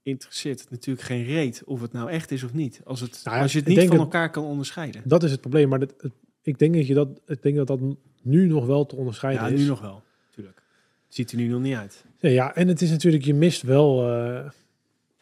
interesseert 0.02 0.60
het 0.60 0.70
natuurlijk 0.70 1.06
geen 1.06 1.24
reet 1.24 1.62
of 1.64 1.80
het 1.80 1.92
nou 1.92 2.10
echt 2.10 2.30
is 2.30 2.42
of 2.42 2.52
niet. 2.52 2.80
Als, 2.84 3.00
het, 3.00 3.20
Nou 3.24 3.36
ja, 3.36 3.42
als 3.42 3.52
je 3.52 3.58
het 3.58 3.68
niet 3.68 3.86
van 3.86 3.96
elkaar 3.96 4.30
kan 4.30 4.44
onderscheiden. 4.44 5.02
Dat 5.04 5.22
is 5.22 5.30
het 5.30 5.40
probleem. 5.40 5.68
Maar 5.68 5.78
dat, 5.78 5.94
het- 5.96 6.12
ik, 6.42 6.58
denk 6.58 6.74
dat 6.74 6.86
je 6.86 6.94
dat, 6.94 7.20
ik 7.26 7.42
denk 7.42 7.56
dat 7.56 7.66
dat 7.66 7.80
nu 8.22 8.46
nog 8.46 8.66
wel 8.66 8.86
te 8.86 8.96
onderscheiden 8.96 9.44
Ja, 9.46 9.52
is. 9.52 9.60
nu 9.60 9.66
nog 9.66 9.80
wel, 9.80 10.02
natuurlijk. 10.28 10.62
Het 11.06 11.14
ziet 11.14 11.30
er 11.30 11.36
nu 11.36 11.46
nog 11.46 11.60
niet 11.60 11.74
uit. 11.74 12.04
Ja, 12.18 12.28
ja, 12.28 12.54
en 12.54 12.68
het 12.68 12.82
is 12.82 12.90
natuurlijk, 12.90 13.24
je 13.24 13.34
mist 13.34 13.62
wel. 13.62 14.08
eh, 14.10 14.50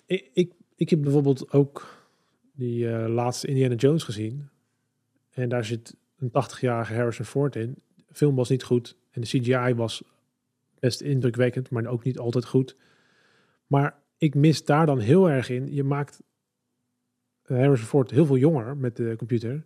ik, 0.07 0.31
ik, 0.33 0.53
ik 0.77 0.91
heb 0.91 1.03
bijvoorbeeld 1.03 1.53
ook 1.53 2.07
die 2.53 2.91
eh, 2.93 3.09
laatste 3.09 3.47
Indiana 3.47 3.75
Jones 3.75 4.03
gezien. 4.03 4.49
En 5.31 5.49
daar 5.49 5.65
zit 5.65 5.97
een 6.19 6.29
80-jarige 6.29 6.95
Harrison 6.95 7.25
Ford 7.25 7.57
in. 7.57 7.75
De 7.97 8.15
film 8.15 8.35
was 8.35 8.49
niet 8.49 8.63
goed. 8.63 8.97
En 9.11 9.21
de 9.21 9.27
CGI 9.27 9.75
was 9.75 10.03
best 10.81 11.01
indrukwekkend, 11.01 11.71
maar 11.71 11.87
ook 11.87 12.05
niet 12.05 12.19
altijd 12.19 12.45
goed. 12.45 12.77
Maar 13.67 13.99
ik 14.17 14.35
mis 14.35 14.65
daar 14.65 14.87
dan 14.87 14.99
heel 14.99 15.31
erg 15.31 15.49
in. 15.51 15.75
Je 15.75 15.85
maakt 15.85 16.23
Harrison 17.43 17.87
Ford 17.87 18.11
heel 18.11 18.27
veel 18.27 18.37
jonger 18.37 18.77
met 18.77 18.97
de 18.97 19.15
computer. 19.17 19.65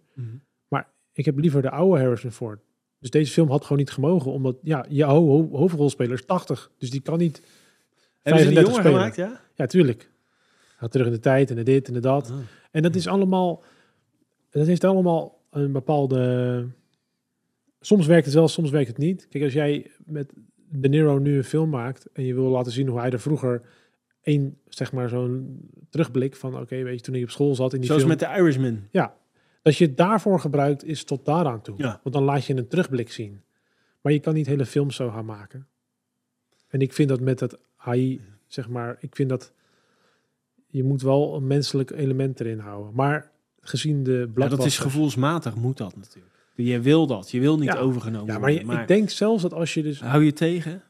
Ik 1.16 1.24
heb 1.24 1.39
liever 1.39 1.62
de 1.62 1.70
oude 1.70 2.01
Harrison 2.01 2.31
Ford. 2.31 2.61
Dus 2.99 3.11
deze 3.11 3.32
film 3.32 3.49
had 3.51 3.62
gewoon 3.62 3.78
niet 3.78 3.91
gemogen, 3.91 4.32
omdat 4.32 4.57
ja, 4.62 4.85
je 4.89 5.05
ho 5.05 5.27
ho- 5.27 5.57
hoofdrolspeler 5.57 6.12
is 6.12 6.24
80. 6.24 6.70
Dus 6.78 6.91
die 6.91 7.01
kan 7.01 7.19
niet 7.19 7.43
Hebben 8.23 8.43
ze 8.43 8.49
die 8.49 8.57
35 8.59 8.62
jonger 8.62 8.81
spelen. 8.81 8.99
gemaakt, 8.99 9.16
ja? 9.16 9.41
Ja, 9.55 9.66
tuurlijk. 9.66 10.11
Gaat 10.77 10.91
terug 10.91 11.07
in 11.07 11.12
de 11.12 11.19
tijd 11.19 11.51
en 11.51 11.57
de 11.57 11.62
dit 11.62 11.89
en 11.89 11.95
de 11.95 12.01
dat. 12.01 12.31
Ah. 12.31 12.36
En 12.70 12.82
dat 12.82 12.95
is 12.95 13.07
allemaal, 13.07 13.62
dat 14.51 14.66
heeft 14.66 14.85
allemaal 14.85 15.41
een 15.51 15.73
bepaalde 15.73 16.66
soms 17.81 18.07
werkt 18.07 18.24
het 18.24 18.35
wel, 18.35 18.49
soms 18.49 18.70
werkt 18.70 18.89
het 18.89 18.99
niet. 18.99 19.28
Kijk, 19.28 19.45
als 19.45 19.53
jij 19.53 19.91
met 20.05 20.32
De 20.76 20.88
Niro 20.88 21.18
nu 21.18 21.36
een 21.36 21.44
film 21.44 21.70
maakt 21.70 22.06
en 22.12 22.24
je 22.24 22.34
wil 22.34 22.44
laten 22.44 22.72
zien 22.72 22.88
hoe 22.88 22.98
hij 22.98 23.10
er 23.10 23.20
vroeger 23.20 23.62
één, 24.22 24.59
zeg 24.68 24.92
maar, 24.92 25.09
zo'n 25.09 25.68
terugblik 25.90 26.36
van, 26.36 26.59
oké, 26.59 26.82
weet 26.82 26.94
je, 26.94 27.01
toen 27.01 27.14
ik 27.14 27.22
op 27.22 27.30
school 27.30 27.55
zat 27.55 27.72
in 27.72 27.78
die 27.78 27.86
Zoals 27.86 28.02
film. 28.02 28.16
met 28.18 28.28
de 28.28 28.36
Irishman. 28.40 28.88
Dat 29.62 29.76
je 29.76 29.86
het 29.86 29.96
daarvoor 29.96 30.40
gebruikt, 30.40 30.84
is 30.84 31.05
tot 31.05 31.24
daaraan 31.24 31.62
toe. 31.62 31.74
Ja. 31.78 32.01
Want 32.02 32.14
dan 32.14 32.24
laat 32.24 32.46
je 32.46 32.56
een 32.56 32.68
terugblik 32.68 33.12
zien. 33.12 33.42
Maar 34.01 34.12
je 34.12 34.20
kan 34.20 34.34
niet 34.34 34.46
hele 34.46 34.66
films 34.66 34.96
zo 34.96 35.10
gaan 35.10 35.24
maken. 35.24 35.66
En 36.68 36.80
ik 36.80 36.92
vind 36.92 37.09
dat 37.09 37.20
met 37.20 37.38
dat 37.38 37.59
AI, 37.76 38.20
zeg 38.46 38.68
maar, 38.68 38.96
ik 39.01 39.16
vind 39.16 39.28
dat 39.28 39.52
je 40.66 40.84
moet 40.84 41.02
wel 41.02 41.34
een 41.34 41.46
menselijk 41.46 41.90
element 41.90 42.40
erin 42.40 42.59
houden. 42.59 42.94
Maar 42.94 43.30
gezien 43.60 44.02
de 44.02 44.30
Ja, 44.34 44.48
dat 44.48 44.64
is 44.64 44.78
gevoelsmatig, 44.78 45.55
moet 45.55 45.76
dat 45.76 45.96
natuurlijk. 45.96 46.34
Je 46.55 46.81
wil 46.81 47.06
dat, 47.06 47.31
je 47.31 47.40
wil 47.40 47.59
niet 47.59 47.72
Ja. 47.72 47.78
overgenomen 47.78 48.26
Ja, 48.35 48.39
maar, 48.39 48.52
je- 48.52 48.64
worden. 48.64 48.81
ik 48.82 48.89
denk 48.89 49.10
zelfs 49.10 49.43
dat 49.43 49.52
als 49.52 49.74
je 49.74 49.82
dus, 49.82 50.01
Hou 50.01 50.24
je 50.24 50.32
tegen? 50.32 50.82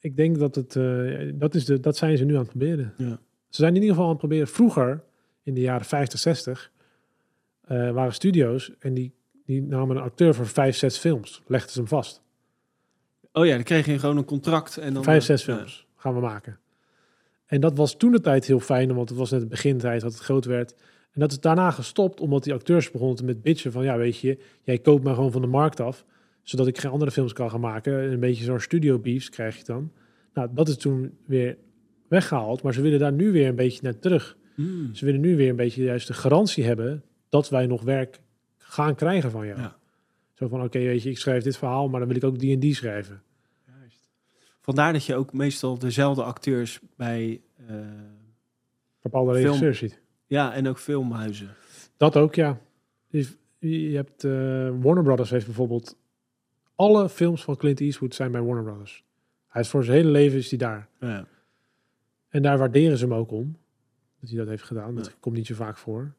ik 0.00 0.16
denk 0.16 0.38
dat 0.38 0.54
het, 0.54 0.76
eh, 0.76 1.30
dat 1.34 1.54
is 1.54 1.64
de, 1.64 1.80
dat 1.80 1.96
zijn 1.96 2.16
ze 2.16 2.24
nu 2.24 2.32
aan 2.34 2.40
het 2.40 2.48
proberen. 2.48 2.94
Ja. 2.96 3.18
Ze 3.48 3.60
zijn 3.60 3.68
in 3.74 3.80
ieder 3.80 3.88
geval 3.90 4.04
aan 4.04 4.10
het 4.10 4.18
proberen. 4.18 4.48
Vroeger, 4.48 5.04
in 5.42 5.54
de 5.54 5.60
jaren 5.60 5.86
50, 5.86 6.18
60, 6.18 6.72
eh, 7.60 7.90
waren 7.90 8.12
studio's 8.12 8.72
en 8.78 8.94
die, 8.94 9.12
die 9.44 9.62
namen 9.62 9.96
een 9.96 10.02
acteur 10.02 10.34
voor 10.34 10.46
vijf, 10.46 10.76
zes 10.76 10.96
films. 10.98 11.42
Legden 11.46 11.70
ze 11.70 11.78
hem 11.78 11.88
vast. 11.88 12.22
Oh 13.32 13.46
ja, 13.46 13.54
dan 13.54 13.62
kreeg 13.64 13.86
je 13.86 13.98
gewoon 13.98 14.16
een 14.16 14.24
contract. 14.24 14.76
En 14.76 14.94
dan, 14.94 15.02
Vijf, 15.04 15.20
eh, 15.20 15.26
zes 15.26 15.44
ja. 15.44 15.54
films 15.54 15.86
gaan 15.96 16.14
we 16.14 16.20
maken. 16.20 16.58
En 17.46 17.60
dat 17.60 17.76
was 17.76 17.96
toen 17.96 18.12
de 18.12 18.20
tijd 18.20 18.44
heel 18.46 18.60
fijn, 18.60 18.94
want 18.94 19.08
het 19.08 19.18
was 19.18 19.30
net 19.30 19.40
het 19.40 19.48
begintijd 19.48 20.00
dat 20.00 20.12
het 20.12 20.20
groot 20.22 20.44
werd. 20.44 20.74
En 21.18 21.24
dat 21.24 21.32
is 21.32 21.40
daarna 21.40 21.70
gestopt, 21.70 22.20
omdat 22.20 22.44
die 22.44 22.52
acteurs 22.52 22.90
begonnen 22.90 23.16
te 23.16 23.24
met 23.24 23.42
bitchen 23.42 23.72
van, 23.72 23.84
ja 23.84 23.96
weet 23.96 24.18
je, 24.18 24.38
jij 24.62 24.78
koopt 24.78 25.04
me 25.04 25.14
gewoon 25.14 25.32
van 25.32 25.40
de 25.40 25.46
markt 25.46 25.80
af, 25.80 26.04
zodat 26.42 26.66
ik 26.66 26.78
geen 26.78 26.90
andere 26.90 27.10
films 27.10 27.32
kan 27.32 27.50
gaan 27.50 27.60
maken. 27.60 28.00
En 28.00 28.12
een 28.12 28.20
beetje 28.20 28.44
zo'n 28.44 28.60
studio 28.60 28.98
beefs 28.98 29.28
krijg 29.28 29.56
je 29.56 29.64
dan. 29.64 29.92
Nou, 30.34 30.48
dat 30.54 30.68
is 30.68 30.76
toen 30.76 31.18
weer 31.26 31.56
weggehaald, 32.08 32.62
maar 32.62 32.74
ze 32.74 32.80
willen 32.80 32.98
daar 32.98 33.12
nu 33.12 33.32
weer 33.32 33.48
een 33.48 33.54
beetje 33.56 33.80
naar 33.82 33.98
terug. 33.98 34.36
Hmm. 34.54 34.94
Ze 34.94 35.04
willen 35.04 35.20
nu 35.20 35.36
weer 35.36 35.50
een 35.50 35.56
beetje 35.56 35.82
juist 35.82 36.06
de 36.06 36.14
garantie 36.14 36.64
hebben 36.64 37.04
dat 37.28 37.48
wij 37.48 37.66
nog 37.66 37.82
werk 37.82 38.20
gaan 38.56 38.94
krijgen 38.94 39.30
van 39.30 39.46
jou. 39.46 39.60
Ja. 39.60 39.76
Zo 40.34 40.48
van, 40.48 40.62
oké, 40.62 40.78
weet 40.78 41.02
je, 41.02 41.10
ik 41.10 41.18
schrijf 41.18 41.42
dit 41.42 41.56
verhaal, 41.56 41.88
maar 41.88 41.98
dan 41.98 42.08
wil 42.08 42.16
ik 42.16 42.24
ook 42.24 42.38
die 42.38 42.54
en 42.54 42.60
die 42.60 42.74
schrijven. 42.74 43.22
Vandaar 44.60 44.92
dat 44.92 45.04
je 45.04 45.14
ook 45.14 45.32
meestal 45.32 45.78
dezelfde 45.78 46.22
acteurs 46.22 46.80
bij... 46.96 47.40
eh, 47.66 47.76
Bepaalde 49.02 49.32
regisseurs 49.32 49.78
ziet. 49.78 50.00
Ja, 50.28 50.54
en 50.54 50.68
ook 50.68 50.78
filmhuizen. 50.78 51.54
Dat 51.96 52.16
ook, 52.16 52.34
ja. 52.34 52.60
Je 53.58 53.96
hebt 53.96 54.24
eh, 54.24 54.30
Warner 54.80 55.02
Brothers 55.02 55.30
heeft 55.30 55.46
bijvoorbeeld 55.46 55.96
alle 56.74 57.08
films 57.08 57.44
van 57.44 57.56
Clint 57.56 57.80
Eastwood 57.80 58.14
zijn 58.14 58.32
bij 58.32 58.42
Warner 58.42 58.64
Brothers. 58.64 59.04
Hij 59.46 59.60
is 59.62 59.68
voor 59.68 59.84
zijn 59.84 59.96
hele 59.96 60.10
leven 60.10 60.38
is 60.38 60.50
hij 60.50 60.58
daar. 60.58 60.88
Ja. 61.00 61.26
En 62.28 62.42
daar 62.42 62.58
waarderen 62.58 62.98
ze 62.98 63.04
hem 63.04 63.14
ook 63.14 63.30
om. 63.30 63.56
Dat 64.20 64.28
hij 64.30 64.38
dat 64.38 64.48
heeft 64.48 64.62
gedaan. 64.62 64.94
Dat 64.94 65.06
Ja. 65.06 65.12
komt 65.20 65.36
niet 65.36 65.46
zo 65.46 65.54
vaak 65.54 65.76
voor. 65.78 66.12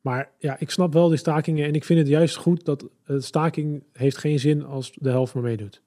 Maar 0.00 0.30
ja, 0.38 0.58
ik 0.58 0.70
snap 0.70 0.92
wel 0.92 1.08
die 1.08 1.18
stakingen. 1.18 1.66
En 1.66 1.74
ik 1.74 1.84
vind 1.84 1.98
het 1.98 2.08
juist 2.08 2.36
goed 2.36 2.64
dat 2.64 2.88
een 3.04 3.22
staking 3.22 3.82
heeft 3.92 4.16
geen 4.18 4.38
zin 4.38 4.64
als 4.64 4.92
de 4.92 5.10
helft 5.10 5.34
maar 5.34 5.42
meedoet. 5.42 5.82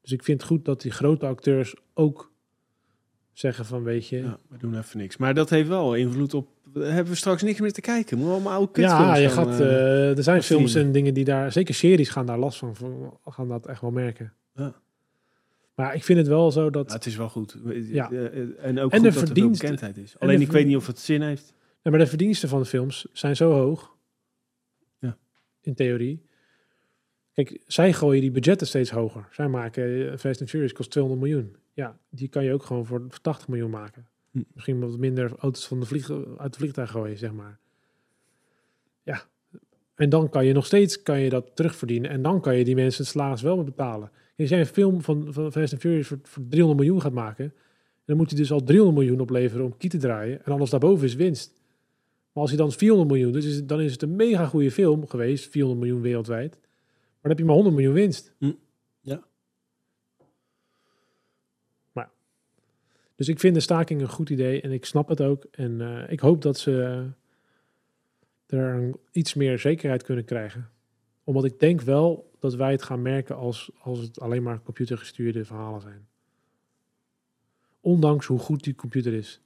Dus 0.00 0.12
ik 0.12 0.22
vind 0.22 0.40
het 0.40 0.50
goed 0.50 0.64
dat 0.64 0.80
die 0.80 0.90
grote 0.90 1.26
acteurs 1.26 1.74
ook 1.94 2.31
zeggen 3.32 3.64
van 3.64 3.82
weet 3.82 4.08
je... 4.08 4.16
Ja, 4.16 4.38
we 4.48 4.58
doen 4.58 4.78
even 4.78 4.98
niks. 4.98 5.16
Maar 5.16 5.34
dat 5.34 5.50
heeft 5.50 5.68
wel 5.68 5.94
invloed 5.94 6.34
op... 6.34 6.48
Hebben 6.74 7.12
we 7.12 7.14
straks 7.14 7.42
niks 7.42 7.60
meer 7.60 7.72
te 7.72 7.80
kijken? 7.80 8.16
Moeten 8.16 8.34
we 8.34 8.40
allemaal 8.40 8.58
oude 8.58 8.72
kutfilms 8.72 9.02
Ja, 9.02 9.16
je 9.16 9.28
gaat, 9.28 9.60
eh, 9.60 10.10
eh, 10.10 10.16
er 10.16 10.22
zijn 10.22 10.42
films 10.42 10.74
en 10.74 10.92
dingen 10.92 11.14
die 11.14 11.24
daar, 11.24 11.52
zeker 11.52 11.74
series 11.74 12.08
gaan 12.08 12.26
daar 12.26 12.38
last 12.38 12.58
van, 12.58 12.74
gaan 13.24 13.48
dat 13.48 13.66
echt 13.66 13.80
wel 13.80 13.90
merken. 13.90 14.32
Ja. 14.54 14.82
Maar 15.74 15.94
ik 15.94 16.04
vind 16.04 16.18
het 16.18 16.28
wel 16.28 16.50
zo 16.50 16.70
dat, 16.70 16.88
ja, 16.88 16.94
het 16.94 17.06
is 17.06 17.16
wel 17.16 17.28
goed. 17.28 17.56
Ja. 17.74 18.10
Eh, 18.10 18.26
eh, 18.26 18.48
En 18.60 18.80
ook 18.80 18.92
En 18.92 19.02
de 19.02 19.10
dat 19.10 19.28
er 19.28 19.50
bekendheid 19.50 19.96
is. 19.96 20.12
en 20.12 20.20
Alleen 20.20 20.40
ik 20.40 20.52
weet 20.52 20.66
niet 20.66 20.76
of 20.76 20.86
het 20.86 20.98
zin 20.98 21.22
heeft. 21.22 21.54
ja, 21.82 21.90
maar 21.90 21.98
de 21.98 22.06
verdiensten 22.06 22.48
van 22.48 22.60
de 22.60 22.66
films 22.66 23.06
zijn 23.12 23.36
zo 23.36 23.52
hoog. 23.52 23.96
Ja. 24.98 25.16
In 25.60 25.74
theorie. 25.74 26.22
Kijk, 27.32 27.62
zij 27.66 27.92
gooien 27.92 28.20
die 28.20 28.30
budgetten 28.30 28.66
steeds 28.66 28.90
hoger. 28.90 29.28
Zij 29.30 29.48
maken 29.48 30.18
Fast 30.18 30.40
and 30.40 30.50
Furious 30.50 30.72
kost 30.72 30.90
200 30.90 31.22
miljoen. 31.26 31.56
Ja, 31.72 31.98
die 32.10 32.28
kan 32.28 32.44
je 32.44 32.52
ook 32.52 32.64
gewoon 32.64 32.86
voor 32.86 33.06
80 33.22 33.48
miljoen 33.48 33.70
maken. 33.70 34.06
Hm. 34.30 34.42
Misschien 34.52 34.80
wat 34.80 34.98
minder 34.98 35.36
auto's 35.38 35.66
van 35.66 35.80
de 35.80 35.86
vlieg, 35.86 36.10
uit 36.36 36.52
de 36.52 36.58
vliegtuig 36.58 36.90
gooien, 36.90 37.18
zeg 37.18 37.32
maar. 37.32 37.58
Ja. 39.02 39.22
En 39.94 40.08
dan 40.08 40.28
kan 40.28 40.46
je 40.46 40.52
nog 40.52 40.66
steeds 40.66 41.02
kan 41.02 41.20
je 41.20 41.30
dat 41.30 41.56
terugverdienen. 41.56 42.10
En 42.10 42.22
dan 42.22 42.40
kan 42.40 42.56
je 42.56 42.64
die 42.64 42.74
mensen 42.74 43.02
het 43.02 43.12
salaris 43.12 43.42
wel 43.42 43.64
betalen. 43.64 44.10
Als 44.38 44.48
jij 44.48 44.60
een 44.60 44.66
film 44.66 45.02
van, 45.02 45.32
van 45.32 45.52
Fast 45.52 45.72
and 45.72 45.82
Furious 45.82 46.06
voor, 46.06 46.18
voor 46.22 46.42
300 46.48 46.80
miljoen 46.80 47.00
gaat 47.00 47.12
maken... 47.12 47.54
dan 48.04 48.16
moet 48.16 48.30
hij 48.30 48.38
dus 48.38 48.52
al 48.52 48.62
300 48.62 48.98
miljoen 48.98 49.20
opleveren 49.20 49.64
om 49.64 49.76
Kie 49.76 49.90
te 49.90 49.98
draaien. 49.98 50.44
En 50.44 50.52
alles 50.52 50.70
daarboven 50.70 51.06
is 51.06 51.14
winst. 51.14 51.60
Maar 52.32 52.42
als 52.42 52.50
hij 52.50 52.58
dan 52.58 52.72
400 52.72 53.10
miljoen 53.10 53.36
is 53.36 53.56
het, 53.56 53.68
dan 53.68 53.80
is 53.80 53.92
het 53.92 54.02
een 54.02 54.16
mega 54.16 54.46
goede 54.46 54.70
film 54.70 55.08
geweest. 55.08 55.50
400 55.50 55.80
miljoen 55.80 56.02
wereldwijd. 56.02 56.50
Maar 56.50 57.20
dan 57.20 57.30
heb 57.30 57.38
je 57.38 57.44
maar 57.44 57.54
100 57.54 57.74
miljoen 57.74 57.94
winst. 57.94 58.32
Hm. 58.38 58.52
Ja. 59.00 59.22
Maar, 61.92 62.10
dus 63.22 63.30
ik 63.30 63.40
vind 63.40 63.54
de 63.54 63.60
staking 63.60 64.00
een 64.00 64.08
goed 64.08 64.30
idee 64.30 64.60
en 64.60 64.72
ik 64.72 64.84
snap 64.84 65.08
het 65.08 65.20
ook. 65.20 65.44
En 65.50 65.80
eh, 65.80 66.12
ik 66.12 66.20
hoop 66.20 66.42
dat 66.42 66.58
ze 66.58 66.82
eh, 68.48 68.58
er 68.58 68.90
iets 69.12 69.34
meer 69.34 69.58
zekerheid 69.58 70.02
kunnen 70.02 70.24
krijgen. 70.24 70.70
Omdat 71.24 71.44
ik 71.44 71.60
denk 71.60 71.80
wel 71.80 72.30
dat 72.38 72.54
wij 72.54 72.70
het 72.70 72.82
gaan 72.82 73.02
merken 73.02 73.36
als, 73.36 73.70
als 73.78 73.98
het 73.98 74.20
alleen 74.20 74.42
maar 74.42 74.62
computergestuurde 74.62 75.44
verhalen 75.44 75.80
zijn. 75.80 76.08
Ondanks 77.80 78.26
hoe 78.26 78.38
goed 78.38 78.64
die 78.64 78.74
computer 78.74 79.12
is. 79.12 79.40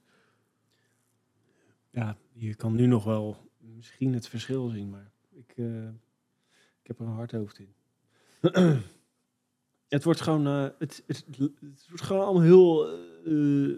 Ja, 1.89 2.17
je 2.33 2.55
kan 2.55 2.75
nu 2.75 2.85
nog 2.85 3.03
wel 3.03 3.37
misschien 3.59 4.13
het 4.13 4.27
verschil 4.27 4.67
zien, 4.67 4.89
maar 4.89 5.11
ik, 5.29 5.53
eh, 5.55 5.87
ik 6.81 6.87
heb 6.87 6.99
er 6.99 7.05
een 7.05 7.11
hard 7.11 7.31
hoofd 7.31 7.59
in. 7.59 7.73
het 9.87 10.03
wordt 10.03 10.21
gewoon, 10.21 10.47
eh, 10.47 10.67
het, 10.79 11.03
het, 11.07 11.25
het 11.37 11.85
wordt 11.87 12.01
gewoon 12.03 12.23
allemaal 12.25 12.41
heel. 12.43 12.87
eh, 13.25 13.69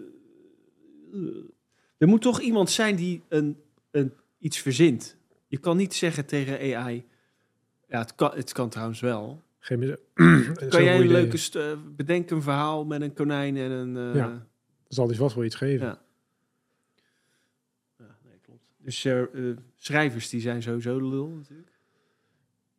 eh, 1.12 1.44
er 1.98 2.08
moet 2.08 2.22
toch 2.22 2.40
iemand 2.40 2.70
zijn 2.70 2.96
die 2.96 3.22
een, 3.28 3.56
een, 3.90 4.12
iets 4.38 4.58
verzint. 4.58 5.16
Je 5.46 5.58
kan 5.58 5.76
niet 5.76 5.94
zeggen 5.94 6.26
tegen 6.26 6.76
AI. 6.76 7.06
Ja, 7.88 7.98
het 7.98 8.14
kan, 8.14 8.30
het 8.34 8.52
kan 8.52 8.68
trouwens 8.68 9.00
wel. 9.00 9.42
Geen 9.58 9.78
Kan 10.68 10.84
jij 10.84 11.00
een 11.00 11.06
leuke 11.06 11.76
bedenk 11.96 12.30
een 12.30 12.42
verhaal 12.42 12.84
met 12.84 13.00
een 13.02 13.12
konijn 13.14 13.56
en 13.56 13.70
een. 13.70 13.96
eh, 13.96 14.14
Ja. 14.14 14.28
Dan 14.28 14.46
zal 14.88 15.06
hij 15.08 15.16
vast 15.16 15.34
wel 15.34 15.44
iets 15.44 15.54
geven. 15.54 15.86
Ja. 15.86 16.02
Ja, 17.98 18.16
nee, 18.24 18.38
klopt. 18.42 18.64
Dus 18.78 19.06
schrijvers 19.76 20.28
die 20.28 20.40
zijn 20.40 20.62
sowieso 20.62 20.98
lul 20.98 21.28
natuurlijk. 21.28 21.78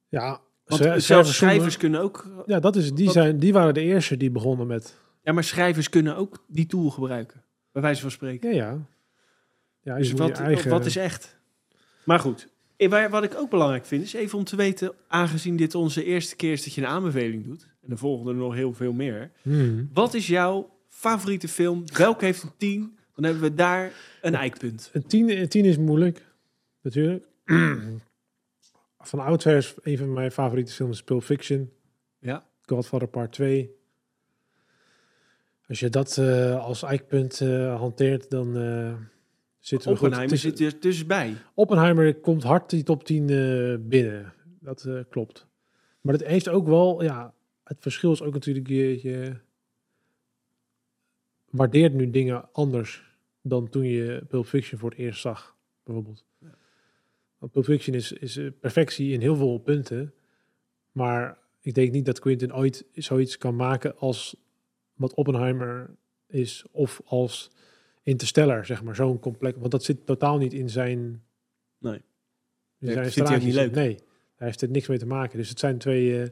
Ja, 0.09 0.41
Want 0.65 0.81
schrijvers 0.81 1.05
zelfs 1.05 1.37
zonder- 1.37 1.53
schrijvers 1.53 1.77
kunnen 1.77 2.01
ook... 2.01 2.43
Ja, 2.45 2.59
dat 2.59 2.75
is, 2.75 2.93
die, 2.93 3.11
zijn, 3.11 3.39
die 3.39 3.53
waren 3.53 3.73
de 3.73 3.81
eerste 3.81 4.17
die 4.17 4.31
begonnen 4.31 4.67
met... 4.67 4.97
Ja, 5.23 5.31
maar 5.31 5.43
schrijvers 5.43 5.89
kunnen 5.89 6.15
ook 6.15 6.43
die 6.47 6.65
tool 6.65 6.89
gebruiken. 6.89 7.43
Bij 7.71 7.81
wijze 7.81 8.01
van 8.01 8.11
spreken. 8.11 8.53
Ja, 8.53 8.55
ja. 8.55 8.77
Ja, 9.83 9.97
dus 9.97 10.11
wat, 10.11 10.39
eigen... 10.39 10.69
wat 10.69 10.85
is 10.85 10.95
echt? 10.95 11.37
Maar 12.03 12.19
goed. 12.19 12.47
Eh, 12.77 13.09
Wat 13.09 13.23
ik 13.23 13.35
ook 13.35 13.49
belangrijk 13.49 13.85
vind, 13.85 14.03
is 14.03 14.13
even 14.13 14.37
om 14.37 14.43
te 14.43 14.55
weten... 14.55 14.93
aangezien 15.07 15.55
dit 15.55 15.75
onze 15.75 16.03
eerste 16.03 16.35
keer 16.35 16.51
is 16.51 16.63
dat 16.63 16.73
je 16.73 16.81
een 16.81 16.87
aanbeveling 16.87 17.45
doet... 17.45 17.67
en 17.83 17.89
de 17.89 17.97
volgende 17.97 18.33
nog 18.33 18.53
heel 18.53 18.73
veel 18.73 18.93
meer... 18.93 19.31
Hmm. 19.41 19.89
wat 19.93 20.13
is 20.13 20.27
jouw 20.27 20.69
favoriete 20.87 21.47
film? 21.47 21.83
Welke 21.93 22.25
heeft 22.25 22.43
een 22.43 22.51
10? 22.57 22.97
Dan 23.15 23.23
hebben 23.23 23.41
we 23.41 23.55
daar 23.55 23.91
een 24.21 24.35
eikpunt. 24.35 24.89
Een 24.93 25.07
tien, 25.07 25.29
een 25.29 25.47
tien 25.47 25.65
is 25.65 25.77
moeilijk, 25.77 26.25
natuurlijk. 26.81 27.25
Van 29.03 29.19
oudsher 29.19 29.57
is 29.57 29.75
een 29.81 29.97
van 29.97 30.13
mijn 30.13 30.31
favoriete 30.31 30.73
films 30.73 31.03
Pulp 31.03 31.23
Fiction. 31.23 31.71
Ja. 32.19 32.45
Godfather 32.65 33.07
Part 33.07 33.31
2. 33.31 33.75
Als 35.67 35.79
je 35.79 35.89
dat 35.89 36.17
eh, 36.17 36.65
als 36.65 36.83
eikpunt 36.83 37.41
eh, 37.41 37.79
hanteert, 37.79 38.29
dan 38.29 38.57
eh 38.57 38.93
zitten 39.59 39.91
we 39.91 39.97
goed. 39.97 40.05
Oppenheimer 40.05 40.37
zit 40.37 40.59
er 40.59 40.79
dus 40.79 41.05
bij. 41.05 41.35
Oppenheimer 41.53 42.15
komt 42.15 42.43
hard 42.43 42.69
die 42.69 42.83
top 42.83 43.03
10 43.03 43.29
eh, 43.29 43.75
binnen. 43.79 44.33
Dat 44.59 44.87
klopt. 45.09 45.47
Maar 46.01 46.13
het 46.13 46.25
heeft 46.25 46.49
ook 46.49 46.67
wel, 46.67 47.03
ja, 47.03 47.33
het 47.63 47.77
verschil 47.79 48.11
is 48.11 48.21
ook 48.21 48.33
natuurlijk, 48.33 48.67
je, 48.67 49.01
je 49.01 49.35
waardeert 51.49 51.93
nu 51.93 52.09
dingen 52.09 52.53
anders 52.53 53.03
dan 53.41 53.69
toen 53.69 53.83
je 53.83 54.23
Pulp 54.27 54.45
Fiction 54.45 54.79
voor 54.79 54.89
het 54.89 54.99
eerst 54.99 55.21
zag, 55.21 55.55
bijvoorbeeld. 55.83 56.25
Want 57.41 57.53
Pulp 57.53 57.65
Fiction 57.65 57.95
is, 57.95 58.11
is 58.11 58.37
eh, 58.37 58.47
perfectie 58.59 59.13
in 59.13 59.21
heel 59.21 59.35
veel 59.35 59.57
punten, 59.57 60.13
maar 60.91 61.37
ik 61.61 61.73
denk 61.73 61.91
niet 61.91 62.05
dat 62.05 62.19
Quentin 62.19 62.53
ooit 62.53 62.85
zoiets 62.93 63.37
kan 63.37 63.55
maken 63.55 63.97
als 63.97 64.35
wat 64.93 65.13
Oppenheimer 65.13 65.95
is, 66.27 66.65
of 66.71 67.01
als 67.05 67.51
Interstellar, 68.03 68.65
zeg 68.65 68.83
maar, 68.83 68.95
zo'n 68.95 69.19
complex, 69.19 69.57
want 69.57 69.71
dat 69.71 69.83
zit 69.83 70.05
totaal 70.05 70.37
niet 70.37 70.53
in 70.53 70.69
zijn 70.69 71.23
Nee. 71.77 72.01
in 72.79 72.87
Ja, 72.87 72.93
zijn 72.93 73.11
vindt 73.11 73.29
hij 73.29 73.39
niet 73.39 73.53
leuk. 73.53 73.71
Nee, 73.71 73.95
daar 74.35 74.47
heeft 74.47 74.61
het 74.61 74.69
niks 74.69 74.87
mee 74.87 74.97
te 74.97 75.05
maken. 75.05 75.37
Dus 75.37 75.49
het 75.49 75.59
zijn 75.59 75.77
twee, 75.77 76.21
eh, 76.21 76.29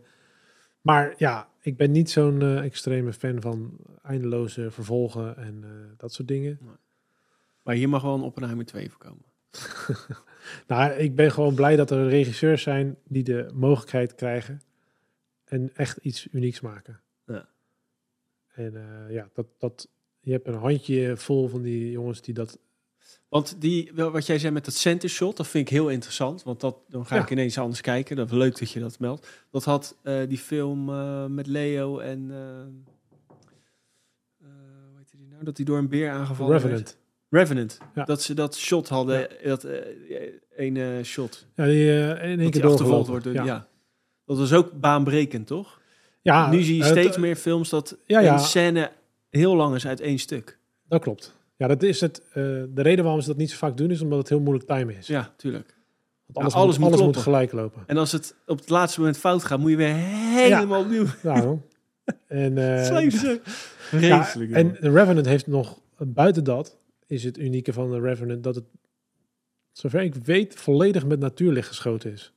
Maar 0.81 1.13
ja, 1.17 1.49
ik 1.61 1.77
ben 1.77 1.91
niet 1.91 2.09
zo'n 2.09 2.41
eh, 2.41 2.63
extreme 2.63 3.13
fan 3.13 3.41
van 3.41 3.77
eindeloze 4.01 4.71
vervolgen 4.71 5.37
en 5.37 5.63
dat 5.97 6.13
soort 6.13 6.27
dingen. 6.27 6.59
Maar 7.63 7.75
hier 7.75 7.89
mag 7.89 8.01
wel 8.01 8.15
een 8.15 8.21
Oppenheimer 8.21 8.65
2 8.65 8.89
voorkomen. 8.89 9.28
Nou, 10.67 10.91
ik 10.91 11.15
ben 11.15 11.31
gewoon 11.31 11.55
blij 11.55 11.75
dat 11.75 11.91
er 11.91 12.07
regisseurs 12.07 12.61
zijn 12.61 12.97
die 13.07 13.23
de 13.23 13.49
mogelijkheid 13.53 14.15
krijgen 14.15 14.61
en 15.43 15.75
echt 15.75 15.97
iets 15.97 16.27
unieks 16.31 16.59
maken. 16.59 17.01
Ja. 17.25 17.49
En 18.53 18.75
eh, 18.75 19.13
ja, 19.13 19.29
dat, 19.33 19.45
dat, 19.57 19.87
je 20.19 20.31
hebt 20.31 20.47
een 20.47 20.53
handje 20.53 21.17
vol 21.17 21.47
van 21.47 21.61
die 21.61 21.91
jongens 21.91 22.21
die 22.21 22.33
dat... 22.33 22.59
Want 23.29 23.61
die, 23.61 23.91
wat 23.93 24.25
jij 24.25 24.39
zei 24.39 24.53
met 24.53 24.65
dat 24.65 24.73
center 24.73 25.09
shot, 25.09 25.37
dat 25.37 25.47
vind 25.47 25.67
ik 25.67 25.73
heel 25.73 25.89
interessant. 25.89 26.43
Want 26.43 26.59
dat, 26.59 26.77
dan 26.87 27.05
ga 27.05 27.15
Ja. 27.15 27.21
ik 27.21 27.29
ineens 27.29 27.57
anders 27.57 27.81
kijken. 27.81 28.15
Dat 28.15 28.31
is 28.31 28.37
leuk 28.37 28.59
dat 28.59 28.71
je 28.71 28.79
dat 28.79 28.99
meldt. 28.99 29.45
Dat 29.51 29.63
had 29.63 29.97
eh, 30.01 30.27
die 30.27 30.37
film 30.37 30.89
eh, 30.89 31.25
met 31.25 31.47
Leo 31.47 31.99
en... 31.99 32.29
hoe 34.37 34.97
heet 34.97 35.11
die 35.11 35.27
nou? 35.27 35.43
Dat 35.43 35.57
hij 35.57 35.65
door 35.65 35.77
een 35.77 35.89
beer 35.89 36.09
aangevallen 36.09 36.61
werd. 36.67 36.97
Revenant. 37.29 37.77
Ja. 37.95 38.03
Dat 38.03 38.21
ze 38.21 38.33
dat 38.33 38.55
shot 38.57 38.87
hadden. 38.87 39.27
Dat 39.43 39.63
eh, 39.63 39.77
ene 40.55 41.03
shot. 41.03 41.45
Ja, 41.55 41.65
die 41.65 41.89
eh, 42.13 42.31
in 42.31 42.39
één 42.39 42.51
keer 42.51 42.67
achtervolgd 42.67 43.07
wordt. 43.07 43.25
Ja, 43.25 43.43
ja. 43.43 43.67
Dat 44.25 44.37
was 44.37 44.53
ook 44.53 44.71
baanbrekend, 44.79 45.47
toch? 45.47 45.79
ja 46.21 46.49
nu 46.51 46.61
zie 46.61 46.77
je 46.77 46.83
steeds 46.83 47.17
meer 47.17 47.35
films 47.35 47.69
dat 47.69 47.97
Ja, 48.05 48.19
ja. 48.19 48.33
een 48.33 48.39
scène 48.39 48.91
heel 49.29 49.55
lang 49.55 49.75
is 49.75 49.87
uit 49.87 50.01
één 50.01 50.19
stuk. 50.19 50.57
Dat 50.87 51.01
klopt. 51.01 51.35
Ja, 51.55 51.67
dat 51.67 51.83
is 51.83 52.01
het. 52.01 52.21
eh, 52.27 52.33
de 52.33 52.81
reden 52.81 53.03
waarom 53.03 53.21
ze 53.21 53.27
dat 53.27 53.37
niet 53.37 53.49
zo 53.51 53.57
vaak 53.57 53.77
doen 53.77 53.91
is 53.91 54.01
omdat 54.01 54.19
het 54.19 54.29
heel 54.29 54.39
moeilijk 54.39 54.67
timen 54.67 54.97
is. 54.97 55.07
Ja, 55.07 55.33
tuurlijk. 55.37 55.75
Want 56.25 56.37
alles, 56.37 56.53
alles 56.53 56.77
moet, 56.77 57.01
alles 57.01 57.17
gelijk 57.17 57.51
lopen. 57.51 57.83
En 57.85 57.97
als 57.97 58.11
het 58.11 58.35
op 58.45 58.59
het 58.59 58.69
laatste 58.69 58.99
moment 58.99 59.17
fout 59.17 59.43
gaat, 59.43 59.59
moet 59.59 59.69
je 59.69 59.77
weer 59.77 59.93
helemaal 59.95 60.81
opnieuw. 60.81 61.05
Daarom. 61.23 61.61
en, 62.27 62.57
eh, 62.77 63.09
ja, 64.01 64.33
en 64.35 64.77
de 64.79 64.91
Revenant 64.91 65.25
heeft 65.25 65.47
nog, 65.47 65.79
eh, 65.97 66.07
buiten 66.07 66.43
dat, 66.43 66.77
is 67.09 67.23
het 67.23 67.37
unieke 67.37 67.73
van 67.73 67.91
de 67.91 67.99
Revenant 67.99 68.43
dat 68.43 68.55
het, 68.55 68.65
zover 69.71 70.01
ik 70.01 70.15
weet, 70.15 70.55
volledig 70.55 71.05
met 71.05 71.19
natuurlicht 71.19 71.67
geschoten 71.67 72.11
is. 72.11 72.33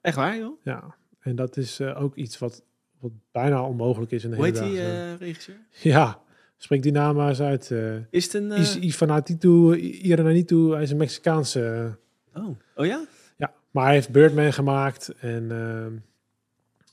Echt 0.00 0.16
waar, 0.16 0.36
joh? 0.38 0.58
Ja, 0.62 0.96
en 1.18 1.36
dat 1.36 1.56
is 1.56 1.80
eh, 1.80 2.02
ook 2.02 2.14
iets 2.14 2.38
wat, 2.38 2.62
wat 2.98 3.10
bijna 3.32 3.66
onmogelijk 3.66 4.12
is 4.12 4.24
in 4.24 4.30
de 4.30 4.36
Hoe 4.36 4.44
heet 4.44 4.58
hele 4.58 4.70
die 4.70 4.80
dag. 4.80 4.88
eh, 4.88 5.14
regisseur? 5.18 5.56
Ja, 5.82 6.20
spreek 6.56 6.82
die 6.82 6.92
naam 6.92 7.16
maar 7.16 7.28
eens 7.28 7.40
uit. 7.40 7.70
eh 7.70 7.96
Is 8.10 8.24
het 8.24 8.34
een... 8.34 8.50
Is 8.52 8.78
Ivanatitu, 8.78 9.74
Irananitu, 9.76 10.70
hij 10.72 10.82
is 10.82 10.90
een 10.90 10.96
Mexicaanse... 10.96 11.96
Oh. 12.34 12.48
oh 12.76 12.86
ja? 12.86 13.06
ja, 13.36 13.54
maar 13.70 13.84
hij 13.84 13.94
heeft 13.94 14.10
Birdman 14.10 14.52
gemaakt 14.52 15.08
en 15.08 15.50
ehm, 15.50 15.92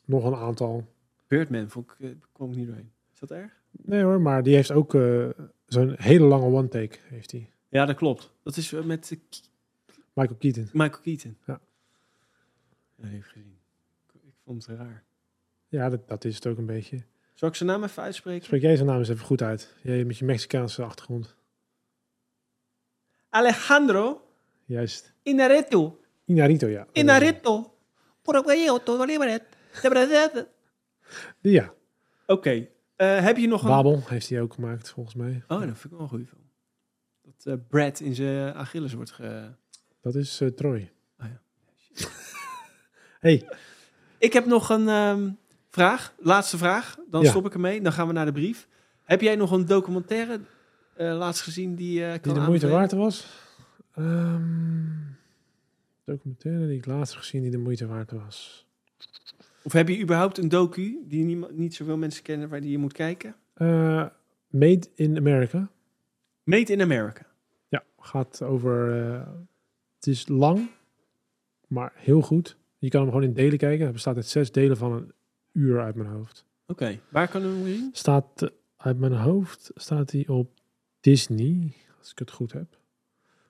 nog 0.05 0.23
een 0.25 0.35
aantal. 0.35 0.85
Birdman 1.27 1.69
vond 1.69 1.91
ik, 1.97 2.15
kwam 2.31 2.49
ik 2.51 2.55
niet 2.55 2.67
doorheen. 2.67 2.91
Is 3.13 3.19
dat 3.19 3.31
erg? 3.31 3.51
Nee 3.71 4.03
hoor, 4.03 4.21
maar 4.21 4.43
die 4.43 4.55
heeft 4.55 4.71
ook 4.71 4.95
eh, 4.95 5.27
zo'n 5.67 5.95
hele 5.97 6.25
lange 6.25 6.45
one-take, 6.45 6.97
heeft 7.03 7.31
hij. 7.31 7.49
Ja, 7.69 7.85
dat 7.85 7.95
klopt. 7.95 8.31
Dat 8.43 8.57
is 8.57 8.73
eh, 8.73 8.83
met 8.83 9.11
eh, 9.11 9.17
Michael 10.13 10.37
Keaton. 10.39 10.69
Michael 10.73 11.01
Keaton. 11.01 11.37
Ja. 11.45 11.61
Ja, 12.95 13.07
ik 13.07 13.23
gezien. 13.23 13.57
Ik, 14.13 14.21
vond 14.45 14.65
het 14.65 14.77
raar. 14.77 15.03
Ja, 15.67 15.89
dat, 15.89 16.07
dat 16.07 16.25
is 16.25 16.35
het 16.35 16.47
ook 16.47 16.57
een 16.57 16.65
beetje. 16.65 17.03
Zal 17.33 17.49
ik 17.49 17.55
zijn 17.55 17.69
naam 17.69 17.83
even 17.83 18.03
uitspreken? 18.03 18.45
Spreek 18.45 18.61
jij 18.61 18.75
zijn 18.75 18.87
naam 18.87 18.97
eens 18.97 19.09
even 19.09 19.25
goed 19.25 19.41
uit. 19.41 19.75
Jij 19.81 20.05
met 20.05 20.17
je 20.17 20.25
Mexicaanse 20.25 20.83
achtergrond. 20.83 21.35
Alejandro 23.29 24.21
Juist. 24.65 25.13
Inarritu. 25.23 25.91
Inarito, 26.25 26.67
ja. 26.67 26.87
Inarritu. 26.91 27.63
Die, 31.41 31.51
ja. 31.51 31.73
Oké. 32.25 32.67
Eh, 32.95 33.19
heb 33.19 33.37
je 33.37 33.47
nog 33.47 33.61
een... 33.61 33.67
Babel 33.69 34.01
heeft 34.05 34.29
hij 34.29 34.41
ook 34.41 34.53
gemaakt, 34.53 34.89
volgens 34.89 35.15
mij. 35.15 35.43
Oh, 35.47 35.59
dat 35.59 35.67
vind 35.67 35.83
ik 35.83 35.91
wel 35.91 35.99
een 35.99 36.07
goede 36.07 36.25
film. 36.25 36.41
Dat 37.21 37.45
eh, 37.45 37.53
Brad 37.69 37.99
in 37.99 38.15
zijn 38.15 38.53
Achilles 38.53 38.93
wordt 38.93 39.11
ge... 39.11 39.51
Dat 40.01 40.15
is 40.15 40.41
eh, 40.41 40.47
Troy. 40.47 40.91
Oh 41.19 41.25
ja. 41.27 41.41
hey, 43.19 43.49
Ik 44.17 44.33
heb 44.33 44.45
nog 44.45 44.69
een 44.69 44.87
ehm, 44.87 45.31
vraag. 45.69 46.13
Laatste 46.19 46.57
vraag. 46.57 46.97
Dan 47.09 47.21
Ja. 47.21 47.29
stop 47.29 47.45
ik 47.45 47.53
ermee. 47.53 47.81
Dan 47.81 47.93
gaan 47.93 48.07
we 48.07 48.13
naar 48.13 48.25
de 48.25 48.31
brief. 48.31 48.67
Heb 49.03 49.21
jij 49.21 49.35
nog 49.35 49.51
een 49.51 49.65
documentaire 49.65 50.39
laatst 50.97 51.41
gezien 51.41 51.75
die 51.75 51.99
kan 51.99 52.19
die 52.21 52.33
de 52.33 52.39
moeite 52.47 52.67
waard 52.67 52.91
was? 52.91 53.27
Ehm, 53.93 54.41
documentaire 56.05 56.67
die 56.67 56.77
ik 56.77 56.85
laatst 56.85 57.15
gezien 57.15 57.41
die 57.41 57.51
de 57.51 57.57
moeite 57.57 57.87
waard 57.87 58.11
was. 58.11 58.67
Of 59.63 59.73
heb 59.73 59.87
je 59.87 59.99
überhaupt 60.01 60.37
een 60.37 60.49
docu 60.49 61.03
die 61.07 61.23
niemand, 61.23 61.57
niet 61.57 61.75
zoveel 61.75 61.97
mensen 61.97 62.23
kennen 62.23 62.49
waar 62.49 62.61
die 62.61 62.71
je 62.71 62.77
moet 62.77 62.93
kijken? 62.93 63.35
Eh, 63.53 64.05
Made 64.47 64.87
in 64.95 65.17
America. 65.17 65.69
Made 66.43 66.71
in 66.73 66.81
America. 66.81 67.25
Ja, 67.67 67.83
gaat 67.99 68.41
over. 68.41 69.03
eh, 69.13 69.27
het 69.95 70.07
is 70.07 70.27
lang, 70.27 70.69
maar 71.67 71.91
heel 71.95 72.21
goed. 72.21 72.57
Je 72.77 72.89
kan 72.89 73.01
hem 73.01 73.09
gewoon 73.09 73.25
in 73.25 73.33
delen 73.33 73.57
kijken. 73.57 73.83
Het 73.85 73.93
bestaat 73.93 74.15
uit 74.15 74.25
zes 74.27 74.51
delen 74.51 74.77
van 74.77 74.91
een 74.91 75.11
uur 75.51 75.81
uit 75.81 75.95
mijn 75.95 76.09
hoofd. 76.09 76.45
Oké. 76.67 76.99
Waar 77.09 77.27
kan 77.27 77.41
we 77.41 77.47
hem 77.47 77.65
zien? 77.65 77.89
Staat 77.93 78.41
eh, 78.41 78.49
uit 78.77 78.97
mijn 78.99 79.13
hoofd 79.13 79.71
staat 79.75 80.11
hij 80.11 80.27
op 80.27 80.59
Disney, 80.99 81.73
als 81.99 82.11
ik 82.11 82.19
het 82.19 82.31
goed 82.31 82.51
heb. 82.51 82.77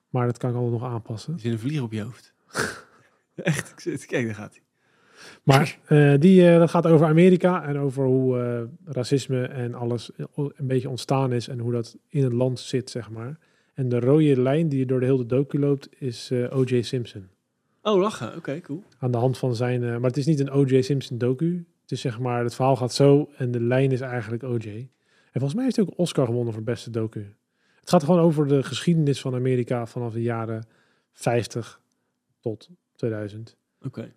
Maar 0.08 0.26
dat 0.26 0.38
kan 0.38 0.50
ik 0.50 0.56
altijd 0.56 0.80
nog 0.80 0.90
aanpassen. 0.90 1.34
Er 1.34 1.40
zit 1.40 1.52
een 1.52 1.58
vlieg 1.58 1.80
op 1.80 1.92
je 1.92 2.02
hoofd. 2.02 2.34
Echt, 3.34 3.70
ik 3.70 3.80
zit, 3.80 4.06
kijk, 4.06 4.26
daar 4.26 4.34
gaat 4.34 4.54
hij. 4.54 4.62
Maar 5.42 5.78
eh, 5.84 6.14
die, 6.18 6.50
eh, 6.50 6.58
dat 6.58 6.70
gaat 6.70 6.86
over 6.86 7.06
Amerika 7.06 7.64
en 7.64 7.78
over 7.78 8.04
hoe 8.04 8.40
eh, 8.40 8.92
racisme 8.92 9.42
en 9.42 9.74
alles 9.74 10.10
een 10.34 10.66
beetje 10.66 10.88
ontstaan 10.88 11.32
is 11.32 11.48
en 11.48 11.58
hoe 11.58 11.72
dat 11.72 11.96
in 12.08 12.22
het 12.22 12.32
land 12.32 12.60
zit, 12.60 12.90
zeg 12.90 13.10
maar. 13.10 13.38
En 13.74 13.88
de 13.88 14.00
rode 14.00 14.40
lijn 14.40 14.68
die 14.68 14.86
door 14.86 15.00
de 15.00 15.06
hele 15.06 15.26
docu 15.26 15.58
loopt 15.58 15.88
is 15.98 16.32
O.J. 16.50 16.82
Simpson. 16.82 17.28
Oh, 17.82 18.00
lachen. 18.00 18.36
Oké, 18.36 18.60
cool. 18.60 18.82
Aan 18.98 19.10
de 19.10 19.18
hand 19.18 19.38
van 19.38 19.54
zijn... 19.54 19.80
maar 19.80 20.10
het 20.10 20.16
is 20.16 20.26
niet 20.26 20.40
een 20.40 20.50
O.J. 20.50 20.80
Simpson 20.80 21.18
docu. 21.18 21.66
Het 21.82 21.92
is 21.92 22.00
zeg 22.00 22.18
maar, 22.18 22.42
het 22.42 22.54
verhaal 22.54 22.76
gaat 22.76 22.92
zo 22.92 23.30
en 23.36 23.50
de 23.50 23.60
lijn 23.60 23.92
is 23.92 24.00
eigenlijk 24.00 24.42
O.J. 24.42 24.68
En 24.68 25.40
volgens 25.40 25.54
mij 25.54 25.64
heeft 25.64 25.76
hij 25.76 25.84
ook 25.84 25.98
Oscar 25.98 26.26
gewonnen 26.26 26.52
voor 26.54 26.62
beste 26.62 26.90
docu. 26.90 27.34
Het 27.80 27.90
gaat 27.90 28.04
gewoon 28.04 28.20
over 28.20 28.46
de 28.46 28.62
geschiedenis 28.62 29.20
van 29.20 29.34
Amerika 29.34 29.86
vanaf 29.86 30.12
de 30.12 30.22
jaren 30.22 30.66
50 31.12 31.80
tot 32.40 32.68
2000. 32.96 33.56
Oké. 33.82 34.12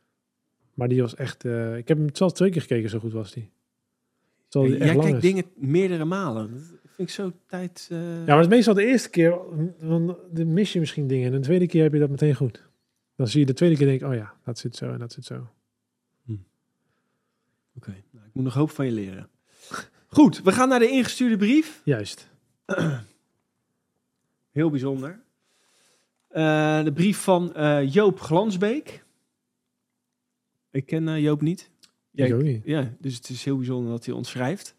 Maar 0.77 0.87
die 0.87 1.01
was 1.01 1.15
echt... 1.15 1.45
eh, 1.45 1.77
ik 1.77 1.87
heb 1.87 1.97
hem 1.97 2.09
zelfs 2.13 2.33
twee 2.33 2.49
keer 2.51 2.61
gekeken, 2.61 2.89
zo 2.89 2.99
goed 2.99 3.13
was 3.13 3.31
die. 3.33 3.49
Terwijl 4.47 4.71
die 4.71 4.81
echt 4.81 4.89
Jij 4.89 4.97
lang 4.99 5.09
kijkt 5.09 5.23
is. 5.25 5.31
dingen 5.31 5.45
meerdere 5.55 6.05
malen. 6.05 6.51
Dat 6.53 6.61
vind 6.95 7.09
ik 7.09 7.09
zo 7.09 7.31
tijd... 7.47 7.87
eh, 7.91 7.97
Ja, 8.17 8.25
maar 8.25 8.39
het 8.39 8.49
meestal 8.49 8.73
de 8.73 8.85
eerste 8.85 9.09
keer, 9.09 9.37
dan 9.79 10.17
mis 10.31 10.73
je 10.73 10.79
misschien 10.79 11.07
dingen. 11.07 11.25
En 11.25 11.31
de 11.31 11.39
tweede 11.45 11.67
keer 11.67 11.83
heb 11.83 11.93
je 11.93 11.99
dat 11.99 12.09
meteen 12.09 12.35
goed. 12.35 12.63
Dan 13.15 13.27
zie 13.27 13.39
je 13.39 13.45
de 13.45 13.53
tweede 13.53 13.75
keer 13.77 13.87
denk 13.87 14.01
ik, 14.01 14.07
oh 14.07 14.13
ja, 14.13 14.33
dat 14.43 14.57
zit 14.59 14.75
zo 14.75 14.91
en 14.91 14.99
dat 14.99 15.11
zit 15.11 15.25
zo. 15.25 15.47
Oké, 17.75 17.89
nou, 18.11 18.25
ik 18.25 18.33
moet 18.33 18.43
nog 18.43 18.53
hoop 18.53 18.69
van 18.69 18.85
je 18.85 18.91
leren. 18.91 19.29
Goed, 20.07 20.41
we 20.41 20.51
gaan 20.51 20.69
naar 20.69 20.79
de 20.79 20.89
ingestuurde 20.89 21.37
brief. 21.37 21.81
Juist. 21.83 22.29
Heel 24.51 24.69
bijzonder. 24.69 25.19
Eh, 26.27 26.83
de 26.83 26.91
brief 26.93 27.17
van 27.17 27.53
Joop 27.89 28.19
Glansbeek. 28.19 29.03
Ik 30.77 30.85
ken 30.85 31.07
eh, 31.07 31.19
Joop 31.19 31.41
niet. 31.41 31.69
Ik 32.13 32.41
niet. 32.41 32.61
Ja, 32.65 32.93
dus 32.99 33.15
het 33.15 33.29
is 33.29 33.43
heel 33.43 33.57
bijzonder 33.57 33.91
dat 33.91 34.05
hij 34.05 34.13
ons 34.13 34.29
schrijft. 34.29 34.75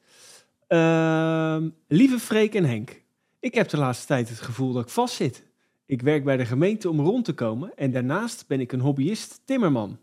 Ehm, 0.66 1.68
lieve 1.88 2.18
Freek 2.18 2.54
en 2.54 2.64
Henk, 2.64 3.02
ik 3.40 3.54
heb 3.54 3.68
de 3.68 3.76
laatste 3.76 4.06
tijd 4.06 4.28
het 4.28 4.40
gevoel 4.40 4.72
dat 4.72 4.82
ik 4.82 4.88
vastzit. 4.88 5.44
Ik 5.86 6.02
werk 6.02 6.24
bij 6.24 6.36
de 6.36 6.44
gemeente 6.44 6.90
om 6.90 7.00
rond 7.00 7.24
te 7.24 7.32
komen 7.32 7.76
en 7.76 7.90
daarnaast 7.90 8.46
ben 8.46 8.60
ik 8.60 8.72
een 8.72 8.80
hobbyist 8.80 9.40
timmerman. 9.44 9.98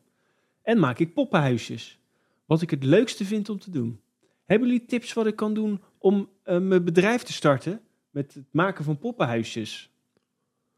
En 0.62 0.80
maak 0.80 1.00
ik 1.00 1.14
poppenhuisjes. 1.14 2.00
Wat 2.46 2.62
ik 2.62 2.70
het 2.70 2.84
leukste 2.84 3.26
vind 3.26 3.50
om 3.50 3.60
te 3.60 3.72
doen. 3.72 4.00
Hebben 4.46 4.68
jullie 4.68 4.86
tips 4.86 5.14
wat 5.14 5.28
ik 5.28 5.36
kan 5.36 5.54
doen 5.54 5.82
om 5.98 6.30
eh, 6.44 6.60
mijn 6.60 6.84
bedrijf 6.84 7.24
te 7.24 7.34
starten 7.34 7.82
met 8.10 8.34
het 8.34 8.46
maken 8.52 8.84
van 8.84 8.98
poppenhuisjes? 8.98 9.92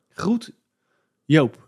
Groet, 0.07 0.53
Joop. 1.25 1.66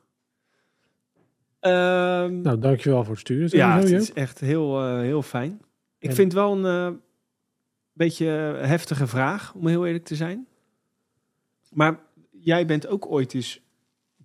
Ehm, 1.59 2.41
Nou, 2.41 2.59
dankjewel 2.59 3.03
voor 3.03 3.11
het 3.13 3.21
sturen. 3.21 3.57
ja, 3.57 3.77
het 3.79 3.89
is 3.91 4.13
echt 4.13 4.39
heel, 4.39 4.81
eh, 4.81 4.99
heel 4.99 5.21
fijn. 5.21 5.61
Ik 5.97 6.09
En- 6.09 6.15
vind 6.15 6.33
wel 6.33 6.57
een 6.65 6.65
eh, 6.93 6.97
beetje 7.93 8.25
heftige 8.61 9.07
vraag, 9.07 9.53
om 9.53 9.67
heel 9.67 9.85
eerlijk 9.85 10.05
te 10.05 10.15
zijn. 10.15 10.47
Maar 11.71 11.99
jij 12.31 12.65
bent 12.65 12.87
ook 12.87 13.11
ooit 13.11 13.33
eens 13.33 13.61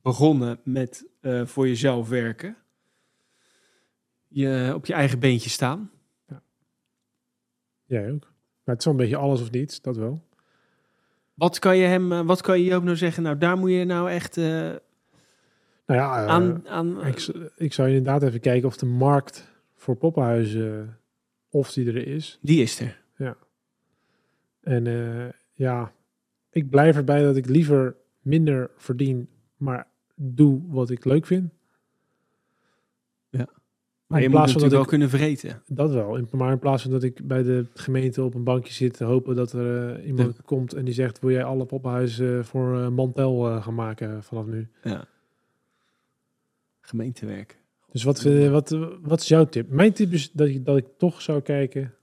begonnen 0.03 0.61
met 0.65 1.07
eh, 1.21 1.47
voor 1.47 1.69
jezelf 1.69 2.09
werken. 2.09 2.57
Je 4.29 4.73
op 4.75 4.87
je 4.87 4.93
eigen 4.93 5.19
beentje 5.19 5.51
staan. 5.51 5.91
Jij 7.85 8.11
ook. 8.13 8.21
Maar 8.65 8.75
het 8.75 8.79
is 8.79 8.85
wel 8.85 8.95
een 8.95 9.01
beetje 9.01 9.17
alles 9.17 9.41
of 9.41 9.51
niets, 9.51 9.81
dat 9.81 9.97
wel. 9.97 10.23
Wat 11.35 11.59
kan 11.59 11.77
je 11.77 11.87
hem, 11.87 12.27
wat 12.27 12.41
kan 12.41 12.59
je 12.59 12.65
Joop 12.65 12.83
nou 12.83 12.97
zeggen? 12.97 13.23
Nou, 13.23 13.39
daar 13.39 13.59
moet 13.59 13.71
je 13.71 13.85
nou 13.85 14.11
echt 14.11 14.37
Nou 15.87 16.01
ja, 16.01 16.23
eh, 16.23 16.29
aan... 16.29 16.69
aan 16.69 17.07
ik, 17.57 17.73
zou 17.73 17.89
inderdaad 17.89 18.23
even 18.23 18.41
kijken 18.41 18.69
of 18.69 18.77
de 18.77 18.87
markt 18.87 19.53
voor 19.75 19.97
poppenhuizen 19.97 20.99
of 21.49 21.73
die 21.73 21.87
er 21.89 22.07
is. 22.07 22.39
Die 22.43 22.63
is 22.63 22.81
er. 22.81 23.03
En 24.61 24.87
eh, 24.87 25.29
ja, 25.53 25.93
ik 26.51 26.71
blijf 26.71 26.97
erbij 26.97 27.23
dat 27.23 27.37
ik 27.37 27.47
liever 27.47 27.97
minder 28.21 28.71
verdien, 28.77 29.29
maar 29.57 29.87
doe 30.15 30.61
wat 30.69 30.91
ik 30.91 31.05
leuk 31.05 31.27
vind. 31.27 31.51
Maar 34.07 34.19
je 34.19 34.25
in 34.25 34.31
moet 34.31 34.41
plaats 34.41 34.53
van 34.53 34.63
natuurlijk 34.63 34.91
dat 34.91 35.01
wel 35.01 35.09
ik, 35.09 35.19
kunnen 35.19 35.41
vreten. 35.41 35.77
dat 35.77 35.93
wel. 35.93 36.17
In- 36.17 36.29
Maar 36.31 36.53
in 36.53 36.59
plaats 36.59 36.83
van 36.83 36.91
dat 36.91 37.03
ik 37.03 37.27
bij 37.27 37.43
de 37.43 37.67
gemeente 37.75 38.23
op 38.23 38.35
een 38.35 38.45
bankje 38.45 38.73
zit 38.73 38.97
te 38.97 39.05
hopen 39.05 39.37
dat 39.37 39.53
er 39.53 39.95
eh, 39.97 40.07
iemand 40.07 40.43
komt 40.43 40.73
en 40.75 40.85
die 40.85 40.95
zegt: 40.95 41.19
Wil 41.21 41.31
jij 41.31 41.45
alle 41.45 41.65
poppenhuizen 41.65 42.39
eh, 42.39 42.45
voor 42.45 42.81
eh, 42.81 42.89
Mantel 42.89 43.49
eh, 43.49 43.63
gaan 43.63 43.75
maken 43.75 44.23
vanaf 44.23 44.47
nu? 44.47 44.69
Ja. 44.83 45.05
Gemeentewerk. 46.87 47.59
Dus 47.91 48.03
wat, 48.03 48.25
eh, 48.25 48.51
wat, 48.51 48.69
wat 49.01 49.21
is 49.21 49.29
jouw 49.29 49.45
tip? 49.45 49.69
Mijn 49.69 49.93
tip 49.93 50.13
is 50.13 50.33
dat 50.33 50.49
ik, 50.49 50.65
dat 50.65 50.77
ik 50.77 50.87
toch 50.99 51.23
zou 51.23 51.41
kijken. 51.41 51.95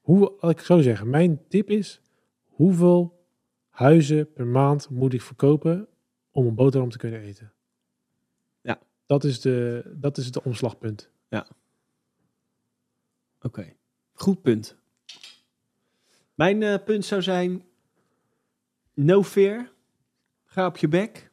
Hoe, 0.00 0.38
ik 0.40 0.60
zo 0.60 0.80
zeggen, 0.80 1.10
mijn 1.10 1.48
tip 1.48 1.70
is: 1.70 2.00
hoeveel 2.44 3.26
huizen 3.68 4.32
per 4.32 4.46
maand 4.46 4.88
moet 4.90 5.12
ik 5.12 5.22
verkopen 5.22 5.88
om 6.30 6.46
een 6.46 6.54
boterham 6.54 6.90
te 6.90 6.98
kunnen 6.98 7.20
eten? 7.20 7.52
Ja. 8.60 8.80
Dat 9.06 9.24
is, 9.24 9.40
de, 9.40 9.82
dat 9.96 10.18
is 10.18 10.26
het 10.26 10.42
omslagpunt. 10.42 11.10
Oké, 13.40 13.72
goed 14.12 14.42
punt. 14.42 14.76
Mijn 16.34 16.62
eh, 16.62 16.84
punt 16.84 17.04
zou 17.04 17.22
zijn: 17.22 17.64
no 18.94 19.22
fear. 19.22 19.70
Ga 20.44 20.66
op 20.66 20.76
je 20.76 20.88
bek. 20.88 21.31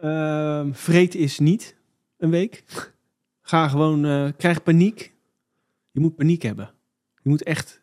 Ehm 0.00 0.72
vreet 0.72 1.14
is 1.14 1.38
niet 1.38 1.76
een 2.16 2.30
week. 2.30 2.64
Ga 3.40 3.68
gewoon, 3.68 4.04
eh, 4.04 4.28
krijg 4.36 4.62
paniek. 4.62 5.14
Je 5.90 6.00
moet 6.00 6.16
paniek 6.16 6.42
hebben. 6.42 6.70
Je 7.22 7.28
moet 7.28 7.42
echt 7.42 7.82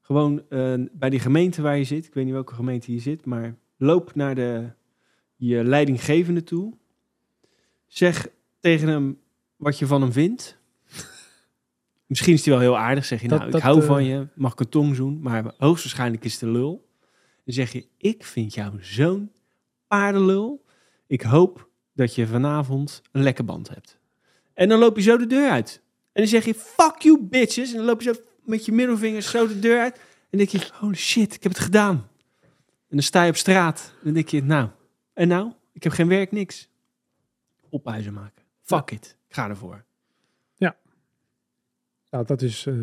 gewoon 0.00 0.42
eh, 0.48 0.74
bij 0.92 1.10
die 1.10 1.20
gemeente 1.20 1.62
waar 1.62 1.76
je 1.78 1.84
zit, 1.84 2.06
ik 2.06 2.14
weet 2.14 2.24
niet 2.24 2.32
welke 2.32 2.54
gemeente 2.54 2.92
je 2.92 2.98
zit, 2.98 3.24
maar 3.24 3.54
loop 3.76 4.14
naar 4.14 4.34
de, 4.34 4.70
je 5.36 5.64
leidinggevende 5.64 6.42
toe. 6.42 6.74
Zeg 7.86 8.28
tegen 8.60 8.88
hem 8.88 9.18
wat 9.56 9.78
je 9.78 9.86
van 9.86 10.02
hem 10.02 10.12
vindt. 10.12 10.58
Misschien 12.06 12.32
is 12.34 12.44
hij 12.44 12.54
wel 12.54 12.62
heel 12.62 12.78
aardig. 12.78 13.04
Zeg 13.04 13.22
je, 13.22 13.28
Dat- 13.28 13.38
nou, 13.38 13.50
dat, 13.50 13.60
ik 13.60 13.66
hou 13.66 13.80
eh, 13.80 13.86
van 13.86 14.04
je, 14.04 14.26
mag 14.34 14.52
ik 14.52 14.60
een 14.60 14.68
tong 14.68 14.96
zoen, 14.96 15.20
maar 15.20 15.54
hoogstwaarschijnlijk 15.58 16.24
is 16.24 16.32
het 16.32 16.40
de 16.40 16.48
lul. 16.50 16.88
Dan 17.44 17.54
zeg 17.54 17.72
je, 17.72 17.86
ik 17.96 18.24
vind 18.24 18.54
jou 18.54 18.72
zo'n 18.80 19.32
paardenlul. 19.86 20.64
Ik 21.08 21.22
hoop 21.22 21.68
dat 21.92 22.14
je 22.14 22.26
vanavond 22.26 23.02
een 23.12 23.22
lekke 23.22 23.42
band 23.42 23.68
hebt. 23.68 23.98
En 24.54 24.68
dan 24.68 24.78
loop 24.78 24.96
je 24.96 25.02
zo 25.02 25.16
de 25.16 25.26
deur 25.26 25.50
uit. 25.50 25.82
En 26.12 26.22
dan 26.22 26.26
zeg 26.26 26.44
je, 26.44 26.54
fuck 26.54 26.98
you 26.98 27.22
bitches. 27.22 27.70
En 27.70 27.76
dan 27.76 27.86
loop 27.86 28.02
je 28.02 28.14
zo 28.14 28.20
met 28.44 28.64
je 28.64 28.72
middelvingers 28.72 29.30
zo 29.30 29.46
de 29.46 29.58
deur 29.58 29.80
uit. 29.80 29.94
En 29.96 30.38
dan 30.38 30.46
denk 30.46 30.50
je, 30.50 30.70
holy 30.72 30.94
shit, 30.94 31.34
ik 31.34 31.42
heb 31.42 31.52
het 31.52 31.60
gedaan. 31.60 32.08
En 32.88 32.96
dan 32.96 33.02
sta 33.02 33.22
je 33.22 33.30
op 33.30 33.36
straat. 33.36 33.92
En 33.98 34.04
dan 34.04 34.12
denk 34.12 34.28
je, 34.28 34.42
nou, 34.42 34.68
en 35.12 35.28
nou? 35.28 35.52
Ik 35.72 35.82
heb 35.82 35.92
geen 35.92 36.08
werk, 36.08 36.32
niks. 36.32 36.68
Ophuizen 37.70 38.12
maken. 38.12 38.42
Fuck 38.62 38.90
it. 38.90 39.16
Ik 39.28 39.34
ga 39.34 39.48
ervoor. 39.48 39.86
Ja, 42.10 42.22
dat 42.22 42.42
is 42.42 42.66
eh, 42.66 42.74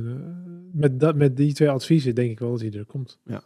met, 0.72 1.00
dat, 1.00 1.16
met 1.16 1.38
die 1.38 1.54
twee 1.54 1.70
adviezen 1.70 2.16
denk 2.16 2.32
ik 2.32 2.40
wel 2.40 2.52
dat 2.52 2.62
hij 2.62 2.72
er 2.72 2.86
komt. 2.86 3.20
Ja. 3.24 3.44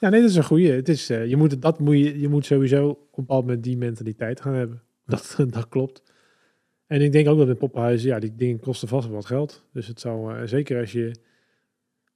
Ja, 0.00 0.08
nee, 0.08 0.20
dat 0.20 0.30
is 0.30 0.36
een 0.36 0.44
goeie. 0.44 0.70
Het 0.70 0.88
is, 0.88 1.10
eh, 1.10 1.26
je 1.26 1.36
moet 1.36 1.62
dat 1.62 1.78
moet 1.78 1.98
je, 1.98 2.20
je 2.20 2.28
moet 2.28 2.46
sowieso 2.46 2.88
op 2.88 2.98
een 2.98 3.24
bepaald 3.24 3.44
moment 3.44 3.64
die 3.64 3.76
mentaliteit 3.76 4.40
gaan 4.40 4.54
hebben. 4.54 4.82
Dat, 5.06 5.36
dat 5.48 5.68
klopt. 5.68 6.02
En 6.86 7.00
ik 7.00 7.12
denk 7.12 7.28
ook 7.28 7.38
dat 7.38 7.48
in 7.48 7.56
poppenhuizen, 7.56 8.08
ja, 8.08 8.18
die 8.18 8.34
dingen 8.34 8.60
kosten 8.60 8.88
vast 8.88 9.06
wel 9.06 9.16
wat 9.16 9.26
geld. 9.26 9.64
Dus 9.72 9.86
het 9.86 10.00
zou, 10.00 10.34
eh, 10.34 10.46
zeker 10.46 10.80
als 10.80 10.92
je 10.92 11.14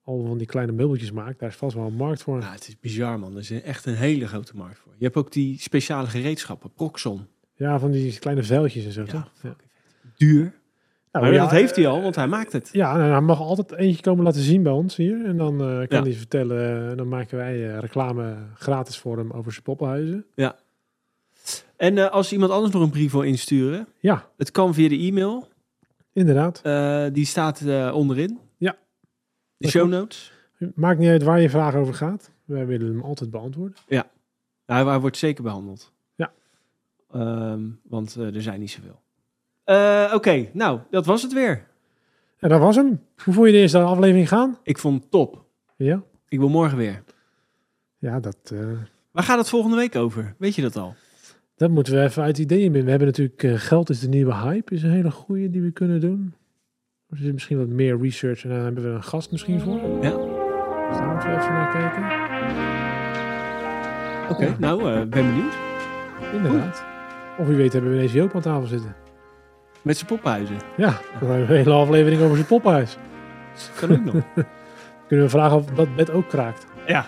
al 0.03 0.27
van 0.27 0.39
die 0.39 0.47
kleine 0.47 0.73
meubeltjes 0.73 1.13
maakt, 1.13 1.39
daar 1.39 1.49
is 1.49 1.57
vast 1.57 1.75
wel 1.75 1.87
een 1.87 1.95
markt 1.95 2.23
voor. 2.23 2.41
Ja, 2.41 2.53
het 2.53 2.69
is 2.69 2.81
bizar, 2.81 3.19
man. 3.19 3.33
Er 3.33 3.39
is 3.39 3.51
echt 3.51 3.87
een 3.87 3.95
hele 3.95 4.27
grote 4.27 4.57
markt 4.57 4.79
voor. 4.79 4.93
Je 4.97 5.05
hebt 5.05 5.17
ook 5.17 5.33
die 5.33 5.61
speciale 5.61 6.07
gereedschappen. 6.07 6.73
Proxon. 6.73 7.27
Ja, 7.55 7.79
van 7.79 7.91
die 7.91 8.19
kleine 8.19 8.43
vuiltjes 8.43 8.85
en 8.85 8.93
zo, 8.93 9.01
Ja, 9.01 9.07
toch? 9.07 9.33
Ja. 9.43 9.57
Duur. 10.17 10.55
Nou, 11.15 11.27
maar 11.27 11.35
ja, 11.35 11.43
dat 11.43 11.51
heeft 11.51 11.77
hij 11.77 11.87
al, 11.87 12.03
want 12.03 12.15
hij 12.15 12.27
maakt 12.27 12.53
het. 12.53 12.69
Ja, 12.73 12.97
nou, 12.97 13.11
hij 13.11 13.21
mag 13.21 13.41
altijd 13.41 13.73
eentje 13.73 14.03
komen 14.03 14.25
laten 14.25 14.41
zien 14.41 14.63
bij 14.63 14.73
ons 14.73 14.97
hier. 14.97 15.25
En 15.25 15.37
dan 15.37 15.61
eh, 15.61 15.67
kan 15.67 15.99
Ja. 15.99 16.03
hij 16.03 16.13
vertellen, 16.13 16.91
eh, 16.91 16.97
dan 16.97 17.09
maken 17.09 17.37
wij 17.37 17.71
eh, 17.73 17.79
reclame 17.79 18.37
gratis 18.55 18.99
voor 18.99 19.17
hem 19.19 19.31
over 19.31 19.53
zijn 19.53 19.65
poppenhuizen. 19.65 20.27
En 21.77 21.99
eh, 21.99 22.11
als 22.11 22.33
iemand 22.33 22.51
anders 22.53 22.73
nog 22.73 22.83
een 22.83 22.91
brief 22.91 23.13
wil 23.13 23.23
insturen, 23.23 23.87
Ja, 23.99 24.29
het 24.37 24.51
kan 24.51 24.75
via 24.75 24.89
de 24.89 24.99
e-mail. 24.99 25.49
inderdaad. 26.13 26.63
Die 27.15 27.27
staat 27.27 27.63
onderin. 27.93 28.39
Ja. 28.57 28.77
De 29.57 29.69
show 29.69 29.89
notes. 29.89 30.33
Maakt 30.75 30.99
niet 30.99 31.09
uit 31.09 31.23
waar 31.23 31.41
je 31.41 31.51
vraag 31.51 31.75
over 31.75 31.95
gaat. 31.95 32.31
Wij 32.45 32.67
willen 32.67 32.87
hem 32.89 33.01
altijd 33.01 33.31
beantwoorden. 33.31 33.77
Ja, 33.89 34.07
hij, 34.67 34.85
hij 34.85 35.01
wordt 35.01 35.17
zeker 35.17 35.43
behandeld. 35.43 35.93
Ja. 36.15 36.33
Ehm, 37.13 37.61
want 37.83 38.15
er 38.15 38.43
zijn 38.43 38.61
niet 38.61 38.71
zoveel. 38.71 39.03
Eh, 39.65 40.13
Oké, 40.15 40.49
nou, 40.53 40.81
dat 40.91 41.07
was 41.07 41.23
het 41.23 41.33
weer. 41.33 41.67
En 42.39 42.49
dat 42.49 42.61
was 42.61 42.77
hem. 42.77 43.01
Hoe 43.25 43.35
vond 43.35 43.47
je 43.47 43.53
de 43.53 43.59
eerste 43.59 43.79
aflevering 43.79 44.29
gaan? 44.29 44.59
Ik 44.63 44.79
vond 44.79 45.03
het 45.03 45.11
top. 45.11 45.45
Ja, 45.77 46.03
Ik 46.29 46.39
wil 46.39 46.49
morgen 46.49 46.79
weer. 46.79 47.03
ja 47.99 48.21
dat, 48.21 48.37
eh, 48.53 48.59
Waar 49.11 49.25
gaat 49.25 49.39
het 49.39 49.49
volgende 49.49 49.77
week 49.77 49.97
over? 49.97 50.35
Weet 50.39 50.55
je 50.55 50.63
dat 50.63 50.77
al? 50.77 50.95
dat 51.57 51.71
moeten 51.71 51.95
we 51.95 52.03
even 52.03 52.23
uit 52.23 52.39
ideeën 52.39 52.63
binnen. 52.73 52.85
We 52.85 52.91
hebben 52.91 53.09
natuurlijk 53.09 53.43
eh, 53.43 53.55
Geld 53.55 53.91
is 53.91 54.01
de 54.01 54.09
nieuwe 54.09 54.35
hype. 54.35 54.75
Is 54.75 54.83
een 54.83 54.91
hele 54.91 55.11
goede 55.11 55.51
die 55.51 55.63
we 55.63 55.71
kunnen 55.71 56.01
doen. 56.01 56.35
Er 57.11 57.25
is 57.25 57.33
misschien 57.33 57.59
wat 57.59 57.69
meer 57.69 58.01
research 58.01 58.43
en 58.45 58.49
dan 58.51 58.59
hebben 58.59 58.83
we 58.85 58.91
een 58.91 59.03
gast 59.03 59.31
misschien 59.31 59.61
voor. 59.61 59.79
Ja. 60.03 60.11
Dus 60.89 60.99
daar 60.99 61.09
moeten 61.09 61.31
we 61.31 61.37
even 61.37 61.53
naar 61.53 61.73
kijken. 61.73 62.03
Oké, 64.31 64.45
Ja. 64.45 64.57
nou, 64.59 64.83
ben 65.07 65.27
benieuwd. 65.27 65.55
Inderdaad. 66.33 66.85
Of 67.39 67.47
wie 67.47 67.57
weet 67.57 67.73
hebben 67.73 67.91
we 67.91 67.97
ineens 67.97 68.13
Joop 68.13 68.35
aan 68.35 68.41
tafel 68.41 68.67
zitten. 68.67 68.95
Met 69.85 69.97
zijn 69.97 70.09
poppenhuizen. 70.09 70.57
Ja, 70.77 70.87
dan 70.87 70.99
hebben 71.11 71.47
we 71.47 71.53
een 71.53 71.59
hele 71.59 71.73
aflevering 71.73 72.23
over 72.23 72.37
zijn 72.37 72.49
poppenhuis. 72.49 72.97
Kan 73.81 73.91
ook 73.93 74.05
nog. 74.05 74.15
Kunnen 75.09 75.25
we 75.25 75.31
vragen 75.31 75.57
of 75.57 75.65
dat 75.65 75.97
bed 75.97 76.11
ook 76.11 76.29
kraakt? 76.29 76.67
Ja. 76.87 77.07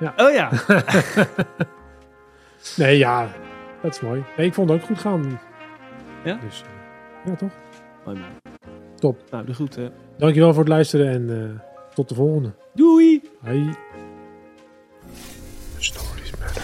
Ja. 0.00 0.14
Oh 0.16 0.32
ja. 0.32 0.50
Nee, 2.76 2.98
ja, 2.98 3.28
dat 3.82 3.94
is 3.94 4.00
mooi. 4.00 4.24
Nee, 4.36 4.46
ik 4.46 4.54
vond 4.54 4.70
het 4.70 4.80
ook 4.80 4.86
goed 4.86 4.98
gaan. 4.98 5.40
Ja? 6.24 6.38
Dus, 6.44 6.62
eh, 6.62 7.30
ja, 7.30 7.36
toch? 7.36 7.52
Mooi 8.04 8.18
man. 8.18 8.28
Top. 8.94 9.18
Nou, 9.30 9.44
de 9.46 9.54
groeten. 9.54 9.92
Dankjewel 10.18 10.50
voor 10.50 10.62
het 10.62 10.68
luisteren 10.72 11.08
en 11.08 11.42
eh, 11.42 11.94
tot 11.94 12.08
de 12.08 12.14
volgende. 12.14 12.52
Doei! 12.74 13.22
Hoi. 13.42 13.74
Stories 15.78 16.30
Matter. 16.40 16.63